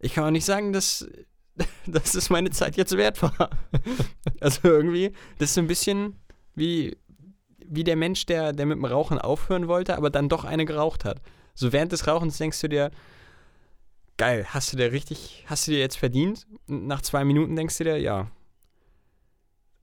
ich 0.01 0.13
kann 0.13 0.25
auch 0.25 0.31
nicht 0.31 0.45
sagen, 0.45 0.73
dass, 0.73 1.07
dass 1.85 2.15
es 2.15 2.29
meine 2.29 2.49
Zeit 2.49 2.75
jetzt 2.75 2.97
wert 2.97 3.21
war. 3.21 3.49
also 4.39 4.59
irgendwie, 4.63 5.11
das 5.37 5.49
ist 5.49 5.55
so 5.55 5.61
ein 5.61 5.67
bisschen 5.67 6.19
wie, 6.55 6.97
wie 7.65 7.83
der 7.83 7.95
Mensch, 7.95 8.25
der, 8.25 8.53
der 8.53 8.65
mit 8.65 8.77
dem 8.77 8.85
Rauchen 8.85 9.19
aufhören 9.19 9.67
wollte, 9.67 9.95
aber 9.95 10.09
dann 10.09 10.29
doch 10.29 10.43
eine 10.43 10.65
geraucht 10.65 11.05
hat. 11.05 11.21
So 11.53 11.71
während 11.71 11.91
des 11.91 12.07
Rauchens 12.07 12.37
denkst 12.37 12.59
du 12.61 12.69
dir, 12.69 12.91
geil, 14.17 14.45
hast 14.49 14.73
du 14.73 14.77
dir 14.77 14.91
richtig, 14.91 15.45
hast 15.47 15.67
du 15.67 15.71
dir 15.71 15.79
jetzt 15.79 15.97
verdient? 15.97 16.47
Und 16.67 16.87
nach 16.87 17.01
zwei 17.01 17.23
Minuten 17.23 17.55
denkst 17.55 17.77
du 17.77 17.83
dir, 17.83 17.97
ja, 17.97 18.31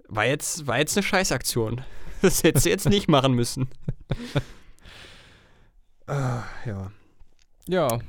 war 0.08 0.26
jetzt, 0.26 0.66
war 0.66 0.78
jetzt 0.78 0.96
eine 0.96 1.04
Scheißaktion. 1.04 1.82
Das 2.20 2.42
hättest 2.42 2.66
du 2.66 2.70
jetzt 2.70 2.88
nicht 2.88 3.06
machen 3.06 3.34
müssen. 3.34 3.68
ah, 6.08 6.42
ja. 6.66 6.90
Ja, 7.68 8.00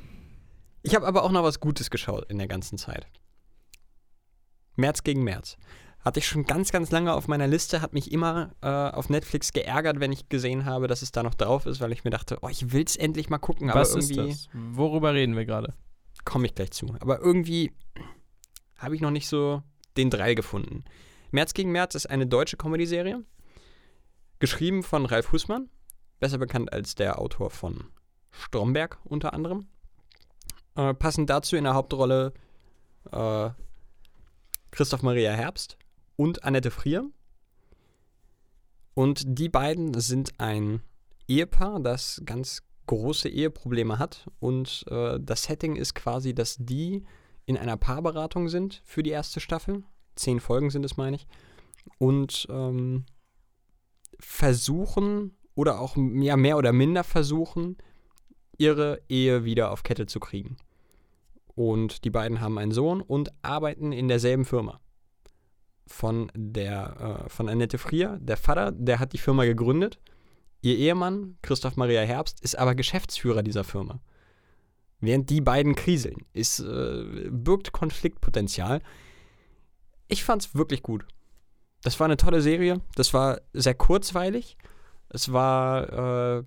Ich 0.82 0.94
habe 0.94 1.06
aber 1.06 1.24
auch 1.24 1.30
noch 1.30 1.42
was 1.42 1.60
Gutes 1.60 1.90
geschaut 1.90 2.30
in 2.30 2.38
der 2.38 2.48
ganzen 2.48 2.78
Zeit. 2.78 3.06
März 4.76 5.02
gegen 5.02 5.24
März. 5.24 5.56
Hatte 6.02 6.20
ich 6.20 6.26
schon 6.26 6.44
ganz, 6.44 6.72
ganz 6.72 6.90
lange 6.90 7.12
auf 7.12 7.28
meiner 7.28 7.46
Liste, 7.46 7.82
hat 7.82 7.92
mich 7.92 8.10
immer 8.10 8.54
äh, 8.62 8.66
auf 8.66 9.10
Netflix 9.10 9.52
geärgert, 9.52 10.00
wenn 10.00 10.12
ich 10.12 10.30
gesehen 10.30 10.64
habe, 10.64 10.86
dass 10.88 11.02
es 11.02 11.12
da 11.12 11.22
noch 11.22 11.34
drauf 11.34 11.66
ist, 11.66 11.80
weil 11.80 11.92
ich 11.92 12.04
mir 12.04 12.10
dachte, 12.10 12.38
oh, 12.40 12.48
ich 12.48 12.72
will 12.72 12.84
es 12.84 12.96
endlich 12.96 13.28
mal 13.28 13.38
gucken, 13.38 13.68
aber 13.68 13.80
was 13.80 13.94
ist 13.94 14.10
irgendwie 14.10 14.30
das? 14.30 14.48
Worüber 14.54 15.12
reden 15.12 15.36
wir 15.36 15.44
gerade? 15.44 15.74
komme 16.24 16.46
ich 16.46 16.54
gleich 16.54 16.70
zu. 16.70 16.94
Aber 17.00 17.20
irgendwie 17.20 17.72
habe 18.76 18.94
ich 18.94 19.00
noch 19.00 19.10
nicht 19.10 19.28
so 19.28 19.62
den 19.96 20.10
Drall 20.10 20.34
gefunden. 20.34 20.84
März 21.30 21.54
gegen 21.54 21.72
März 21.72 21.94
ist 21.94 22.06
eine 22.06 22.26
deutsche 22.26 22.56
Comedy-Serie, 22.56 23.24
geschrieben 24.38 24.82
von 24.82 25.06
Ralf 25.06 25.32
Husmann, 25.32 25.68
besser 26.18 26.38
bekannt 26.38 26.72
als 26.72 26.94
der 26.94 27.18
Autor 27.18 27.50
von 27.50 27.84
Stromberg 28.30 28.98
unter 29.04 29.32
anderem. 29.32 29.68
Äh, 30.76 30.94
passend 30.94 31.30
dazu 31.30 31.56
in 31.56 31.64
der 31.64 31.74
Hauptrolle 31.74 32.32
äh, 33.10 33.50
Christoph 34.70 35.02
Maria 35.02 35.32
Herbst 35.32 35.76
und 36.16 36.44
Annette 36.44 36.70
Frier. 36.70 37.10
Und 38.94 39.22
die 39.26 39.48
beiden 39.48 39.98
sind 39.98 40.32
ein 40.38 40.82
Ehepaar, 41.26 41.80
das 41.80 42.20
ganz 42.24 42.62
große 42.86 43.28
Eheprobleme 43.28 43.98
hat. 43.98 44.28
Und 44.40 44.84
äh, 44.88 45.18
das 45.20 45.44
Setting 45.44 45.76
ist 45.76 45.94
quasi, 45.94 46.34
dass 46.34 46.56
die 46.58 47.04
in 47.46 47.56
einer 47.56 47.76
Paarberatung 47.76 48.48
sind 48.48 48.82
für 48.84 49.02
die 49.02 49.10
erste 49.10 49.40
Staffel. 49.40 49.84
Zehn 50.16 50.40
Folgen 50.40 50.70
sind 50.70 50.84
es, 50.84 50.96
meine 50.96 51.16
ich. 51.16 51.26
Und 51.98 52.46
ähm, 52.50 53.06
versuchen 54.18 55.36
oder 55.54 55.80
auch 55.80 55.96
ja, 55.96 56.36
mehr 56.36 56.56
oder 56.56 56.72
minder 56.72 57.04
versuchen, 57.04 57.76
ihre 58.60 59.00
Ehe 59.08 59.44
wieder 59.44 59.72
auf 59.72 59.82
Kette 59.82 60.06
zu 60.06 60.20
kriegen. 60.20 60.56
Und 61.54 62.04
die 62.04 62.10
beiden 62.10 62.40
haben 62.40 62.58
einen 62.58 62.72
Sohn 62.72 63.00
und 63.00 63.32
arbeiten 63.42 63.92
in 63.92 64.06
derselben 64.06 64.44
Firma. 64.44 64.80
Von 65.86 66.30
der, 66.36 67.24
äh, 67.24 67.28
von 67.28 67.48
Annette 67.48 67.78
Frier, 67.78 68.18
der 68.20 68.36
Vater, 68.36 68.70
der 68.70 69.00
hat 69.00 69.12
die 69.12 69.18
Firma 69.18 69.44
gegründet. 69.44 69.98
Ihr 70.60 70.76
Ehemann, 70.76 71.38
Christoph 71.42 71.76
Maria 71.76 72.02
Herbst, 72.02 72.40
ist 72.42 72.56
aber 72.58 72.74
Geschäftsführer 72.74 73.42
dieser 73.42 73.64
Firma. 73.64 74.00
Während 75.00 75.30
die 75.30 75.40
beiden 75.40 75.74
kriseln, 75.74 76.26
ist, 76.34 76.60
äh, 76.60 77.28
birgt 77.30 77.72
Konfliktpotenzial. 77.72 78.82
Ich 80.08 80.22
fand's 80.22 80.54
wirklich 80.54 80.82
gut. 80.82 81.06
Das 81.82 81.98
war 81.98 82.04
eine 82.04 82.18
tolle 82.18 82.42
Serie. 82.42 82.82
Das 82.94 83.14
war 83.14 83.40
sehr 83.54 83.74
kurzweilig. 83.74 84.58
Es 85.08 85.32
war 85.32 86.38
äh, 86.38 86.44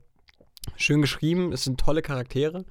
schön 0.75 1.01
geschrieben. 1.01 1.51
Es 1.51 1.63
sind 1.63 1.79
tolle 1.79 2.01
Charaktere. 2.01 2.65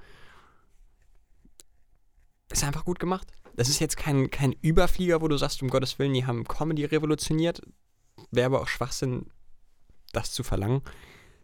Ist 2.51 2.63
einfach 2.63 2.85
gut 2.85 2.99
gemacht. 2.99 3.27
Das 3.55 3.69
ist 3.69 3.79
jetzt 3.79 3.97
kein, 3.97 4.31
kein 4.31 4.53
Überflieger, 4.61 5.21
wo 5.21 5.27
du 5.27 5.37
sagst, 5.37 5.61
um 5.61 5.69
Gottes 5.69 5.99
Willen, 5.99 6.13
die 6.13 6.25
haben 6.25 6.43
Comedy 6.43 6.85
revolutioniert. 6.85 7.61
Wäre 8.31 8.47
aber 8.47 8.61
auch 8.61 8.67
Schwachsinn, 8.67 9.27
das 10.11 10.31
zu 10.31 10.43
verlangen. 10.43 10.81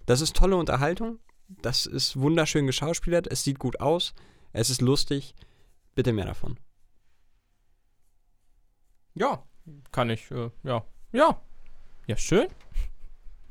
Das 0.05 0.22
ist 0.22 0.36
tolle 0.36 0.55
Unterhaltung. 0.55 1.20
Das 1.47 1.86
ist 1.86 2.20
wunderschön 2.20 2.68
geschauspielert. 2.68 3.28
Es 3.28 3.43
sieht 3.43 3.60
gut 3.60 3.80
aus. 3.80 4.14
Es 4.53 4.70
ist 4.70 4.82
lustig. 4.82 5.36
Bitte 5.95 6.14
mehr 6.14 6.26
davon. 6.26 6.60
Ja, 9.16 9.43
kann 9.91 10.10
ich, 10.10 10.32
äh, 10.32 10.49
ja. 10.64 10.86
Ja. 11.12 11.41
Ja, 12.07 12.18
schön. 12.18 12.47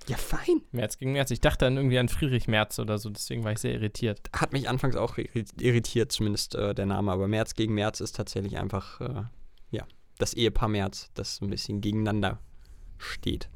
Ja, 0.09 0.17
fein. 0.17 0.63
März 0.73 0.97
gegen 0.99 1.13
März. 1.13 1.31
Ich 1.31 1.41
dachte 1.41 1.67
dann 1.67 1.77
irgendwie 1.77 1.99
an 1.99 2.09
Friedrich 2.09 2.49
Merz 2.49 2.79
oder 2.79 2.99
so, 2.99 3.11
deswegen 3.11 3.45
war 3.45 3.53
ich 3.53 3.59
sehr 3.59 3.75
irritiert. 3.75 4.21
Hat 4.35 4.53
mich 4.53 4.69
anfangs 4.69 4.97
auch 4.97 5.17
irri- 5.19 5.61
irritiert, 5.61 6.13
zumindest 6.13 6.55
äh, 6.55 6.75
der 6.75 6.87
Name. 6.87 7.13
Aber 7.13 7.29
März 7.29 7.55
gegen 7.55 7.75
März 7.75 8.01
ist 8.01 8.17
tatsächlich 8.17 8.59
einfach, 8.59 9.01
äh, 9.03 9.23
ja, 9.71 9.85
das 10.19 10.33
Ehepaar 10.35 10.69
März, 10.69 11.11
das 11.15 11.41
ein 11.43 11.51
bisschen 11.51 11.81
gegeneinander 11.81 12.41
steht. 12.97 13.51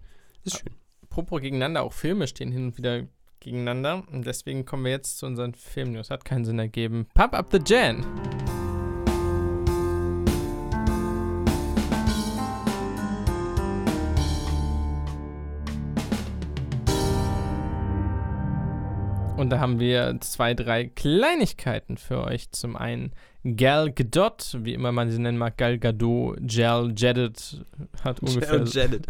Ist 0.45 0.59
schön. 0.59 0.75
Apropos 1.03 1.41
gegeneinander, 1.41 1.83
auch 1.83 1.93
Filme 1.93 2.27
stehen 2.27 2.53
hin 2.53 2.67
und 2.67 2.79
wieder 2.79 3.07
gegeneinander. 3.41 4.05
Und 4.11 4.27
deswegen 4.27 4.65
kommen 4.65 4.85
wir 4.85 4.93
jetzt 4.93 5.19
zu 5.19 5.27
unseren 5.27 5.55
Filmnews. 5.55 6.11
Hat 6.11 6.25
keinen 6.25 6.45
Sinn 6.45 6.59
ergeben. 6.59 7.07
Pump 7.15 7.35
up 7.35 7.49
the 7.51 7.59
Jan. 7.65 8.05
Und 19.43 19.51
da 19.51 19.59
haben 19.59 19.81
wir 19.81 20.19
zwei, 20.21 20.55
drei 20.55 20.87
Kleinigkeiten 20.87 21.97
für 21.97 22.23
euch. 22.23 22.53
Zum 22.53 22.77
einen 22.77 23.11
Gal 23.43 23.91
Gadot, 23.91 24.57
wie 24.61 24.73
immer 24.73 24.93
man 24.93 25.11
sie 25.11 25.19
nennen 25.19 25.37
mag, 25.37 25.57
Gal 25.57 25.81
Gadot, 25.81 26.39
Jal 26.49 26.95
Jadet, 26.97 27.67
hat 28.05 28.21
ungefähr 28.21 28.63
Janet. 28.63 29.05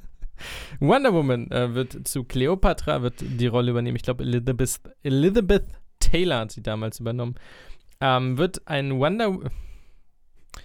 Wonder 0.80 1.14
Woman 1.14 1.50
äh, 1.50 1.74
wird 1.74 2.06
zu 2.06 2.24
Cleopatra, 2.24 3.00
wird 3.00 3.14
die 3.22 3.46
Rolle 3.46 3.70
übernehmen. 3.70 3.96
Ich 3.96 4.02
glaube, 4.02 4.24
Elizabeth, 4.24 4.80
Elizabeth 5.02 5.64
Taylor 5.98 6.40
hat 6.40 6.52
sie 6.52 6.62
damals 6.62 7.00
übernommen. 7.00 7.36
Ähm, 8.02 8.36
wird 8.36 8.68
ein 8.68 8.98
Wonder. 8.98 9.38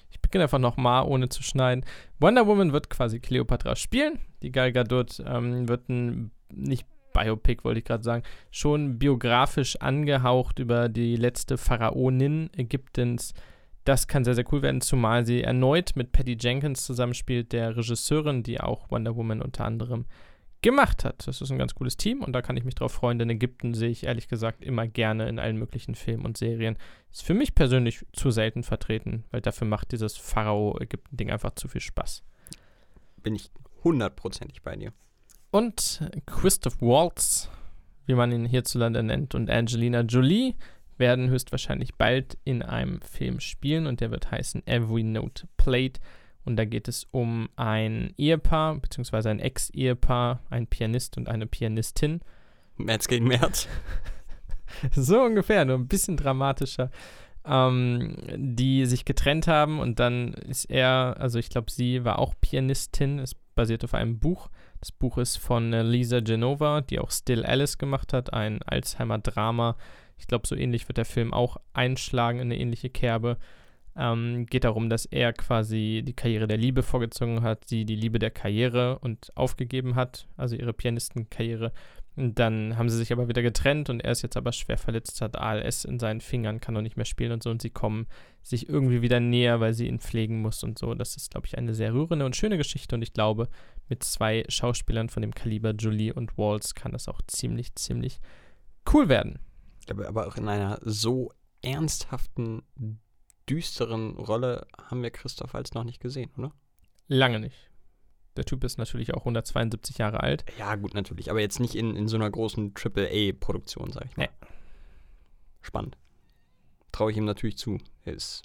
Ich 0.10 0.20
beginne 0.20 0.44
einfach 0.44 0.60
nochmal, 0.60 1.06
ohne 1.06 1.30
zu 1.30 1.42
schneiden. 1.42 1.86
Wonder 2.20 2.48
Woman 2.48 2.74
wird 2.74 2.90
quasi 2.90 3.22
Cleopatra 3.22 3.78
spielen. 3.78 4.20
Die 4.42 4.52
Gal 4.52 4.74
Gadot 4.74 5.24
ähm, 5.26 5.70
wird 5.70 5.88
ein, 5.88 6.32
nicht 6.54 6.86
Biopic, 7.14 7.64
wollte 7.64 7.80
ich 7.80 7.86
gerade 7.86 8.04
sagen, 8.04 8.24
schon 8.52 9.00
biografisch 9.00 9.76
angehaucht 9.78 10.60
über 10.60 10.90
die 10.90 11.16
letzte 11.16 11.58
Pharaonin 11.58 12.50
Ägyptens. 12.56 13.34
Das 13.86 14.08
kann 14.08 14.24
sehr, 14.24 14.36
sehr 14.36 14.46
cool 14.52 14.62
werden, 14.62 14.82
zumal 14.82 15.26
sie 15.26 15.42
erneut 15.42 15.96
mit 15.96 16.12
Patty 16.12 16.38
Jenkins 16.40 16.86
zusammenspielt, 16.86 17.54
der 17.54 17.76
Regisseurin, 17.76 18.44
die 18.44 18.60
auch 18.60 18.92
Wonder 18.92 19.16
Woman 19.16 19.42
unter 19.42 19.66
anderem 19.66 20.06
gemacht 20.62 21.06
hat. 21.06 21.26
Das 21.28 21.42
ist 21.42 21.52
ein 21.52 21.58
ganz 21.58 21.74
cooles 21.76 21.98
Team 21.98 22.22
und 22.22 22.34
da 22.34 22.42
kann 22.42 22.58
ich 22.58 22.66
mich 22.66 22.76
drauf 22.76 22.92
freuen, 22.92 23.18
denn 23.18 23.30
Ägypten 23.30 23.74
sehe 23.74 23.90
ich 23.90 24.04
ehrlich 24.04 24.28
gesagt 24.28 24.64
immer 24.64 24.88
gerne 24.88 25.30
in 25.30 25.40
allen 25.40 25.58
möglichen 25.58 25.96
Filmen 25.96 26.26
und 26.26 26.38
Serien. 26.38 26.78
Ist 27.12 27.24
für 27.24 27.34
mich 27.34 27.56
persönlich 27.56 28.06
zu 28.14 28.32
selten 28.32 28.64
vertreten, 28.64 29.24
weil 29.32 29.42
dafür 29.42 29.68
macht 29.68 29.92
dieses 29.92 30.18
Pharao-Ägypten-Ding 30.18 31.32
einfach 31.32 31.56
zu 31.56 31.68
viel 31.68 31.82
Spaß. 31.82 32.24
Bin 33.24 33.36
ich 33.36 33.50
hundertprozentig 33.84 34.62
bei 34.62 34.76
dir. 34.76 34.94
Und 35.52 36.02
Christoph 36.26 36.82
Waltz, 36.82 37.50
wie 38.06 38.14
man 38.14 38.32
ihn 38.32 38.46
hierzulande 38.46 39.02
nennt, 39.02 39.34
und 39.34 39.50
Angelina 39.50 40.02
Jolie 40.02 40.56
werden 40.98 41.30
höchstwahrscheinlich 41.30 41.96
bald 41.96 42.38
in 42.44 42.62
einem 42.62 43.02
Film 43.02 43.40
spielen 43.40 43.88
und 43.88 44.02
der 44.02 44.12
wird 44.12 44.30
heißen 44.30 44.68
Every 44.68 45.04
Note 45.04 45.48
Played. 45.58 46.00
Und 46.46 46.56
da 46.58 46.66
geht 46.66 46.88
es 46.88 47.08
um 47.12 47.50
ein 47.56 48.14
Ehepaar, 48.18 48.76
beziehungsweise 48.76 49.30
ein 49.30 49.40
Ex-Ehepaar, 49.40 50.42
ein 50.50 50.68
Pianist 50.68 51.18
und 51.18 51.28
eine 51.28 51.48
Pianistin. 51.48 52.22
März 52.78 53.08
gegen 53.08 53.28
März. 53.28 53.68
so 54.92 55.22
ungefähr, 55.22 55.66
nur 55.66 55.78
ein 55.78 55.88
bisschen 55.88 56.18
dramatischer. 56.18 56.92
Ähm, 57.46 58.16
die 58.36 58.86
sich 58.86 59.06
getrennt 59.06 59.48
haben 59.48 59.80
und 59.80 60.00
dann 60.00 60.34
ist 60.34 60.66
er, 60.66 61.16
also 61.20 61.40
ich 61.40 61.50
glaube, 61.50 61.72
sie 61.72 62.04
war 62.04 62.20
auch 62.20 62.36
Pianistin, 62.42 63.18
es 63.18 63.34
basiert 63.56 63.84
auf 63.84 63.94
einem 63.94 64.20
Buch. 64.20 64.50
Das 64.80 64.92
Buch 64.92 65.18
ist 65.18 65.38
von 65.38 65.74
äh, 65.74 65.84
Lisa 65.84 66.22
Genova, 66.22 66.82
die 66.82 67.00
auch 67.00 67.12
Still 67.12 67.46
Alice 67.46 67.78
gemacht 67.78 68.14
hat, 68.14 68.34
ein 68.34 68.62
Alzheimer-Drama. 68.64 69.76
Ich 70.18 70.28
glaube, 70.28 70.48
so 70.48 70.56
ähnlich 70.56 70.88
wird 70.88 70.98
der 70.98 71.06
Film 71.06 71.34
auch 71.34 71.58
einschlagen 71.74 72.40
in 72.40 72.48
eine 72.48 72.60
ähnliche 72.60 72.90
Kerbe. 72.90 73.38
Ähm, 73.96 74.46
geht 74.46 74.64
darum, 74.64 74.90
dass 74.90 75.06
er 75.06 75.34
quasi 75.34 76.04
die 76.06 76.14
Karriere 76.14 76.48
der 76.48 76.58
Liebe 76.58 76.84
vorgezogen 76.84 77.42
hat, 77.42 77.68
sie 77.68 77.84
die 77.84 77.96
Liebe 77.96 78.20
der 78.20 78.32
Karriere 78.32 79.00
und 79.00 79.36
aufgegeben 79.36 79.96
hat, 79.96 80.28
also 80.38 80.56
ihre 80.56 80.74
Pianistenkarriere. 80.74 81.74
Dann 82.16 82.78
haben 82.78 82.90
sie 82.90 82.98
sich 82.98 83.14
aber 83.14 83.30
wieder 83.30 83.42
getrennt 83.42 83.90
und 83.90 84.02
er 84.02 84.12
ist 84.12 84.24
jetzt 84.24 84.36
aber 84.36 84.52
schwer 84.52 84.78
verletzt, 84.78 85.22
hat 85.22 85.38
ALS 85.38 85.86
in 85.86 86.00
seinen 86.00 86.20
Fingern, 86.20 86.60
kann 86.60 86.74
noch 86.74 86.82
nicht 86.82 86.98
mehr 86.98 87.06
spielen 87.06 87.32
und 87.32 87.44
so. 87.44 87.50
Und 87.50 87.62
sie 87.62 87.70
kommen 87.70 88.08
sich 88.42 88.68
irgendwie 88.68 89.02
wieder 89.02 89.22
näher, 89.22 89.62
weil 89.62 89.74
sie 89.74 89.88
ihn 89.88 90.00
pflegen 90.00 90.42
muss 90.42 90.64
und 90.64 90.78
so. 90.78 90.94
Das 90.96 91.16
ist, 91.16 91.32
glaube 91.32 91.48
ich, 91.48 91.58
eine 91.58 91.74
sehr 91.74 91.94
rührende 91.94 92.26
und 92.26 92.36
schöne 92.36 92.58
Geschichte. 92.58 92.96
Und 92.96 93.04
ich 93.04 93.14
glaube, 93.14 93.48
mit 93.90 94.04
zwei 94.04 94.44
Schauspielern 94.48 95.10
von 95.10 95.22
dem 95.22 95.34
Kaliber 95.34 95.74
Julie 95.74 96.14
und 96.14 96.38
Waltz 96.38 96.76
kann 96.76 96.92
das 96.92 97.08
auch 97.08 97.22
ziemlich, 97.28 97.76
ziemlich 97.76 98.20
cool 98.94 99.10
werden. 99.10 99.40
Aber, 99.90 100.28
auch 100.28 100.36
in 100.38 100.48
einer 100.48 100.80
so 100.84 101.34
ernsthaften, 101.62 102.62
düsteren 103.50 104.18
Rolle 104.18 104.68
haben 104.78 105.02
wir 105.02 105.10
Christoph 105.10 105.56
als 105.56 105.74
noch 105.74 105.84
nicht 105.84 106.00
gesehen, 106.00 106.30
oder? 106.38 106.52
Lange 107.08 107.40
nicht. 107.40 107.70
Der 108.38 108.46
Typ 108.46 108.64
ist 108.64 108.78
natürlich 108.78 109.14
auch 109.16 109.22
172 109.22 109.98
Jahre 109.98 110.22
alt. 110.22 110.46
Ja, 110.60 110.76
gut, 110.76 110.94
natürlich. 110.94 111.32
Aber 111.32 111.42
jetzt 111.42 111.60
nicht 111.60 111.76
in, 111.76 111.96
in 111.96 112.08
so 112.08 112.16
einer 112.16 112.30
großen 112.30 112.74
AAA-Produktion, 112.76 113.92
sag 113.92 114.06
ich 114.06 114.16
mal. 114.16 114.26
Nee. 114.26 114.48
Spannend. 115.62 115.98
Traue 116.92 117.12
ich 117.12 117.18
ihm 117.18 117.26
natürlich 117.26 117.58
zu. 117.58 117.80
Er 118.06 118.14
ist 118.14 118.44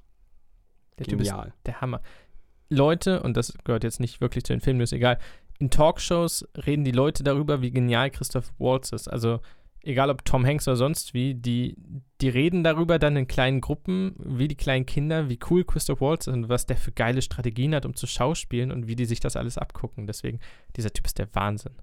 Der 0.98 1.06
Typ 1.06 1.20
ist 1.20 1.28
genial. 1.28 1.52
der 1.66 1.80
Hammer. 1.80 2.00
Leute, 2.70 3.22
und 3.22 3.36
das 3.36 3.54
gehört 3.64 3.84
jetzt 3.84 4.00
nicht 4.00 4.20
wirklich 4.20 4.44
zu 4.44 4.52
den 4.52 4.60
Filmen, 4.60 4.80
ist 4.80 4.92
egal, 4.92 5.18
in 5.58 5.70
Talkshows 5.70 6.48
reden 6.66 6.84
die 6.84 6.90
Leute 6.90 7.22
darüber, 7.22 7.62
wie 7.62 7.70
genial 7.70 8.10
Christoph 8.10 8.52
Waltz 8.58 8.92
ist. 8.92 9.08
Also 9.08 9.40
egal 9.82 10.10
ob 10.10 10.24
Tom 10.24 10.44
Hanks 10.44 10.66
oder 10.66 10.76
sonst 10.76 11.14
wie, 11.14 11.34
die, 11.34 11.76
die 12.20 12.28
reden 12.28 12.64
darüber 12.64 12.98
dann 12.98 13.16
in 13.16 13.28
kleinen 13.28 13.60
Gruppen, 13.60 14.14
wie 14.18 14.48
die 14.48 14.56
kleinen 14.56 14.86
Kinder, 14.86 15.28
wie 15.28 15.38
cool 15.50 15.64
Christoph 15.64 16.00
Waltz 16.00 16.26
ist 16.26 16.34
und 16.34 16.48
was 16.48 16.66
der 16.66 16.76
für 16.76 16.92
geile 16.92 17.22
Strategien 17.22 17.74
hat, 17.74 17.86
um 17.86 17.94
zu 17.94 18.06
schauspielen 18.06 18.72
und 18.72 18.88
wie 18.88 18.96
die 18.96 19.04
sich 19.04 19.20
das 19.20 19.36
alles 19.36 19.58
abgucken. 19.58 20.06
Deswegen, 20.06 20.40
dieser 20.76 20.92
Typ 20.92 21.06
ist 21.06 21.18
der 21.18 21.32
Wahnsinn. 21.34 21.74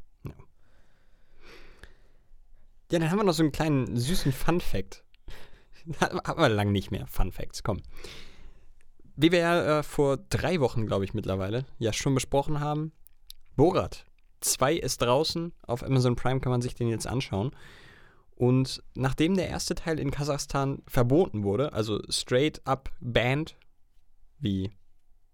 Ja, 2.91 2.99
dann 2.99 3.09
haben 3.09 3.19
wir 3.19 3.23
noch 3.23 3.33
so 3.33 3.43
einen 3.43 3.53
kleinen 3.53 3.95
süßen 3.95 4.33
Fun-Fact. 4.33 5.05
haben 6.01 6.41
wir 6.41 6.49
lange 6.49 6.71
nicht 6.71 6.91
mehr. 6.91 7.07
Fun-Facts, 7.07 7.63
komm. 7.63 7.81
Wie 9.21 9.31
wir 9.31 9.39
ja 9.39 9.79
äh, 9.79 9.83
vor 9.83 10.17
drei 10.29 10.59
Wochen, 10.59 10.87
glaube 10.87 11.05
ich, 11.05 11.13
mittlerweile, 11.13 11.65
ja 11.77 11.93
schon 11.93 12.15
besprochen 12.15 12.59
haben, 12.59 12.91
Borat 13.55 14.05
2 14.39 14.73
ist 14.75 15.01
draußen. 15.01 15.53
Auf 15.67 15.83
Amazon 15.83 16.15
Prime 16.15 16.39
kann 16.39 16.51
man 16.51 16.61
sich 16.61 16.73
den 16.73 16.87
jetzt 16.87 17.05
anschauen. 17.05 17.51
Und 18.35 18.81
nachdem 18.95 19.35
der 19.35 19.47
erste 19.47 19.75
Teil 19.75 19.99
in 19.99 20.09
Kasachstan 20.09 20.81
verboten 20.87 21.43
wurde, 21.43 21.73
also 21.73 22.01
straight 22.09 22.61
up 22.65 22.89
banned, 22.99 23.55
wie 24.39 24.71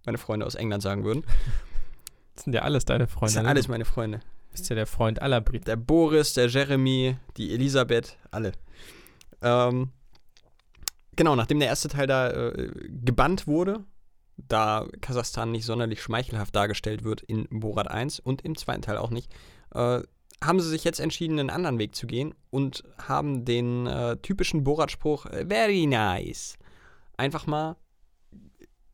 meine 0.05 0.17
Freunde 0.17 0.45
aus 0.45 0.55
England 0.55 0.83
sagen 0.83 1.05
würden, 1.05 1.23
Das 2.35 2.43
sind 2.43 2.53
ja 2.53 2.61
alles 2.61 2.85
deine 2.85 3.05
das 3.05 3.13
Freunde. 3.13 3.33
sind 3.33 3.43
ne? 3.43 3.49
alles 3.49 3.67
meine 3.67 3.85
Freunde. 3.85 4.19
Du 4.19 4.51
bist 4.51 4.69
ja 4.69 4.75
der 4.75 4.85
Freund 4.85 5.21
aller 5.21 5.41
Briten. 5.41 5.65
Der 5.65 5.75
Boris, 5.75 6.33
der 6.33 6.47
Jeremy, 6.47 7.17
die 7.35 7.51
Elisabeth, 7.51 8.15
alle. 8.29 8.51
Ähm, 9.41 9.89
genau, 11.17 11.35
nachdem 11.35 11.59
der 11.59 11.67
erste 11.67 11.89
Teil 11.89 12.07
da 12.07 12.29
äh, 12.29 12.71
gebannt 12.87 13.47
wurde, 13.47 13.83
da 14.37 14.87
Kasachstan 15.01 15.51
nicht 15.51 15.65
sonderlich 15.65 16.01
schmeichelhaft 16.01 16.55
dargestellt 16.55 17.03
wird 17.03 17.21
in 17.23 17.47
Borat 17.49 17.91
1 17.91 18.21
und 18.21 18.43
im 18.43 18.55
zweiten 18.55 18.83
Teil 18.83 18.95
auch 18.97 19.09
nicht, 19.09 19.29
äh, 19.73 20.01
haben 20.41 20.59
sie 20.59 20.69
sich 20.69 20.83
jetzt 20.83 20.99
entschieden, 20.99 21.39
einen 21.39 21.49
anderen 21.49 21.79
Weg 21.79 21.95
zu 21.95 22.05
gehen 22.07 22.35
und 22.51 22.83
haben 22.99 23.43
den 23.43 23.87
äh, 23.87 24.17
typischen 24.17 24.63
Borat-Spruch 24.63 25.25
äh, 25.25 25.47
Very 25.47 25.87
nice 25.87 26.59
einfach 27.17 27.47
mal 27.47 27.75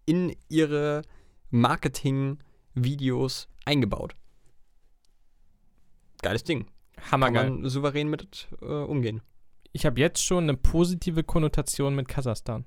in 0.05 0.33
ihre 0.47 1.01
Marketing-Videos 1.49 3.49
eingebaut. 3.65 4.15
Geiles 6.21 6.45
Ding. 6.45 6.67
Kann 6.95 7.11
Hammergeil. 7.11 7.49
man 7.49 7.69
souverän 7.69 8.09
mit 8.09 8.47
äh, 8.61 8.65
umgehen. 8.65 9.21
Ich 9.73 9.85
habe 9.85 9.99
jetzt 9.99 10.23
schon 10.23 10.45
eine 10.45 10.55
positive 10.55 11.23
Konnotation 11.23 11.95
mit 11.95 12.07
Kasachstan. 12.07 12.65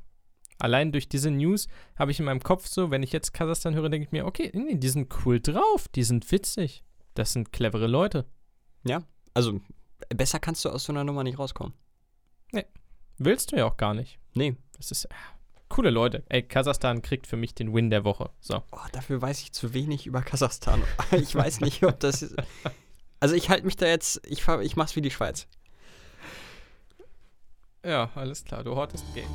Allein 0.59 0.93
durch 0.93 1.09
diese 1.09 1.31
News 1.31 1.69
habe 1.97 2.11
ich 2.11 2.19
in 2.19 2.25
meinem 2.25 2.43
Kopf 2.43 2.67
so, 2.67 2.91
wenn 2.91 3.03
ich 3.03 3.13
jetzt 3.13 3.33
Kasachstan 3.33 3.75
höre, 3.75 3.89
denke 3.89 4.07
ich 4.07 4.13
mir, 4.13 4.27
okay, 4.27 4.51
nee, 4.55 4.75
die 4.75 4.89
sind 4.89 5.15
cool 5.25 5.41
drauf, 5.41 5.89
die 5.89 6.03
sind 6.03 6.31
witzig. 6.31 6.83
Das 7.15 7.33
sind 7.33 7.53
clevere 7.53 7.87
Leute. 7.87 8.27
Also, 9.35 9.61
besser 10.15 10.39
kannst 10.39 10.65
du 10.65 10.71
aus 10.71 10.85
so 10.85 10.93
einer 10.93 11.05
Nummer 11.05 11.25
nicht 11.25 11.39
rauskommen. 11.39 11.75
Willst 13.19 13.53
du 13.53 13.57
ja 13.57 13.65
auch 13.65 13.77
gar 13.77 13.95
nicht. 13.95 14.19
Nee. 14.35 14.57
Das 14.77 14.91
ist 14.91 15.07
äh, 15.07 15.15
coole 15.69 15.91
Leute. 15.91 16.25
Ey, 16.29 16.43
Kasachstan 16.43 17.01
kriegt 17.03 17.27
für 17.27 17.37
mich 17.37 17.55
den 17.55 17.73
Win 17.73 17.91
der 17.91 18.05
Woche. 18.05 18.31
So. 18.41 18.63
Oh, 18.73 18.79
dafür 18.93 19.23
weiß 19.23 19.41
ich 19.41 19.53
zu 19.53 19.73
wenig 19.73 20.07
über 20.07 20.23
Kasachstan. 20.23 20.83
ich 21.13 21.35
weiß 21.35 21.61
nicht, 21.61 21.83
ob 21.85 21.99
das. 22.01 22.23
Ist, 22.23 22.37
also, 23.21 23.35
ich 23.35 23.49
halte 23.49 23.65
mich 23.65 23.77
da 23.77 23.87
jetzt. 23.87 24.21
Ich, 24.27 24.47
ich 24.47 24.77
mach's 24.77 24.97
wie 24.97 25.01
die 25.01 25.11
Schweiz. 25.11 25.49
Ja, 27.87 28.11
alles 28.17 28.45
klar, 28.45 28.65
du 28.65 28.75
hortest 28.75 29.05
Geld. 29.15 29.27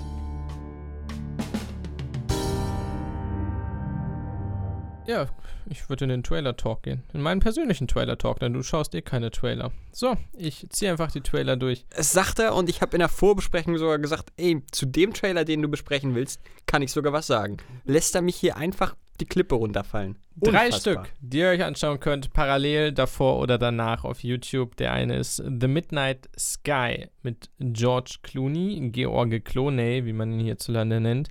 Ja, 5.08 5.28
ich 5.70 5.88
würde 5.90 6.04
in 6.04 6.10
den 6.10 6.24
Trailer-Talk 6.24 6.84
gehen. 6.84 7.04
In 7.14 7.22
meinen 7.22 7.40
persönlichen 7.40 7.88
Trailer-Talk, 7.88 8.40
denn 8.40 8.52
du 8.52 8.62
schaust 8.62 8.94
eh 8.94 9.02
keine 9.02 9.32
Trailer. 9.32 9.72
So, 9.94 10.18
ich 10.34 10.68
ziehe 10.70 10.92
einfach 10.92 11.12
die 11.12 11.22
Trailer 11.22 11.56
durch. 11.56 11.86
Es 11.92 12.12
sagt 12.12 12.40
er 12.40 12.54
und 12.54 12.70
ich 12.70 12.82
habe 12.82 12.94
in 12.98 13.00
der 13.00 13.08
Vorbesprechung 13.08 13.78
sogar 13.78 14.00
gesagt, 14.00 14.34
ey, 14.36 14.62
zu 14.72 14.86
dem 14.86 15.14
Trailer, 15.14 15.46
den 15.46 15.62
du 15.62 15.70
besprechen 15.70 16.14
willst, 16.14 16.42
kann 16.66 16.82
ich 16.82 16.92
sogar 16.92 17.14
was 17.14 17.28
sagen. 17.28 17.58
Lässt 17.86 18.16
er 18.16 18.22
mich 18.22 18.36
hier 18.36 18.58
einfach 18.58 18.96
die 19.22 19.26
Klippe 19.26 19.56
runterfallen. 19.56 20.18
Drei 20.36 20.66
Unfassbar. 20.66 21.06
Stück, 21.06 21.14
die 21.22 21.40
ihr 21.40 21.50
euch 21.50 21.64
anschauen 21.64 22.00
könnt, 22.00 22.34
parallel 22.34 22.92
davor 22.92 23.40
oder 23.40 23.58
danach 23.58 24.04
auf 24.04 24.24
YouTube. 24.24 24.76
Der 24.78 24.92
eine 24.92 25.18
ist 25.18 25.38
The 25.38 25.68
Midnight 25.68 26.30
Sky 26.38 27.08
mit 27.22 27.50
George 27.60 28.18
Clooney, 28.24 28.90
George 28.92 29.42
Clooney, 29.42 30.06
wie 30.06 30.14
man 30.14 30.34
ihn 30.34 30.40
hierzulande 30.40 31.00
nennt. 31.00 31.30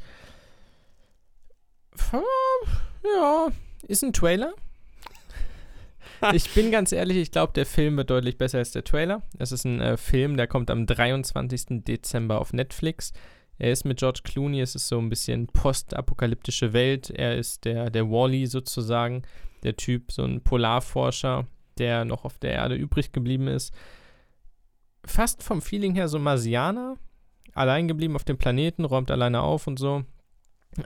Ja, 3.04 3.48
ist 3.86 4.02
ein 4.02 4.12
Trailer. 4.12 4.54
Ich 6.34 6.52
bin 6.52 6.70
ganz 6.70 6.92
ehrlich, 6.92 7.16
ich 7.16 7.30
glaube, 7.30 7.54
der 7.54 7.64
Film 7.64 7.96
wird 7.96 8.10
deutlich 8.10 8.36
besser 8.36 8.58
als 8.58 8.72
der 8.72 8.84
Trailer. 8.84 9.22
Es 9.38 9.52
ist 9.52 9.64
ein 9.64 9.80
äh, 9.80 9.96
Film, 9.96 10.36
der 10.36 10.46
kommt 10.46 10.70
am 10.70 10.84
23. 10.84 11.82
Dezember 11.84 12.42
auf 12.42 12.52
Netflix. 12.52 13.14
Er 13.60 13.72
ist 13.72 13.84
mit 13.84 13.98
George 13.98 14.22
Clooney, 14.24 14.62
es 14.62 14.74
ist 14.74 14.88
so 14.88 14.98
ein 14.98 15.10
bisschen 15.10 15.46
postapokalyptische 15.46 16.72
Welt. 16.72 17.10
Er 17.10 17.36
ist 17.36 17.66
der, 17.66 17.90
der 17.90 18.10
Wally 18.10 18.46
sozusagen, 18.46 19.20
der 19.64 19.76
Typ, 19.76 20.12
so 20.12 20.24
ein 20.24 20.40
Polarforscher, 20.40 21.46
der 21.76 22.06
noch 22.06 22.24
auf 22.24 22.38
der 22.38 22.52
Erde 22.52 22.74
übrig 22.74 23.12
geblieben 23.12 23.48
ist. 23.48 23.74
Fast 25.04 25.42
vom 25.42 25.60
Feeling 25.60 25.94
her 25.94 26.08
so 26.08 26.18
Marsianer, 26.18 26.96
allein 27.52 27.86
geblieben 27.86 28.16
auf 28.16 28.24
dem 28.24 28.38
Planeten, 28.38 28.86
räumt 28.86 29.10
alleine 29.10 29.42
auf 29.42 29.66
und 29.66 29.78
so. 29.78 30.04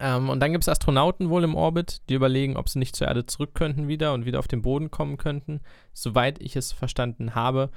Ähm, 0.00 0.28
und 0.28 0.40
dann 0.40 0.50
gibt 0.50 0.64
es 0.64 0.68
Astronauten 0.68 1.30
wohl 1.30 1.44
im 1.44 1.54
Orbit, 1.54 2.02
die 2.08 2.14
überlegen, 2.14 2.56
ob 2.56 2.68
sie 2.68 2.80
nicht 2.80 2.96
zur 2.96 3.06
Erde 3.06 3.24
zurück 3.24 3.54
könnten 3.54 3.86
wieder 3.86 4.14
und 4.14 4.26
wieder 4.26 4.40
auf 4.40 4.48
den 4.48 4.62
Boden 4.62 4.90
kommen 4.90 5.16
könnten. 5.16 5.60
Soweit 5.92 6.40
ich 6.40 6.56
es 6.56 6.72
verstanden 6.72 7.36
habe. 7.36 7.70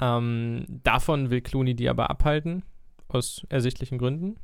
Ähm, 0.00 0.64
davon 0.66 1.28
will 1.28 1.42
Clooney 1.42 1.74
die 1.74 1.90
aber 1.90 2.08
abhalten, 2.08 2.62
aus 3.14 3.46
ersichtlichen 3.48 3.98
Gründen. 3.98 4.38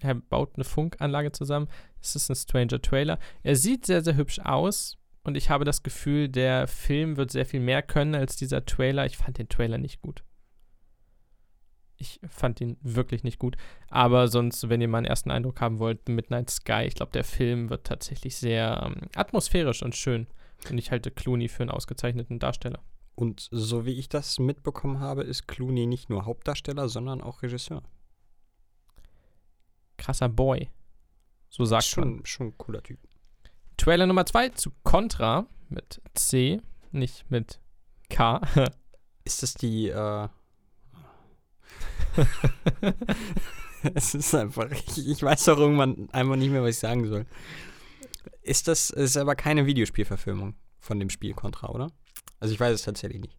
Er 0.00 0.14
baut 0.14 0.56
eine 0.56 0.64
Funkanlage 0.64 1.32
zusammen. 1.32 1.68
Es 2.00 2.16
ist 2.16 2.30
ein 2.30 2.36
Stranger 2.36 2.80
Trailer. 2.80 3.18
Er 3.42 3.56
sieht 3.56 3.86
sehr, 3.86 4.02
sehr 4.02 4.16
hübsch 4.16 4.38
aus 4.40 4.98
und 5.26 5.36
ich 5.36 5.50
habe 5.50 5.64
das 5.64 5.82
Gefühl, 5.82 6.28
der 6.28 6.68
Film 6.68 7.16
wird 7.16 7.30
sehr 7.32 7.46
viel 7.46 7.60
mehr 7.60 7.82
können 7.82 8.14
als 8.14 8.36
dieser 8.36 8.64
Trailer. 8.64 9.06
Ich 9.06 9.16
fand 9.16 9.38
den 9.38 9.48
Trailer 9.48 9.78
nicht 9.78 10.00
gut. 10.00 10.22
Ich 11.96 12.20
fand 12.28 12.60
ihn 12.60 12.76
wirklich 12.82 13.24
nicht 13.24 13.38
gut. 13.38 13.56
Aber 13.88 14.28
sonst, 14.28 14.68
wenn 14.68 14.80
ihr 14.80 14.88
mal 14.88 14.98
einen 14.98 15.06
ersten 15.06 15.30
Eindruck 15.30 15.60
haben 15.60 15.78
wollt, 15.78 16.08
Midnight 16.08 16.50
Sky, 16.50 16.84
ich 16.86 16.94
glaube, 16.94 17.12
der 17.12 17.24
Film 17.24 17.70
wird 17.70 17.86
tatsächlich 17.86 18.36
sehr 18.36 18.82
ähm, 18.84 19.08
atmosphärisch 19.16 19.82
und 19.82 19.96
schön. 19.96 20.26
Und 20.70 20.78
ich 20.78 20.90
halte 20.90 21.10
Clooney 21.10 21.48
für 21.48 21.62
einen 21.62 21.70
ausgezeichneten 21.70 22.38
Darsteller. 22.38 22.82
Und 23.16 23.48
so 23.50 23.86
wie 23.86 23.98
ich 23.98 24.10
das 24.10 24.38
mitbekommen 24.38 25.00
habe, 25.00 25.22
ist 25.22 25.48
Clooney 25.48 25.86
nicht 25.86 26.10
nur 26.10 26.26
Hauptdarsteller, 26.26 26.88
sondern 26.90 27.22
auch 27.22 27.42
Regisseur. 27.42 27.82
Krasser 29.96 30.28
Boy. 30.28 30.68
So 31.48 31.64
sagt 31.64 31.96
man. 31.96 32.04
schon, 32.04 32.26
schon 32.26 32.46
ein 32.48 32.58
cooler 32.58 32.82
Typ. 32.82 32.98
Trailer 33.78 34.06
Nummer 34.06 34.26
2 34.26 34.50
zu 34.50 34.70
Contra 34.82 35.46
mit 35.70 36.02
C, 36.12 36.60
nicht 36.92 37.30
mit 37.30 37.58
K. 38.10 38.42
Ist 39.24 39.42
das 39.42 39.54
die, 39.54 39.88
äh. 39.88 40.28
es 43.94 44.14
ist 44.14 44.34
einfach, 44.34 44.70
ich, 44.70 45.08
ich 45.08 45.22
weiß 45.22 45.44
doch 45.46 45.58
irgendwann 45.58 46.08
einfach 46.10 46.36
nicht 46.36 46.50
mehr, 46.50 46.62
was 46.62 46.70
ich 46.70 46.78
sagen 46.78 47.06
soll. 47.08 47.26
Ist 48.42 48.68
das, 48.68 48.90
ist 48.90 49.16
aber 49.16 49.34
keine 49.34 49.66
Videospielverfilmung 49.66 50.54
von 50.78 51.00
dem 51.00 51.10
Spiel 51.10 51.34
Contra, 51.34 51.70
oder? 51.70 51.90
Also 52.40 52.54
ich 52.54 52.60
weiß 52.60 52.74
es 52.74 52.82
tatsächlich 52.82 53.20
nicht. 53.20 53.36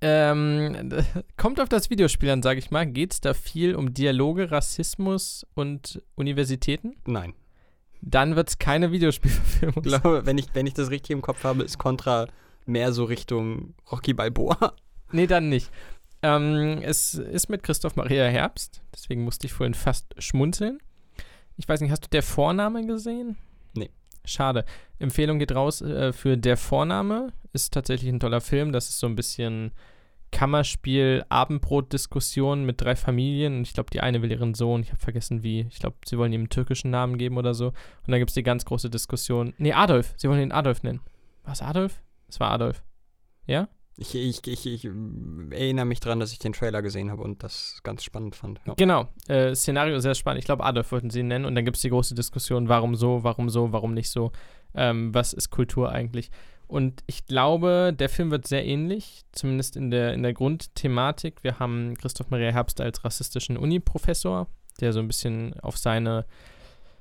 ähm, 0.00 0.90
kommt 1.36 1.60
auf 1.60 1.68
das 1.68 1.90
Videospiel 1.90 2.30
an, 2.30 2.42
sage 2.42 2.58
ich 2.58 2.70
mal. 2.70 2.86
Geht 2.86 3.12
es 3.12 3.20
da 3.20 3.34
viel 3.34 3.74
um 3.74 3.94
Dialoge, 3.94 4.50
Rassismus 4.50 5.46
und 5.54 6.02
Universitäten? 6.14 6.96
Nein. 7.06 7.34
Dann 8.00 8.36
wird 8.36 8.48
es 8.48 8.58
keine 8.58 8.92
Videospielverfilmung. 8.92 9.82
Ich 9.84 9.90
glaube, 9.90 10.24
wenn 10.24 10.38
ich, 10.38 10.46
wenn 10.54 10.66
ich 10.66 10.74
das 10.74 10.90
richtig 10.90 11.10
im 11.10 11.22
Kopf 11.22 11.42
habe, 11.44 11.64
ist 11.64 11.78
Contra 11.78 12.28
mehr 12.64 12.92
so 12.92 13.04
Richtung 13.04 13.74
Rocky 13.90 14.12
Balboa. 14.14 14.74
Nee, 15.10 15.26
dann 15.26 15.48
nicht. 15.48 15.70
Ähm, 16.22 16.80
es 16.82 17.14
ist 17.14 17.48
mit 17.48 17.62
Christoph 17.62 17.96
Maria 17.96 18.26
Herbst, 18.26 18.82
deswegen 18.94 19.24
musste 19.24 19.46
ich 19.46 19.52
vorhin 19.52 19.74
fast 19.74 20.14
schmunzeln. 20.18 20.78
Ich 21.56 21.68
weiß 21.68 21.80
nicht, 21.80 21.90
hast 21.90 22.04
du 22.04 22.08
der 22.10 22.22
Vorname 22.22 22.84
gesehen? 22.86 23.36
Nee. 23.74 23.90
Schade. 24.24 24.64
Empfehlung 24.98 25.38
geht 25.38 25.54
raus 25.54 25.80
äh, 25.80 26.12
für 26.12 26.36
Der 26.36 26.56
Vorname. 26.56 27.32
Ist 27.52 27.72
tatsächlich 27.72 28.12
ein 28.12 28.20
toller 28.20 28.40
Film. 28.40 28.72
Das 28.72 28.88
ist 28.88 28.98
so 28.98 29.06
ein 29.06 29.16
bisschen 29.16 29.72
Kammerspiel, 30.30 31.24
Abendbrot-Diskussion 31.28 32.64
mit 32.64 32.80
drei 32.80 32.96
Familien. 32.96 33.58
Und 33.58 33.62
ich 33.62 33.72
glaube, 33.72 33.90
die 33.90 34.00
eine 34.00 34.22
will 34.22 34.30
ihren 34.30 34.54
Sohn, 34.54 34.82
ich 34.82 34.90
habe 34.90 35.00
vergessen 35.00 35.42
wie. 35.42 35.66
Ich 35.70 35.78
glaube, 35.78 35.96
sie 36.04 36.18
wollen 36.18 36.32
ihm 36.32 36.42
einen 36.42 36.50
türkischen 36.50 36.90
Namen 36.90 37.18
geben 37.18 37.38
oder 37.38 37.54
so. 37.54 37.68
Und 37.68 38.08
dann 38.08 38.18
gibt 38.18 38.30
es 38.30 38.34
die 38.34 38.42
ganz 38.42 38.64
große 38.64 38.90
Diskussion. 38.90 39.54
Nee, 39.58 39.72
Adolf. 39.72 40.14
Sie 40.16 40.28
wollen 40.28 40.42
ihn 40.42 40.52
Adolf 40.52 40.82
nennen. 40.82 41.00
Was, 41.44 41.62
Adolf? 41.62 42.02
Es 42.28 42.40
war 42.40 42.50
Adolf. 42.50 42.82
Ja? 43.46 43.68
Ich, 43.96 44.14
ich, 44.14 44.46
ich, 44.46 44.66
ich 44.66 44.84
ähm, 44.84 45.48
erinnere 45.50 45.86
mich 45.86 45.98
dran, 45.98 46.20
dass 46.20 46.30
ich 46.30 46.38
den 46.38 46.52
Trailer 46.52 46.82
gesehen 46.82 47.10
habe 47.10 47.22
und 47.22 47.42
das 47.42 47.80
ganz 47.82 48.04
spannend 48.04 48.36
fand. 48.36 48.60
Ja. 48.64 48.74
Genau, 48.76 49.08
äh, 49.26 49.54
Szenario 49.56 49.98
sehr 49.98 50.14
spannend. 50.14 50.38
Ich 50.38 50.44
glaube, 50.44 50.62
Adolf 50.62 50.92
wollten 50.92 51.10
sie 51.10 51.20
ihn 51.20 51.28
nennen. 51.28 51.44
Und 51.44 51.56
dann 51.56 51.64
gibt 51.64 51.76
es 51.76 51.82
die 51.82 51.88
große 51.88 52.14
Diskussion, 52.14 52.68
warum 52.68 52.94
so, 52.94 53.24
warum 53.24 53.48
so, 53.48 53.72
warum 53.72 53.94
nicht 53.94 54.10
so. 54.10 54.30
Ähm, 54.74 55.12
was 55.14 55.32
ist 55.32 55.50
Kultur 55.50 55.90
eigentlich? 55.90 56.30
Und 56.68 57.02
ich 57.06 57.24
glaube, 57.24 57.94
der 57.98 58.10
Film 58.10 58.30
wird 58.30 58.46
sehr 58.46 58.64
ähnlich, 58.64 59.24
zumindest 59.32 59.74
in 59.74 59.90
der, 59.90 60.12
in 60.12 60.22
der 60.22 60.34
Grundthematik. 60.34 61.42
Wir 61.42 61.58
haben 61.58 61.94
Christoph 61.96 62.28
Maria 62.28 62.52
Herbst 62.52 62.80
als 62.82 63.04
rassistischen 63.04 63.56
Uni-Professor, 63.56 64.46
der 64.80 64.92
so 64.92 65.00
ein 65.00 65.08
bisschen 65.08 65.58
auf 65.60 65.78
seine 65.78 66.26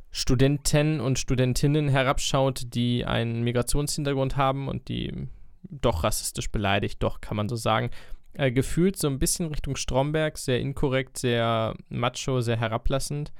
Studenten 0.10 1.02
und 1.02 1.20
Studentinnen 1.20 1.90
herabschaut, 1.90 2.74
die 2.74 3.04
einen 3.06 3.44
Migrationshintergrund 3.44 4.38
haben 4.38 4.70
und 4.70 4.88
die 4.88 5.28
doch 5.64 6.06
rassistisch 6.06 6.50
beleidigt, 6.50 7.04
doch, 7.04 7.20
kann 7.20 7.36
man 7.36 7.50
so 7.50 7.58
sagen. 7.58 7.90
Äh, 8.34 8.52
gefühlt 8.52 8.98
so 8.98 9.08
ein 9.08 9.20
bisschen 9.20 9.48
Richtung 9.48 9.76
Stromberg, 9.76 10.38
sehr 10.38 10.62
inkorrekt, 10.62 11.18
sehr 11.18 11.76
macho, 11.90 12.40
sehr 12.40 12.58
herablassend. 12.58 13.34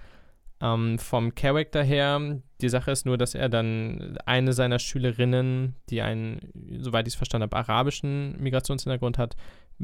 Ähm, 0.60 0.98
vom 0.98 1.36
Charakter 1.36 1.84
her, 1.84 2.42
die 2.62 2.70
Sache 2.70 2.92
ist 2.92 3.06
nur, 3.06 3.18
dass 3.18 3.36
er 3.36 3.50
dann 3.50 4.18
eine 4.26 4.54
seiner 4.54 4.80
Schülerinnen, 4.80 5.76
die 5.90 6.02
einen, 6.02 6.52
soweit 6.80 7.08
ich 7.08 7.14
es 7.14 7.18
verstanden 7.18 7.44
habe, 7.44 7.58
arabischen 7.58 8.42
Migrationshintergrund 8.42 9.18
hat, 9.18 9.36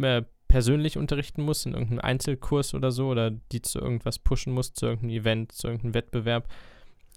äh, 0.02 0.24
persönlich 0.48 0.98
unterrichten 0.98 1.44
muss 1.44 1.66
in 1.66 1.74
irgendeinem 1.74 2.00
Einzelkurs 2.00 2.74
oder 2.74 2.92
so 2.92 3.08
oder 3.08 3.32
die 3.32 3.62
zu 3.62 3.80
irgendwas 3.80 4.20
pushen 4.20 4.54
muss, 4.54 4.74
zu 4.74 4.88
irgendeinem 4.88 5.22
Event, 5.22 5.52
zu 5.52 5.68
irgendeinem 5.68 5.94
Wettbewerb. 5.96 6.48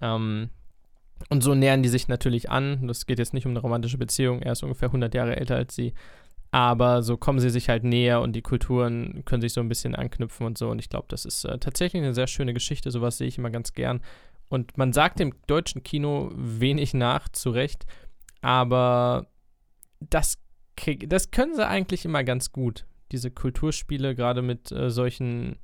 Ähm, 0.00 0.50
und 1.30 1.42
so 1.42 1.54
nähern 1.54 1.82
die 1.82 1.88
sich 1.88 2.08
natürlich 2.08 2.50
an. 2.50 2.86
Das 2.86 3.06
geht 3.06 3.18
jetzt 3.18 3.34
nicht 3.34 3.46
um 3.46 3.52
eine 3.52 3.60
romantische 3.60 3.98
Beziehung. 3.98 4.42
Er 4.42 4.52
ist 4.52 4.62
ungefähr 4.62 4.88
100 4.88 5.14
Jahre 5.14 5.36
älter 5.36 5.56
als 5.56 5.74
sie. 5.74 5.94
Aber 6.56 7.02
so 7.02 7.18
kommen 7.18 7.38
sie 7.38 7.50
sich 7.50 7.68
halt 7.68 7.84
näher 7.84 8.22
und 8.22 8.32
die 8.32 8.40
Kulturen 8.40 9.26
können 9.26 9.42
sich 9.42 9.52
so 9.52 9.60
ein 9.60 9.68
bisschen 9.68 9.94
anknüpfen 9.94 10.46
und 10.46 10.56
so. 10.56 10.70
Und 10.70 10.78
ich 10.78 10.88
glaube, 10.88 11.04
das 11.10 11.26
ist 11.26 11.44
äh, 11.44 11.58
tatsächlich 11.58 12.02
eine 12.02 12.14
sehr 12.14 12.26
schöne 12.26 12.54
Geschichte. 12.54 12.90
Sowas 12.90 13.18
sehe 13.18 13.28
ich 13.28 13.36
immer 13.36 13.50
ganz 13.50 13.74
gern. 13.74 14.00
Und 14.48 14.78
man 14.78 14.94
sagt 14.94 15.18
dem 15.18 15.34
deutschen 15.46 15.82
Kino 15.82 16.30
wenig 16.34 16.94
nach, 16.94 17.28
zu 17.28 17.50
Recht. 17.50 17.84
Aber 18.40 19.26
das, 20.00 20.38
das 21.06 21.30
können 21.30 21.54
sie 21.54 21.68
eigentlich 21.68 22.06
immer 22.06 22.24
ganz 22.24 22.52
gut. 22.52 22.86
Diese 23.12 23.30
Kulturspiele, 23.30 24.14
gerade 24.14 24.40
mit 24.40 24.72
äh, 24.72 24.88
solchen 24.88 25.58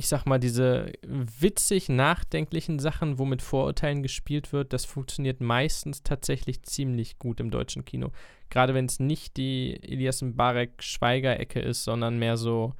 ich 0.00 0.08
sag 0.08 0.24
mal, 0.24 0.38
diese 0.38 0.92
witzig 1.02 1.90
nachdenklichen 1.90 2.78
Sachen, 2.78 3.18
wo 3.18 3.26
mit 3.26 3.42
Vorurteilen 3.42 4.02
gespielt 4.02 4.50
wird, 4.50 4.72
das 4.72 4.86
funktioniert 4.86 5.42
meistens 5.42 6.02
tatsächlich 6.02 6.62
ziemlich 6.62 7.18
gut 7.18 7.38
im 7.38 7.50
deutschen 7.50 7.84
Kino. 7.84 8.10
Gerade 8.48 8.72
wenn 8.72 8.86
es 8.86 8.98
nicht 8.98 9.36
die 9.36 9.78
Elias 9.82 10.22
Mbarek 10.22 10.82
Schweiger-Ecke 10.82 11.60
ist, 11.60 11.84
sondern 11.84 12.18
mehr 12.18 12.38
so 12.38 12.72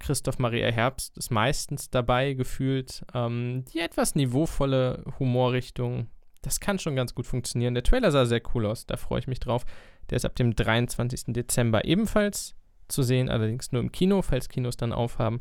Christoph 0.00 0.40
Maria 0.40 0.72
Herbst 0.72 1.16
ist 1.18 1.30
meistens 1.30 1.88
dabei 1.88 2.32
gefühlt. 2.32 3.04
Ähm, 3.14 3.64
die 3.72 3.78
etwas 3.78 4.16
niveauvolle 4.16 5.04
Humorrichtung, 5.20 6.08
das 6.42 6.58
kann 6.58 6.80
schon 6.80 6.96
ganz 6.96 7.14
gut 7.14 7.28
funktionieren. 7.28 7.74
Der 7.74 7.84
Trailer 7.84 8.10
sah 8.10 8.26
sehr 8.26 8.42
cool 8.56 8.66
aus, 8.66 8.86
da 8.86 8.96
freue 8.96 9.20
ich 9.20 9.28
mich 9.28 9.38
drauf. 9.38 9.64
Der 10.10 10.16
ist 10.16 10.24
ab 10.24 10.34
dem 10.34 10.56
23. 10.56 11.26
Dezember 11.28 11.84
ebenfalls 11.84 12.56
zu 12.88 13.04
sehen, 13.04 13.28
allerdings 13.28 13.70
nur 13.70 13.82
im 13.82 13.92
Kino, 13.92 14.20
falls 14.22 14.48
Kinos 14.48 14.76
dann 14.76 14.92
aufhaben. 14.92 15.40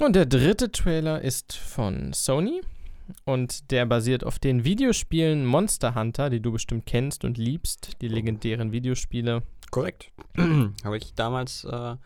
Und 0.00 0.16
der 0.16 0.26
dritte 0.26 0.72
Trailer 0.72 1.22
ist 1.22 1.54
von 1.54 2.12
Sony 2.12 2.60
und 3.24 3.70
der 3.70 3.86
basiert 3.86 4.24
auf 4.24 4.38
den 4.38 4.64
Videospielen 4.64 5.46
Monster 5.46 5.94
Hunter, 5.94 6.30
die 6.30 6.40
du 6.40 6.50
bestimmt 6.52 6.84
kennst 6.86 7.24
und 7.24 7.38
liebst, 7.38 8.00
die 8.00 8.08
legendären 8.08 8.72
Videospiele. 8.72 9.42
Korrekt. 9.70 10.10
Habe 10.84 10.96
ich 10.96 11.14
damals 11.14 11.64
äh, 11.64 11.96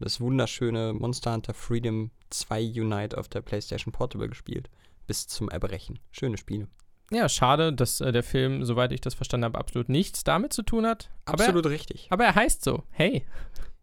das 0.00 0.20
wunderschöne 0.20 0.94
Monster 0.94 1.34
Hunter 1.34 1.54
Freedom 1.54 2.10
2 2.30 2.80
Unite 2.80 3.18
auf 3.18 3.28
der 3.28 3.42
PlayStation 3.42 3.92
Portable 3.92 4.28
gespielt. 4.28 4.70
Bis 5.06 5.26
zum 5.26 5.50
Erbrechen. 5.50 5.98
Schöne 6.12 6.38
Spiele. 6.38 6.66
ja, 7.10 7.28
schade, 7.28 7.74
dass 7.74 8.00
äh, 8.00 8.10
der 8.10 8.22
Film, 8.22 8.64
soweit 8.64 8.90
ich 8.90 9.02
das 9.02 9.14
verstanden 9.14 9.44
habe, 9.44 9.58
absolut 9.58 9.90
nichts 9.90 10.24
damit 10.24 10.54
zu 10.54 10.62
tun 10.62 10.86
hat. 10.86 11.10
Aber 11.26 11.40
Absolut 11.40 11.66
er, 11.66 11.70
richtig. 11.72 12.06
aber 12.10 12.24
er 12.24 12.34
heißt 12.34 12.64
so. 12.64 12.84
Hey. 12.90 13.26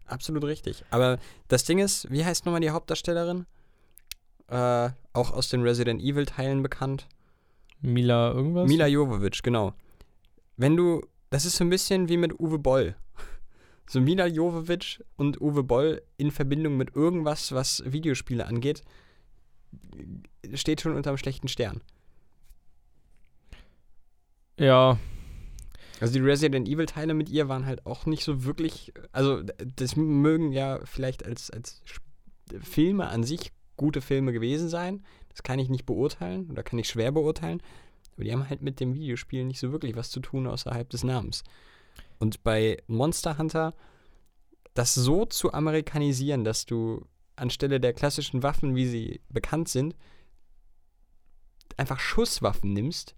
Absolut 0.05 0.43
richtig. 0.43 0.83
Aber 0.89 1.19
das 1.47 1.63
Ding 1.63 1.79
ist, 1.79 2.09
wie 2.11 2.25
heißt 2.25 2.45
nochmal 2.45 2.61
die 2.61 2.69
Hauptdarstellerin? 2.69 3.45
Äh, 4.47 4.89
auch 5.13 5.31
aus 5.31 5.49
den 5.49 5.61
Resident 5.61 6.01
Evil 6.01 6.25
Teilen 6.25 6.61
bekannt. 6.61 7.07
Mila 7.81 8.31
irgendwas? 8.31 8.67
Mila 8.67 8.87
Jovovich, 8.87 9.41
genau. 9.41 9.73
Wenn 10.57 10.75
du, 10.75 11.01
das 11.29 11.45
ist 11.45 11.55
so 11.55 11.63
ein 11.63 11.69
bisschen 11.69 12.09
wie 12.09 12.17
mit 12.17 12.39
Uwe 12.39 12.59
Boll. 12.59 12.95
So 13.89 13.99
Mila 13.99 14.25
Jovovich 14.25 15.03
und 15.17 15.41
Uwe 15.41 15.63
Boll 15.63 16.01
in 16.15 16.31
Verbindung 16.31 16.77
mit 16.77 16.95
irgendwas, 16.95 17.51
was 17.51 17.83
Videospiele 17.85 18.45
angeht, 18.45 18.83
steht 20.53 20.79
schon 20.79 20.95
unterm 20.95 21.17
schlechten 21.17 21.49
Stern. 21.49 21.81
Ja, 24.57 24.97
Also 26.01 26.13
die 26.13 26.19
Resident 26.19 26.67
Evil 26.67 26.87
Teile 26.87 27.13
mit 27.13 27.29
ihr 27.29 27.47
waren 27.47 27.67
halt 27.67 27.85
auch 27.85 28.07
nicht 28.07 28.23
so 28.23 28.43
wirklich, 28.43 28.91
also 29.11 29.43
das 29.75 29.95
mögen 29.95 30.51
ja 30.51 30.79
vielleicht 30.83 31.23
als, 31.23 31.51
als 31.51 31.83
Filme 32.59 33.07
an 33.07 33.23
sich 33.23 33.51
gute 33.77 34.01
Filme 34.01 34.33
gewesen 34.33 34.67
sein. 34.67 35.05
Das 35.29 35.43
kann 35.43 35.59
ich 35.59 35.69
nicht 35.69 35.85
beurteilen 35.85 36.49
oder 36.49 36.63
kann 36.63 36.79
ich 36.79 36.89
schwer 36.89 37.11
beurteilen. 37.11 37.61
Aber 38.15 38.23
die 38.23 38.33
haben 38.33 38.49
halt 38.49 38.63
mit 38.63 38.79
dem 38.79 38.95
Videospiel 38.95 39.45
nicht 39.45 39.59
so 39.59 39.71
wirklich 39.71 39.95
was 39.95 40.09
zu 40.09 40.21
tun 40.21 40.47
außerhalb 40.47 40.89
des 40.89 41.03
Namens. 41.03 41.43
Und 42.17 42.43
bei 42.43 42.81
Monster 42.87 43.37
Hunter 43.37 43.75
das 44.73 44.95
so 44.95 45.25
zu 45.25 45.53
amerikanisieren, 45.53 46.43
dass 46.43 46.65
du 46.65 47.05
anstelle 47.35 47.79
der 47.79 47.93
klassischen 47.93 48.41
Waffen, 48.41 48.75
wie 48.75 48.87
sie 48.87 49.21
bekannt 49.29 49.69
sind, 49.69 49.95
einfach 51.77 51.99
Schusswaffen 51.99 52.73
nimmst, 52.73 53.15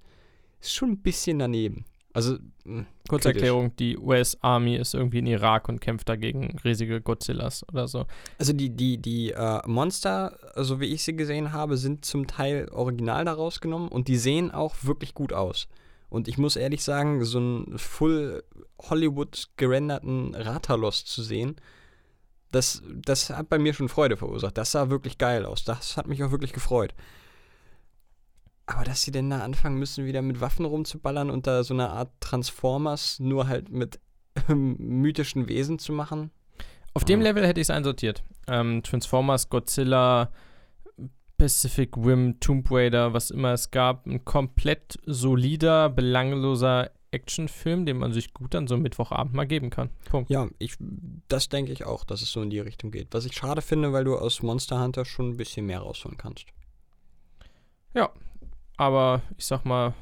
ist 0.59 0.73
schon 0.73 0.91
ein 0.91 1.01
bisschen 1.01 1.39
daneben. 1.39 1.85
Also, 2.13 2.37
mh, 2.65 2.85
kurze 3.09 3.29
kritisch. 3.29 3.41
Erklärung, 3.41 3.75
die 3.77 3.97
US 3.97 4.37
Army 4.41 4.75
ist 4.75 4.93
irgendwie 4.93 5.19
in 5.19 5.25
Irak 5.25 5.67
und 5.67 5.81
kämpft 5.81 6.07
dagegen 6.07 6.55
riesige 6.63 7.01
Godzillas 7.01 7.67
oder 7.67 7.87
so. 7.87 8.05
Also 8.37 8.53
die, 8.53 8.69
die, 8.69 8.99
die 8.99 9.31
äh, 9.31 9.67
Monster, 9.67 10.37
so 10.55 10.79
wie 10.79 10.85
ich 10.85 11.03
sie 11.03 11.15
gesehen 11.15 11.51
habe, 11.53 11.75
sind 11.77 12.05
zum 12.05 12.27
Teil 12.27 12.69
original 12.69 13.25
daraus 13.25 13.59
genommen 13.61 13.87
und 13.87 14.07
die 14.07 14.17
sehen 14.17 14.51
auch 14.51 14.75
wirklich 14.83 15.15
gut 15.15 15.33
aus. 15.33 15.67
Und 16.09 16.27
ich 16.27 16.37
muss 16.37 16.55
ehrlich 16.55 16.83
sagen, 16.83 17.25
so 17.25 17.39
einen 17.39 17.79
full 17.79 18.43
Hollywood 18.79 19.49
gerenderten 19.57 20.35
Ratalos 20.35 21.05
zu 21.05 21.23
sehen, 21.23 21.55
das, 22.51 22.83
das 22.93 23.31
hat 23.31 23.49
bei 23.49 23.57
mir 23.57 23.73
schon 23.73 23.89
Freude 23.89 24.15
verursacht. 24.15 24.55
Das 24.59 24.71
sah 24.71 24.91
wirklich 24.91 25.17
geil 25.17 25.43
aus. 25.43 25.63
Das 25.63 25.97
hat 25.97 26.07
mich 26.07 26.23
auch 26.23 26.29
wirklich 26.29 26.53
gefreut. 26.53 26.93
Aber 28.65 28.83
dass 28.83 29.01
sie 29.01 29.11
denn 29.11 29.29
da 29.29 29.39
anfangen 29.39 29.77
müssen, 29.77 30.05
wieder 30.05 30.21
mit 30.21 30.39
Waffen 30.39 30.65
rumzuballern 30.65 31.29
und 31.29 31.47
da 31.47 31.63
so 31.63 31.73
eine 31.73 31.89
Art 31.89 32.11
Transformers 32.21 33.19
nur 33.19 33.47
halt 33.47 33.69
mit 33.69 33.99
mythischen 34.47 35.47
Wesen 35.47 35.79
zu 35.79 35.91
machen, 35.91 36.31
Auf 36.93 37.05
dem. 37.05 37.21
Level 37.21 37.45
hätte 37.45 37.59
ich 37.59 37.65
es 37.65 37.69
einsortiert. 37.69 38.23
Ähm, 38.47 38.81
Transformers, 38.83 39.49
Godzilla, 39.49 40.31
Pacific 41.37 41.97
Rim, 41.97 42.39
Tomb 42.39 42.69
Raider, 42.71 43.13
was 43.13 43.31
immer 43.31 43.53
es 43.53 43.71
gab. 43.71 44.05
Ein 44.05 44.23
komplett 44.23 44.97
solider, 45.05 45.89
belangloser 45.89 46.91
Actionfilm, 47.11 47.85
den 47.85 47.97
man 47.97 48.11
sich 48.11 48.33
gut 48.33 48.55
an 48.55 48.67
so 48.67 48.75
einem 48.75 48.83
Mittwochabend 48.83 49.35
mal 49.35 49.45
geben 49.45 49.69
kann. 49.69 49.89
Punkt. 50.09 50.29
Ja, 50.29 50.47
ich, 50.57 50.75
das 51.27 51.49
denke 51.49 51.71
ich 51.71 51.85
auch, 51.85 52.05
dass 52.05 52.21
es 52.21 52.31
so 52.31 52.41
in 52.41 52.49
die 52.49 52.59
Richtung 52.59 52.91
geht. 52.91 53.09
Was 53.11 53.25
ich 53.25 53.33
schade 53.33 53.61
finde, 53.61 53.93
weil 53.93 54.03
du 54.03 54.15
aus 54.17 54.41
Monster 54.41 54.81
Hunter 54.81 55.05
schon 55.05 55.31
ein 55.31 55.37
bisschen 55.37 55.65
mehr 55.65 55.79
rausholen 55.79 56.17
kannst. 56.17 56.45
Aber 58.83 59.21
ich 59.37 59.45
sag 59.45 59.63
mal, 59.63 59.93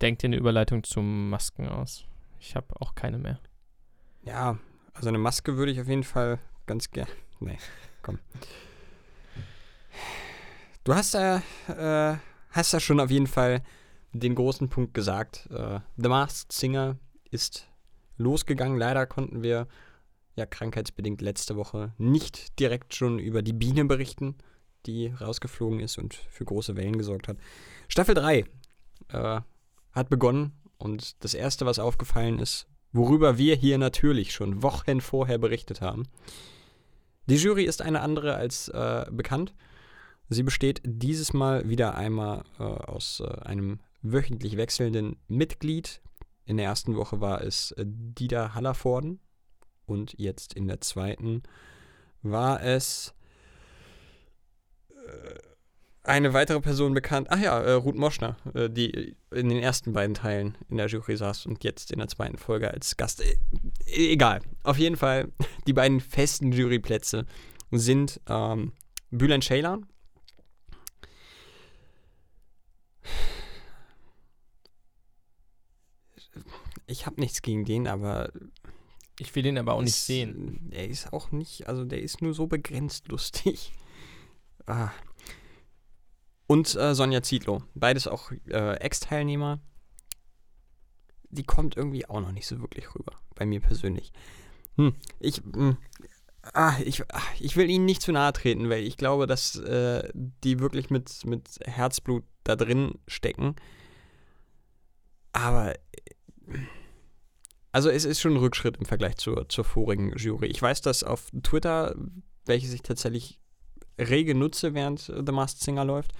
denkt 0.00 0.22
dir 0.22 0.28
eine 0.28 0.36
Überleitung 0.36 0.84
zum 0.84 1.28
Masken 1.28 1.66
aus. 1.66 2.04
Ich 2.38 2.54
habe 2.54 2.80
auch 2.80 2.94
keine 2.94 3.18
mehr. 3.18 3.40
Ja, 4.22 4.60
also 4.92 5.08
eine 5.08 5.18
Maske 5.18 5.56
würde 5.56 5.72
ich 5.72 5.80
auf 5.80 5.88
jeden 5.88 6.04
Fall 6.04 6.38
ganz 6.66 6.92
gern. 6.92 7.08
Nee, 7.40 7.58
komm. 8.00 8.20
Du 10.84 10.94
hast 10.94 11.14
ja, 11.14 11.42
äh, 11.66 12.16
hast 12.50 12.72
ja 12.72 12.78
schon 12.78 13.00
auf 13.00 13.10
jeden 13.10 13.26
Fall 13.26 13.64
den 14.12 14.36
großen 14.36 14.68
Punkt 14.68 14.94
gesagt. 14.94 15.48
Äh, 15.50 15.80
The 15.96 16.08
Masked 16.08 16.52
Singer 16.52 16.96
ist 17.28 17.66
losgegangen. 18.18 18.78
Leider 18.78 19.04
konnten 19.06 19.42
wir 19.42 19.66
ja 20.36 20.46
krankheitsbedingt 20.46 21.22
letzte 21.22 21.56
Woche 21.56 21.92
nicht 21.98 22.60
direkt 22.60 22.94
schon 22.94 23.18
über 23.18 23.42
die 23.42 23.52
Biene 23.52 23.84
berichten, 23.84 24.36
die 24.86 25.08
rausgeflogen 25.08 25.80
ist 25.80 25.98
und 25.98 26.14
für 26.14 26.44
große 26.44 26.76
Wellen 26.76 26.98
gesorgt 26.98 27.28
hat. 27.28 27.36
Staffel 27.88 28.14
3 28.14 28.44
äh, 29.08 29.40
hat 29.92 30.08
begonnen 30.08 30.52
und 30.78 31.22
das 31.24 31.34
erste, 31.34 31.66
was 31.66 31.78
aufgefallen 31.78 32.38
ist, 32.38 32.66
worüber 32.92 33.38
wir 33.38 33.56
hier 33.56 33.78
natürlich 33.78 34.32
schon 34.32 34.62
Wochen 34.62 35.00
vorher 35.00 35.38
berichtet 35.38 35.80
haben. 35.80 36.04
Die 37.26 37.36
Jury 37.36 37.64
ist 37.64 37.80
eine 37.80 38.00
andere 38.00 38.34
als 38.34 38.68
äh, 38.68 39.06
bekannt. 39.10 39.54
Sie 40.28 40.42
besteht 40.42 40.82
dieses 40.84 41.32
Mal 41.32 41.68
wieder 41.68 41.96
einmal 41.96 42.44
äh, 42.58 42.62
aus 42.62 43.20
äh, 43.20 43.42
einem 43.42 43.80
wöchentlich 44.02 44.56
wechselnden 44.56 45.16
Mitglied. 45.28 46.00
In 46.44 46.58
der 46.58 46.66
ersten 46.66 46.96
Woche 46.96 47.20
war 47.20 47.42
es 47.42 47.72
äh, 47.72 47.84
Dieter 47.86 48.54
Hallervorden 48.54 49.20
und 49.86 50.14
jetzt 50.18 50.54
in 50.54 50.68
der 50.68 50.80
zweiten 50.80 51.42
war 52.22 52.62
es 52.62 53.14
eine 56.02 56.34
weitere 56.34 56.60
Person 56.60 56.92
bekannt. 56.92 57.28
Ach 57.30 57.40
ja, 57.40 57.58
äh, 57.60 57.72
Ruth 57.72 57.94
Moschner, 57.96 58.36
äh, 58.54 58.68
die 58.68 59.16
in 59.30 59.48
den 59.48 59.58
ersten 59.62 59.92
beiden 59.94 60.14
Teilen 60.14 60.56
in 60.68 60.76
der 60.76 60.86
Jury 60.86 61.16
saß 61.16 61.46
und 61.46 61.64
jetzt 61.64 61.90
in 61.90 61.98
der 61.98 62.08
zweiten 62.08 62.36
Folge 62.36 62.70
als 62.70 62.96
Gast. 62.96 63.22
Äh, 63.22 63.36
egal. 63.86 64.40
Auf 64.64 64.76
jeden 64.78 64.96
Fall, 64.96 65.32
die 65.66 65.72
beiden 65.72 66.00
festen 66.00 66.52
Juryplätze 66.52 67.24
sind 67.70 68.20
ähm, 68.28 68.72
Bülent 69.10 69.44
Ceylan. 69.44 69.86
Ich 76.86 77.06
habe 77.06 77.20
nichts 77.20 77.42
gegen 77.42 77.64
den, 77.64 77.86
aber 77.88 78.30
Ich 79.18 79.34
will 79.34 79.42
den 79.42 79.58
aber 79.58 79.74
auch 79.74 79.80
nicht 79.80 79.90
ist- 79.94 80.06
sehen. 80.06 80.68
Er 80.72 80.88
ist 80.88 81.12
auch 81.12 81.30
nicht, 81.30 81.68
also 81.68 81.84
der 81.84 82.02
ist 82.02 82.20
nur 82.20 82.34
so 82.34 82.46
begrenzt 82.46 83.08
lustig. 83.08 83.72
Ah. 84.66 84.90
Und 86.46 86.74
äh, 86.74 86.94
Sonja 86.94 87.22
Zietlow, 87.22 87.62
beides 87.74 88.06
auch 88.06 88.30
äh, 88.48 88.76
Ex-Teilnehmer. 88.76 89.60
Die 91.30 91.44
kommt 91.44 91.76
irgendwie 91.76 92.06
auch 92.06 92.20
noch 92.20 92.32
nicht 92.32 92.46
so 92.46 92.60
wirklich 92.60 92.94
rüber, 92.94 93.12
bei 93.34 93.46
mir 93.46 93.60
persönlich. 93.60 94.12
Hm, 94.76 94.94
ich, 95.18 95.38
hm, 95.38 95.76
ah, 96.52 96.74
ich, 96.84 97.02
ah, 97.12 97.22
ich 97.40 97.56
will 97.56 97.70
ihnen 97.70 97.86
nicht 97.86 98.02
zu 98.02 98.12
nahe 98.12 98.32
treten, 98.32 98.68
weil 98.68 98.84
ich 98.84 98.96
glaube, 98.96 99.26
dass 99.26 99.56
äh, 99.56 100.08
die 100.14 100.60
wirklich 100.60 100.90
mit, 100.90 101.24
mit 101.24 101.58
Herzblut 101.64 102.24
da 102.44 102.56
drin 102.56 102.98
stecken. 103.08 103.56
Aber 105.32 105.74
also 107.72 107.90
es 107.90 108.04
ist 108.04 108.20
schon 108.20 108.34
ein 108.34 108.38
Rückschritt 108.38 108.76
im 108.76 108.86
Vergleich 108.86 109.16
zur, 109.16 109.48
zur 109.48 109.64
vorigen 109.64 110.16
Jury. 110.16 110.46
Ich 110.46 110.62
weiß, 110.62 110.80
dass 110.82 111.02
auf 111.02 111.30
Twitter, 111.42 111.96
welches 112.44 112.72
ich 112.72 112.82
tatsächlich 112.82 113.40
rege 113.98 114.34
nutze, 114.34 114.74
während 114.74 115.08
äh, 115.08 115.22
The 115.24 115.32
Masked 115.32 115.60
Singer 115.60 115.84
läuft, 115.84 116.12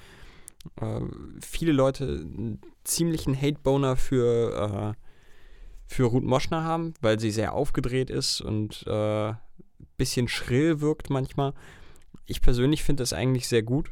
äh, 0.80 1.01
viele 1.40 1.72
Leute 1.72 2.05
einen 2.05 2.60
ziemlichen 2.84 3.40
Hate-Boner 3.40 3.96
für, 3.96 4.94
äh, 4.96 5.01
für 5.86 6.05
Ruth 6.05 6.24
Moschner 6.24 6.64
haben, 6.64 6.94
weil 7.01 7.20
sie 7.20 7.30
sehr 7.30 7.52
aufgedreht 7.52 8.10
ist 8.10 8.40
und 8.40 8.86
äh, 8.86 9.32
bisschen 9.96 10.28
schrill 10.28 10.80
wirkt 10.80 11.10
manchmal. 11.10 11.55
Ich 12.26 12.40
persönlich 12.40 12.82
finde 12.82 13.02
das 13.02 13.12
eigentlich 13.12 13.48
sehr 13.48 13.62
gut, 13.62 13.90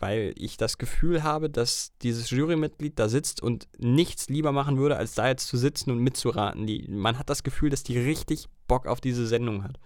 weil 0.00 0.34
ich 0.36 0.56
das 0.56 0.78
Gefühl 0.78 1.22
habe, 1.22 1.50
dass 1.50 1.92
dieses 2.02 2.30
Jurymitglied 2.30 2.98
da 2.98 3.08
sitzt 3.08 3.42
und 3.42 3.68
nichts 3.78 4.28
lieber 4.28 4.52
machen 4.52 4.78
würde, 4.78 4.96
als 4.96 5.14
da 5.14 5.28
jetzt 5.28 5.46
zu 5.48 5.56
sitzen 5.56 5.90
und 5.90 5.98
mitzuraten. 5.98 6.66
Die, 6.66 6.86
man 6.88 7.18
hat 7.18 7.30
das 7.30 7.42
Gefühl, 7.42 7.70
dass 7.70 7.82
die 7.82 7.98
richtig 7.98 8.48
Bock 8.66 8.86
auf 8.86 9.00
diese 9.00 9.26
Sendung 9.26 9.62
hat. 9.62 9.78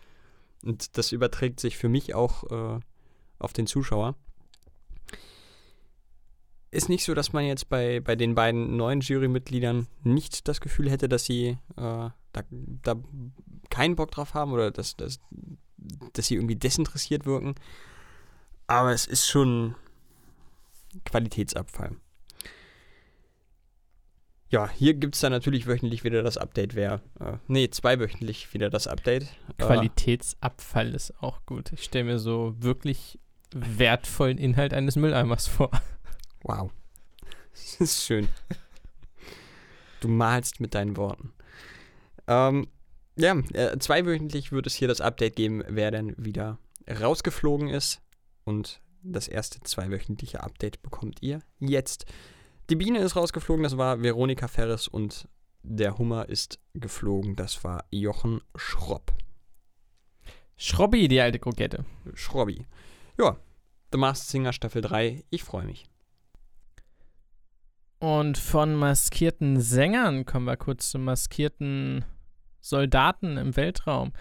Und 0.64 0.97
das 0.97 1.12
überträgt 1.12 1.60
sich 1.60 1.76
für 1.76 1.89
mich 1.89 2.14
auch 2.14 2.44
äh, 2.51 2.80
auf 3.39 3.52
den 3.52 3.66
Zuschauer. 3.66 4.16
Ist 6.70 6.89
nicht 6.89 7.05
so, 7.05 7.15
dass 7.15 7.32
man 7.32 7.44
jetzt 7.47 7.69
bei, 7.69 8.01
bei 8.01 8.15
den 8.15 8.35
beiden 8.35 8.77
neuen 8.77 9.01
Jurymitgliedern 9.01 9.86
nicht 10.02 10.48
das 10.48 10.60
Gefühl 10.60 10.90
hätte, 10.90 11.09
dass 11.09 11.24
sie 11.24 11.56
äh, 11.77 12.10
da, 12.32 12.43
da 12.51 12.94
keinen 13.70 13.97
Bock 13.97 14.10
drauf 14.10 14.35
haben 14.35 14.52
oder 14.52 14.70
dass, 14.70 14.97
dass, 14.97 15.19
dass 16.12 16.27
sie 16.27 16.35
irgendwie 16.35 16.56
desinteressiert 16.56 17.24
wirken. 17.24 17.55
Aber 18.66 18.93
es 18.93 19.06
ist 19.06 19.27
schon 19.27 19.77
Qualitätsabfall. 21.06 21.97
Ja, 24.51 24.70
hier 24.70 24.94
gibt 24.94 25.15
es 25.15 25.20
dann 25.20 25.32
natürlich 25.32 25.66
wöchentlich 25.66 26.05
wieder 26.05 26.23
das 26.23 26.39
Update, 26.39 26.74
wer. 26.74 27.02
Äh, 27.20 27.36
nee, 27.48 27.69
zweiwöchentlich 27.69 28.52
wieder 28.55 28.70
das 28.70 28.86
Update. 28.86 29.24
Äh, 29.24 29.62
Qualitätsabfall 29.62 30.94
ist 30.94 31.12
auch 31.23 31.44
gut. 31.44 31.73
Ich 31.73 31.85
stelle 31.85 32.05
mir 32.05 32.19
so 32.19 32.55
wirklich 32.59 33.19
wertvollen 33.55 34.39
Inhalt 34.39 34.75
eines 34.75 34.97
Mülleimers 34.97 35.47
vor. 35.49 35.70
Wow. 36.43 36.70
Das 37.53 37.81
ist 37.81 38.05
schön. 38.05 38.29
Du 40.01 40.09
malst 40.09 40.61
mit 40.61 40.75
deinen 40.75 40.97
Worten. 40.97 41.33
Ähm, 42.27 42.69
ja, 43.16 43.37
äh, 43.53 43.79
zweiwöchentlich 43.79 44.53
wird 44.53 44.66
es 44.66 44.75
hier 44.75 44.87
das 44.87 45.01
Update 45.01 45.35
geben, 45.37 45.65
wer 45.66 45.91
denn 45.91 46.15
wieder 46.16 46.59
rausgeflogen 46.89 47.69
ist. 47.69 48.01
Und 48.45 48.81
das 49.03 49.29
erste 49.29 49.61
zweiwöchentliche 49.61 50.43
Update 50.43 50.83
bekommt 50.83 51.23
ihr 51.23 51.41
jetzt. 51.59 52.07
Die 52.70 52.77
Biene 52.77 53.01
ist 53.01 53.16
rausgeflogen, 53.16 53.65
das 53.65 53.77
war 53.77 54.03
Veronika 54.03 54.47
Ferres 54.47 54.89
und 54.89 55.29
der 55.62 55.99
Hummer 55.99 56.29
ist 56.29 56.61
geflogen, 56.75 57.35
das 57.35 57.65
war 57.65 57.85
Jochen 57.91 58.41
Schropp. 58.55 59.12
Schrobby, 60.57 61.09
die 61.09 61.20
alte 61.20 61.39
Krokette. 61.39 61.85
Schrobby. 62.15 62.66
Ja, 63.19 63.36
The 63.90 63.99
Masked 63.99 64.28
Singer 64.28 64.53
Staffel 64.53 64.81
3, 64.81 65.24
ich 65.31 65.43
freue 65.43 65.65
mich. 65.65 65.86
Und 67.99 68.39
von 68.39 68.77
maskierten 68.77 69.61
Sängern 69.61 70.24
kommen 70.24 70.47
wir 70.47 70.57
kurz 70.57 70.90
zu 70.90 71.01
maskierten 71.01 72.05
Soldaten 72.61 73.36
im 73.36 73.57
Weltraum. 73.57 74.12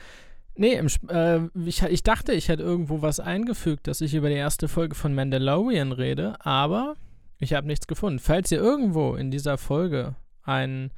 Nee, 0.55 0.73
im, 0.73 0.87
äh, 1.09 1.41
ich, 1.67 1.83
ich 1.83 2.01
dachte, 2.01 2.33
ich 2.33 2.49
hätte 2.49 2.63
irgendwo 2.63 3.03
was 3.03 3.19
eingefügt, 3.19 3.85
dass 3.85 4.01
ich 4.01 4.15
über 4.15 4.29
die 4.29 4.35
erste 4.35 4.67
Folge 4.67 4.95
von 4.95 5.13
Mandalorian 5.13 5.91
rede, 5.91 6.35
aber 6.43 6.95
ich 7.37 7.53
habe 7.53 7.67
nichts 7.67 7.85
gefunden. 7.85 8.17
Falls 8.17 8.51
ihr 8.51 8.57
irgendwo 8.57 9.13
in 9.13 9.29
dieser 9.29 9.59
Folge 9.59 10.15
ein, 10.41 10.91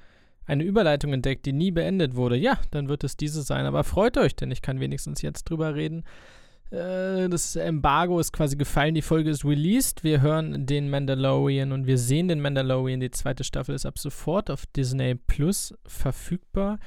eine 0.46 0.64
Überleitung 0.64 1.12
entdeckt, 1.12 1.46
die 1.46 1.52
nie 1.52 1.72
beendet 1.72 2.16
wurde, 2.16 2.38
ja, 2.38 2.58
dann 2.72 2.88
wird 2.88 3.04
es 3.04 3.18
diese 3.18 3.42
sein. 3.42 3.66
Aber 3.66 3.84
freut 3.84 4.18
euch, 4.18 4.38
denn 4.38 4.52
ich 4.52 4.62
kann 4.62 4.80
wenigstens 4.80 5.22
jetzt 5.22 5.50
drüber 5.50 5.76
reden. 5.76 6.06
Äh, 6.72 7.30
das 7.30 7.56
Embargo 7.56 8.20
ist 8.20 8.32
quasi 8.32 8.56
gefallen, 8.56 8.96
die 8.96 9.02
Folge 9.02 9.30
ist 9.30 9.46
released. 9.46 10.04
Wir 10.04 10.22
hören 10.22 10.66
den 10.66 10.90
Mandalorian 10.90 11.72
und 11.72 11.88
wir 11.88 11.98
sehen 11.98 12.28
den 12.28 12.42
Mandalorian. 12.42 13.00
Die 13.00 13.12
zweite 13.12 13.44
Staffel 13.44 13.76
ist 13.76 13.86
ab 13.86 13.98
sofort 13.98 14.50
auf 14.50 14.66
Disney 14.68 15.16
Plus 15.16 15.74
verfügbar. 15.86 16.80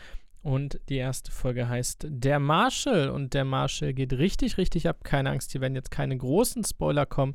Und 0.42 0.80
die 0.88 0.96
erste 0.96 1.30
Folge 1.30 1.68
heißt 1.68 2.06
Der 2.08 2.40
Marshall. 2.40 3.10
Und 3.10 3.34
der 3.34 3.44
Marshall 3.44 3.92
geht 3.94 4.12
richtig, 4.14 4.58
richtig 4.58 4.88
ab. 4.88 5.04
Keine 5.04 5.30
Angst, 5.30 5.52
hier 5.52 5.60
werden 5.60 5.76
jetzt 5.76 5.90
keine 5.90 6.16
großen 6.16 6.64
Spoiler 6.64 7.06
kommen. 7.06 7.34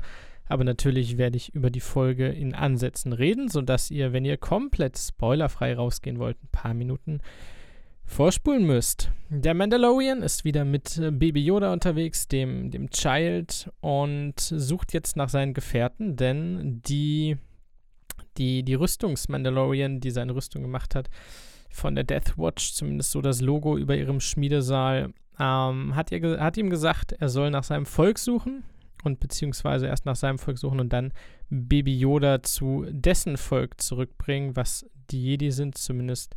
Aber 0.50 0.64
natürlich 0.64 1.18
werde 1.18 1.38
ich 1.38 1.54
über 1.54 1.70
die 1.70 1.82
Folge 1.82 2.28
in 2.28 2.56
Ansätzen 2.56 3.12
reden, 3.12 3.50
sodass 3.50 3.92
ihr, 3.92 4.14
wenn 4.14 4.24
ihr 4.24 4.38
komplett 4.38 4.98
spoilerfrei 4.98 5.76
rausgehen 5.76 6.20
wollt, 6.20 6.38
ein 6.42 6.50
paar 6.52 6.74
Minuten 6.74 7.20
vorspulen 8.08 8.66
müsst. 8.66 9.12
Der 9.30 9.54
Mandalorian 9.54 10.24
ist 10.24 10.46
wieder 10.46 10.66
mit 10.66 10.98
äh, 10.98 11.12
Baby 11.12 11.44
Yoda 11.44 11.72
unterwegs, 11.74 12.28
dem, 12.28 12.72
dem 12.72 12.90
Child, 12.90 13.70
und 13.82 14.40
sucht 14.40 14.94
jetzt 14.94 15.18
nach 15.18 15.30
seinen 15.30 15.54
Gefährten, 15.54 16.16
denn 16.16 16.82
die, 16.88 17.38
die, 18.38 18.64
die 18.64 18.74
Rüstungs-Mandalorian, 18.74 20.00
die 20.00 20.12
seine 20.12 20.34
Rüstung 20.34 20.64
gemacht 20.64 20.96
hat, 20.96 21.10
von 21.70 21.94
der 21.94 22.06
Death 22.06 22.38
Watch, 22.38 22.74
zumindest 22.74 23.12
so 23.12 23.22
das 23.22 23.42
Logo 23.42 23.78
über 23.78 23.96
ihrem 23.96 24.22
Schmiedesaal, 24.22 25.14
ähm, 25.40 25.96
hat, 25.96 26.12
ihr, 26.12 26.40
hat 26.40 26.58
ihm 26.58 26.70
gesagt, 26.70 27.12
er 27.12 27.30
soll 27.30 27.52
nach 27.52 27.66
seinem 27.66 27.86
Volk 27.86 28.18
suchen 28.18 28.64
und 29.04 29.20
beziehungsweise 29.20 29.88
erst 29.88 30.06
nach 30.06 30.16
seinem 30.16 30.40
Volk 30.40 30.58
suchen 30.58 30.80
und 30.80 30.94
dann 30.94 31.14
Baby 31.50 31.98
Yoda 31.98 32.42
zu 32.42 32.86
dessen 32.90 33.38
Volk 33.38 33.80
zurückbringen, 33.82 34.56
was 34.56 34.90
die 35.12 35.22
Jedi 35.22 35.52
sind, 35.52 35.78
zumindest 35.78 36.36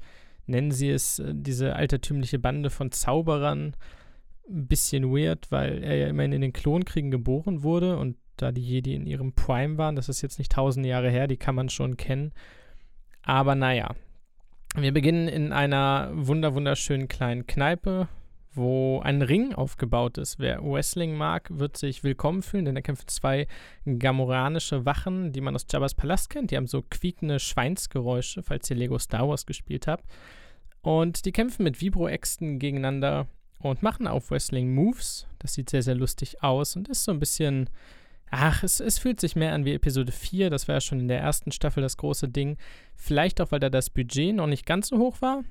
nennen 0.51 0.71
sie 0.71 0.91
es, 0.91 1.19
äh, 1.19 1.33
diese 1.35 1.77
altertümliche 1.77 2.39
Bande 2.39 2.71
von 2.71 2.93
Zauberern. 2.93 3.77
Ein 4.49 4.67
bisschen 4.67 5.13
weird, 5.13 5.51
weil 5.51 5.83
er 5.83 5.97
ja 5.97 6.09
immerhin 6.09 6.33
in 6.33 6.41
den 6.41 6.53
Klonkriegen 6.53 7.11
geboren 7.11 7.63
wurde 7.63 7.97
und 7.99 8.17
da 8.37 8.53
die 8.53 8.67
Jedi 8.67 8.95
in 8.95 9.07
ihrem 9.07 9.33
Prime 9.33 9.79
waren, 9.79 9.97
das 9.97 10.09
ist 10.09 10.23
jetzt 10.23 10.39
nicht 10.39 10.53
tausend 10.53 10.87
Jahre 10.87 11.11
her, 11.11 11.27
die 11.27 11.37
kann 11.37 11.55
man 11.55 11.69
schon 11.69 11.97
kennen. 11.97 12.33
Aber 13.23 13.55
naja, 13.55 13.95
wir 14.77 14.93
beginnen 14.93 15.29
in 15.29 15.53
einer 15.53 16.11
wunder 16.13 16.55
wunderschönen 16.55 17.09
kleinen 17.09 17.47
Kneipe, 17.47 18.09
wo 18.53 19.01
ein 19.01 19.23
Ring 19.23 19.55
aufgebaut 19.55 20.19
ist. 20.19 20.39
Wer 20.39 20.63
Wrestling 20.63 21.17
mag, 21.17 21.49
wird 21.51 21.77
sich 21.77 22.03
willkommen 22.03 22.43
fühlen, 22.43 22.65
denn 22.65 22.75
da 22.75 22.81
kämpfen 22.81 23.09
zwei 23.09 23.47
gamoranische 23.85 24.85
Wachen, 24.85 25.33
die 25.33 25.41
man 25.41 25.55
aus 25.55 25.67
Jabba's 25.71 25.95
Palast 25.95 26.31
kennt. 26.31 26.51
Die 26.51 26.57
haben 26.57 26.67
so 26.67 26.83
quiekende 26.83 27.39
Schweinsgeräusche, 27.39 28.43
falls 28.43 28.71
ihr 28.71 28.77
Lego 28.77 28.99
Star 28.99 29.29
Wars 29.29 29.47
gespielt 29.47 29.87
habt. 29.87 30.05
Und 30.83 31.25
die 31.25 31.33
kämpfen 31.33 31.65
mit 31.65 31.81
Vibro-Äxten 31.81 32.59
gegeneinander 32.59 33.27
und 33.59 33.83
machen 33.83 34.07
auf 34.07 34.31
Wrestling 34.31 34.75
Moves. 34.75 35.27
Das 35.39 35.55
sieht 35.55 35.71
sehr, 35.71 35.83
sehr 35.83 35.95
lustig 35.95 36.43
aus 36.43 36.77
und 36.77 36.89
ist 36.89 37.05
so 37.05 37.13
ein 37.13 37.21
bisschen 37.21 37.69
Ach, 38.31 38.63
es, 38.63 38.79
es 38.79 38.99
fühlt 38.99 39.21
sich 39.21 39.35
mehr 39.35 39.53
an 39.55 39.65
wie 39.65 39.75
Episode 39.75 40.13
4. 40.13 40.51
Das 40.51 40.69
war 40.69 40.77
ja 40.77 40.81
schon 40.81 41.01
in 41.01 41.09
der 41.09 41.21
ersten 41.21 41.51
Staffel 41.51 41.83
das 41.83 41.97
große 41.97 42.29
Ding. 42.29 42.57
Vielleicht 42.95 43.41
auch, 43.41 43.51
weil 43.51 43.59
da 43.59 43.71
das 43.71 43.91
Budget 43.91 44.37
noch 44.37 44.47
nicht 44.47 44.67
ganz 44.67 44.89
so 44.89 44.99
hoch 44.99 45.21
war. 45.21 45.43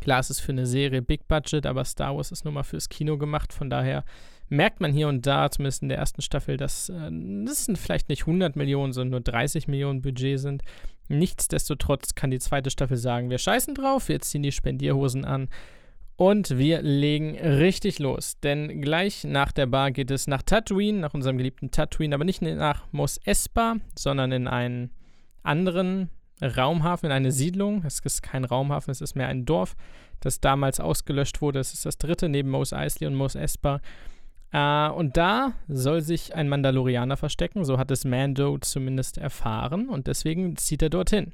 Klar, 0.00 0.20
es 0.20 0.30
ist 0.30 0.40
für 0.40 0.52
eine 0.52 0.66
Serie 0.66 1.02
Big 1.02 1.26
Budget, 1.26 1.66
aber 1.66 1.84
Star 1.84 2.16
Wars 2.16 2.30
ist 2.30 2.44
nun 2.44 2.54
mal 2.54 2.62
fürs 2.62 2.88
Kino 2.88 3.18
gemacht. 3.18 3.52
Von 3.52 3.70
daher 3.70 4.04
merkt 4.48 4.80
man 4.80 4.92
hier 4.92 5.08
und 5.08 5.26
da, 5.26 5.50
zumindest 5.50 5.82
in 5.82 5.88
der 5.88 5.98
ersten 5.98 6.22
Staffel, 6.22 6.56
dass 6.56 6.88
äh, 6.88 7.10
das 7.44 7.70
vielleicht 7.76 8.08
nicht 8.08 8.22
100 8.22 8.56
Millionen, 8.56 8.92
sondern 8.92 9.10
nur 9.10 9.20
30 9.20 9.68
Millionen 9.68 10.02
Budget 10.02 10.38
sind. 10.40 10.62
Nichtsdestotrotz 11.08 12.14
kann 12.14 12.30
die 12.30 12.38
zweite 12.38 12.70
Staffel 12.70 12.96
sagen, 12.96 13.30
wir 13.30 13.38
scheißen 13.38 13.74
drauf, 13.74 14.08
wir 14.08 14.20
ziehen 14.20 14.42
die 14.42 14.52
Spendierhosen 14.52 15.24
an 15.24 15.48
und 16.16 16.56
wir 16.56 16.82
legen 16.82 17.36
richtig 17.38 17.98
los, 17.98 18.40
denn 18.40 18.80
gleich 18.80 19.24
nach 19.24 19.52
der 19.52 19.66
Bar 19.66 19.90
geht 19.90 20.10
es 20.10 20.26
nach 20.26 20.42
Tatooine, 20.42 20.98
nach 20.98 21.14
unserem 21.14 21.36
geliebten 21.36 21.70
Tatooine, 21.70 22.14
aber 22.14 22.24
nicht 22.24 22.42
nach 22.42 22.84
Mos 22.90 23.18
Espa, 23.24 23.76
sondern 23.96 24.32
in 24.32 24.48
einen 24.48 24.90
anderen 25.42 26.10
Raumhafen, 26.42 27.06
in 27.06 27.12
eine 27.12 27.32
Siedlung. 27.32 27.82
Es 27.86 28.00
ist 28.00 28.22
kein 28.22 28.44
Raumhafen, 28.44 28.90
es 28.90 29.00
ist 29.00 29.14
mehr 29.14 29.28
ein 29.28 29.44
Dorf, 29.44 29.76
das 30.20 30.40
damals 30.40 30.80
ausgelöscht 30.80 31.40
wurde. 31.40 31.60
Es 31.60 31.72
ist 31.72 31.86
das 31.86 31.98
dritte 31.98 32.28
neben 32.28 32.50
Mos 32.50 32.72
Eisley 32.72 33.06
und 33.06 33.14
Mos 33.14 33.34
Espa. 33.34 33.80
Äh, 34.56 34.88
und 34.88 35.18
da 35.18 35.52
soll 35.68 36.00
sich 36.00 36.34
ein 36.34 36.48
Mandalorianer 36.48 37.18
verstecken, 37.18 37.66
so 37.66 37.76
hat 37.76 37.90
es 37.90 38.06
Mando 38.06 38.56
zumindest 38.58 39.18
erfahren 39.18 39.90
und 39.90 40.06
deswegen 40.06 40.56
zieht 40.56 40.80
er 40.80 40.88
dorthin. 40.88 41.32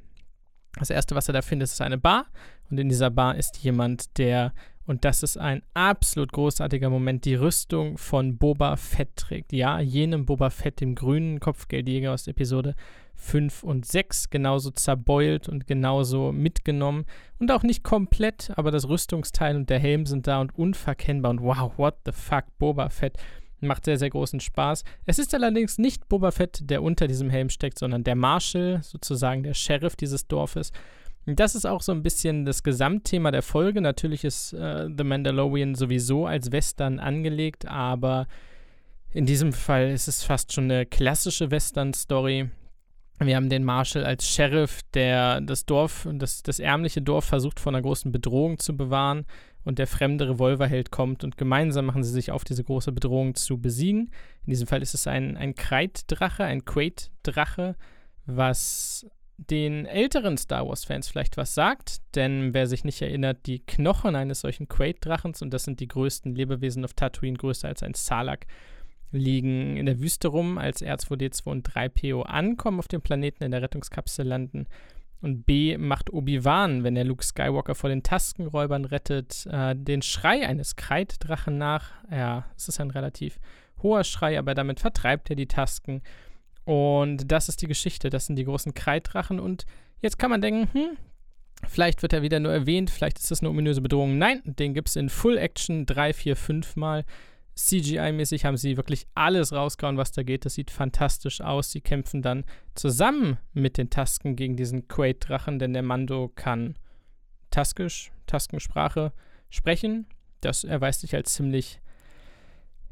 Das 0.77 0.89
erste, 0.89 1.15
was 1.15 1.29
er 1.29 1.33
da 1.33 1.41
findet, 1.41 1.69
ist 1.69 1.79
eine 1.79 1.97
Bar 1.97 2.25
und 2.69 2.79
in 2.79 2.89
dieser 2.89 3.09
Bar 3.09 3.35
ist 3.35 3.59
jemand, 3.59 4.17
der 4.17 4.51
und 4.85 5.05
das 5.05 5.23
ist 5.23 5.37
ein 5.37 5.61
absolut 5.73 6.33
großartiger 6.33 6.89
Moment, 6.89 7.23
die 7.23 7.35
Rüstung 7.35 7.97
von 7.97 8.37
Boba 8.37 8.75
Fett 8.75 9.15
trägt. 9.15 9.53
Ja, 9.53 9.79
jenem 9.79 10.25
Boba 10.25 10.49
Fett, 10.49 10.81
dem 10.81 10.93
grünen 10.93 11.39
Kopfgeldjäger 11.39 12.11
aus 12.11 12.27
Episode 12.27 12.75
5 13.23 13.63
und 13.63 13.85
6, 13.85 14.29
genauso 14.29 14.69
zerbeult 14.71 15.47
und 15.47 15.65
genauso 15.65 16.31
mitgenommen. 16.31 17.05
Und 17.39 17.51
auch 17.51 17.63
nicht 17.63 17.83
komplett, 17.83 18.51
aber 18.55 18.69
das 18.69 18.87
Rüstungsteil 18.87 19.55
und 19.55 19.69
der 19.69 19.79
Helm 19.79 20.05
sind 20.05 20.27
da 20.27 20.41
und 20.41 20.57
unverkennbar. 20.57 21.31
Und 21.31 21.41
wow, 21.41 21.71
what 21.77 21.95
the 22.05 22.11
fuck, 22.11 22.45
Boba 22.59 22.89
Fett. 22.89 23.17
Macht 23.61 23.85
sehr, 23.85 23.97
sehr 23.97 24.09
großen 24.09 24.41
Spaß. 24.41 24.83
Es 25.05 25.19
ist 25.19 25.33
allerdings 25.33 25.77
nicht 25.77 26.09
Boba 26.09 26.31
Fett, 26.31 26.69
der 26.69 26.83
unter 26.83 27.07
diesem 27.07 27.29
Helm 27.29 27.49
steckt, 27.49 27.79
sondern 27.79 28.03
der 28.03 28.15
Marshal, 28.15 28.81
sozusagen 28.83 29.43
der 29.43 29.53
Sheriff 29.53 29.95
dieses 29.95 30.27
Dorfes. 30.27 30.71
Das 31.25 31.55
ist 31.55 31.65
auch 31.65 31.81
so 31.81 31.93
ein 31.93 32.03
bisschen 32.03 32.43
das 32.43 32.63
Gesamtthema 32.63 33.31
der 33.31 33.41
Folge. 33.41 33.79
Natürlich 33.79 34.25
ist 34.25 34.51
äh, 34.51 34.89
The 34.95 35.05
Mandalorian 35.05 35.75
sowieso 35.75 36.25
als 36.25 36.51
Western 36.51 36.99
angelegt, 36.99 37.65
aber 37.65 38.27
in 39.13 39.25
diesem 39.25 39.53
Fall 39.53 39.91
ist 39.91 40.09
es 40.09 40.23
fast 40.23 40.51
schon 40.51 40.65
eine 40.65 40.85
klassische 40.85 41.49
Western-Story. 41.49 42.49
Wir 43.19 43.35
haben 43.35 43.49
den 43.49 43.63
Marshall 43.63 44.05
als 44.05 44.27
Sheriff, 44.27 44.81
der 44.93 45.39
das 45.41 45.65
Dorf, 45.65 46.07
das, 46.13 46.43
das 46.43 46.59
ärmliche 46.59 47.01
Dorf 47.01 47.25
versucht 47.25 47.59
von 47.59 47.75
einer 47.75 47.81
großen 47.81 48.11
Bedrohung 48.11 48.59
zu 48.59 48.75
bewahren 48.75 49.25
und 49.63 49.79
der 49.79 49.87
fremde 49.87 50.29
Revolverheld 50.29 50.91
kommt 50.91 51.23
und 51.23 51.37
gemeinsam 51.37 51.85
machen 51.85 52.03
sie 52.03 52.11
sich 52.11 52.31
auf, 52.31 52.43
diese 52.43 52.63
große 52.63 52.91
Bedrohung 52.91 53.35
zu 53.35 53.59
besiegen. 53.59 54.11
In 54.45 54.49
diesem 54.49 54.67
Fall 54.67 54.81
ist 54.81 54.93
es 54.93 55.07
ein, 55.07 55.37
ein 55.37 55.55
Kreiddrache, 55.55 56.43
ein 56.43 56.65
Quaid-Drache, 56.65 57.75
was 58.25 59.05
den 59.37 59.85
älteren 59.85 60.37
Star 60.37 60.67
Wars-Fans 60.67 61.07
vielleicht 61.07 61.37
was 61.37 61.53
sagt, 61.53 62.01
denn 62.15 62.53
wer 62.53 62.67
sich 62.67 62.83
nicht 62.83 63.01
erinnert, 63.01 63.45
die 63.45 63.59
Knochen 63.59 64.15
eines 64.15 64.41
solchen 64.41 64.67
Quaid-Drachens, 64.67 65.41
und 65.41 65.51
das 65.51 65.63
sind 65.63 65.79
die 65.79 65.87
größten 65.87 66.35
Lebewesen 66.35 66.85
auf 66.85 66.93
Tatooine, 66.93 67.37
größer 67.37 67.67
als 67.67 67.83
ein 67.83 67.93
Salak, 67.93 68.45
liegen 69.13 69.77
in 69.77 69.85
der 69.85 69.99
Wüste 69.99 70.27
rum, 70.27 70.57
als 70.57 70.83
R2D2 70.83 71.45
und 71.45 71.69
3PO 71.69 72.23
ankommen 72.23 72.79
auf 72.79 72.87
dem 72.87 73.01
Planeten, 73.01 73.43
in 73.43 73.51
der 73.51 73.61
Rettungskapsel 73.61 74.25
landen. 74.25 74.67
Und 75.21 75.45
B 75.45 75.77
macht 75.77 76.11
Obi-Wan, 76.11 76.83
wenn 76.83 76.97
er 76.97 77.05
Luke 77.05 77.23
Skywalker 77.23 77.75
vor 77.75 77.89
den 77.89 78.03
Taskenräubern 78.03 78.83
rettet, 78.83 79.47
äh, 79.49 79.73
den 79.73 80.01
Schrei 80.01 80.45
eines 80.45 80.75
Kreiddrachen 80.75 81.57
nach. 81.57 81.91
Ja, 82.11 82.45
es 82.57 82.67
ist 82.67 82.81
ein 82.81 82.91
relativ 82.91 83.39
hoher 83.81 84.03
Schrei, 84.03 84.37
aber 84.37 84.53
damit 84.53 84.81
vertreibt 84.81 85.29
er 85.29 85.37
die 85.37 85.47
Tasken. 85.47 86.01
Und 86.65 87.31
das 87.31 87.47
ist 87.47 87.61
die 87.61 87.67
Geschichte. 87.67 88.09
Das 88.09 88.25
sind 88.25 88.35
die 88.35 88.43
großen 88.43 88.73
Kreiddrachen. 88.73 89.39
Und 89.39 89.65
jetzt 90.01 90.19
kann 90.19 90.29
man 90.29 90.41
denken, 90.41 90.67
hm, 90.73 90.97
vielleicht 91.67 92.01
wird 92.01 92.11
er 92.11 92.21
wieder 92.21 92.41
nur 92.41 92.51
erwähnt, 92.51 92.89
vielleicht 92.89 93.19
ist 93.19 93.31
das 93.31 93.39
eine 93.39 93.49
ominöse 93.49 93.81
Bedrohung. 93.81 94.17
Nein, 94.17 94.41
den 94.43 94.73
gibt 94.73 94.89
es 94.89 94.97
in 94.97 95.09
Full 95.09 95.37
Action 95.37 95.85
drei, 95.85 96.13
vier, 96.13 96.35
fünf 96.35 96.75
Mal. 96.75 97.05
CGI-mäßig 97.55 98.45
haben 98.45 98.57
sie 98.57 98.77
wirklich 98.77 99.05
alles 99.13 99.53
rausgehauen, 99.53 99.97
was 99.97 100.11
da 100.11 100.23
geht. 100.23 100.45
Das 100.45 100.55
sieht 100.55 100.71
fantastisch 100.71 101.41
aus. 101.41 101.71
Sie 101.71 101.81
kämpfen 101.81 102.21
dann 102.21 102.45
zusammen 102.73 103.37
mit 103.53 103.77
den 103.77 103.89
Tasken 103.89 104.35
gegen 104.35 104.55
diesen 104.55 104.87
Quaid-Drachen, 104.87 105.59
denn 105.59 105.73
der 105.73 105.83
Mando 105.83 106.31
kann 106.33 106.77
Taskisch, 107.51 108.11
Taskensprache 108.25 109.13
sprechen. 109.49 110.07
Das 110.41 110.63
erweist 110.63 111.01
sich 111.01 111.13
als 111.13 111.33
ziemlich 111.33 111.79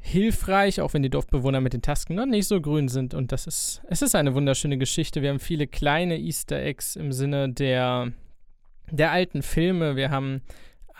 hilfreich, 0.02 0.82
auch 0.82 0.94
wenn 0.94 1.04
die 1.04 1.10
Dorfbewohner 1.10 1.62
mit 1.62 1.74
den 1.74 1.82
Tasken 1.82 2.16
noch 2.16 2.26
nicht 2.26 2.48
so 2.48 2.60
grün 2.60 2.88
sind. 2.88 3.14
Und 3.14 3.32
das 3.32 3.48
ist, 3.48 3.82
es 3.88 4.02
ist 4.02 4.16
eine 4.16 4.34
wunderschöne 4.34 4.78
Geschichte. 4.78 5.22
Wir 5.22 5.30
haben 5.30 5.40
viele 5.40 5.68
kleine 5.68 6.20
Easter 6.20 6.62
Eggs 6.62 6.96
im 6.96 7.12
Sinne 7.12 7.50
der, 7.50 8.12
der 8.90 9.12
alten 9.12 9.42
Filme. 9.42 9.96
Wir 9.96 10.12
haben 10.12 10.42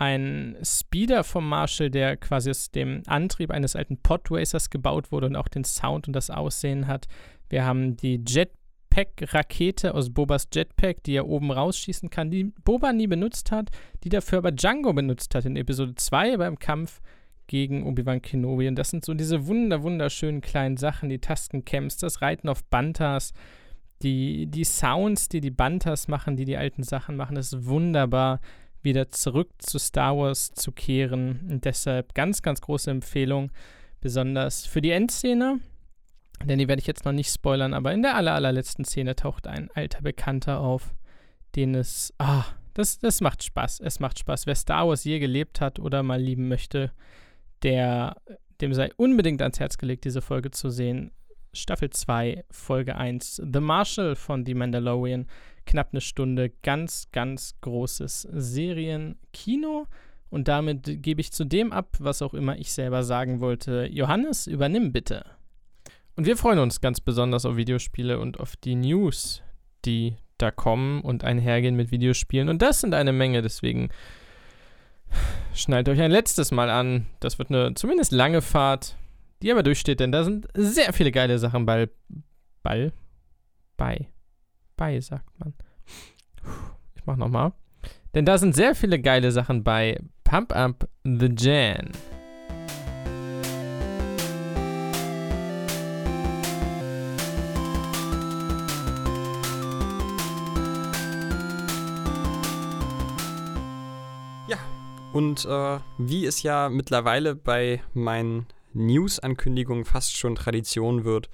einen 0.02 0.58
Speeder 0.66 1.24
vom 1.24 1.48
Marshall, 1.48 1.92
der 1.92 2.18
quasi 2.18 2.50
aus 2.50 2.72
dem 2.72 3.04
Antrieb 3.06 3.52
eines 3.52 3.76
alten 3.76 3.98
Podracers 3.98 4.72
gebaut 4.72 5.12
wurde 5.12 5.28
und 5.28 5.36
auch 5.36 5.48
den 5.48 5.64
Sound 5.64 6.08
und 6.08 6.16
das 6.16 6.32
Aussehen 6.32 6.88
hat. 6.88 7.06
Wir 7.50 7.66
haben 7.66 7.98
die 7.98 8.20
Jetpack-Rakete 8.28 9.94
aus 9.94 10.10
Bobas 10.10 10.48
Jetpack, 10.52 11.04
die 11.04 11.14
er 11.14 11.28
oben 11.28 11.52
rausschießen 11.52 12.10
kann, 12.10 12.32
die 12.32 12.46
Boba 12.64 12.94
nie 12.94 13.06
benutzt 13.06 13.52
hat, 13.52 13.70
die 14.04 14.10
dafür 14.10 14.40
aber 14.40 14.52
Django 14.52 14.92
benutzt 14.92 15.36
hat 15.36 15.46
in 15.46 15.56
Episode 15.56 15.94
2 15.94 16.38
beim 16.38 16.58
Kampf 16.58 17.00
gegen 17.46 17.84
Obi-Wan 17.84 18.24
Kenobi. 18.24 18.68
Und 18.68 18.78
das 18.78 18.90
sind 18.90 19.06
so 19.06 19.14
diese 19.14 19.46
wunder, 19.46 19.84
wunderschönen 19.84 20.42
kleinen 20.42 20.78
Sachen, 20.78 21.10
die 21.10 21.20
Tastencamps, 21.20 21.98
das 21.98 22.24
Reiten 22.24 22.50
auf 22.50 22.64
Bantas, 22.64 23.34
die, 24.02 24.48
die 24.48 24.64
Sounds, 24.64 25.30
die 25.30 25.42
die 25.42 25.52
Bantas 25.52 26.08
machen, 26.08 26.38
die 26.38 26.46
die 26.46 26.58
alten 26.58 26.82
Sachen 26.82 27.16
machen, 27.16 27.36
das 27.36 27.54
ist 27.54 27.68
wunderbar 27.68 28.40
wieder 28.84 29.10
zurück 29.10 29.50
zu 29.60 29.80
Star 29.80 30.18
Wars 30.18 30.52
zu 30.52 30.72
kehren. 30.72 31.48
Und 31.50 31.66
deshalb 31.66 32.14
ganz, 32.14 32.42
ganz 32.42 32.62
große 32.62 32.92
Empfehlung, 32.92 33.52
besonders 34.00 34.66
für 34.66 34.82
die 34.82 34.92
Endszene. 34.92 35.60
Denn 36.46 36.60
die 36.60 36.68
werde 36.68 36.80
ich 36.80 36.88
jetzt 36.88 37.06
noch 37.06 37.12
nicht 37.12 37.32
spoilern, 37.32 37.74
aber 37.74 37.94
in 37.94 38.02
der 38.02 38.16
aller, 38.16 38.34
allerletzten 38.34 38.86
Szene 38.86 39.16
taucht 39.16 39.48
ein 39.48 39.70
alter 39.74 40.02
Bekannter 40.02 40.60
auf, 40.60 40.94
den 41.56 41.76
es. 41.76 42.14
Ah, 42.18 42.46
das, 42.74 43.00
das 43.00 43.22
macht 43.22 43.44
Spaß. 43.44 43.80
Es 43.82 44.00
macht 44.00 44.20
Spaß. 44.20 44.48
Wer 44.48 44.56
Star 44.56 44.88
Wars 44.88 45.04
je 45.04 45.20
gelebt 45.20 45.62
hat 45.62 45.80
oder 45.80 46.04
mal 46.04 46.20
lieben 46.20 46.48
möchte, 46.48 46.92
der, 47.64 48.16
dem 48.60 48.74
sei 48.74 48.92
unbedingt 48.96 49.42
ans 49.42 49.60
Herz 49.60 49.78
gelegt, 49.78 50.06
diese 50.06 50.22
Folge 50.22 50.52
zu 50.52 50.70
sehen. 50.70 51.12
Staffel 51.54 51.90
2, 51.90 52.46
Folge 52.50 52.96
1, 52.96 53.42
The 53.52 53.60
Marshal 53.60 54.16
von 54.16 54.46
The 54.46 54.54
Mandalorian 54.54 55.28
knapp 55.66 55.90
eine 55.92 56.02
Stunde 56.02 56.52
ganz, 56.64 57.10
ganz 57.12 57.56
großes 57.62 58.28
Serienkino. 58.32 59.88
Und 60.30 60.48
damit 60.48 61.04
gebe 61.04 61.22
ich 61.22 61.34
zu 61.34 61.44
dem 61.44 61.74
ab, 61.74 61.98
was 62.00 62.22
auch 62.22 62.34
immer 62.34 62.58
ich 62.58 62.72
selber 62.72 63.04
sagen 63.04 63.42
wollte. 63.42 63.88
Johannes, 63.92 64.48
übernimm 64.48 64.94
bitte. 64.94 65.26
Und 66.16 66.26
wir 66.26 66.38
freuen 66.38 66.60
uns 66.60 66.82
ganz 66.82 67.02
besonders 67.02 67.46
auf 67.46 67.58
Videospiele 67.58 68.20
und 68.20 68.40
auf 68.40 68.56
die 68.56 68.76
News, 68.76 69.42
die 69.86 70.16
da 70.38 70.52
kommen 70.52 71.02
und 71.02 71.24
einhergehen 71.24 71.76
mit 71.76 71.92
Videospielen. 71.92 72.50
Und 72.50 72.62
das 72.62 72.82
sind 72.82 72.94
eine 72.94 73.14
Menge, 73.14 73.42
deswegen 73.42 73.90
schnallt 75.54 75.90
euch 75.90 76.02
ein 76.02 76.12
letztes 76.12 76.52
Mal 76.52 76.70
an. 76.70 77.08
Das 77.20 77.38
wird 77.38 77.50
eine 77.50 77.74
zumindest 77.76 78.12
lange 78.12 78.42
Fahrt, 78.42 78.98
die 79.42 79.52
aber 79.52 79.64
durchsteht, 79.64 80.00
denn 80.00 80.12
da 80.12 80.24
sind 80.24 80.48
sehr 80.54 80.94
viele 80.94 81.12
geile 81.12 81.40
Sachen 81.40 81.66
bei. 81.66 81.90
Ball? 82.64 82.94
Bei 83.76 84.08
bei, 84.82 85.00
sagt 85.00 85.30
man. 85.38 85.54
Ich 86.96 87.06
mach 87.06 87.16
nochmal. 87.16 87.54
Denn 88.16 88.26
da 88.26 88.40
sind 88.40 88.56
sehr 88.56 88.74
viele 88.74 89.00
geile 89.00 89.32
Sachen 89.32 89.64
bei 89.64 90.00
Pump 90.24 90.52
Up 90.54 90.90
the 91.04 91.30
Jan. 91.38 91.92
Ja, 104.48 104.58
und 105.14 105.46
äh, 105.46 105.78
wie 106.00 106.26
es 106.26 106.42
ja 106.42 106.70
mittlerweile 106.70 107.36
bei 107.36 107.84
meinen 107.94 108.48
News-Ankündigungen 108.74 109.86
fast 109.86 110.18
schon 110.18 110.34
Tradition 110.34 111.04
wird, 111.04 111.30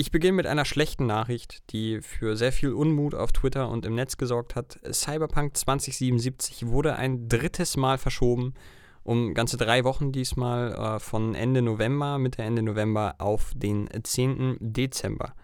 ich 0.00 0.12
beginne 0.12 0.34
mit 0.34 0.46
einer 0.46 0.64
schlechten 0.64 1.06
Nachricht, 1.06 1.72
die 1.72 2.00
für 2.02 2.36
sehr 2.36 2.52
viel 2.52 2.72
Unmut 2.72 3.16
auf 3.16 3.32
Twitter 3.32 3.68
und 3.68 3.84
im 3.84 3.96
Netz 3.96 4.16
gesorgt 4.16 4.54
hat. 4.54 4.78
Cyberpunk 4.92 5.56
2077 5.56 6.68
wurde 6.68 6.94
ein 6.94 7.28
drittes 7.28 7.76
Mal 7.76 7.98
verschoben, 7.98 8.54
um 9.02 9.34
ganze 9.34 9.56
drei 9.56 9.82
Wochen 9.82 10.12
diesmal 10.12 10.72
äh, 10.72 11.00
von 11.00 11.34
Ende 11.34 11.62
November, 11.62 12.16
Mitte 12.18 12.42
Ende 12.42 12.62
November 12.62 13.16
auf 13.18 13.50
den 13.56 13.88
10. 14.00 14.58
Dezember. 14.60 15.34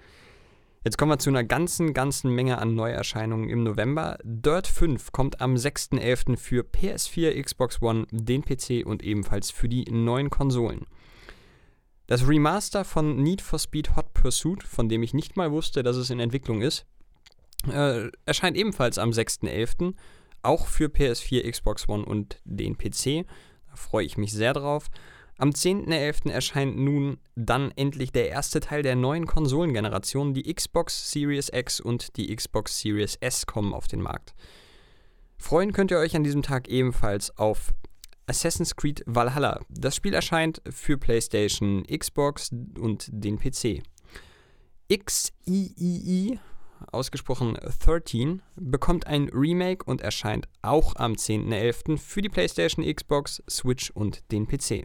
Jetzt 0.84 0.98
kommen 0.98 1.10
wir 1.10 1.18
zu 1.18 1.30
einer 1.30 1.42
ganzen, 1.42 1.92
ganzen 1.92 2.32
Menge 2.32 2.58
an 2.58 2.76
Neuerscheinungen 2.76 3.48
im 3.48 3.64
November. 3.64 4.18
Dirt 4.22 4.68
5 4.68 5.10
kommt 5.10 5.40
am 5.40 5.56
6.11. 5.56 6.36
für 6.36 6.62
PS4, 6.62 7.42
Xbox 7.42 7.82
One, 7.82 8.06
den 8.12 8.44
PC 8.44 8.86
und 8.86 9.02
ebenfalls 9.02 9.50
für 9.50 9.68
die 9.68 9.84
neuen 9.90 10.30
Konsolen. 10.30 10.86
Das 12.06 12.28
Remaster 12.28 12.84
von 12.84 13.22
Need 13.22 13.40
for 13.40 13.58
Speed 13.58 13.96
Hot 13.96 14.12
Pursuit, 14.12 14.62
von 14.62 14.88
dem 14.88 15.02
ich 15.02 15.14
nicht 15.14 15.36
mal 15.36 15.50
wusste, 15.52 15.82
dass 15.82 15.96
es 15.96 16.10
in 16.10 16.20
Entwicklung 16.20 16.60
ist, 16.60 16.84
äh, 17.72 18.10
erscheint 18.26 18.56
ebenfalls 18.56 18.98
am 18.98 19.10
6.11., 19.10 19.94
auch 20.42 20.66
für 20.66 20.88
PS4, 20.88 21.50
Xbox 21.50 21.88
One 21.88 22.04
und 22.04 22.38
den 22.44 22.76
PC. 22.76 23.24
Da 23.70 23.76
freue 23.76 24.04
ich 24.04 24.18
mich 24.18 24.32
sehr 24.32 24.52
drauf. 24.52 24.90
Am 25.38 25.50
10.11. 25.50 26.30
erscheint 26.30 26.76
nun 26.76 27.18
dann 27.34 27.72
endlich 27.72 28.12
der 28.12 28.28
erste 28.28 28.60
Teil 28.60 28.82
der 28.82 28.94
neuen 28.94 29.26
Konsolengeneration. 29.26 30.34
Die 30.34 30.52
Xbox 30.52 31.10
Series 31.10 31.50
X 31.52 31.80
und 31.80 32.16
die 32.18 32.34
Xbox 32.34 32.78
Series 32.78 33.16
S 33.16 33.46
kommen 33.46 33.72
auf 33.72 33.88
den 33.88 34.02
Markt. 34.02 34.34
Freuen 35.38 35.72
könnt 35.72 35.90
ihr 35.90 35.98
euch 35.98 36.14
an 36.14 36.22
diesem 36.22 36.42
Tag 36.42 36.68
ebenfalls 36.68 37.36
auf 37.36 37.74
Assassin's 38.26 38.74
Creed 38.76 39.02
Valhalla. 39.06 39.60
Das 39.68 39.96
Spiel 39.96 40.14
erscheint 40.14 40.62
für 40.68 40.98
PlayStation, 40.98 41.84
Xbox 41.84 42.50
und 42.78 43.08
den 43.10 43.38
PC. 43.38 43.82
XIII, 44.92 46.38
ausgesprochen 46.92 47.58
13, 47.80 48.42
bekommt 48.56 49.06
ein 49.06 49.28
Remake 49.30 49.84
und 49.84 50.00
erscheint 50.02 50.48
auch 50.62 50.96
am 50.96 51.14
10.11. 51.14 51.98
für 51.98 52.22
die 52.22 52.28
PlayStation, 52.28 52.84
Xbox, 52.84 53.42
Switch 53.48 53.90
und 53.90 54.30
den 54.30 54.46
PC. 54.46 54.84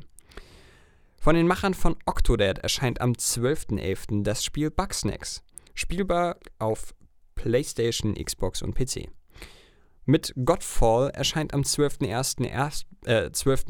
Von 1.18 1.36
den 1.36 1.48
Machern 1.48 1.74
von 1.74 1.98
Octodad 2.06 2.60
erscheint 2.60 3.02
am 3.02 3.12
12.11. 3.12 4.24
das 4.24 4.44
Spiel 4.44 4.72
Bugsnacks, 4.72 5.44
spielbar 5.74 6.38
auf 6.60 6.96
PlayStation, 7.36 8.16
Xbox 8.16 8.62
und 8.62 8.74
PC. 8.74 9.10
Mit 10.10 10.34
Godfall 10.44 11.12
erscheint 11.12 11.54
am 11.54 11.62
12.11. 11.62 12.44
Erst, 12.44 12.88
äh, 13.06 13.30
12 13.30 13.66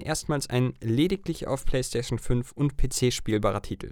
erstmals 0.00 0.48
ein 0.48 0.72
lediglich 0.80 1.46
auf 1.46 1.66
PlayStation 1.66 2.18
5 2.18 2.52
und 2.52 2.78
PC 2.78 3.12
spielbarer 3.12 3.60
Titel. 3.60 3.90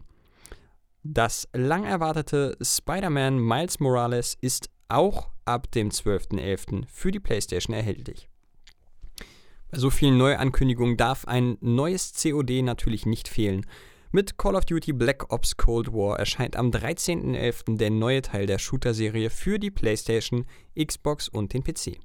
Das 1.02 1.47
lang 1.52 1.85
erwartete 1.85 2.56
Spider-Man 2.62 3.39
Miles 3.39 3.81
Morales 3.81 4.35
ist 4.40 4.70
auch 4.89 5.28
ab 5.44 5.70
dem 5.72 5.90
12.11. 5.90 6.86
für 6.89 7.10
die 7.10 7.20
PlayStation 7.20 7.77
erhältlich. 7.77 8.31
Bei 9.70 9.77
so 9.77 9.90
vielen 9.90 10.16
Neuankündigungen 10.16 10.97
darf 10.97 11.27
ein 11.27 11.59
neues 11.60 12.14
COD 12.14 12.62
natürlich 12.62 13.05
nicht 13.05 13.28
fehlen. 13.28 13.66
Mit 14.12 14.39
Call 14.39 14.57
of 14.57 14.65
Duty 14.65 14.93
Black 14.93 15.32
Ops 15.32 15.57
Cold 15.57 15.93
War 15.93 16.19
erscheint 16.19 16.57
am 16.57 16.70
13.11. 16.70 17.77
der 17.77 17.91
neue 17.91 18.23
Teil 18.23 18.47
der 18.47 18.59
Shooter-Serie 18.59 19.31
für 19.31 19.61
die 19.61 19.70
PlayStation, 19.70 20.47
Xbox 20.77 21.28
und 21.28 21.53
den 21.53 21.62
PC. 21.62 22.01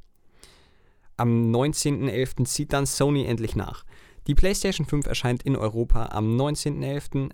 Am 1.17 1.51
19.11. 1.51 2.45
zieht 2.45 2.73
dann 2.73 2.85
Sony 2.85 3.25
endlich 3.25 3.55
nach. 3.55 3.85
Die 4.27 4.35
PlayStation 4.35 4.85
5 4.85 5.07
erscheint 5.07 5.41
in 5.41 5.55
Europa 5.55 6.09
am 6.11 6.37
19.11. 6.39 7.31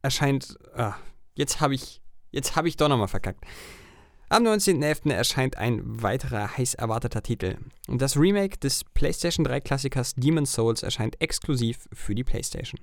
Erscheint. 0.00 0.56
Ah, 0.74 0.94
jetzt 1.34 1.60
habe 1.60 1.74
ich. 1.74 2.00
Jetzt 2.30 2.56
habe 2.56 2.68
ich 2.68 2.76
doch 2.78 2.88
nochmal 2.88 3.08
verkackt. 3.08 3.44
Am 4.30 4.44
19.11. 4.44 5.12
erscheint 5.12 5.58
ein 5.58 5.82
weiterer 5.84 6.56
heiß 6.56 6.72
erwarteter 6.72 7.22
Titel. 7.22 7.58
Das 7.86 8.16
Remake 8.16 8.56
des 8.56 8.84
PlayStation 8.84 9.44
3 9.44 9.60
Klassikers 9.60 10.14
Demon's 10.14 10.54
Souls 10.54 10.82
erscheint 10.82 11.20
exklusiv 11.20 11.86
für 11.92 12.14
die 12.14 12.24
PlayStation. 12.24 12.80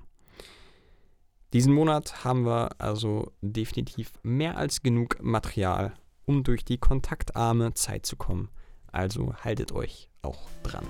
Diesen 1.52 1.72
Monat 1.72 2.24
haben 2.24 2.44
wir 2.44 2.70
also 2.78 3.32
definitiv 3.40 4.12
mehr 4.22 4.56
als 4.56 4.82
genug 4.82 5.22
Material, 5.22 5.94
um 6.24 6.42
durch 6.42 6.64
die 6.64 6.78
kontaktarme 6.78 7.72
Zeit 7.74 8.04
zu 8.04 8.16
kommen. 8.16 8.50
Also 8.90 9.34
haltet 9.36 9.72
euch 9.72 10.10
auch 10.22 10.48
dran. 10.62 10.84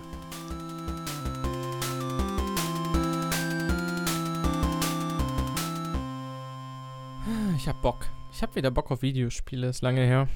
Ich 7.57 7.69
hab 7.69 7.83
Bock. 7.83 8.07
Ich 8.33 8.43
hab 8.43 8.55
wieder 8.55 8.71
Bock 8.71 8.91
auf 8.91 9.03
Videospiele, 9.03 9.69
ist 9.69 9.83
lange 9.83 10.03
her. 10.03 10.29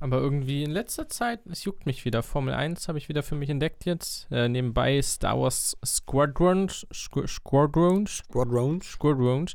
Aber 0.00 0.18
irgendwie 0.18 0.62
in 0.62 0.70
letzter 0.70 1.08
Zeit, 1.08 1.40
es 1.46 1.64
juckt 1.64 1.86
mich 1.86 2.04
wieder. 2.04 2.22
Formel 2.22 2.54
1 2.54 2.88
habe 2.88 2.98
ich 2.98 3.08
wieder 3.08 3.22
für 3.22 3.34
mich 3.34 3.50
entdeckt 3.50 3.84
jetzt. 3.84 4.30
Äh, 4.30 4.48
nebenbei 4.48 5.00
Star 5.02 5.40
Wars 5.40 5.76
Squadrons. 5.84 6.86
Squ 6.92 7.26
Squadrons. 7.26 8.18
Squadrons. 8.18 8.86
Squadrons. 8.86 9.54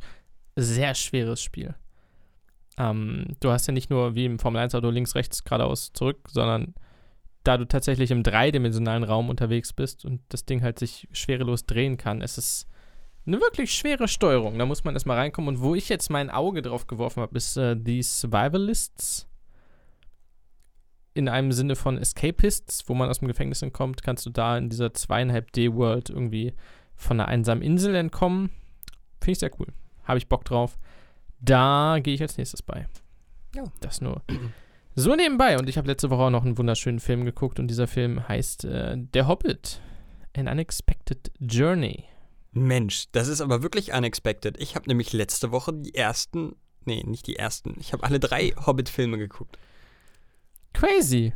Sehr 0.56 0.96
schweres 0.96 1.42
Spiel. 1.42 1.76
Ähm, 2.78 3.28
du 3.40 3.52
hast 3.52 3.68
ja 3.68 3.74
nicht 3.74 3.90
nur 3.90 4.16
wie 4.16 4.26
im 4.26 4.40
Formel 4.40 4.62
1-Auto 4.62 4.90
links, 4.90 5.16
rechts, 5.16 5.44
geradeaus, 5.44 5.94
zurück, 5.94 6.28
sondern 6.30 6.74
da 7.44 7.58
du 7.58 7.66
tatsächlich 7.66 8.12
im 8.12 8.24
dreidimensionalen 8.24 9.04
Raum 9.04 9.30
unterwegs 9.30 9.74
bist 9.74 10.06
und 10.06 10.22
das 10.30 10.46
Ding 10.46 10.62
halt 10.62 10.80
sich 10.80 11.08
schwerelos 11.12 11.66
drehen 11.66 11.98
kann, 11.98 12.22
es 12.22 12.38
ist 12.38 12.68
eine 13.26 13.40
wirklich 13.40 13.74
schwere 13.74 14.08
Steuerung. 14.08 14.58
Da 14.58 14.66
muss 14.66 14.84
man 14.84 14.96
erstmal 14.96 15.18
reinkommen. 15.18 15.56
Und 15.56 15.62
wo 15.62 15.76
ich 15.76 15.88
jetzt 15.90 16.10
mein 16.10 16.30
Auge 16.30 16.62
drauf 16.62 16.88
geworfen 16.88 17.22
habe, 17.22 17.38
ist 17.38 17.56
äh, 17.58 17.76
die 17.78 18.04
Survivalists. 18.04 19.30
In 21.14 21.30
einem 21.30 21.52
Sinne 21.52 21.76
von 21.76 21.98
Escapists, 21.98 22.88
wo 22.88 22.94
man 22.94 23.10
aus 23.10 23.20
dem 23.20 23.28
Gefängnis 23.28 23.62
entkommt, 23.62 24.02
kannst 24.04 24.26
du 24.26 24.30
da 24.30 24.58
in 24.58 24.70
dieser 24.70 24.94
zweieinhalb 24.94 25.52
D-World 25.52 26.10
irgendwie 26.10 26.54
von 26.96 27.20
einer 27.20 27.30
einsamen 27.30 27.64
Insel 27.64 27.96
entkommen. 27.96 28.50
Finde 29.22 29.32
ich 29.32 29.40
sehr 29.40 29.52
cool. 29.60 29.68
Habe 30.06 30.18
ich 30.18 30.28
Bock 30.28 30.44
drauf. 30.46 30.80
Da 31.40 32.00
gehe 32.02 32.14
ich 32.14 32.22
als 32.22 32.38
nächstes 32.38 32.62
bei. 32.64 32.88
Ja. 33.56 33.64
Das 33.82 34.02
nur 34.02 34.24
so 34.96 35.16
nebenbei. 35.16 35.58
Und 35.58 35.70
ich 35.70 35.78
habe 35.78 35.88
letzte 35.88 36.10
Woche 36.10 36.24
auch 36.24 36.30
noch 36.30 36.46
einen 36.46 36.58
wunderschönen 36.58 37.00
Film 37.00 37.26
geguckt 37.26 37.60
und 37.60 37.68
dieser 37.68 37.88
Film 37.88 38.28
heißt 38.28 38.66
äh, 38.66 38.96
Der 38.98 39.28
Hobbit. 39.28 39.82
An 40.36 40.48
Unexpected 40.48 41.32
Journey. 41.40 42.06
Mensch, 42.52 43.06
das 43.12 43.28
ist 43.28 43.42
aber 43.42 43.64
wirklich 43.64 43.94
unexpected. 43.94 44.60
Ich 44.60 44.76
habe 44.76 44.88
nämlich 44.88 45.14
letzte 45.14 45.52
Woche 45.52 45.74
die 45.74 45.94
ersten, 45.94 46.56
nee, 46.86 47.04
nicht 47.04 47.28
die 47.28 47.36
ersten, 47.36 47.76
ich 47.80 47.94
habe 47.94 48.04
alle 48.04 48.20
drei 48.20 48.54
Hobbit-Filme 48.66 49.18
geguckt. 49.18 49.58
Crazy. 50.74 51.34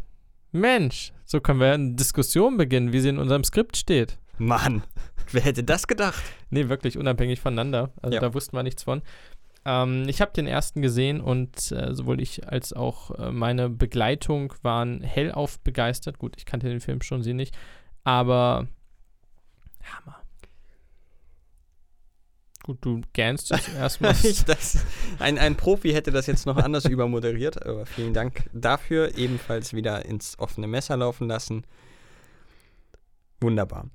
Mensch, 0.52 1.14
so 1.26 1.40
können 1.40 1.60
wir 1.60 1.74
eine 1.74 1.94
Diskussion 1.94 2.58
beginnen, 2.58 2.94
wie 2.94 3.00
sie 3.00 3.10
in 3.10 3.18
unserem 3.20 3.44
Skript 3.44 3.78
steht. 3.78 4.18
Mann, 4.38 4.84
wer 5.32 5.42
hätte 5.42 5.64
das 5.64 5.88
gedacht? 5.88 6.22
Nee, 6.50 6.70
wirklich 6.70 6.98
unabhängig 6.98 7.40
voneinander. 7.40 7.92
Also 8.02 8.16
Ja. 8.16 8.22
da 8.22 8.34
wussten 8.34 8.56
wir 8.56 8.64
nichts 8.64 8.84
von. 8.84 9.02
Ähm, 9.66 10.06
ich 10.08 10.22
habe 10.22 10.32
den 10.32 10.48
ersten 10.48 10.82
gesehen 10.82 11.20
und 11.20 11.72
äh, 11.72 11.94
sowohl 11.94 12.22
ich 12.22 12.48
als 12.48 12.72
auch 12.74 13.12
äh, 13.12 13.32
meine 13.32 13.70
Begleitung 13.70 14.54
waren 14.62 15.02
hellauf 15.02 15.60
begeistert. 15.60 16.18
Gut, 16.20 16.36
ich 16.38 16.46
kannte 16.46 16.70
den 16.70 16.80
Film 16.80 17.02
schon, 17.02 17.24
sie 17.24 17.34
nicht. 17.34 17.56
Aber 18.04 18.68
Hammer. 19.84 20.16
Gut, 22.68 22.80
du 22.82 23.02
gähnst 23.14 23.50
jetzt 23.50 23.70
erstmal. 23.76 24.14
Ein, 25.20 25.38
ein 25.38 25.56
Profi 25.56 25.94
hätte 25.94 26.12
das 26.12 26.28
jetzt 26.28 26.46
noch 26.46 26.58
anders 26.58 26.84
übermoderiert, 26.90 27.66
aber 27.66 27.86
vielen 27.86 28.14
Dank 28.14 28.50
dafür. 28.52 29.18
Ebenfalls 29.18 29.74
wieder 29.74 30.04
ins 30.04 30.38
offene 30.38 30.68
Messer 30.68 30.98
laufen 30.98 31.30
lassen. 31.30 31.66
Wunderbar. 33.40 33.90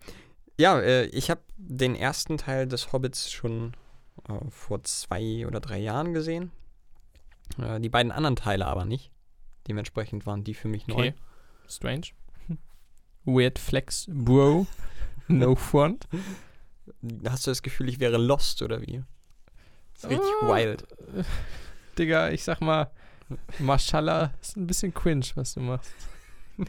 Ja, 0.59 0.81
äh, 0.81 1.05
ich 1.09 1.29
habe 1.29 1.43
den 1.59 1.95
ersten 1.95 2.39
Teil 2.39 2.67
des 2.67 2.95
Hobbits 2.95 3.31
schon 3.31 3.75
äh, 4.27 4.33
vor 4.49 4.83
zwei 4.85 5.47
oder 5.47 5.61
drei 5.61 5.79
Jahren 5.79 6.15
gesehen. 6.15 6.51
Äh, 7.59 7.79
die 7.79 7.91
beiden 7.91 8.11
anderen 8.11 8.37
Teile 8.37 8.67
aber 8.67 8.87
nicht. 8.87 9.11
Dementsprechend 9.69 10.25
waren 10.25 10.45
die 10.45 10.55
für 10.55 10.69
mich 10.69 10.87
neu. 10.87 10.95
Okay. 10.95 11.15
Strange. 11.69 12.07
Weird 13.27 13.59
Flex, 13.59 14.07
Bro. 14.09 14.67
No 15.29 15.57
front. 15.57 16.09
Hast 17.29 17.47
du 17.47 17.51
das 17.51 17.63
Gefühl, 17.63 17.89
ich 17.89 18.01
wäre 18.01 18.17
lost 18.19 18.63
oder 18.63 18.81
wie? 18.83 19.03
Das 19.95 20.05
ist 20.05 20.11
richtig 20.11 20.33
Ah. 20.43 20.55
wild. 20.55 20.87
Digga, 21.99 22.31
ich 22.31 22.43
sag 22.45 22.61
mal, 22.61 22.91
Mashallah 23.59 24.33
ist 24.41 24.57
ein 24.57 24.67
bisschen 24.67 24.93
cringe, 24.95 25.27
was 25.35 25.55
du 25.55 25.61
machst. 25.61 25.93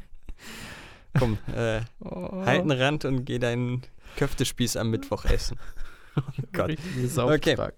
Komm, 1.17 1.37
äh, 1.55 1.81
Oh, 1.99 2.43
halt 2.45 2.61
einen 2.61 2.71
Rand 2.71 3.05
und 3.05 3.25
geh 3.25 3.39
deinen 3.39 3.83
Köftespieß 4.17 4.77
am 4.77 4.89
Mittwoch 4.89 5.25
essen. 5.25 5.57
Oh 6.15 6.21
Gott. 6.51 6.67
Richtige 6.69 7.07
Sauftrag. 7.07 7.73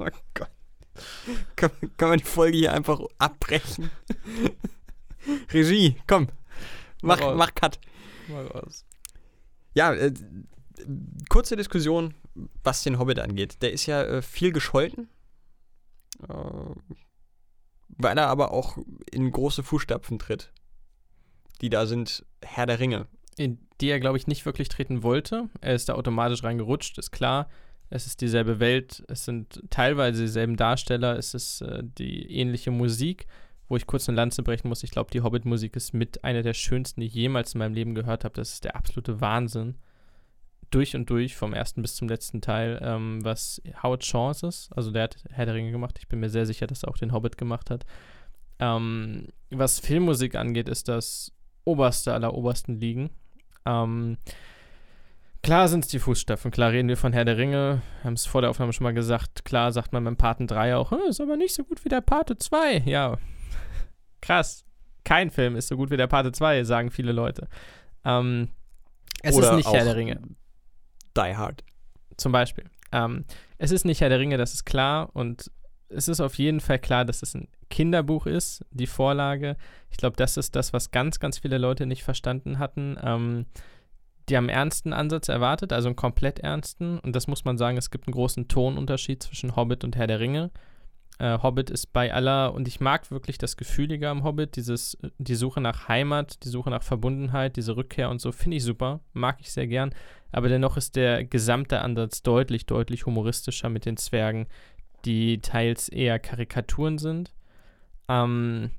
Oh 0.00 0.06
Gott. 0.34 0.50
Kann, 1.54 1.70
kann 1.96 2.08
man 2.08 2.18
die 2.18 2.24
Folge 2.24 2.58
hier 2.58 2.72
einfach 2.72 2.98
abbrechen? 3.18 3.88
Regie, 5.52 5.96
komm. 6.08 6.26
Mach, 7.02 7.20
Mach 7.20 7.34
mach 7.36 7.54
Cut. 7.54 7.78
Mal 8.26 8.46
raus. 8.48 8.84
Ja, 9.74 9.94
äh, 9.94 10.12
kurze 11.28 11.56
Diskussion, 11.56 12.14
was 12.62 12.82
den 12.82 12.98
Hobbit 12.98 13.18
angeht. 13.18 13.62
Der 13.62 13.72
ist 13.72 13.86
ja 13.86 14.02
äh, 14.02 14.22
viel 14.22 14.52
gescholten. 14.52 15.08
Äh, 16.28 16.74
weil 17.98 18.16
er 18.16 18.28
aber 18.28 18.52
auch 18.52 18.78
in 19.10 19.30
große 19.30 19.62
Fußstapfen 19.62 20.18
tritt. 20.18 20.52
Die 21.60 21.68
da 21.70 21.86
sind 21.86 22.24
Herr 22.42 22.66
der 22.66 22.78
Ringe. 22.78 23.06
In 23.36 23.58
die 23.80 23.88
er, 23.88 24.00
glaube 24.00 24.18
ich, 24.18 24.26
nicht 24.26 24.44
wirklich 24.44 24.68
treten 24.68 25.02
wollte. 25.02 25.48
Er 25.60 25.74
ist 25.74 25.88
da 25.88 25.94
automatisch 25.94 26.42
reingerutscht, 26.42 26.98
ist 26.98 27.10
klar. 27.10 27.48
Es 27.90 28.06
ist 28.06 28.20
dieselbe 28.20 28.60
Welt, 28.60 29.02
es 29.08 29.24
sind 29.24 29.62
teilweise 29.70 30.22
dieselben 30.22 30.56
Darsteller, 30.56 31.16
es 31.16 31.32
ist 31.32 31.62
äh, 31.62 31.82
die 31.82 32.30
ähnliche 32.30 32.70
Musik, 32.70 33.26
wo 33.66 33.76
ich 33.76 33.86
kurz 33.86 34.08
eine 34.08 34.16
Lanze 34.16 34.42
brechen 34.42 34.68
muss. 34.68 34.82
Ich 34.82 34.90
glaube, 34.90 35.10
die 35.10 35.22
Hobbit-Musik 35.22 35.74
ist 35.74 35.94
mit 35.94 36.22
einer 36.22 36.42
der 36.42 36.54
schönsten, 36.54 37.00
die 37.00 37.06
ich 37.06 37.14
jemals 37.14 37.54
in 37.54 37.60
meinem 37.60 37.74
Leben 37.74 37.94
gehört 37.94 38.24
habe. 38.24 38.34
Das 38.34 38.52
ist 38.52 38.64
der 38.64 38.76
absolute 38.76 39.20
Wahnsinn. 39.20 39.76
Durch 40.70 40.94
und 40.94 41.08
durch, 41.08 41.34
vom 41.36 41.54
ersten 41.54 41.80
bis 41.82 41.96
zum 41.96 42.08
letzten 42.08 42.40
Teil, 42.40 42.78
ähm, 42.82 43.24
was 43.24 43.62
Howard 43.82 44.04
ist. 44.42 44.70
Also 44.76 44.90
der 44.90 45.04
hat 45.04 45.16
Herr 45.30 45.46
der 45.46 45.54
Ringe 45.54 45.70
gemacht. 45.70 45.96
Ich 45.98 46.08
bin 46.08 46.20
mir 46.20 46.28
sehr 46.28 46.46
sicher, 46.46 46.66
dass 46.66 46.82
er 46.82 46.90
auch 46.90 46.98
den 46.98 47.12
Hobbit 47.12 47.38
gemacht 47.38 47.70
hat. 47.70 47.86
Ähm, 48.58 49.28
was 49.50 49.78
Filmmusik 49.78 50.34
angeht, 50.34 50.68
ist 50.68 50.88
das 50.88 51.32
oberste 51.64 52.12
aller 52.12 52.34
obersten 52.34 52.80
Ligen. 52.80 53.10
Ähm, 53.64 54.18
klar 55.42 55.68
sind 55.68 55.84
es 55.84 55.90
die 55.90 55.98
Fußstapfen, 55.98 56.50
klar 56.50 56.72
reden 56.72 56.88
wir 56.88 56.96
von 56.96 57.12
Herr 57.12 57.24
der 57.24 57.36
Ringe, 57.36 57.82
haben 58.02 58.14
es 58.14 58.26
vor 58.26 58.40
der 58.40 58.50
Aufnahme 58.50 58.72
schon 58.72 58.84
mal 58.84 58.94
gesagt, 58.94 59.44
klar 59.44 59.72
sagt 59.72 59.92
man 59.92 60.04
beim 60.04 60.16
Paten 60.16 60.46
3 60.46 60.76
auch, 60.76 60.90
"Hm, 60.90 61.00
ist 61.08 61.20
aber 61.20 61.36
nicht 61.36 61.54
so 61.54 61.64
gut 61.64 61.84
wie 61.84 61.88
der 61.88 62.00
Pate 62.00 62.36
2. 62.36 62.82
Ja, 62.86 63.18
krass. 64.20 64.64
Kein 65.04 65.30
Film 65.30 65.56
ist 65.56 65.68
so 65.68 65.76
gut 65.76 65.90
wie 65.90 65.96
der 65.96 66.06
Pate 66.06 66.32
2, 66.32 66.64
sagen 66.64 66.90
viele 66.90 67.12
Leute. 67.12 67.48
Ähm, 68.04 68.48
es 69.22 69.34
Oder 69.36 69.50
ist 69.50 69.56
nicht 69.56 69.72
Herr 69.72 69.84
der 69.84 69.96
Ringe, 69.96 70.20
Die 71.18 71.36
Hard. 71.36 71.64
zum 72.16 72.32
Beispiel. 72.32 72.64
Ähm, 72.92 73.24
es 73.58 73.70
ist 73.70 73.84
nicht 73.84 74.00
Herr 74.00 74.08
der 74.08 74.18
Ringe, 74.18 74.38
das 74.38 74.54
ist 74.54 74.64
klar 74.64 75.10
und 75.14 75.50
es 75.88 76.08
ist 76.08 76.20
auf 76.20 76.34
jeden 76.34 76.60
Fall 76.60 76.78
klar, 76.78 77.04
dass 77.04 77.22
es 77.22 77.34
ein 77.34 77.48
Kinderbuch 77.70 78.26
ist, 78.26 78.64
die 78.70 78.86
Vorlage. 78.86 79.56
Ich 79.90 79.96
glaube, 79.96 80.16
das 80.16 80.36
ist 80.36 80.54
das, 80.56 80.72
was 80.72 80.90
ganz, 80.90 81.18
ganz 81.18 81.38
viele 81.38 81.58
Leute 81.58 81.86
nicht 81.86 82.02
verstanden 82.02 82.58
hatten. 82.58 82.98
Ähm, 83.02 83.46
die 84.28 84.36
haben 84.36 84.44
einen 84.44 84.58
ernsten 84.58 84.92
Ansatz 84.92 85.28
erwartet, 85.28 85.72
also 85.72 85.88
einen 85.88 85.96
komplett 85.96 86.40
ernsten. 86.40 86.98
Und 86.98 87.16
das 87.16 87.26
muss 87.26 87.44
man 87.44 87.56
sagen, 87.56 87.78
es 87.78 87.90
gibt 87.90 88.06
einen 88.06 88.14
großen 88.14 88.48
Tonunterschied 88.48 89.22
zwischen 89.22 89.56
Hobbit 89.56 89.84
und 89.84 89.96
Herr 89.96 90.06
der 90.06 90.20
Ringe. 90.20 90.50
Äh, 91.18 91.38
Hobbit 91.42 91.68
ist 91.70 91.92
bei 91.92 92.12
aller, 92.14 92.54
und 92.54 92.68
ich 92.68 92.80
mag 92.80 93.10
wirklich 93.10 93.38
das 93.38 93.56
Gefühlige 93.56 94.08
am 94.08 94.22
Hobbit, 94.22 94.54
dieses, 94.54 94.96
die 95.18 95.34
Suche 95.34 95.60
nach 95.60 95.88
Heimat, 95.88 96.44
die 96.44 96.48
Suche 96.48 96.70
nach 96.70 96.84
Verbundenheit, 96.84 97.56
diese 97.56 97.76
Rückkehr 97.76 98.08
und 98.08 98.20
so, 98.20 98.30
finde 98.30 98.56
ich 98.56 98.64
super, 98.64 99.00
mag 99.12 99.38
ich 99.40 99.50
sehr 99.50 99.66
gern. 99.66 99.90
Aber 100.30 100.48
dennoch 100.48 100.76
ist 100.76 100.94
der 100.94 101.24
gesamte 101.24 101.80
Ansatz 101.80 102.22
deutlich, 102.22 102.66
deutlich 102.66 103.06
humoristischer 103.06 103.68
mit 103.68 103.84
den 103.84 103.96
Zwergen, 103.96 104.46
die 105.04 105.40
teils 105.40 105.88
eher 105.88 106.20
Karikaturen 106.20 106.98
sind. 106.98 107.32
Ähm, 108.08 108.70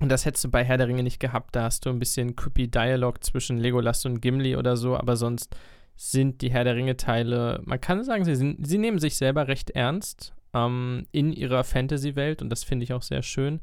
und 0.00 0.10
das 0.10 0.24
hättest 0.24 0.44
du 0.44 0.50
bei 0.50 0.64
Herr 0.64 0.78
der 0.78 0.88
Ringe 0.88 1.02
nicht 1.02 1.20
gehabt. 1.20 1.56
Da 1.56 1.64
hast 1.64 1.84
du 1.84 1.90
ein 1.90 1.98
bisschen 1.98 2.36
creepy 2.36 2.68
Dialog 2.68 3.22
zwischen 3.22 3.58
Legolas 3.58 4.04
und 4.06 4.20
Gimli 4.20 4.56
oder 4.56 4.76
so, 4.76 4.96
aber 4.96 5.16
sonst 5.16 5.54
sind 5.94 6.40
die 6.42 6.50
Herr 6.50 6.64
der 6.64 6.76
Ringe-Teile, 6.76 7.62
man 7.64 7.80
kann 7.80 8.04
sagen, 8.04 8.24
sie, 8.24 8.36
sind, 8.36 8.66
sie 8.66 8.78
nehmen 8.78 8.98
sich 8.98 9.16
selber 9.16 9.48
recht 9.48 9.70
ernst 9.70 10.34
ähm, 10.56 11.06
in 11.12 11.32
ihrer 11.32 11.64
Fantasy-Welt 11.64 12.40
und 12.40 12.48
das 12.48 12.64
finde 12.64 12.84
ich 12.84 12.92
auch 12.92 13.02
sehr 13.02 13.22
schön. 13.22 13.60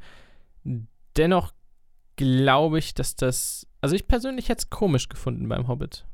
Dennoch 1.18 1.54
glaube 2.16 2.78
ich, 2.80 2.94
dass 2.94 3.16
das, 3.16 3.68
also 3.82 3.96
ich 3.96 4.08
persönlich 4.08 4.50
hätte 4.50 4.60
es 4.60 4.70
komisch 4.70 5.10
gefunden 5.10 5.50
beim 5.50 5.68
Hobbit. 5.68 6.06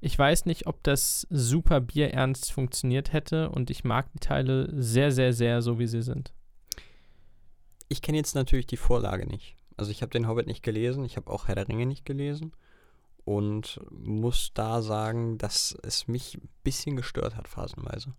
Ich 0.00 0.18
weiß 0.18 0.46
nicht, 0.46 0.66
ob 0.66 0.82
das 0.82 1.28
super 1.30 1.80
bierernst 1.80 2.50
funktioniert 2.50 3.12
hätte 3.12 3.50
und 3.50 3.70
ich 3.70 3.84
mag 3.84 4.12
die 4.12 4.18
Teile 4.18 4.68
sehr, 4.74 5.12
sehr, 5.12 5.32
sehr 5.32 5.62
so, 5.62 5.78
wie 5.78 5.86
sie 5.86 6.02
sind. 6.02 6.32
Ich 7.88 8.02
kenne 8.02 8.18
jetzt 8.18 8.34
natürlich 8.34 8.66
die 8.66 8.76
Vorlage 8.76 9.26
nicht. 9.26 9.54
Also 9.76 9.92
ich 9.92 10.02
habe 10.02 10.10
den 10.10 10.26
Hobbit 10.26 10.48
nicht 10.48 10.64
gelesen, 10.64 11.04
ich 11.04 11.16
habe 11.16 11.30
auch 11.30 11.46
Herr 11.46 11.54
der 11.54 11.68
Ringe 11.68 11.86
nicht 11.86 12.04
gelesen 12.04 12.52
und 13.24 13.80
muss 13.90 14.50
da 14.54 14.82
sagen, 14.82 15.38
dass 15.38 15.76
es 15.82 16.08
mich 16.08 16.34
ein 16.34 16.48
bisschen 16.64 16.96
gestört 16.96 17.36
hat 17.36 17.46
phasenweise. 17.46 18.12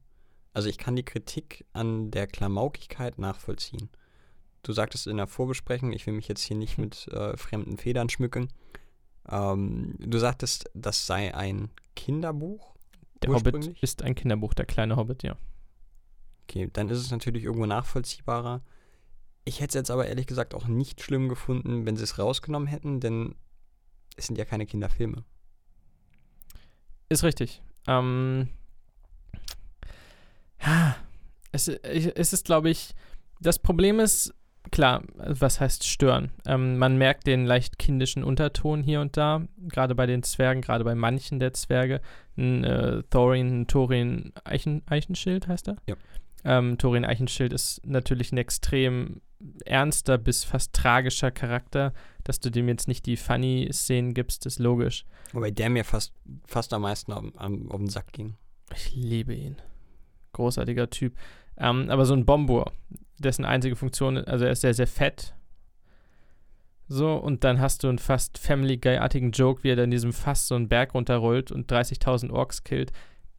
Also 0.54 0.70
ich 0.70 0.78
kann 0.78 0.96
die 0.96 1.04
Kritik 1.04 1.66
an 1.74 2.12
der 2.12 2.28
Klamaukigkeit 2.28 3.18
nachvollziehen. 3.18 3.90
Du 4.62 4.72
sagtest 4.72 5.08
in 5.08 5.18
der 5.18 5.28
Vorbesprechung, 5.28 5.92
ich 5.92 6.06
will 6.06 6.14
mich 6.14 6.28
jetzt 6.28 6.44
hier 6.44 6.56
nicht 6.56 6.78
mit 6.78 7.08
äh, 7.10 7.36
fremden 7.36 7.78
Federn 7.78 8.10
schmücken. 8.10 8.50
Ähm, 9.30 9.96
du 10.00 10.18
sagtest, 10.20 10.70
das 10.74 11.06
sei 11.06 11.34
ein 11.34 11.70
Kinderbuch. 11.96 12.76
Der 13.22 13.32
Hobbit 13.32 13.78
ist 13.82 14.04
ein 14.04 14.16
Kinderbuch, 14.16 14.54
der 14.54 14.66
kleine 14.66 14.96
Hobbit, 14.96 15.24
ja. 15.24 15.38
Okay, 16.44 16.70
dann 16.72 16.90
ist 16.90 17.00
es 17.00 17.12
natürlich 17.12 17.44
irgendwo 17.44 17.66
nachvollziehbarer. 17.66 18.62
Ich 19.46 19.60
hätte 19.60 19.70
es 19.70 19.74
jetzt 19.76 19.92
aber 19.92 20.08
ehrlich 20.08 20.28
gesagt 20.28 20.54
auch 20.54 20.68
nicht 20.68 21.02
schlimm 21.02 21.30
gefunden, 21.30 21.86
wenn 21.86 21.98
sie 21.98 22.04
es 22.04 22.20
rausgenommen 22.20 22.68
hätten, 22.68 23.00
denn 23.00 23.36
es 24.16 24.28
sind 24.28 24.38
ja 24.38 24.46
keine 24.46 24.66
Kinderfilme. 24.66 25.24
Ist 27.10 27.24
richtig. 27.24 27.62
Ähm, 27.88 28.50
ja, 30.66 30.96
es, 31.52 31.68
es 31.68 32.34
ist, 32.34 32.46
glaube 32.46 32.70
ich, 32.70 32.94
das 33.40 33.60
Problem 33.60 34.00
ist, 34.00 34.34
klar, 34.72 35.04
was 35.16 35.60
heißt 35.60 35.86
stören? 35.86 36.32
Ähm, 36.46 36.78
man 36.78 36.98
merkt 36.98 37.28
den 37.28 37.46
leicht 37.46 37.78
kindischen 37.78 38.24
Unterton 38.24 38.84
hier 38.84 39.02
und 39.02 39.18
da, 39.18 39.46
gerade 39.58 39.96
bei 39.96 40.06
den 40.06 40.24
Zwergen, 40.24 40.62
gerade 40.62 40.84
bei 40.84 40.96
manchen 40.96 41.40
der 41.40 41.54
Zwerge. 41.54 42.02
Ein 42.38 42.64
äh, 42.64 43.04
Thorin, 43.10 43.62
ein 43.62 43.68
Thorin 43.68 44.34
Eichen, 44.44 44.82
Eichenschild 44.88 45.48
heißt 45.48 45.68
er? 45.68 45.76
Ja. 45.88 45.96
Ähm, 46.46 46.78
Thorin 46.78 47.06
Eichenschild 47.06 47.54
ist 47.54 47.86
natürlich 47.86 48.32
ein 48.32 48.38
extrem 48.38 49.22
ernster 49.66 50.18
bis 50.18 50.44
fast 50.44 50.74
tragischer 50.74 51.32
Charakter. 51.32 51.94
Dass 52.24 52.40
du 52.40 52.50
dem 52.50 52.68
jetzt 52.70 52.88
nicht 52.88 53.06
die 53.06 53.18
Funny-Szenen 53.18 54.14
gibst, 54.14 54.46
ist 54.46 54.60
logisch. 54.60 55.06
Wobei 55.34 55.52
der 55.52 55.70
mir 55.70 55.84
fast, 55.84 56.14
fast 56.48 56.74
am 56.74 56.84
meisten 56.84 57.12
auf, 57.12 57.26
auf, 57.36 57.78
den 57.78 57.90
Sack 57.90 58.14
ging. 58.14 58.36
Ich 58.74 58.94
liebe 58.96 59.34
ihn. 59.34 59.58
Großartiger 60.34 60.90
Typ. 60.90 61.16
Ähm, 61.58 61.90
aber 61.90 62.06
so 62.06 62.14
ein 62.14 62.26
Bombur, 62.26 62.72
dessen 63.20 63.46
einzige 63.46 63.76
Funktion, 63.76 64.18
also 64.18 64.46
er 64.46 64.52
ist 64.52 64.62
sehr, 64.62 64.74
sehr 64.74 64.88
fett. 64.88 65.34
So, 66.88 67.16
und 67.16 67.44
dann 67.44 67.62
hast 67.62 67.84
du 67.84 67.90
einen 67.90 68.00
fast 68.00 68.38
Family 68.38 68.78
Guy-artigen 68.78 69.32
Joke, 69.32 69.64
wie 69.64 69.70
er 69.70 69.76
dann 69.76 69.86
in 69.86 69.92
diesem 69.92 70.14
Fass 70.14 70.48
so 70.48 70.56
einen 70.56 70.68
Berg 70.68 70.94
runterrollt 70.94 71.52
und 71.52 71.72
30.000 71.72 72.32
Orks 72.32 72.64
killt, 72.64 72.92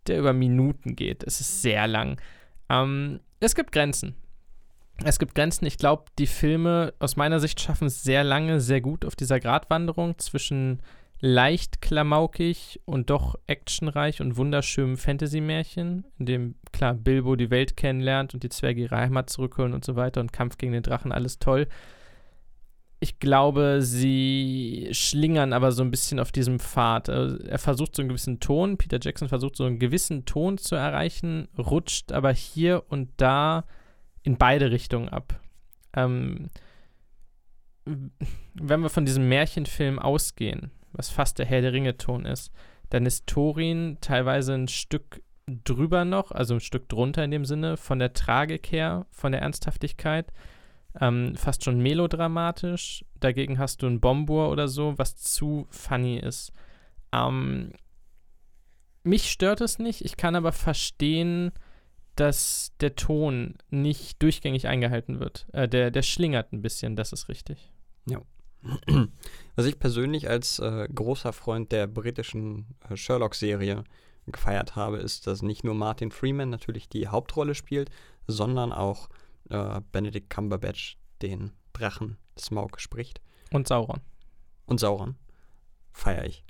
der 0.07 0.19
über 0.19 0.33
Minuten 0.33 0.97
geht. 0.97 1.23
Es 1.25 1.41
ist 1.41 1.63
sehr 1.63 1.87
lang. 1.87 2.21
Ähm, 2.69 3.21
es 3.41 3.55
gibt 3.55 3.73
Grenzen. 3.73 4.15
Es 5.05 5.19
gibt 5.19 5.35
Grenzen. 5.35 5.67
Ich 5.67 5.77
glaube, 5.77 6.05
die 6.19 6.27
Filme 6.27 6.95
aus 6.99 7.17
meiner 7.17 7.41
Sicht 7.41 7.61
schaffen 7.61 7.87
es 7.87 8.03
sehr 8.03 8.25
lange, 8.25 8.61
sehr 8.61 8.81
gut 8.81 9.05
auf 9.05 9.17
dieser 9.17 9.41
Gratwanderung 9.41 10.19
zwischen 10.19 10.81
leicht 11.25 11.81
klamaukig 11.81 12.83
und 12.85 13.09
doch 13.09 13.37
actionreich 13.47 14.21
und 14.21 14.37
wunderschönem 14.37 14.99
Fantasy-Märchen, 14.99 16.05
in 16.19 16.27
dem, 16.27 16.55
klar, 16.71 16.93
Bilbo 16.93 17.35
die 17.35 17.49
Welt 17.51 17.79
kennenlernt 17.79 18.35
und 18.35 18.43
die 18.43 18.51
Zwerge 18.51 18.83
ihre 18.83 18.99
Heimat 18.99 19.31
zurückholen 19.31 19.73
und 19.73 19.87
so 19.87 19.97
weiter 19.97 20.21
und 20.21 20.35
Kampf 20.35 20.59
gegen 20.59 20.75
den 20.75 20.83
Drachen, 20.83 21.13
alles 21.13 21.39
toll. 21.39 21.67
Ich 23.01 23.21
glaube, 23.21 23.79
sie 23.81 24.89
schlingern 24.93 25.55
aber 25.55 25.73
so 25.73 25.83
ein 25.83 25.91
bisschen 25.91 26.21
auf 26.21 26.31
diesem 26.31 26.61
Pfad. 26.61 27.09
Also 27.09 27.39
er 27.39 27.59
versucht 27.59 27.97
so 27.97 28.03
einen 28.03 28.11
gewissen 28.11 28.39
Ton, 28.39 28.77
Peter 28.77 28.99
Jackson 29.01 29.31
versucht 29.31 29.57
so 29.57 29.65
einen 29.65 29.79
gewissen 29.79 30.27
Ton 30.27 30.59
zu 30.59 30.75
erreichen, 30.75 31.49
rutscht 31.57 32.13
aber 32.13 32.35
hier 32.35 32.85
und 32.91 33.09
da 33.17 33.65
in 34.25 34.37
beide 34.37 34.71
Richtungen 34.71 35.09
ab. 35.09 35.41
Ähm, 35.95 36.51
wenn 37.87 38.81
wir 38.83 38.91
von 38.91 39.07
diesem 39.07 39.27
Märchenfilm 39.27 39.99
ausgehen, 39.99 40.71
was 40.95 41.11
fast 41.11 41.39
der 41.39 41.47
Herr 41.47 41.61
der 41.61 41.73
Ringe-Ton 41.73 42.25
ist, 42.25 42.53
dann 42.91 43.07
ist 43.07 43.27
Thorin 43.27 43.99
teilweise 44.01 44.55
ein 44.55 44.69
Stück 44.69 45.23
drüber 45.47 46.05
noch, 46.05 46.31
also 46.31 46.55
ein 46.55 46.61
Stück 46.61 46.89
drunter 46.89 47.25
in 47.25 47.31
dem 47.31 47.45
Sinne, 47.45 47.77
von 47.77 47.99
der 47.99 48.13
Tragik 48.13 48.73
her, 48.73 49.07
von 49.11 49.33
der 49.33 49.43
Ernsthaftigkeit, 49.43 50.33
ähm, 51.01 51.35
fast 51.37 51.65
schon 51.65 51.81
melodramatisch. 51.81 53.05
Dagegen 53.21 53.59
hast 53.59 53.83
du 53.83 53.87
ein 53.87 54.01
Bombur 54.01 54.51
oder 54.51 54.69
so, 54.69 54.95
was 54.97 55.17
zu 55.17 55.67
funny 55.71 56.19
ist. 56.19 56.53
Ähm, 57.13 57.73
mich 59.03 59.31
stört 59.31 59.61
es 59.61 59.79
nicht, 59.79 60.05
ich 60.05 60.17
kann 60.17 60.37
aber 60.37 60.53
verstehen, 60.53 61.53
dass 62.17 62.73
der 62.81 62.95
Ton 62.95 63.57
nicht 63.71 64.23
durchgängig 64.23 64.69
eingehalten 64.69 65.21
wird. 65.21 65.47
Äh, 65.53 65.69
der, 65.69 65.91
der 65.91 66.03
schlingert 66.03 66.53
ein 66.53 66.63
bisschen, 66.63 66.97
das 66.97 67.13
ist 67.13 67.29
richtig. 67.29 67.73
Ja. 68.07 68.21
Was 69.57 69.67
ich 69.67 69.79
persönlich 69.79 70.29
als 70.29 70.59
äh, 70.59 70.89
großer 70.93 71.33
Freund 71.33 71.73
der 71.73 71.87
britischen 71.87 72.75
äh, 72.89 72.97
Sherlock-Serie 72.97 73.85
gefeiert 74.27 74.75
habe, 74.75 74.99
ist, 74.99 75.27
dass 75.27 75.43
nicht 75.43 75.65
nur 75.65 75.75
Martin 75.75 76.11
Freeman 76.11 76.51
natürlich 76.51 76.89
die 76.89 77.09
Hauptrolle 77.09 77.55
spielt, 77.55 77.91
sondern 78.27 78.73
auch 78.73 79.09
äh, 79.51 79.81
Benedict 79.93 80.31
Cumberbatch 80.31 80.97
den 81.21 81.53
Drachen 81.73 82.17
Smaug 82.39 82.81
spricht. 82.81 83.21
Und 83.53 83.69
Sauron. 83.69 84.01
Und 84.67 84.81
Sauron. 84.81 85.17
Feiere 85.93 86.27
ich. 86.27 86.45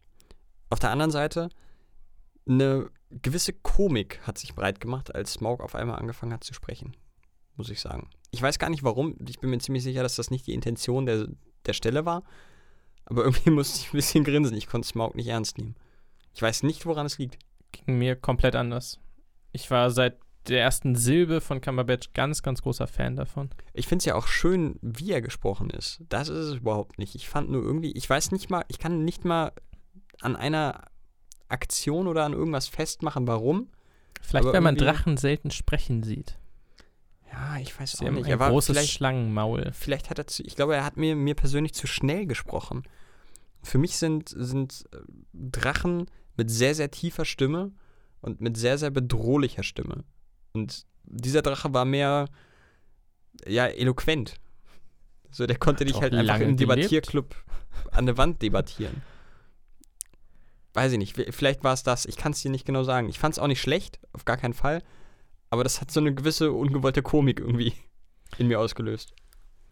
Auf 0.70 0.78
der 0.78 0.90
anderen 0.90 1.10
Seite, 1.10 1.48
eine 2.48 2.90
gewisse 3.10 3.52
Komik 3.52 4.20
hat 4.26 4.38
sich 4.38 4.54
breit 4.54 4.80
gemacht, 4.80 5.14
als 5.14 5.34
Smaug 5.34 5.60
auf 5.60 5.74
einmal 5.74 5.98
angefangen 5.98 6.32
hat 6.32 6.44
zu 6.44 6.54
sprechen. 6.54 6.96
Muss 7.56 7.70
ich 7.70 7.80
sagen. 7.80 8.10
Ich 8.30 8.42
weiß 8.42 8.58
gar 8.58 8.70
nicht 8.70 8.82
warum. 8.82 9.16
Ich 9.28 9.38
bin 9.38 9.50
mir 9.50 9.58
ziemlich 9.58 9.84
sicher, 9.84 10.02
dass 10.02 10.16
das 10.16 10.30
nicht 10.30 10.46
die 10.46 10.54
Intention 10.54 11.06
der, 11.06 11.28
der 11.66 11.72
Stelle 11.72 12.04
war. 12.04 12.22
Aber 13.06 13.24
irgendwie 13.24 13.50
musste 13.50 13.80
ich 13.80 13.88
ein 13.88 13.96
bisschen 13.96 14.24
grinsen. 14.24 14.56
Ich 14.56 14.66
konnte 14.66 14.88
Smaug 14.88 15.14
nicht 15.14 15.28
ernst 15.28 15.58
nehmen. 15.58 15.76
Ich 16.34 16.42
weiß 16.42 16.62
nicht, 16.62 16.86
woran 16.86 17.06
es 17.06 17.18
liegt. 17.18 17.38
Ging 17.72 17.98
mir 17.98 18.16
komplett 18.16 18.56
anders. 18.56 19.00
Ich 19.52 19.70
war 19.70 19.90
seit 19.90 20.16
der 20.48 20.60
ersten 20.60 20.94
Silbe 20.94 21.40
von 21.40 21.60
Cumberbatch 21.60 22.12
ganz, 22.12 22.42
ganz 22.42 22.62
großer 22.62 22.86
Fan 22.86 23.16
davon. 23.16 23.50
Ich 23.72 23.86
finde 23.86 24.02
es 24.02 24.06
ja 24.06 24.14
auch 24.14 24.26
schön, 24.26 24.78
wie 24.82 25.12
er 25.12 25.22
gesprochen 25.22 25.70
ist. 25.70 26.02
Das 26.08 26.28
ist 26.28 26.46
es 26.46 26.54
überhaupt 26.56 26.98
nicht. 26.98 27.14
Ich 27.14 27.28
fand 27.28 27.50
nur 27.50 27.62
irgendwie, 27.62 27.92
ich 27.92 28.08
weiß 28.08 28.30
nicht 28.32 28.50
mal, 28.50 28.64
ich 28.68 28.78
kann 28.78 29.04
nicht 29.04 29.24
mal 29.24 29.52
an 30.20 30.36
einer 30.36 30.82
Aktion 31.48 32.06
oder 32.06 32.24
an 32.24 32.32
irgendwas 32.32 32.68
festmachen, 32.68 33.26
warum. 33.26 33.68
Vielleicht, 34.20 34.52
wenn 34.52 34.62
man 34.62 34.76
Drachen 34.76 35.16
selten 35.16 35.50
sprechen 35.50 36.02
sieht. 36.02 36.38
Ja, 37.34 37.58
ich 37.58 37.78
weiß 37.78 37.92
Sie 37.92 38.06
auch 38.06 38.10
nicht. 38.10 38.26
ein 38.26 38.30
Er 38.30 38.38
war 38.38 38.50
großes 38.50 38.76
vielleicht, 38.76 38.92
Schlangenmaul. 38.92 39.72
vielleicht 39.72 40.08
hat 40.08 40.18
er 40.18 40.26
zu, 40.26 40.42
ich 40.44 40.54
glaube, 40.54 40.76
er 40.76 40.84
hat 40.84 40.96
mir, 40.96 41.16
mir 41.16 41.34
persönlich 41.34 41.74
zu 41.74 41.86
schnell 41.86 42.26
gesprochen. 42.26 42.84
Für 43.62 43.78
mich 43.78 43.96
sind, 43.96 44.28
sind 44.28 44.84
äh, 44.92 44.98
Drachen 45.32 46.06
mit 46.36 46.50
sehr, 46.50 46.74
sehr 46.74 46.90
tiefer 46.90 47.24
Stimme 47.24 47.72
und 48.20 48.40
mit 48.40 48.56
sehr, 48.56 48.78
sehr 48.78 48.90
bedrohlicher 48.90 49.62
Stimme. 49.64 50.04
Und 50.52 50.86
dieser 51.04 51.42
Drache 51.42 51.74
war 51.74 51.84
mehr, 51.84 52.28
ja, 53.46 53.66
eloquent. 53.66 54.34
So, 55.30 55.46
der 55.46 55.58
konnte 55.58 55.84
Hat 55.84 55.88
dich 55.90 56.00
halt 56.00 56.14
einfach 56.14 56.40
im. 56.40 56.56
Debattierclub 56.56 57.34
an 57.90 58.06
der 58.06 58.16
Wand 58.16 58.42
debattieren. 58.42 59.02
Weiß 60.74 60.92
ich 60.92 60.98
nicht, 60.98 61.16
vielleicht 61.34 61.64
war 61.64 61.72
es 61.72 61.82
das. 61.82 62.04
Ich 62.06 62.16
kann 62.16 62.32
es 62.32 62.42
dir 62.42 62.50
nicht 62.50 62.66
genau 62.66 62.82
sagen. 62.84 63.08
Ich 63.08 63.18
fand 63.18 63.34
es 63.34 63.38
auch 63.38 63.46
nicht 63.46 63.60
schlecht, 63.60 63.98
auf 64.12 64.24
gar 64.24 64.36
keinen 64.36 64.54
Fall. 64.54 64.82
Aber 65.54 65.62
das 65.62 65.80
hat 65.80 65.92
so 65.92 66.00
eine 66.00 66.12
gewisse 66.12 66.50
ungewollte 66.50 67.00
Komik 67.00 67.38
irgendwie 67.38 67.74
in 68.38 68.48
mir 68.48 68.58
ausgelöst. 68.58 69.14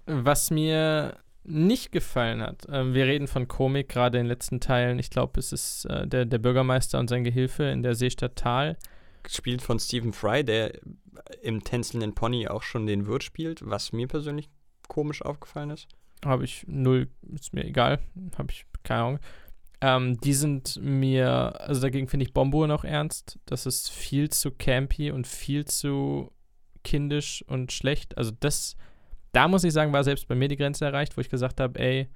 Was 0.07 0.53
mir 0.53 1.17
nicht 1.43 1.91
gefallen 1.91 2.41
hat, 2.41 2.69
ähm, 2.71 2.95
wir 2.95 3.07
reden 3.07 3.27
von 3.27 3.49
Komik 3.49 3.89
gerade 3.89 4.19
in 4.19 4.27
den 4.27 4.29
letzten 4.29 4.61
Teilen. 4.61 5.01
Ich 5.01 5.11
glaube, 5.11 5.41
es 5.41 5.51
ist 5.51 5.87
äh, 5.87 6.07
der, 6.07 6.25
der 6.25 6.39
Bürgermeister 6.39 7.01
und 7.01 7.11
sein 7.11 7.25
Gehilfe 7.25 7.65
in 7.65 7.83
der 7.83 7.97
Seestadt 7.97 8.37
Tal. 8.37 8.79
Gespielt 9.25 9.61
von 9.61 9.81
Stephen 9.81 10.13
Fry, 10.13 10.45
der 10.45 10.79
im 11.43 11.65
Tänzelnden 11.65 12.15
Pony 12.15 12.47
auch 12.47 12.63
schon 12.63 12.87
den 12.87 13.09
Wirt 13.09 13.25
spielt, 13.25 13.69
was 13.69 13.91
mir 13.91 14.07
persönlich 14.07 14.51
komisch 14.87 15.23
aufgefallen 15.23 15.71
ist. 15.71 15.89
Habe 16.25 16.45
ich 16.45 16.65
null, 16.69 17.09
ist 17.35 17.55
mir 17.55 17.65
egal. 17.65 17.99
Habe 18.39 18.53
ich 18.53 18.67
keine 18.85 19.03
Ahnung. 19.03 19.19
Ähm, 19.83 20.17
die 20.21 20.33
sind 20.33 20.81
mir, 20.81 21.61
also 21.61 21.81
dagegen 21.81 22.07
finde 22.07 22.25
ich 22.25 22.33
Bombo 22.33 22.69
noch 22.69 22.85
ernst. 22.85 23.41
Das 23.47 23.67
ist 23.67 23.91
viel 23.91 24.31
zu 24.31 24.53
campy 24.53 25.11
und 25.11 25.27
viel 25.27 25.65
zu 25.65 26.31
kindisch 26.85 27.45
und 27.49 27.73
schlecht. 27.73 28.17
Also 28.17 28.31
das, 28.39 28.77
da 29.33 29.49
muss 29.49 29.65
ich 29.65 29.73
sagen, 29.73 29.93
war 29.93 30.05
selbst 30.05 30.29
bei 30.29 30.37
mir 30.37 30.47
die 30.47 30.57
Grenze 30.57 30.85
erreicht, 30.85 31.17
wo 31.17 31.21
ich 31.21 31.29
gesagt 31.29 31.59
habe, 31.59 31.81
ey, 31.81 32.09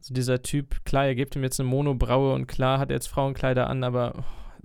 so 0.00 0.12
dieser 0.12 0.42
Typ, 0.42 0.84
klar, 0.84 1.08
ihr 1.08 1.14
gebt 1.14 1.34
ihm 1.34 1.42
jetzt 1.42 1.58
eine 1.58 1.70
Monobraue 1.70 2.34
und 2.34 2.46
klar 2.46 2.78
hat 2.78 2.90
er 2.90 2.96
jetzt 2.96 3.08
Frauenkleider 3.08 3.66
an, 3.68 3.82
aber 3.82 4.12
oh, 4.18 4.64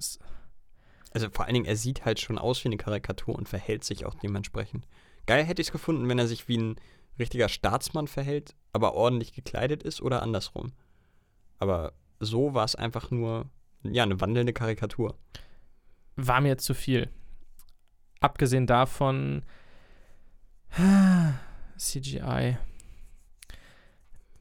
Also 1.12 1.30
vor 1.30 1.46
allen 1.46 1.54
Dingen, 1.54 1.66
er 1.66 1.78
sieht 1.78 2.04
halt 2.04 2.20
schon 2.20 2.38
aus 2.38 2.62
wie 2.66 2.68
eine 2.68 2.78
Karikatur 2.78 3.34
und 3.36 3.48
verhält 3.48 3.86
sich 3.86 4.06
auch 4.06 4.16
dementsprechend. 4.16 4.86
Geil 5.26 5.46
hätte 5.46 5.62
ich 5.62 5.70
es 5.70 5.72
gefunden, 5.72 6.10
wenn 6.10 6.20
er 6.20 6.28
sich 6.28 6.50
wie 6.50 6.58
ein 6.58 6.76
richtiger 7.18 7.48
Staatsmann 7.48 8.08
verhält, 8.08 8.56
aber 8.74 8.94
ordentlich 8.94 9.32
gekleidet 9.32 9.84
ist 9.84 10.02
oder 10.02 10.22
andersrum. 10.22 10.74
Aber 11.60 11.94
so 12.26 12.54
war 12.54 12.66
es 12.66 12.76
einfach 12.76 13.12
nur, 13.12 13.46
ja, 13.84 14.04
eine 14.04 14.20
wandelnde 14.20 14.54
Karikatur. 14.54 15.16
war 16.16 16.42
mir 16.42 16.58
zu 16.58 16.74
viel. 16.74 17.10
Abgesehen 18.20 18.68
davon, 18.68 19.44
CGI. 21.78 22.58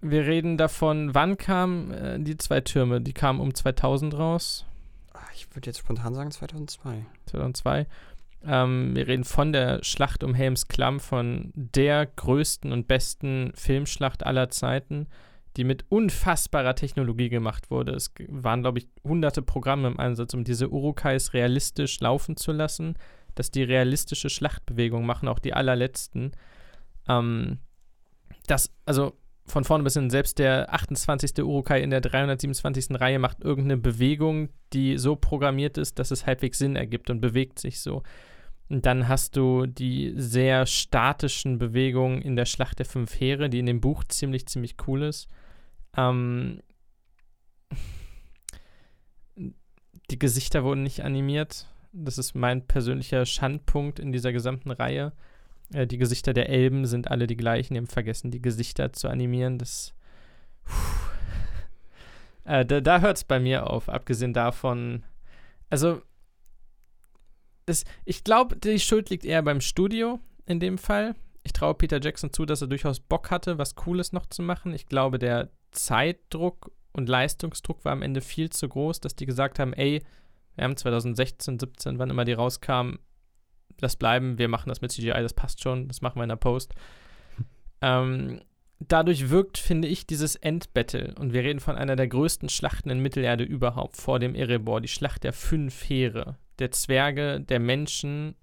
Wir 0.01 0.27
reden 0.27 0.59
davon, 0.59 1.15
wann 1.15 1.37
kamen 1.39 1.91
äh, 1.91 2.21
die 2.21 2.37
zwei 2.37 2.61
Türme? 2.61 3.01
Die 3.01 3.13
kamen 3.15 3.41
um 3.41 3.55
2000 3.55 4.15
raus, 4.19 4.67
Ah, 5.15 5.21
Ich 5.35 5.49
würde 5.55 5.67
jetzt 5.67 5.79
spontan 5.79 6.15
sagen 6.15 6.31
2002. 6.31 7.07
2002. 7.27 7.87
Ähm, 8.47 8.95
wir 8.95 9.07
reden 9.07 9.25
von 9.25 9.53
der 9.53 9.83
Schlacht 9.83 10.23
um 10.23 10.35
Helms 10.35 10.69
Klamm, 10.69 11.01
von 11.01 11.51
der 11.55 12.05
größten 12.07 12.73
und 12.73 12.87
besten 12.89 13.53
Filmschlacht 13.55 14.27
aller 14.27 14.51
Zeiten, 14.51 15.07
die 15.57 15.65
mit 15.65 15.85
unfassbarer 15.89 16.75
Technologie 16.75 17.29
gemacht 17.29 17.71
wurde. 17.71 17.93
Es 17.93 18.13
waren, 18.29 18.63
glaube 18.63 18.79
ich, 18.79 18.89
hunderte 19.05 19.43
Programme 19.43 19.89
im 19.89 20.01
Einsatz, 20.01 20.35
um 20.35 20.45
diese 20.45 20.71
Urukais 20.71 21.33
realistisch 21.33 22.01
laufen 22.01 22.37
zu 22.37 22.53
lassen, 22.53 22.95
dass 23.35 23.51
die 23.51 23.63
realistische 23.63 24.31
Schlachtbewegung 24.31 25.07
machen, 25.07 25.29
auch 25.29 25.39
die 25.39 25.55
allerletzten. 25.55 26.33
Ähm, 27.09 27.59
das, 28.47 28.73
also 28.85 29.17
von 29.47 29.65
vorne 29.65 29.85
bis 29.85 29.95
hin, 29.95 30.11
selbst 30.11 30.39
der 30.39 30.73
28. 30.73 31.43
Urukai 31.45 31.83
in 31.83 31.91
der 31.91 32.01
327. 32.01 32.99
Reihe 33.01 33.19
macht 33.19 33.43
irgendeine 33.43 33.77
Bewegung, 33.77 34.49
die 34.73 34.97
so 34.97 35.17
programmiert 35.17 35.77
ist, 35.77 35.99
dass 35.99 36.11
es 36.11 36.27
halbwegs 36.27 36.59
Sinn 36.59 36.77
ergibt 36.77 37.11
und 37.11 37.21
bewegt 37.21 37.59
sich 37.59 37.81
so. 37.81 38.03
Und 38.71 38.87
dann 38.87 39.09
hast 39.09 39.37
du 39.37 39.67
die 39.67 40.15
sehr 40.17 40.65
statischen 40.65 41.59
Bewegungen 41.59 42.23
in 42.23 42.37
der 42.37 42.47
Schlacht 42.47 42.79
der 42.79 42.87
fünf 42.87 43.21
Heere, 43.21 43.51
die 43.51 43.59
in 43.59 43.67
dem 43.67 43.81
Buch 43.81 44.05
ziemlich, 44.05 44.47
ziemlich 44.47 44.77
cool 44.87 45.03
ist. 45.03 45.29
Ähm, 45.97 46.61
die 50.11 50.19
Gesichter 50.19 50.65
wurden 50.65 50.83
nicht 50.83 51.03
animiert. 51.03 51.67
Das 51.93 52.19
ist 52.19 52.35
mein 52.35 52.67
persönlicher 52.67 53.25
Schandpunkt 53.25 53.99
in 53.99 54.13
dieser 54.13 54.33
gesamten 54.33 54.71
Reihe. 54.71 55.13
Äh, 55.73 55.87
die 55.87 55.99
Gesichter 55.99 56.33
der 56.33 56.49
Elben 56.49 56.87
sind 56.87 57.11
alle 57.11 57.27
die 57.27 57.37
gleichen. 57.37 57.75
Die 57.75 57.79
haben 57.79 57.87
vergessen, 57.87 58.31
die 58.31 58.43
Gesichter 58.43 58.93
zu 58.93 59.09
animieren. 59.09 59.59
Das. 59.59 59.95
Äh, 62.47 62.67
da 62.67 62.83
da 62.83 63.01
hört 63.01 63.17
es 63.17 63.25
bei 63.25 63.41
mir 63.41 63.71
auf, 63.71 63.89
abgesehen 63.89 64.35
davon. 64.35 65.03
Also, 65.71 66.03
das, 67.65 67.85
ich 68.05 68.23
glaube, 68.23 68.57
die 68.57 68.79
Schuld 68.79 69.09
liegt 69.09 69.25
eher 69.25 69.43
beim 69.43 69.63
Studio 69.63 70.21
in 70.45 70.61
dem 70.61 70.77
Fall. 70.77 71.15
Ich 71.43 71.55
traue 71.55 71.75
Peter 71.75 72.01
Jackson 72.03 72.33
zu, 72.33 72.45
dass 72.45 72.61
er 72.61 72.69
durchaus 72.69 73.01
Bock 73.01 73.31
hatte, 73.31 73.57
was 73.57 73.75
Cooles 73.77 74.13
noch 74.13 74.27
zu 74.27 74.43
machen. 74.43 74.75
Ich 74.75 74.87
glaube, 74.87 75.19
der 75.19 75.51
Zeitdruck 75.75 76.73
und 76.93 77.09
Leistungsdruck 77.09 77.85
war 77.85 77.93
am 77.93 78.03
Ende 78.03 78.21
viel 78.21 78.51
zu 78.51 78.69
groß, 78.69 79.01
dass 79.01 79.15
die 79.17 79.27
gesagt 79.27 79.59
haben, 79.59 79.73
ey, 79.73 80.03
wir 80.55 80.65
haben 80.65 80.77
2016, 80.77 81.59
17, 81.59 81.99
wann 81.99 82.11
immer 82.11 82.25
die 82.25 82.33
rauskamen, 82.33 82.99
das 83.79 83.97
bleiben, 83.97 84.39
wir 84.39 84.49
machen 84.49 84.69
das 84.69 84.81
mit 84.81 84.93
CGI, 84.93 85.21
das 85.21 85.35
passt 85.35 85.63
schon, 85.63 85.89
das 85.89 86.01
machen 86.01 86.17
wir 86.17 86.23
in 86.25 86.29
der 86.31 86.37
Post. 86.37 86.75
Ähm, 87.83 88.41
dadurch 88.79 89.29
wirkt, 89.29 89.59
finde 89.59 89.89
ich, 89.89 90.07
dieses 90.07 90.37
Endbattle, 90.37 91.15
und 91.19 91.35
wir 91.35 91.43
reden 91.43 91.61
von 91.61 91.77
einer 91.77 91.97
der 91.97 92.09
größten 92.09 92.49
Schlachten 92.49 92.89
in 92.89 93.01
Mittelerde 93.01 93.45
überhaupt, 93.45 93.99
vor 93.99 94.19
dem 94.19 94.35
Erebor, 94.35 94.81
die 94.81 94.89
Schlacht 94.89 95.23
der 95.23 95.35
fünf 95.35 95.87
Heere, 95.87 96.39
der 96.59 96.71
Zwerge, 96.71 97.41
der 97.41 97.61
Menschen, 97.61 98.37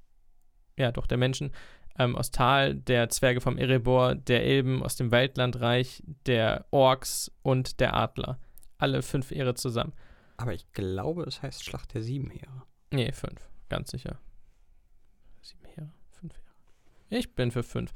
ja 0.77 0.91
doch, 0.91 1.07
der 1.07 1.17
Menschen 1.17 1.51
ähm, 1.97 2.15
aus 2.15 2.31
Tal, 2.31 2.75
der 2.75 3.09
Zwerge 3.09 3.41
vom 3.41 3.57
Erebor, 3.57 4.15
der 4.15 4.43
Elben 4.43 4.83
aus 4.83 4.95
dem 4.95 5.11
Waldlandreich, 5.11 6.03
der 6.25 6.65
Orks 6.71 7.31
und 7.41 7.79
der 7.79 7.95
Adler. 7.95 8.39
Alle 8.77 9.01
fünf 9.01 9.31
Ehre 9.31 9.53
zusammen. 9.53 9.93
Aber 10.37 10.53
ich 10.53 10.71
glaube, 10.73 11.23
es 11.23 11.41
heißt 11.41 11.63
Schlacht 11.63 11.93
der 11.93 12.01
sieben 12.01 12.29
Heere. 12.29 12.63
Nee, 12.91 13.11
fünf, 13.11 13.49
ganz 13.69 13.91
sicher. 13.91 14.19
Sieben 15.41 15.65
Heere, 15.65 15.91
fünf 16.09 16.33
Heere. 16.33 17.19
Ich 17.19 17.35
bin 17.35 17.51
für 17.51 17.63
fünf. 17.63 17.93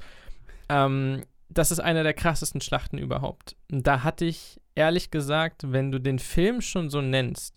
Ähm, 0.68 1.22
das 1.48 1.70
ist 1.70 1.80
eine 1.80 2.02
der 2.02 2.14
krassesten 2.14 2.60
Schlachten 2.60 2.98
überhaupt. 2.98 3.56
Da 3.68 4.02
hatte 4.02 4.24
ich, 4.24 4.60
ehrlich 4.74 5.10
gesagt, 5.10 5.72
wenn 5.72 5.90
du 5.90 6.00
den 6.00 6.18
Film 6.18 6.60
schon 6.60 6.90
so 6.90 7.00
nennst 7.00 7.56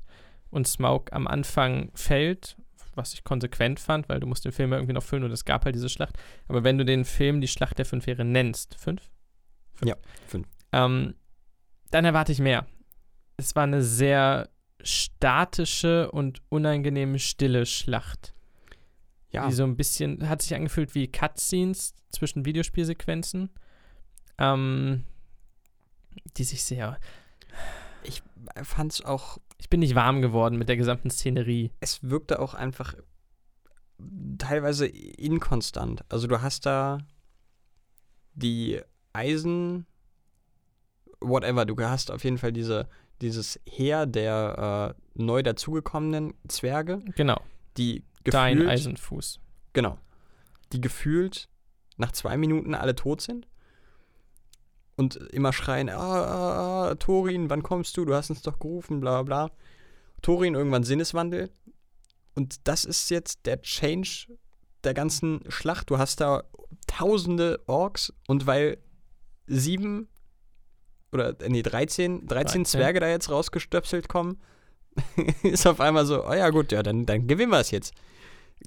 und 0.50 0.68
Smaug 0.68 1.12
am 1.12 1.28
Anfang 1.28 1.92
fällt, 1.94 2.56
was 3.00 3.14
ich 3.14 3.24
konsequent 3.24 3.80
fand, 3.80 4.10
weil 4.10 4.20
du 4.20 4.28
musst 4.28 4.46
den 4.46 4.52
Film 4.52 4.72
ja 4.72 4.78
irgendwie 4.78 4.94
noch 4.94 5.04
füllen 5.04 5.24
und 5.24 5.32
es 5.32 5.46
gab 5.46 5.66
halt 5.66 5.76
diese 5.76 5.90
Schlacht. 5.90 6.18
Aber 6.48 6.64
wenn 6.64 6.78
du 6.78 6.86
den 6.86 7.06
Film 7.06 7.42
die 7.42 7.48
Schlacht 7.48 7.78
der 7.78 7.86
fünf 7.86 8.06
Heere 8.08 8.26
nennst, 8.26 8.76
fünf? 8.76 9.10
Ja, 9.84 9.96
fünf. 10.28 10.48
Ähm, 10.72 11.16
dann 11.92 12.06
erwarte 12.06 12.32
ich 12.32 12.40
mehr. 12.40 12.68
Es 13.38 13.56
war 13.56 13.64
eine 13.64 13.82
sehr 13.82 14.50
statische 14.82 16.12
und 16.12 16.42
unangenehme 16.50 17.20
stille 17.20 17.66
Schlacht. 17.66 18.34
Ja, 19.32 19.48
Die 19.48 19.54
so 19.54 19.64
ein 19.64 19.76
bisschen, 19.76 20.28
hat 20.28 20.42
sich 20.42 20.56
angefühlt 20.56 20.96
wie 20.96 21.08
Cutscenes 21.08 21.94
zwischen 22.12 22.46
Videospielsequenzen. 22.46 23.50
Ähm, 24.38 25.06
die 26.38 26.44
sich 26.44 26.64
sehr. 26.64 26.98
Ich 28.04 28.22
fand 28.64 28.94
es 28.94 29.04
auch, 29.06 29.38
Ich 29.58 29.70
bin 29.70 29.80
nicht 29.82 29.96
warm 29.96 30.22
geworden 30.22 30.58
mit 30.58 30.70
der 30.70 30.78
gesamten 30.78 31.10
Szenerie. 31.10 31.72
es 31.80 32.02
wirkte 32.04 32.40
auch 32.40 32.54
einfach 32.54 32.94
teilweise 34.38 34.88
inkonstant. 34.88 36.04
Also 36.10 36.28
du 36.28 36.42
hast 36.42 36.66
da 36.66 37.00
die 38.34 38.80
Eisen, 39.14 39.86
whatever, 41.20 41.66
du 41.66 41.76
hast 41.80 42.10
auf 42.12 42.24
jeden 42.24 42.38
Fall 42.38 42.54
diese, 42.54 42.88
dieses 43.22 43.60
Heer 43.68 44.06
der 44.06 44.96
äh, 44.98 45.02
neu 45.22 45.44
dazugekommenen 45.44 46.34
Zwerge, 46.48 47.00
Genau. 47.16 47.42
die 47.78 48.04
Dein 48.24 48.56
gefühlt, 48.58 48.70
Eisenfuß. 48.72 49.40
genau, 49.74 49.98
die 50.72 50.80
gefühlt 50.82 51.50
nach 51.98 52.12
zwei 52.14 52.38
Minuten 52.38 52.76
alle 52.76 52.96
tot 52.96 53.20
sind 53.22 53.48
und 55.00 55.16
immer 55.16 55.54
schreien, 55.54 55.90
ah, 55.90 55.96
ah, 55.96 56.90
ah, 56.90 56.96
Thorin, 56.96 57.50
wann 57.50 57.64
kommst 57.64 57.96
du? 57.96 58.04
Du 58.04 58.14
hast 58.14 58.30
uns 58.32 58.42
doch 58.42 58.60
gerufen, 58.60 59.00
bla 59.00 59.24
bla. 59.24 59.48
bla. 59.48 59.56
Thorin 60.22 60.56
irgendwann 60.56 60.84
Sinneswandel. 60.84 61.50
Und 62.36 62.68
das 62.68 62.84
ist 62.84 63.10
jetzt 63.10 63.46
der 63.46 63.62
Change 63.62 64.28
der 64.84 64.94
ganzen 64.94 65.40
Schlacht. 65.48 65.90
Du 65.90 65.98
hast 65.98 66.20
da 66.20 66.44
tausende 66.86 67.62
Orks 67.66 68.14
und 68.28 68.46
weil 68.46 68.78
sieben 69.48 70.10
oder 71.14 71.30
äh, 71.40 71.48
nee, 71.48 71.62
13, 71.62 72.28
13, 72.28 72.28
13. 72.28 72.66
Zwerge 72.66 73.00
da 73.00 73.08
jetzt 73.08 73.32
rausgestöpselt 73.32 74.10
kommen, 74.10 74.42
ist 75.44 75.66
auf 75.66 75.80
einmal 75.80 76.06
so, 76.06 76.28
oh 76.28 76.34
ja 76.34 76.50
gut, 76.50 76.74
ja, 76.74 76.84
dann, 76.84 77.06
dann 77.06 77.26
gewinnen 77.26 77.54
wir 77.54 77.60
es 77.60 77.72
jetzt. 77.72 77.94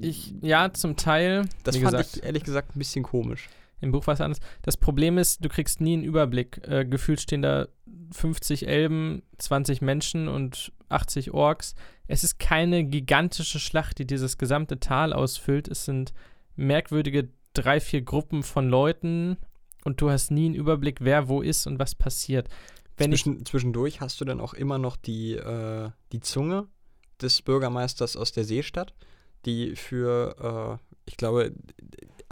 Ich, 0.00 0.34
ja, 0.40 0.72
zum 0.72 0.96
Teil. 0.96 1.46
Das 1.62 1.76
fand 1.76 1.90
gesagt, 1.90 2.16
ich 2.16 2.22
ehrlich 2.24 2.44
gesagt 2.44 2.74
ein 2.74 2.78
bisschen 2.78 3.02
komisch. 3.04 3.50
Im 3.82 3.92
Buch 3.92 4.06
war 4.06 4.14
es 4.14 4.20
anders. 4.20 4.40
Das 4.62 4.76
Problem 4.76 5.18
ist, 5.18 5.44
du 5.44 5.48
kriegst 5.48 5.80
nie 5.80 5.94
einen 5.94 6.04
Überblick. 6.04 6.66
Äh, 6.66 6.86
gefühlt 6.86 7.20
stehen 7.20 7.42
da 7.42 7.66
50 8.12 8.66
Elben, 8.66 9.22
20 9.38 9.82
Menschen 9.82 10.28
und 10.28 10.72
80 10.88 11.32
Orks. 11.32 11.74
Es 12.06 12.24
ist 12.24 12.38
keine 12.38 12.84
gigantische 12.84 13.58
Schlacht, 13.58 13.98
die 13.98 14.06
dieses 14.06 14.38
gesamte 14.38 14.78
Tal 14.78 15.12
ausfüllt. 15.12 15.68
Es 15.68 15.84
sind 15.84 16.14
merkwürdige 16.56 17.28
drei, 17.54 17.80
vier 17.80 18.02
Gruppen 18.02 18.42
von 18.42 18.68
Leuten 18.68 19.36
und 19.84 20.00
du 20.00 20.10
hast 20.10 20.30
nie 20.30 20.46
einen 20.46 20.54
Überblick, 20.54 20.98
wer 21.00 21.28
wo 21.28 21.42
ist 21.42 21.66
und 21.66 21.78
was 21.78 21.94
passiert. 21.94 22.48
Wenn 22.96 23.12
ich, 23.12 23.24
Zwischen, 23.24 23.44
zwischendurch 23.44 24.00
hast 24.00 24.20
du 24.20 24.24
dann 24.24 24.40
auch 24.40 24.54
immer 24.54 24.78
noch 24.78 24.96
die, 24.96 25.32
äh, 25.32 25.90
die 26.12 26.20
Zunge 26.20 26.68
des 27.20 27.42
Bürgermeisters 27.42 28.16
aus 28.16 28.32
der 28.32 28.44
Seestadt, 28.44 28.94
die 29.44 29.74
für, 29.74 30.78
äh, 30.80 30.98
ich 31.06 31.16
glaube, 31.16 31.52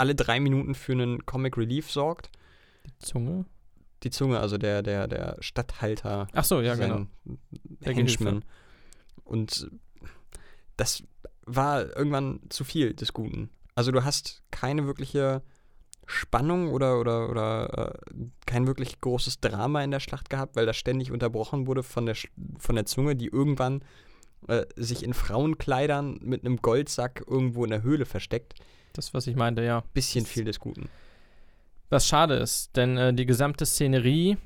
alle 0.00 0.14
drei 0.14 0.40
Minuten 0.40 0.74
für 0.74 0.92
einen 0.92 1.24
Comic 1.26 1.56
Relief 1.56 1.90
sorgt. 1.90 2.30
Zunge? 2.98 3.44
Die 4.02 4.10
Zunge, 4.10 4.40
also 4.40 4.56
der, 4.58 4.82
der, 4.82 5.06
der 5.06 5.36
Stadthalter. 5.40 6.26
Ach 6.32 6.44
so, 6.44 6.60
ja, 6.60 6.74
genau. 6.74 7.06
Der 7.84 7.94
Henchman. 7.94 8.44
Und 9.24 9.70
das 10.76 11.02
war 11.44 11.96
irgendwann 11.96 12.40
zu 12.48 12.64
viel 12.64 12.94
des 12.94 13.12
Guten. 13.12 13.50
Also 13.74 13.92
du 13.92 14.02
hast 14.02 14.42
keine 14.50 14.86
wirkliche 14.86 15.42
Spannung 16.06 16.72
oder, 16.72 16.98
oder, 16.98 17.28
oder 17.28 17.92
äh, 18.10 18.24
kein 18.46 18.66
wirklich 18.66 19.00
großes 19.00 19.40
Drama 19.40 19.84
in 19.84 19.90
der 19.90 20.00
Schlacht 20.00 20.30
gehabt, 20.30 20.56
weil 20.56 20.66
das 20.66 20.76
ständig 20.76 21.12
unterbrochen 21.12 21.66
wurde 21.66 21.82
von 21.82 22.06
der, 22.06 22.16
Sch- 22.16 22.30
von 22.58 22.74
der 22.74 22.86
Zunge, 22.86 23.14
die 23.14 23.26
irgendwann 23.26 23.84
äh, 24.48 24.64
sich 24.76 25.04
in 25.04 25.14
Frauenkleidern 25.14 26.18
mit 26.22 26.44
einem 26.44 26.56
Goldsack 26.56 27.24
irgendwo 27.28 27.64
in 27.64 27.70
der 27.70 27.82
Höhle 27.82 28.06
versteckt. 28.06 28.54
Das, 28.92 29.14
was 29.14 29.26
ich 29.26 29.36
meinte, 29.36 29.62
ja. 29.62 29.82
Bisschen 29.94 30.24
Das- 30.24 30.32
viel 30.32 30.44
des 30.44 30.58
Guten. 30.60 30.88
Was 31.88 32.06
schade 32.06 32.34
ist, 32.34 32.76
denn 32.76 32.96
äh, 32.96 33.12
die 33.12 33.26
gesamte 33.26 33.66
Szenerie, 33.66 34.36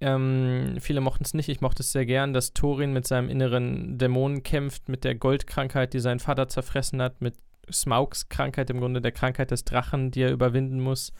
ähm, 0.00 0.76
viele 0.80 1.02
mochten 1.02 1.24
es 1.24 1.34
nicht, 1.34 1.50
ich 1.50 1.60
mochte 1.60 1.82
es 1.82 1.92
sehr 1.92 2.06
gern, 2.06 2.32
dass 2.32 2.54
Thorin 2.54 2.94
mit 2.94 3.06
seinem 3.06 3.28
inneren 3.28 3.98
Dämonen 3.98 4.42
kämpft, 4.42 4.88
mit 4.88 5.04
der 5.04 5.14
Goldkrankheit, 5.14 5.92
die 5.92 6.00
seinen 6.00 6.18
Vater 6.18 6.48
zerfressen 6.48 7.02
hat, 7.02 7.20
mit 7.20 7.34
Smaugs 7.70 8.28
Krankheit, 8.30 8.70
im 8.70 8.78
Grunde 8.80 9.02
der 9.02 9.12
Krankheit 9.12 9.50
des 9.50 9.64
Drachen, 9.64 10.10
die 10.12 10.22
er 10.22 10.32
überwinden 10.32 10.80
muss. 10.80 11.12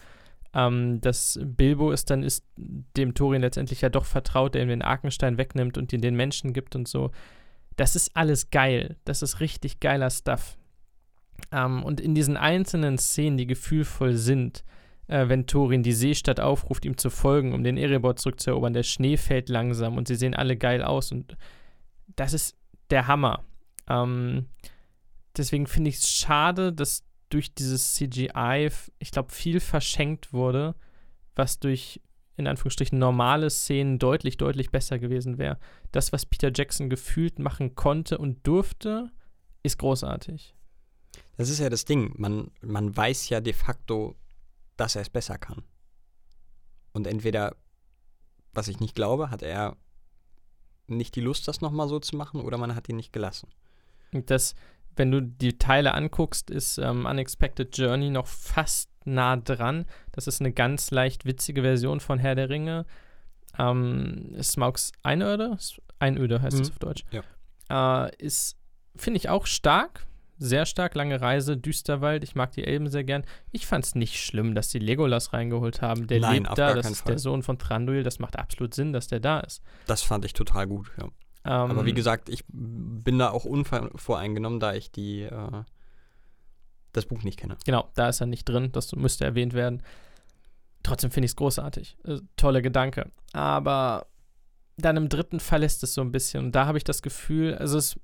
Ähm, 0.55 1.01
dass 1.01 1.39
Bilbo 1.43 1.91
es 1.91 2.05
dann 2.05 2.23
ist, 2.23 2.45
dem 2.57 3.13
Thorin 3.13 3.41
letztendlich 3.41 3.81
ja 3.81 3.89
doch 3.89 4.05
vertraut, 4.05 4.55
der 4.55 4.63
ihm 4.63 4.69
den 4.69 4.81
Arkenstein 4.81 5.37
wegnimmt 5.37 5.77
und 5.77 5.91
ihn 5.93 6.01
den 6.01 6.15
Menschen 6.15 6.53
gibt 6.53 6.75
und 6.75 6.87
so. 6.87 7.11
Das 7.75 7.95
ist 7.95 8.15
alles 8.15 8.49
geil. 8.51 8.95
Das 9.03 9.21
ist 9.21 9.39
richtig 9.39 9.81
geiler 9.81 10.09
Stuff. 10.09 10.57
Ähm, 11.51 11.83
und 11.83 11.99
in 11.99 12.15
diesen 12.15 12.37
einzelnen 12.37 12.97
Szenen, 12.97 13.37
die 13.37 13.47
gefühlvoll 13.47 14.13
sind, 14.13 14.63
äh, 15.07 15.27
wenn 15.27 15.47
Thorin 15.47 15.83
die 15.83 15.93
Seestadt 15.93 16.39
aufruft, 16.39 16.85
ihm 16.85 16.97
zu 16.97 17.09
folgen, 17.09 17.53
um 17.53 17.63
den 17.63 17.77
Erebor 17.77 18.15
zurückzuerobern. 18.15 18.73
Der 18.73 18.83
Schnee 18.83 19.17
fällt 19.17 19.49
langsam 19.49 19.97
und 19.97 20.07
sie 20.07 20.15
sehen 20.15 20.33
alle 20.33 20.57
geil 20.57 20.83
aus 20.83 21.11
und 21.11 21.37
das 22.15 22.33
ist 22.33 22.55
der 22.89 23.07
Hammer. 23.07 23.43
Ähm, 23.87 24.47
deswegen 25.35 25.67
finde 25.67 25.89
ich 25.89 25.97
es 25.97 26.09
schade, 26.09 26.73
dass 26.73 27.03
durch 27.29 27.53
dieses 27.53 27.95
CGI, 27.95 28.69
ich 28.99 29.11
glaube, 29.11 29.31
viel 29.31 29.59
verschenkt 29.59 30.33
wurde, 30.33 30.75
was 31.35 31.59
durch 31.59 32.01
in 32.37 32.47
Anführungsstrichen 32.47 32.99
normale 32.99 33.49
Szenen 33.49 33.97
deutlich, 33.97 34.37
deutlich 34.37 34.69
besser 34.69 34.99
gewesen 34.99 35.37
wäre. 35.37 35.57
Das, 35.91 36.11
was 36.11 36.25
Peter 36.25 36.51
Jackson 36.53 36.89
gefühlt 36.89 37.39
machen 37.39 37.75
konnte 37.75 38.17
und 38.17 38.45
durfte, 38.45 39.09
ist 39.63 39.77
großartig. 39.77 40.54
Das 41.37 41.49
ist 41.49 41.59
ja 41.59 41.69
das 41.69 41.85
Ding. 41.85 42.13
Man, 42.17 42.51
man 42.61 42.95
weiß 42.95 43.29
ja 43.29 43.41
de 43.41 43.53
facto, 43.53 44.15
dass 44.77 44.95
er 44.95 45.01
es 45.01 45.09
besser 45.09 45.37
kann. 45.37 45.63
Und 46.93 47.07
entweder, 47.07 47.55
was 48.53 48.67
ich 48.69 48.79
nicht 48.79 48.95
glaube, 48.95 49.29
hat 49.29 49.41
er 49.43 49.75
nicht 50.87 51.15
die 51.15 51.21
Lust, 51.21 51.47
das 51.47 51.61
nochmal 51.61 51.87
so 51.89 51.99
zu 51.99 52.15
machen, 52.15 52.41
oder 52.41 52.57
man 52.57 52.75
hat 52.75 52.87
ihn 52.89 52.95
nicht 52.95 53.11
gelassen. 53.11 53.49
Das, 54.11 54.55
wenn 54.95 55.11
du 55.11 55.21
die 55.21 55.57
Teile 55.57 55.93
anguckst, 55.93 56.49
ist 56.49 56.77
ähm, 56.77 57.05
Unexpected 57.05 57.75
Journey 57.77 58.09
noch 58.11 58.27
fast 58.27 58.89
nah 59.03 59.35
dran. 59.35 59.85
Das 60.13 60.27
ist 60.27 60.39
eine 60.39 60.53
ganz 60.53 60.91
leicht 60.91 61.25
witzige 61.25 61.63
Version 61.63 61.99
von 61.99 62.17
Herr 62.19 62.35
der 62.35 62.49
Ringe. 62.49 62.85
Ähm, 63.57 64.35
Smaugs 64.41 64.91
Einöde, 65.03 65.57
Einöde 65.99 66.41
heißt 66.41 66.59
es 66.59 66.69
Mhm. 66.69 66.73
auf 66.73 66.79
Deutsch. 66.79 67.03
Ja. 67.11 68.05
Äh, 68.05 68.15
ist, 68.17 68.57
finde 68.95 69.17
ich, 69.17 69.27
auch 69.29 69.45
stark. 69.47 70.05
Sehr 70.37 70.65
stark, 70.65 70.95
lange 70.95 71.21
Reise, 71.21 71.55
Düsterwald. 71.57 72.23
Ich 72.23 72.35
mag 72.35 72.51
die 72.51 72.65
Elben 72.65 72.89
sehr 72.89 73.03
gern. 73.03 73.23
Ich 73.51 73.65
fand 73.65 73.85
es 73.85 73.95
nicht 73.95 74.19
schlimm, 74.21 74.53
dass 74.53 74.67
die 74.67 74.79
Legolas 74.79 75.33
reingeholt 75.33 75.81
haben. 75.81 76.07
Der 76.07 76.19
Nein, 76.19 76.43
lebt 76.43 76.57
da, 76.57 76.73
das 76.73 76.89
ist 76.89 77.01
Fall. 77.01 77.13
der 77.13 77.19
Sohn 77.19 77.41
von 77.41 77.57
Thranduil. 77.57 78.03
Das 78.03 78.19
macht 78.19 78.37
absolut 78.37 78.73
Sinn, 78.73 78.91
dass 78.91 79.07
der 79.07 79.19
da 79.19 79.39
ist. 79.39 79.61
Das 79.87 80.01
fand 80.01 80.25
ich 80.25 80.33
total 80.33 80.67
gut, 80.67 80.91
ja. 80.99 81.05
Ähm, 81.45 81.71
Aber 81.71 81.85
wie 81.85 81.93
gesagt, 81.93 82.27
ich 82.27 82.43
bin 82.47 83.19
da 83.19 83.29
auch 83.29 83.45
unvoreingenommen, 83.45 84.59
da 84.59 84.73
ich 84.73 84.91
die, 84.91 85.21
äh, 85.21 85.63
das 86.91 87.05
Buch 87.05 87.23
nicht 87.23 87.39
kenne. 87.39 87.57
Genau, 87.65 87.89
da 87.93 88.09
ist 88.09 88.19
er 88.19 88.27
nicht 88.27 88.45
drin, 88.45 88.71
das 88.71 88.93
müsste 88.95 89.25
erwähnt 89.25 89.53
werden. 89.53 89.83
Trotzdem 90.83 91.11
finde 91.11 91.25
ich 91.25 91.31
es 91.31 91.35
großartig. 91.35 91.97
Äh, 92.03 92.19
tolle 92.35 92.61
Gedanke. 92.61 93.11
Aber 93.33 94.07
dann 94.77 94.97
im 94.97 95.09
dritten 95.09 95.39
verlässt 95.39 95.83
es 95.83 95.93
so 95.93 96.01
ein 96.01 96.11
bisschen. 96.11 96.45
Und 96.45 96.51
da 96.53 96.65
habe 96.65 96.77
ich 96.77 96.83
das 96.83 97.01
Gefühl, 97.01 97.55
also 97.55 97.77
es, 97.77 97.99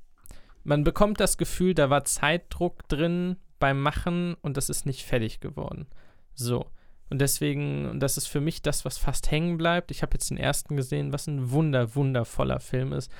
man 0.63 0.83
bekommt 0.83 1.19
das 1.19 1.37
Gefühl, 1.37 1.73
da 1.73 1.89
war 1.89 2.03
Zeitdruck 2.03 2.87
drin 2.87 3.37
beim 3.59 3.81
Machen 3.81 4.35
und 4.41 4.57
das 4.57 4.69
ist 4.69 4.85
nicht 4.85 5.03
fertig 5.03 5.39
geworden. 5.39 5.87
So. 6.33 6.65
Und 7.09 7.19
deswegen, 7.19 7.89
und 7.89 7.99
das 7.99 8.17
ist 8.17 8.27
für 8.27 8.39
mich 8.39 8.61
das, 8.61 8.85
was 8.85 8.97
fast 8.97 9.31
hängen 9.31 9.57
bleibt. 9.57 9.91
Ich 9.91 10.01
habe 10.01 10.13
jetzt 10.13 10.29
den 10.29 10.37
ersten 10.37 10.77
gesehen, 10.77 11.11
was 11.11 11.27
ein 11.27 11.51
wunder, 11.51 11.93
wundervoller 11.95 12.59
Film 12.59 12.93
ist. 12.93 13.11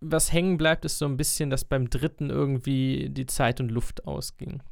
Was 0.00 0.32
hängen 0.32 0.58
bleibt, 0.58 0.84
ist 0.84 0.98
so 0.98 1.06
ein 1.06 1.16
bisschen, 1.16 1.50
dass 1.50 1.64
beim 1.64 1.90
dritten 1.90 2.30
irgendwie 2.30 3.08
die 3.10 3.26
Zeit 3.26 3.60
und 3.60 3.70
Luft 3.70 4.06
ausging. 4.06 4.62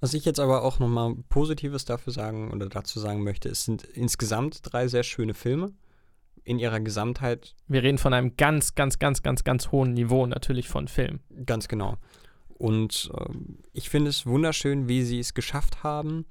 Was 0.00 0.14
ich 0.14 0.24
jetzt 0.24 0.40
aber 0.40 0.64
auch 0.64 0.78
nochmal 0.78 1.14
Positives 1.28 1.84
dafür 1.84 2.12
sagen 2.12 2.50
oder 2.50 2.68
dazu 2.68 2.98
sagen 2.98 3.22
möchte, 3.22 3.50
es 3.50 3.64
sind 3.64 3.84
insgesamt 3.84 4.60
drei 4.62 4.88
sehr 4.88 5.02
schöne 5.02 5.34
Filme. 5.34 5.72
In 6.44 6.58
ihrer 6.58 6.80
Gesamtheit 6.80 7.54
Wir 7.68 7.82
reden 7.82 7.98
von 7.98 8.14
einem 8.14 8.36
ganz, 8.36 8.74
ganz, 8.74 8.98
ganz, 8.98 9.22
ganz, 9.22 9.44
ganz 9.44 9.70
hohen 9.72 9.92
Niveau 9.92 10.26
natürlich 10.26 10.68
von 10.68 10.88
Film. 10.88 11.20
Ganz 11.46 11.68
genau. 11.68 11.96
Und 12.48 13.10
ähm, 13.18 13.58
ich 13.72 13.88
finde 13.88 14.10
es 14.10 14.26
wunderschön, 14.26 14.88
wie 14.88 15.02
sie 15.02 15.18
es 15.18 15.34
geschafft 15.34 15.82
haben, 15.82 16.26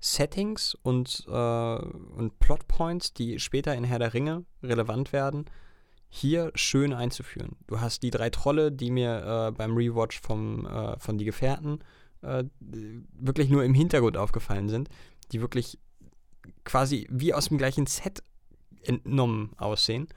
Settings 0.00 0.74
und, 0.82 1.24
äh, 1.28 1.30
und 1.30 2.38
Plotpoints, 2.38 3.12
die 3.12 3.38
später 3.38 3.74
in 3.74 3.84
Herr 3.84 3.98
der 3.98 4.14
Ringe 4.14 4.44
relevant 4.62 5.12
werden, 5.12 5.44
hier 6.08 6.50
schön 6.54 6.92
einzuführen. 6.92 7.56
Du 7.68 7.80
hast 7.80 8.02
die 8.02 8.10
drei 8.10 8.30
Trolle, 8.30 8.72
die 8.72 8.90
mir 8.90 9.48
äh, 9.48 9.52
beim 9.52 9.76
Rewatch 9.76 10.20
vom, 10.20 10.66
äh, 10.66 10.98
von 10.98 11.18
Die 11.18 11.24
Gefährten 11.24 11.78
äh, 12.22 12.44
wirklich 12.60 13.48
nur 13.48 13.62
im 13.62 13.74
Hintergrund 13.74 14.16
aufgefallen 14.16 14.68
sind, 14.68 14.88
die 15.32 15.40
wirklich 15.40 15.78
quasi 16.64 17.06
wie 17.10 17.32
aus 17.32 17.48
dem 17.48 17.58
gleichen 17.58 17.86
Set 17.86 18.22
entnommen 18.82 19.52
aussehen. 19.56 20.08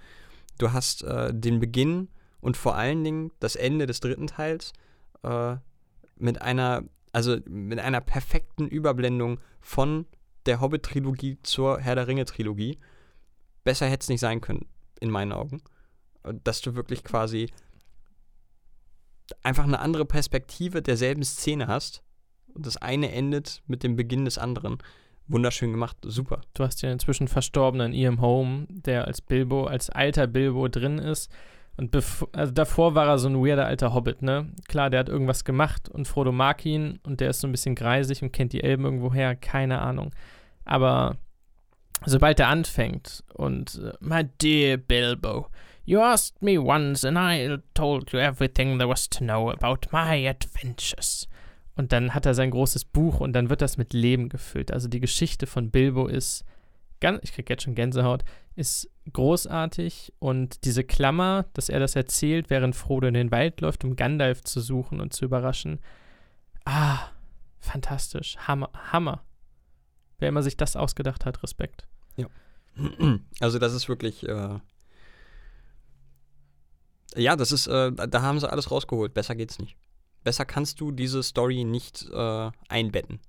Du 0.58 0.72
hast 0.72 1.04
äh, 1.04 1.34
den 1.34 1.60
Beginn 1.60 2.10
und 2.42 2.58
vor 2.58 2.76
allen 2.76 3.04
Dingen 3.04 3.32
das 3.40 3.56
Ende 3.56 3.86
des 3.86 4.00
dritten 4.00 4.28
Teils 4.28 4.74
äh, 5.24 5.56
mit 6.18 6.42
einer, 6.42 6.84
also 7.12 7.38
mit 7.46 7.80
einer 7.80 8.02
perfekten 8.02 8.68
Überblendung 8.68 9.40
von 9.60 10.06
der 10.46 10.62
Hobbit-Trilogie 10.62 11.38
zur 11.44 11.80
Herr 11.80 11.96
der 11.96 12.08
Ringe-Trilogie. 12.08 12.80
Besser 13.64 13.88
hätte 13.88 14.04
es 14.04 14.10
nicht 14.10 14.20
sein 14.20 14.42
können, 14.42 14.68
in 15.00 15.10
meinen 15.10 15.32
Augen. 15.32 15.62
Dass 16.44 16.62
du 16.62 16.76
wirklich 16.76 17.04
quasi 17.04 17.50
einfach 19.42 19.64
eine 19.64 19.80
andere 19.80 20.06
Perspektive 20.06 20.82
derselben 20.82 21.24
Szene 21.24 21.68
hast. 21.68 22.04
Und 22.54 22.66
das 22.66 22.78
eine 22.78 23.12
endet 23.12 23.64
mit 23.68 23.84
dem 23.84 23.96
Beginn 23.96 24.26
des 24.26 24.38
anderen. 24.38 24.78
Wunderschön 25.28 25.72
gemacht, 25.72 25.98
super. 26.04 26.42
Du 26.54 26.64
hast 26.64 26.82
ja 26.82 26.92
inzwischen 26.92 27.28
verstorbenen 27.28 27.94
Ian 27.94 28.20
Holm, 28.20 28.68
der 28.70 29.08
als 29.08 29.22
Bilbo, 29.22 29.66
als 29.66 29.90
alter 29.90 30.28
Bilbo 30.28 30.68
drin 30.68 30.98
ist. 31.00 31.32
Und 31.76 31.96
also 32.34 32.52
davor 32.52 32.94
war 32.94 33.08
er 33.08 33.18
so 33.18 33.30
ein 33.30 33.44
weirder 33.44 33.66
alter 33.66 33.94
Hobbit, 33.94 34.22
ne? 34.22 34.52
Klar, 34.68 34.90
der 34.90 35.00
hat 35.00 35.10
irgendwas 35.10 35.44
gemacht 35.44 35.90
und 35.90 36.08
Frodo 36.08 36.32
mag 36.32 36.64
ihn 36.66 37.00
und 37.04 37.20
der 37.20 37.32
ist 37.32 37.40
so 37.42 37.48
ein 37.48 37.52
bisschen 37.52 37.74
greisig 37.74 38.22
und 38.22 38.32
kennt 38.32 38.54
die 38.54 38.64
Elben 38.64 38.86
irgendwoher, 38.86 39.36
keine 39.36 39.82
Ahnung. 39.82 40.14
Aber 40.66 41.18
sobald 42.06 42.40
er 42.40 42.50
anfängt 42.50 43.24
und 43.34 43.82
äh, 43.84 43.94
My 44.02 44.24
dear 44.40 44.78
Bilbo, 44.78 45.48
you 45.84 46.00
asked 46.00 46.44
me 46.44 46.60
once 46.60 47.04
and 47.04 47.18
I 47.18 47.58
told 47.74 48.12
you 48.12 48.20
everything 48.20 48.78
there 48.78 48.90
was 48.90 49.10
to 49.10 49.24
know 49.24 49.50
about 49.50 49.88
my 49.92 50.28
adventures. 50.28 51.28
Und 51.76 51.92
dann 51.92 52.14
hat 52.14 52.26
er 52.26 52.34
sein 52.36 52.52
großes 52.52 52.86
Buch 52.86 53.20
und 53.20 53.34
dann 53.34 53.50
wird 53.50 53.62
das 53.62 53.78
mit 53.78 53.94
Leben 53.94 54.30
gefüllt. 54.30 54.72
Also 54.72 54.88
die 54.88 55.00
Geschichte 55.00 55.48
von 55.48 55.72
Bilbo 55.72 56.08
ist 56.08 56.46
ganz, 57.00 57.20
ich 57.24 57.34
krieg 57.34 57.50
jetzt 57.50 57.64
schon 57.64 57.76
Gänsehaut, 57.76 58.24
ist 58.56 58.90
großartig 59.12 60.14
und 60.20 60.64
diese 60.66 60.84
Klammer, 60.84 61.46
dass 61.54 61.70
er 61.70 61.80
das 61.80 61.96
erzählt, 61.96 62.50
während 62.50 62.76
Frodo 62.76 63.08
in 63.08 63.16
den 63.16 63.32
Wald 63.32 63.62
läuft, 63.62 63.84
um 63.84 63.96
Gandalf 63.96 64.44
zu 64.44 64.62
suchen 64.62 65.02
und 65.02 65.14
zu 65.14 65.26
überraschen. 65.26 65.80
Ah, 66.64 67.00
fantastisch. 67.60 68.38
Hammer, 68.38 68.70
Hammer. 68.92 69.24
Wer 70.20 70.30
immer 70.30 70.44
sich 70.44 70.56
das 70.56 70.76
ausgedacht 70.76 71.26
hat, 71.26 71.44
Respekt. 71.44 71.88
Also 73.40 73.60
das 73.60 73.74
ist 73.74 73.90
wirklich, 73.90 74.28
äh 74.28 74.60
ja, 77.16 77.36
das 77.36 77.52
ist, 77.52 77.68
äh, 77.68 77.92
da 77.92 78.22
haben 78.22 78.40
sie 78.40 78.52
alles 78.52 78.72
rausgeholt. 78.72 79.14
Besser 79.14 79.36
geht's 79.36 79.60
nicht. 79.60 79.76
Besser 80.24 80.46
kannst 80.46 80.80
du 80.82 80.92
diese 80.92 81.24
Story 81.24 81.64
nicht 81.64 82.08
äh, 82.12 82.52
einbetten. 82.70 83.20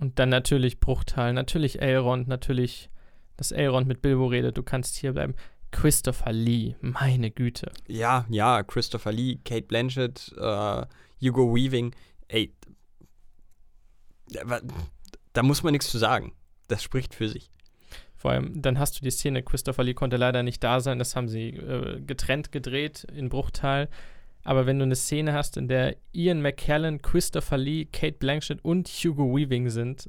Und 0.00 0.18
dann 0.18 0.28
natürlich 0.28 0.80
Bruchteil, 0.80 1.32
natürlich 1.32 1.80
Elrond, 1.80 2.28
natürlich, 2.28 2.90
dass 3.36 3.52
Elrond 3.52 3.86
mit 3.86 4.02
Bilbo 4.02 4.26
redet, 4.26 4.56
du 4.56 4.62
kannst 4.62 4.96
hier 4.96 5.12
bleiben. 5.12 5.34
Christopher 5.70 6.32
Lee, 6.32 6.76
meine 6.80 7.30
Güte. 7.30 7.72
Ja, 7.86 8.26
ja, 8.28 8.62
Christopher 8.62 9.12
Lee, 9.12 9.38
Kate 9.44 9.66
Blanchett, 9.66 10.34
äh, 10.38 10.86
Hugo 11.20 11.54
Weaving, 11.54 11.94
ey, 12.28 12.54
da, 14.28 14.60
da 15.32 15.42
muss 15.42 15.62
man 15.62 15.72
nichts 15.72 15.90
zu 15.90 15.98
sagen. 15.98 16.32
Das 16.68 16.82
spricht 16.82 17.14
für 17.14 17.28
sich. 17.28 17.50
Vor 18.16 18.32
allem, 18.32 18.60
dann 18.60 18.78
hast 18.78 18.98
du 18.98 19.04
die 19.04 19.10
Szene, 19.10 19.42
Christopher 19.42 19.84
Lee 19.84 19.94
konnte 19.94 20.16
leider 20.16 20.42
nicht 20.42 20.64
da 20.64 20.80
sein, 20.80 20.98
das 20.98 21.14
haben 21.14 21.28
sie 21.28 21.50
äh, 21.50 22.00
getrennt 22.00 22.50
gedreht 22.52 23.04
in 23.12 23.28
Bruchteil. 23.28 23.88
Aber 24.46 24.64
wenn 24.66 24.78
du 24.78 24.84
eine 24.84 24.94
Szene 24.94 25.32
hast, 25.32 25.56
in 25.56 25.66
der 25.66 25.96
Ian 26.12 26.40
McKellen, 26.40 27.02
Christopher 27.02 27.58
Lee, 27.58 27.84
Kate 27.86 28.16
Blanchett 28.18 28.64
und 28.64 28.88
Hugo 28.88 29.34
Weaving 29.36 29.70
sind, 29.70 30.08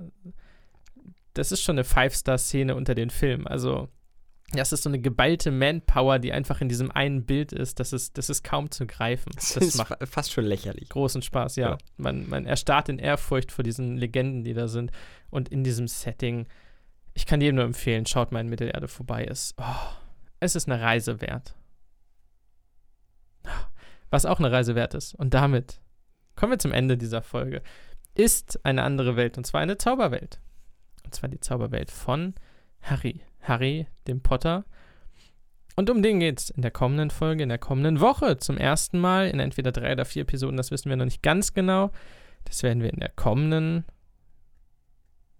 das 1.34 1.52
ist 1.52 1.62
schon 1.64 1.74
eine 1.76 1.84
Five-Star-Szene 1.84 2.76
unter 2.76 2.94
den 2.94 3.10
Filmen. 3.10 3.48
Also, 3.48 3.88
das 4.52 4.72
ist 4.72 4.84
so 4.84 4.90
eine 4.90 5.00
geballte 5.00 5.50
Manpower, 5.52 6.20
die 6.20 6.32
einfach 6.34 6.62
in 6.62 6.70
diesem 6.70 6.92
einen 6.92 7.26
Bild 7.26 7.52
ist. 7.52 7.80
Das 7.80 7.94
ist, 7.94 8.18
das 8.18 8.30
ist 8.30 8.44
kaum 8.44 8.70
zu 8.70 8.86
greifen. 8.86 9.32
Das, 9.36 9.54
Das 9.54 9.64
ist 9.64 9.78
macht 9.78 9.88
fa- 9.90 10.06
fast 10.06 10.32
schon 10.32 10.46
lächerlich. 10.46 10.88
großen 10.90 11.22
Spaß, 11.24 11.56
ja. 11.56 11.72
Ja. 11.72 11.78
Man, 11.98 12.30
man 12.30 12.46
erstarrt 12.46 12.90
in 12.90 13.00
Ehrfurcht 13.00 13.52
vor 13.52 13.64
diesen 13.64 13.98
Legenden, 13.98 14.44
die 14.44 14.54
da 14.54 14.68
sind. 14.68 14.92
Und 15.32 15.50
in 15.50 15.64
diesem 15.64 15.88
Setting, 15.88 16.46
ich 17.16 17.26
kann 17.26 17.42
jedem 17.42 17.56
nur 17.56 17.66
empfehlen, 17.66 18.06
schaut 18.06 18.32
mal 18.32 18.40
in 18.42 18.50
Mittelerde 18.50 18.88
vorbei. 18.88 19.26
Es, 19.26 19.56
oh, 19.58 19.64
es 20.40 20.56
ist 20.56 20.70
eine 20.70 20.80
Reise 20.82 21.22
wert. 21.22 21.56
Was 24.10 24.26
auch 24.26 24.40
eine 24.40 24.52
Reise 24.52 24.76
wert 24.76 24.94
ist. 24.94 25.16
Und 25.16 25.34
damit 25.34 25.80
kommen 26.36 26.54
wir 26.54 26.60
zum 26.60 26.72
Ende 26.72 26.98
dieser 26.98 27.22
Folge. 27.22 27.62
Ist 28.16 28.64
eine 28.66 28.84
andere 28.84 29.16
Welt, 29.16 29.38
und 29.38 29.46
zwar 29.46 29.62
eine 29.62 29.78
Zauberwelt. 29.78 30.40
Und 31.04 31.14
zwar 31.14 31.30
die 31.30 31.40
Zauberwelt 31.40 31.92
von 31.92 32.36
Harry. 32.82 33.22
Harry, 33.42 33.88
dem 34.08 34.22
Potter. 34.22 34.66
Und 35.76 35.90
um 35.90 36.02
den 36.02 36.20
geht's 36.20 36.50
in 36.50 36.64
der 36.64 36.72
kommenden 36.72 37.12
Folge, 37.12 37.44
in 37.44 37.50
der 37.50 37.60
kommenden 37.60 38.00
Woche. 38.00 38.38
Zum 38.38 38.58
ersten 38.58 39.00
Mal 39.00 39.28
in 39.28 39.40
entweder 39.40 39.72
drei 39.72 39.94
oder 39.94 40.06
vier 40.06 40.24
Episoden, 40.24 40.58
das 40.58 40.72
wissen 40.72 40.90
wir 40.90 40.98
noch 40.98 41.06
nicht 41.06 41.22
ganz 41.22 41.54
genau. 41.54 41.92
Das 42.46 42.64
werden 42.64 42.82
wir 42.82 42.92
in 42.92 43.00
der 43.00 43.10
kommenden, 43.10 43.86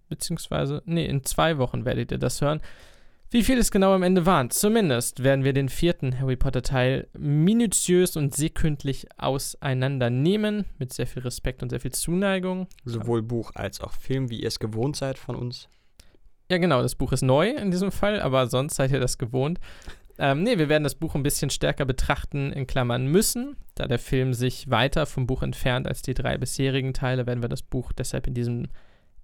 beziehungsweise, 0.08 0.82
nee, 0.84 1.06
in 1.06 1.24
zwei 1.24 1.58
Wochen 1.58 1.84
werdet 1.84 2.12
ihr 2.12 2.18
das 2.18 2.40
hören. 2.40 2.60
Wie 3.30 3.42
viel 3.42 3.58
es 3.58 3.70
genau 3.70 3.92
am 3.92 4.02
Ende 4.02 4.24
waren. 4.24 4.50
Zumindest 4.50 5.22
werden 5.22 5.44
wir 5.44 5.52
den 5.52 5.68
vierten 5.68 6.18
Harry 6.18 6.36
Potter 6.36 6.62
Teil 6.62 7.08
minutiös 7.12 8.16
und 8.16 8.34
sekündlich 8.34 9.06
auseinandernehmen, 9.18 10.64
mit 10.78 10.94
sehr 10.94 11.06
viel 11.06 11.22
Respekt 11.22 11.62
und 11.62 11.68
sehr 11.68 11.80
viel 11.80 11.92
Zuneigung. 11.92 12.68
Sowohl 12.86 13.20
Buch 13.20 13.50
als 13.54 13.82
auch 13.82 13.92
Film, 13.92 14.30
wie 14.30 14.40
ihr 14.40 14.48
es 14.48 14.58
gewohnt 14.58 14.96
seid 14.96 15.18
von 15.18 15.36
uns. 15.36 15.68
Ja, 16.50 16.56
genau, 16.56 16.80
das 16.80 16.94
Buch 16.94 17.12
ist 17.12 17.20
neu 17.20 17.50
in 17.50 17.70
diesem 17.70 17.92
Fall, 17.92 18.22
aber 18.22 18.46
sonst 18.46 18.76
seid 18.76 18.92
ihr 18.92 19.00
das 19.00 19.18
gewohnt. 19.18 19.60
Ähm, 20.18 20.42
nee, 20.42 20.56
wir 20.56 20.70
werden 20.70 20.84
das 20.84 20.94
Buch 20.94 21.14
ein 21.14 21.22
bisschen 21.22 21.50
stärker 21.50 21.84
betrachten, 21.84 22.50
in 22.50 22.66
Klammern 22.66 23.08
müssen. 23.08 23.56
Da 23.74 23.86
der 23.86 23.98
Film 23.98 24.32
sich 24.32 24.70
weiter 24.70 25.04
vom 25.04 25.26
Buch 25.26 25.42
entfernt 25.42 25.86
als 25.86 26.00
die 26.00 26.14
drei 26.14 26.38
bisherigen 26.38 26.94
Teile, 26.94 27.26
werden 27.26 27.42
wir 27.42 27.50
das 27.50 27.62
Buch 27.62 27.92
deshalb 27.92 28.26
in 28.26 28.32
diesem 28.32 28.68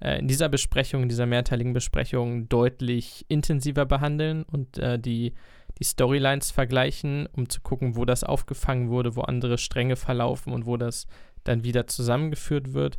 in 0.00 0.28
dieser 0.28 0.48
Besprechung, 0.48 1.02
in 1.02 1.08
dieser 1.08 1.26
mehrteiligen 1.26 1.72
Besprechung 1.72 2.48
deutlich 2.48 3.24
intensiver 3.28 3.86
behandeln 3.86 4.42
und 4.44 4.78
äh, 4.78 4.98
die, 4.98 5.34
die 5.78 5.84
Storylines 5.84 6.50
vergleichen, 6.50 7.28
um 7.32 7.48
zu 7.48 7.60
gucken, 7.60 7.96
wo 7.96 8.04
das 8.04 8.24
aufgefangen 8.24 8.90
wurde, 8.90 9.16
wo 9.16 9.22
andere 9.22 9.58
Stränge 9.58 9.96
verlaufen 9.96 10.52
und 10.52 10.66
wo 10.66 10.76
das 10.76 11.06
dann 11.44 11.64
wieder 11.64 11.86
zusammengeführt 11.86 12.72
wird. 12.72 12.98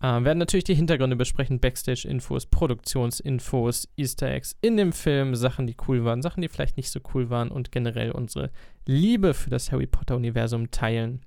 Äh, 0.00 0.24
werden 0.24 0.38
natürlich 0.38 0.64
die 0.64 0.74
Hintergründe 0.74 1.16
besprechen, 1.16 1.60
Backstage-Infos, 1.60 2.46
Produktionsinfos, 2.46 3.88
Easter 3.96 4.30
Eggs 4.30 4.56
in 4.62 4.76
dem 4.76 4.92
Film, 4.92 5.34
Sachen, 5.34 5.66
die 5.66 5.76
cool 5.88 6.04
waren, 6.04 6.22
Sachen, 6.22 6.40
die 6.40 6.48
vielleicht 6.48 6.78
nicht 6.78 6.90
so 6.90 7.00
cool 7.12 7.28
waren 7.28 7.50
und 7.50 7.70
generell 7.70 8.12
unsere 8.12 8.50
Liebe 8.86 9.34
für 9.34 9.50
das 9.50 9.72
Harry 9.72 9.86
Potter-Universum 9.86 10.70
teilen. 10.70 11.20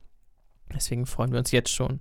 Deswegen 0.73 1.05
freuen 1.05 1.31
wir 1.31 1.39
uns 1.39 1.51
jetzt 1.51 1.71
schon, 1.71 1.99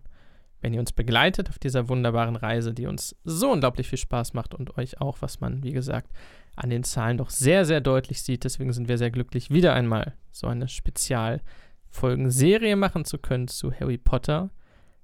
wenn 0.63 0.73
ihr 0.73 0.81
uns 0.81 0.93
begleitet 0.93 1.51
auf 1.51 1.59
dieser 1.59 1.89
wunderbaren 1.89 2.37
Reise, 2.37 2.73
die 2.73 2.87
uns 2.87 3.17
so 3.25 3.51
unglaublich 3.51 3.89
viel 3.89 3.99
Spaß 3.99 4.33
macht 4.33 4.55
und 4.55 4.79
euch 4.79 5.01
auch, 5.01 5.19
was 5.21 5.41
man, 5.41 5.65
wie 5.65 5.73
gesagt, 5.73 6.13
an 6.57 6.71
den 6.71 6.85
Zahlen 6.85 7.19
doch 7.19 7.31
sehr, 7.31 7.65
sehr 7.65 7.81
deutlich 7.81 8.23
sieht. 8.23 8.45
Deswegen 8.45 8.73
sind 8.73 8.87
wir 8.89 8.97
sehr 8.97 9.11
glücklich, 9.11 9.51
wieder 9.51 9.75
einmal 9.75 10.15
so 10.31 10.47
eine 10.47 10.69
Spezialfolgenserie 10.69 12.77
machen 12.77 13.05
zu 13.05 13.19
können 13.19 13.49
zu 13.49 13.73
Harry 13.73 13.99
Potter. 13.99 14.51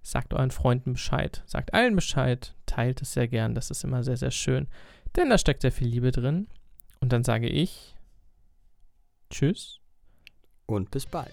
Sagt 0.00 0.32
euren 0.32 0.52
Freunden 0.52 0.92
Bescheid, 0.92 1.42
sagt 1.44 1.74
allen 1.74 1.96
Bescheid, 1.96 2.54
teilt 2.66 3.02
es 3.02 3.12
sehr 3.12 3.26
gern, 3.28 3.54
das 3.54 3.70
ist 3.70 3.84
immer 3.84 4.02
sehr, 4.04 4.16
sehr 4.16 4.30
schön, 4.30 4.68
denn 5.16 5.28
da 5.28 5.36
steckt 5.36 5.62
sehr 5.62 5.72
viel 5.72 5.88
Liebe 5.88 6.12
drin. 6.12 6.46
Und 7.00 7.12
dann 7.12 7.24
sage 7.24 7.48
ich 7.48 7.96
Tschüss. 9.30 9.80
Und 10.66 10.90
bis 10.90 11.06
bald. 11.06 11.32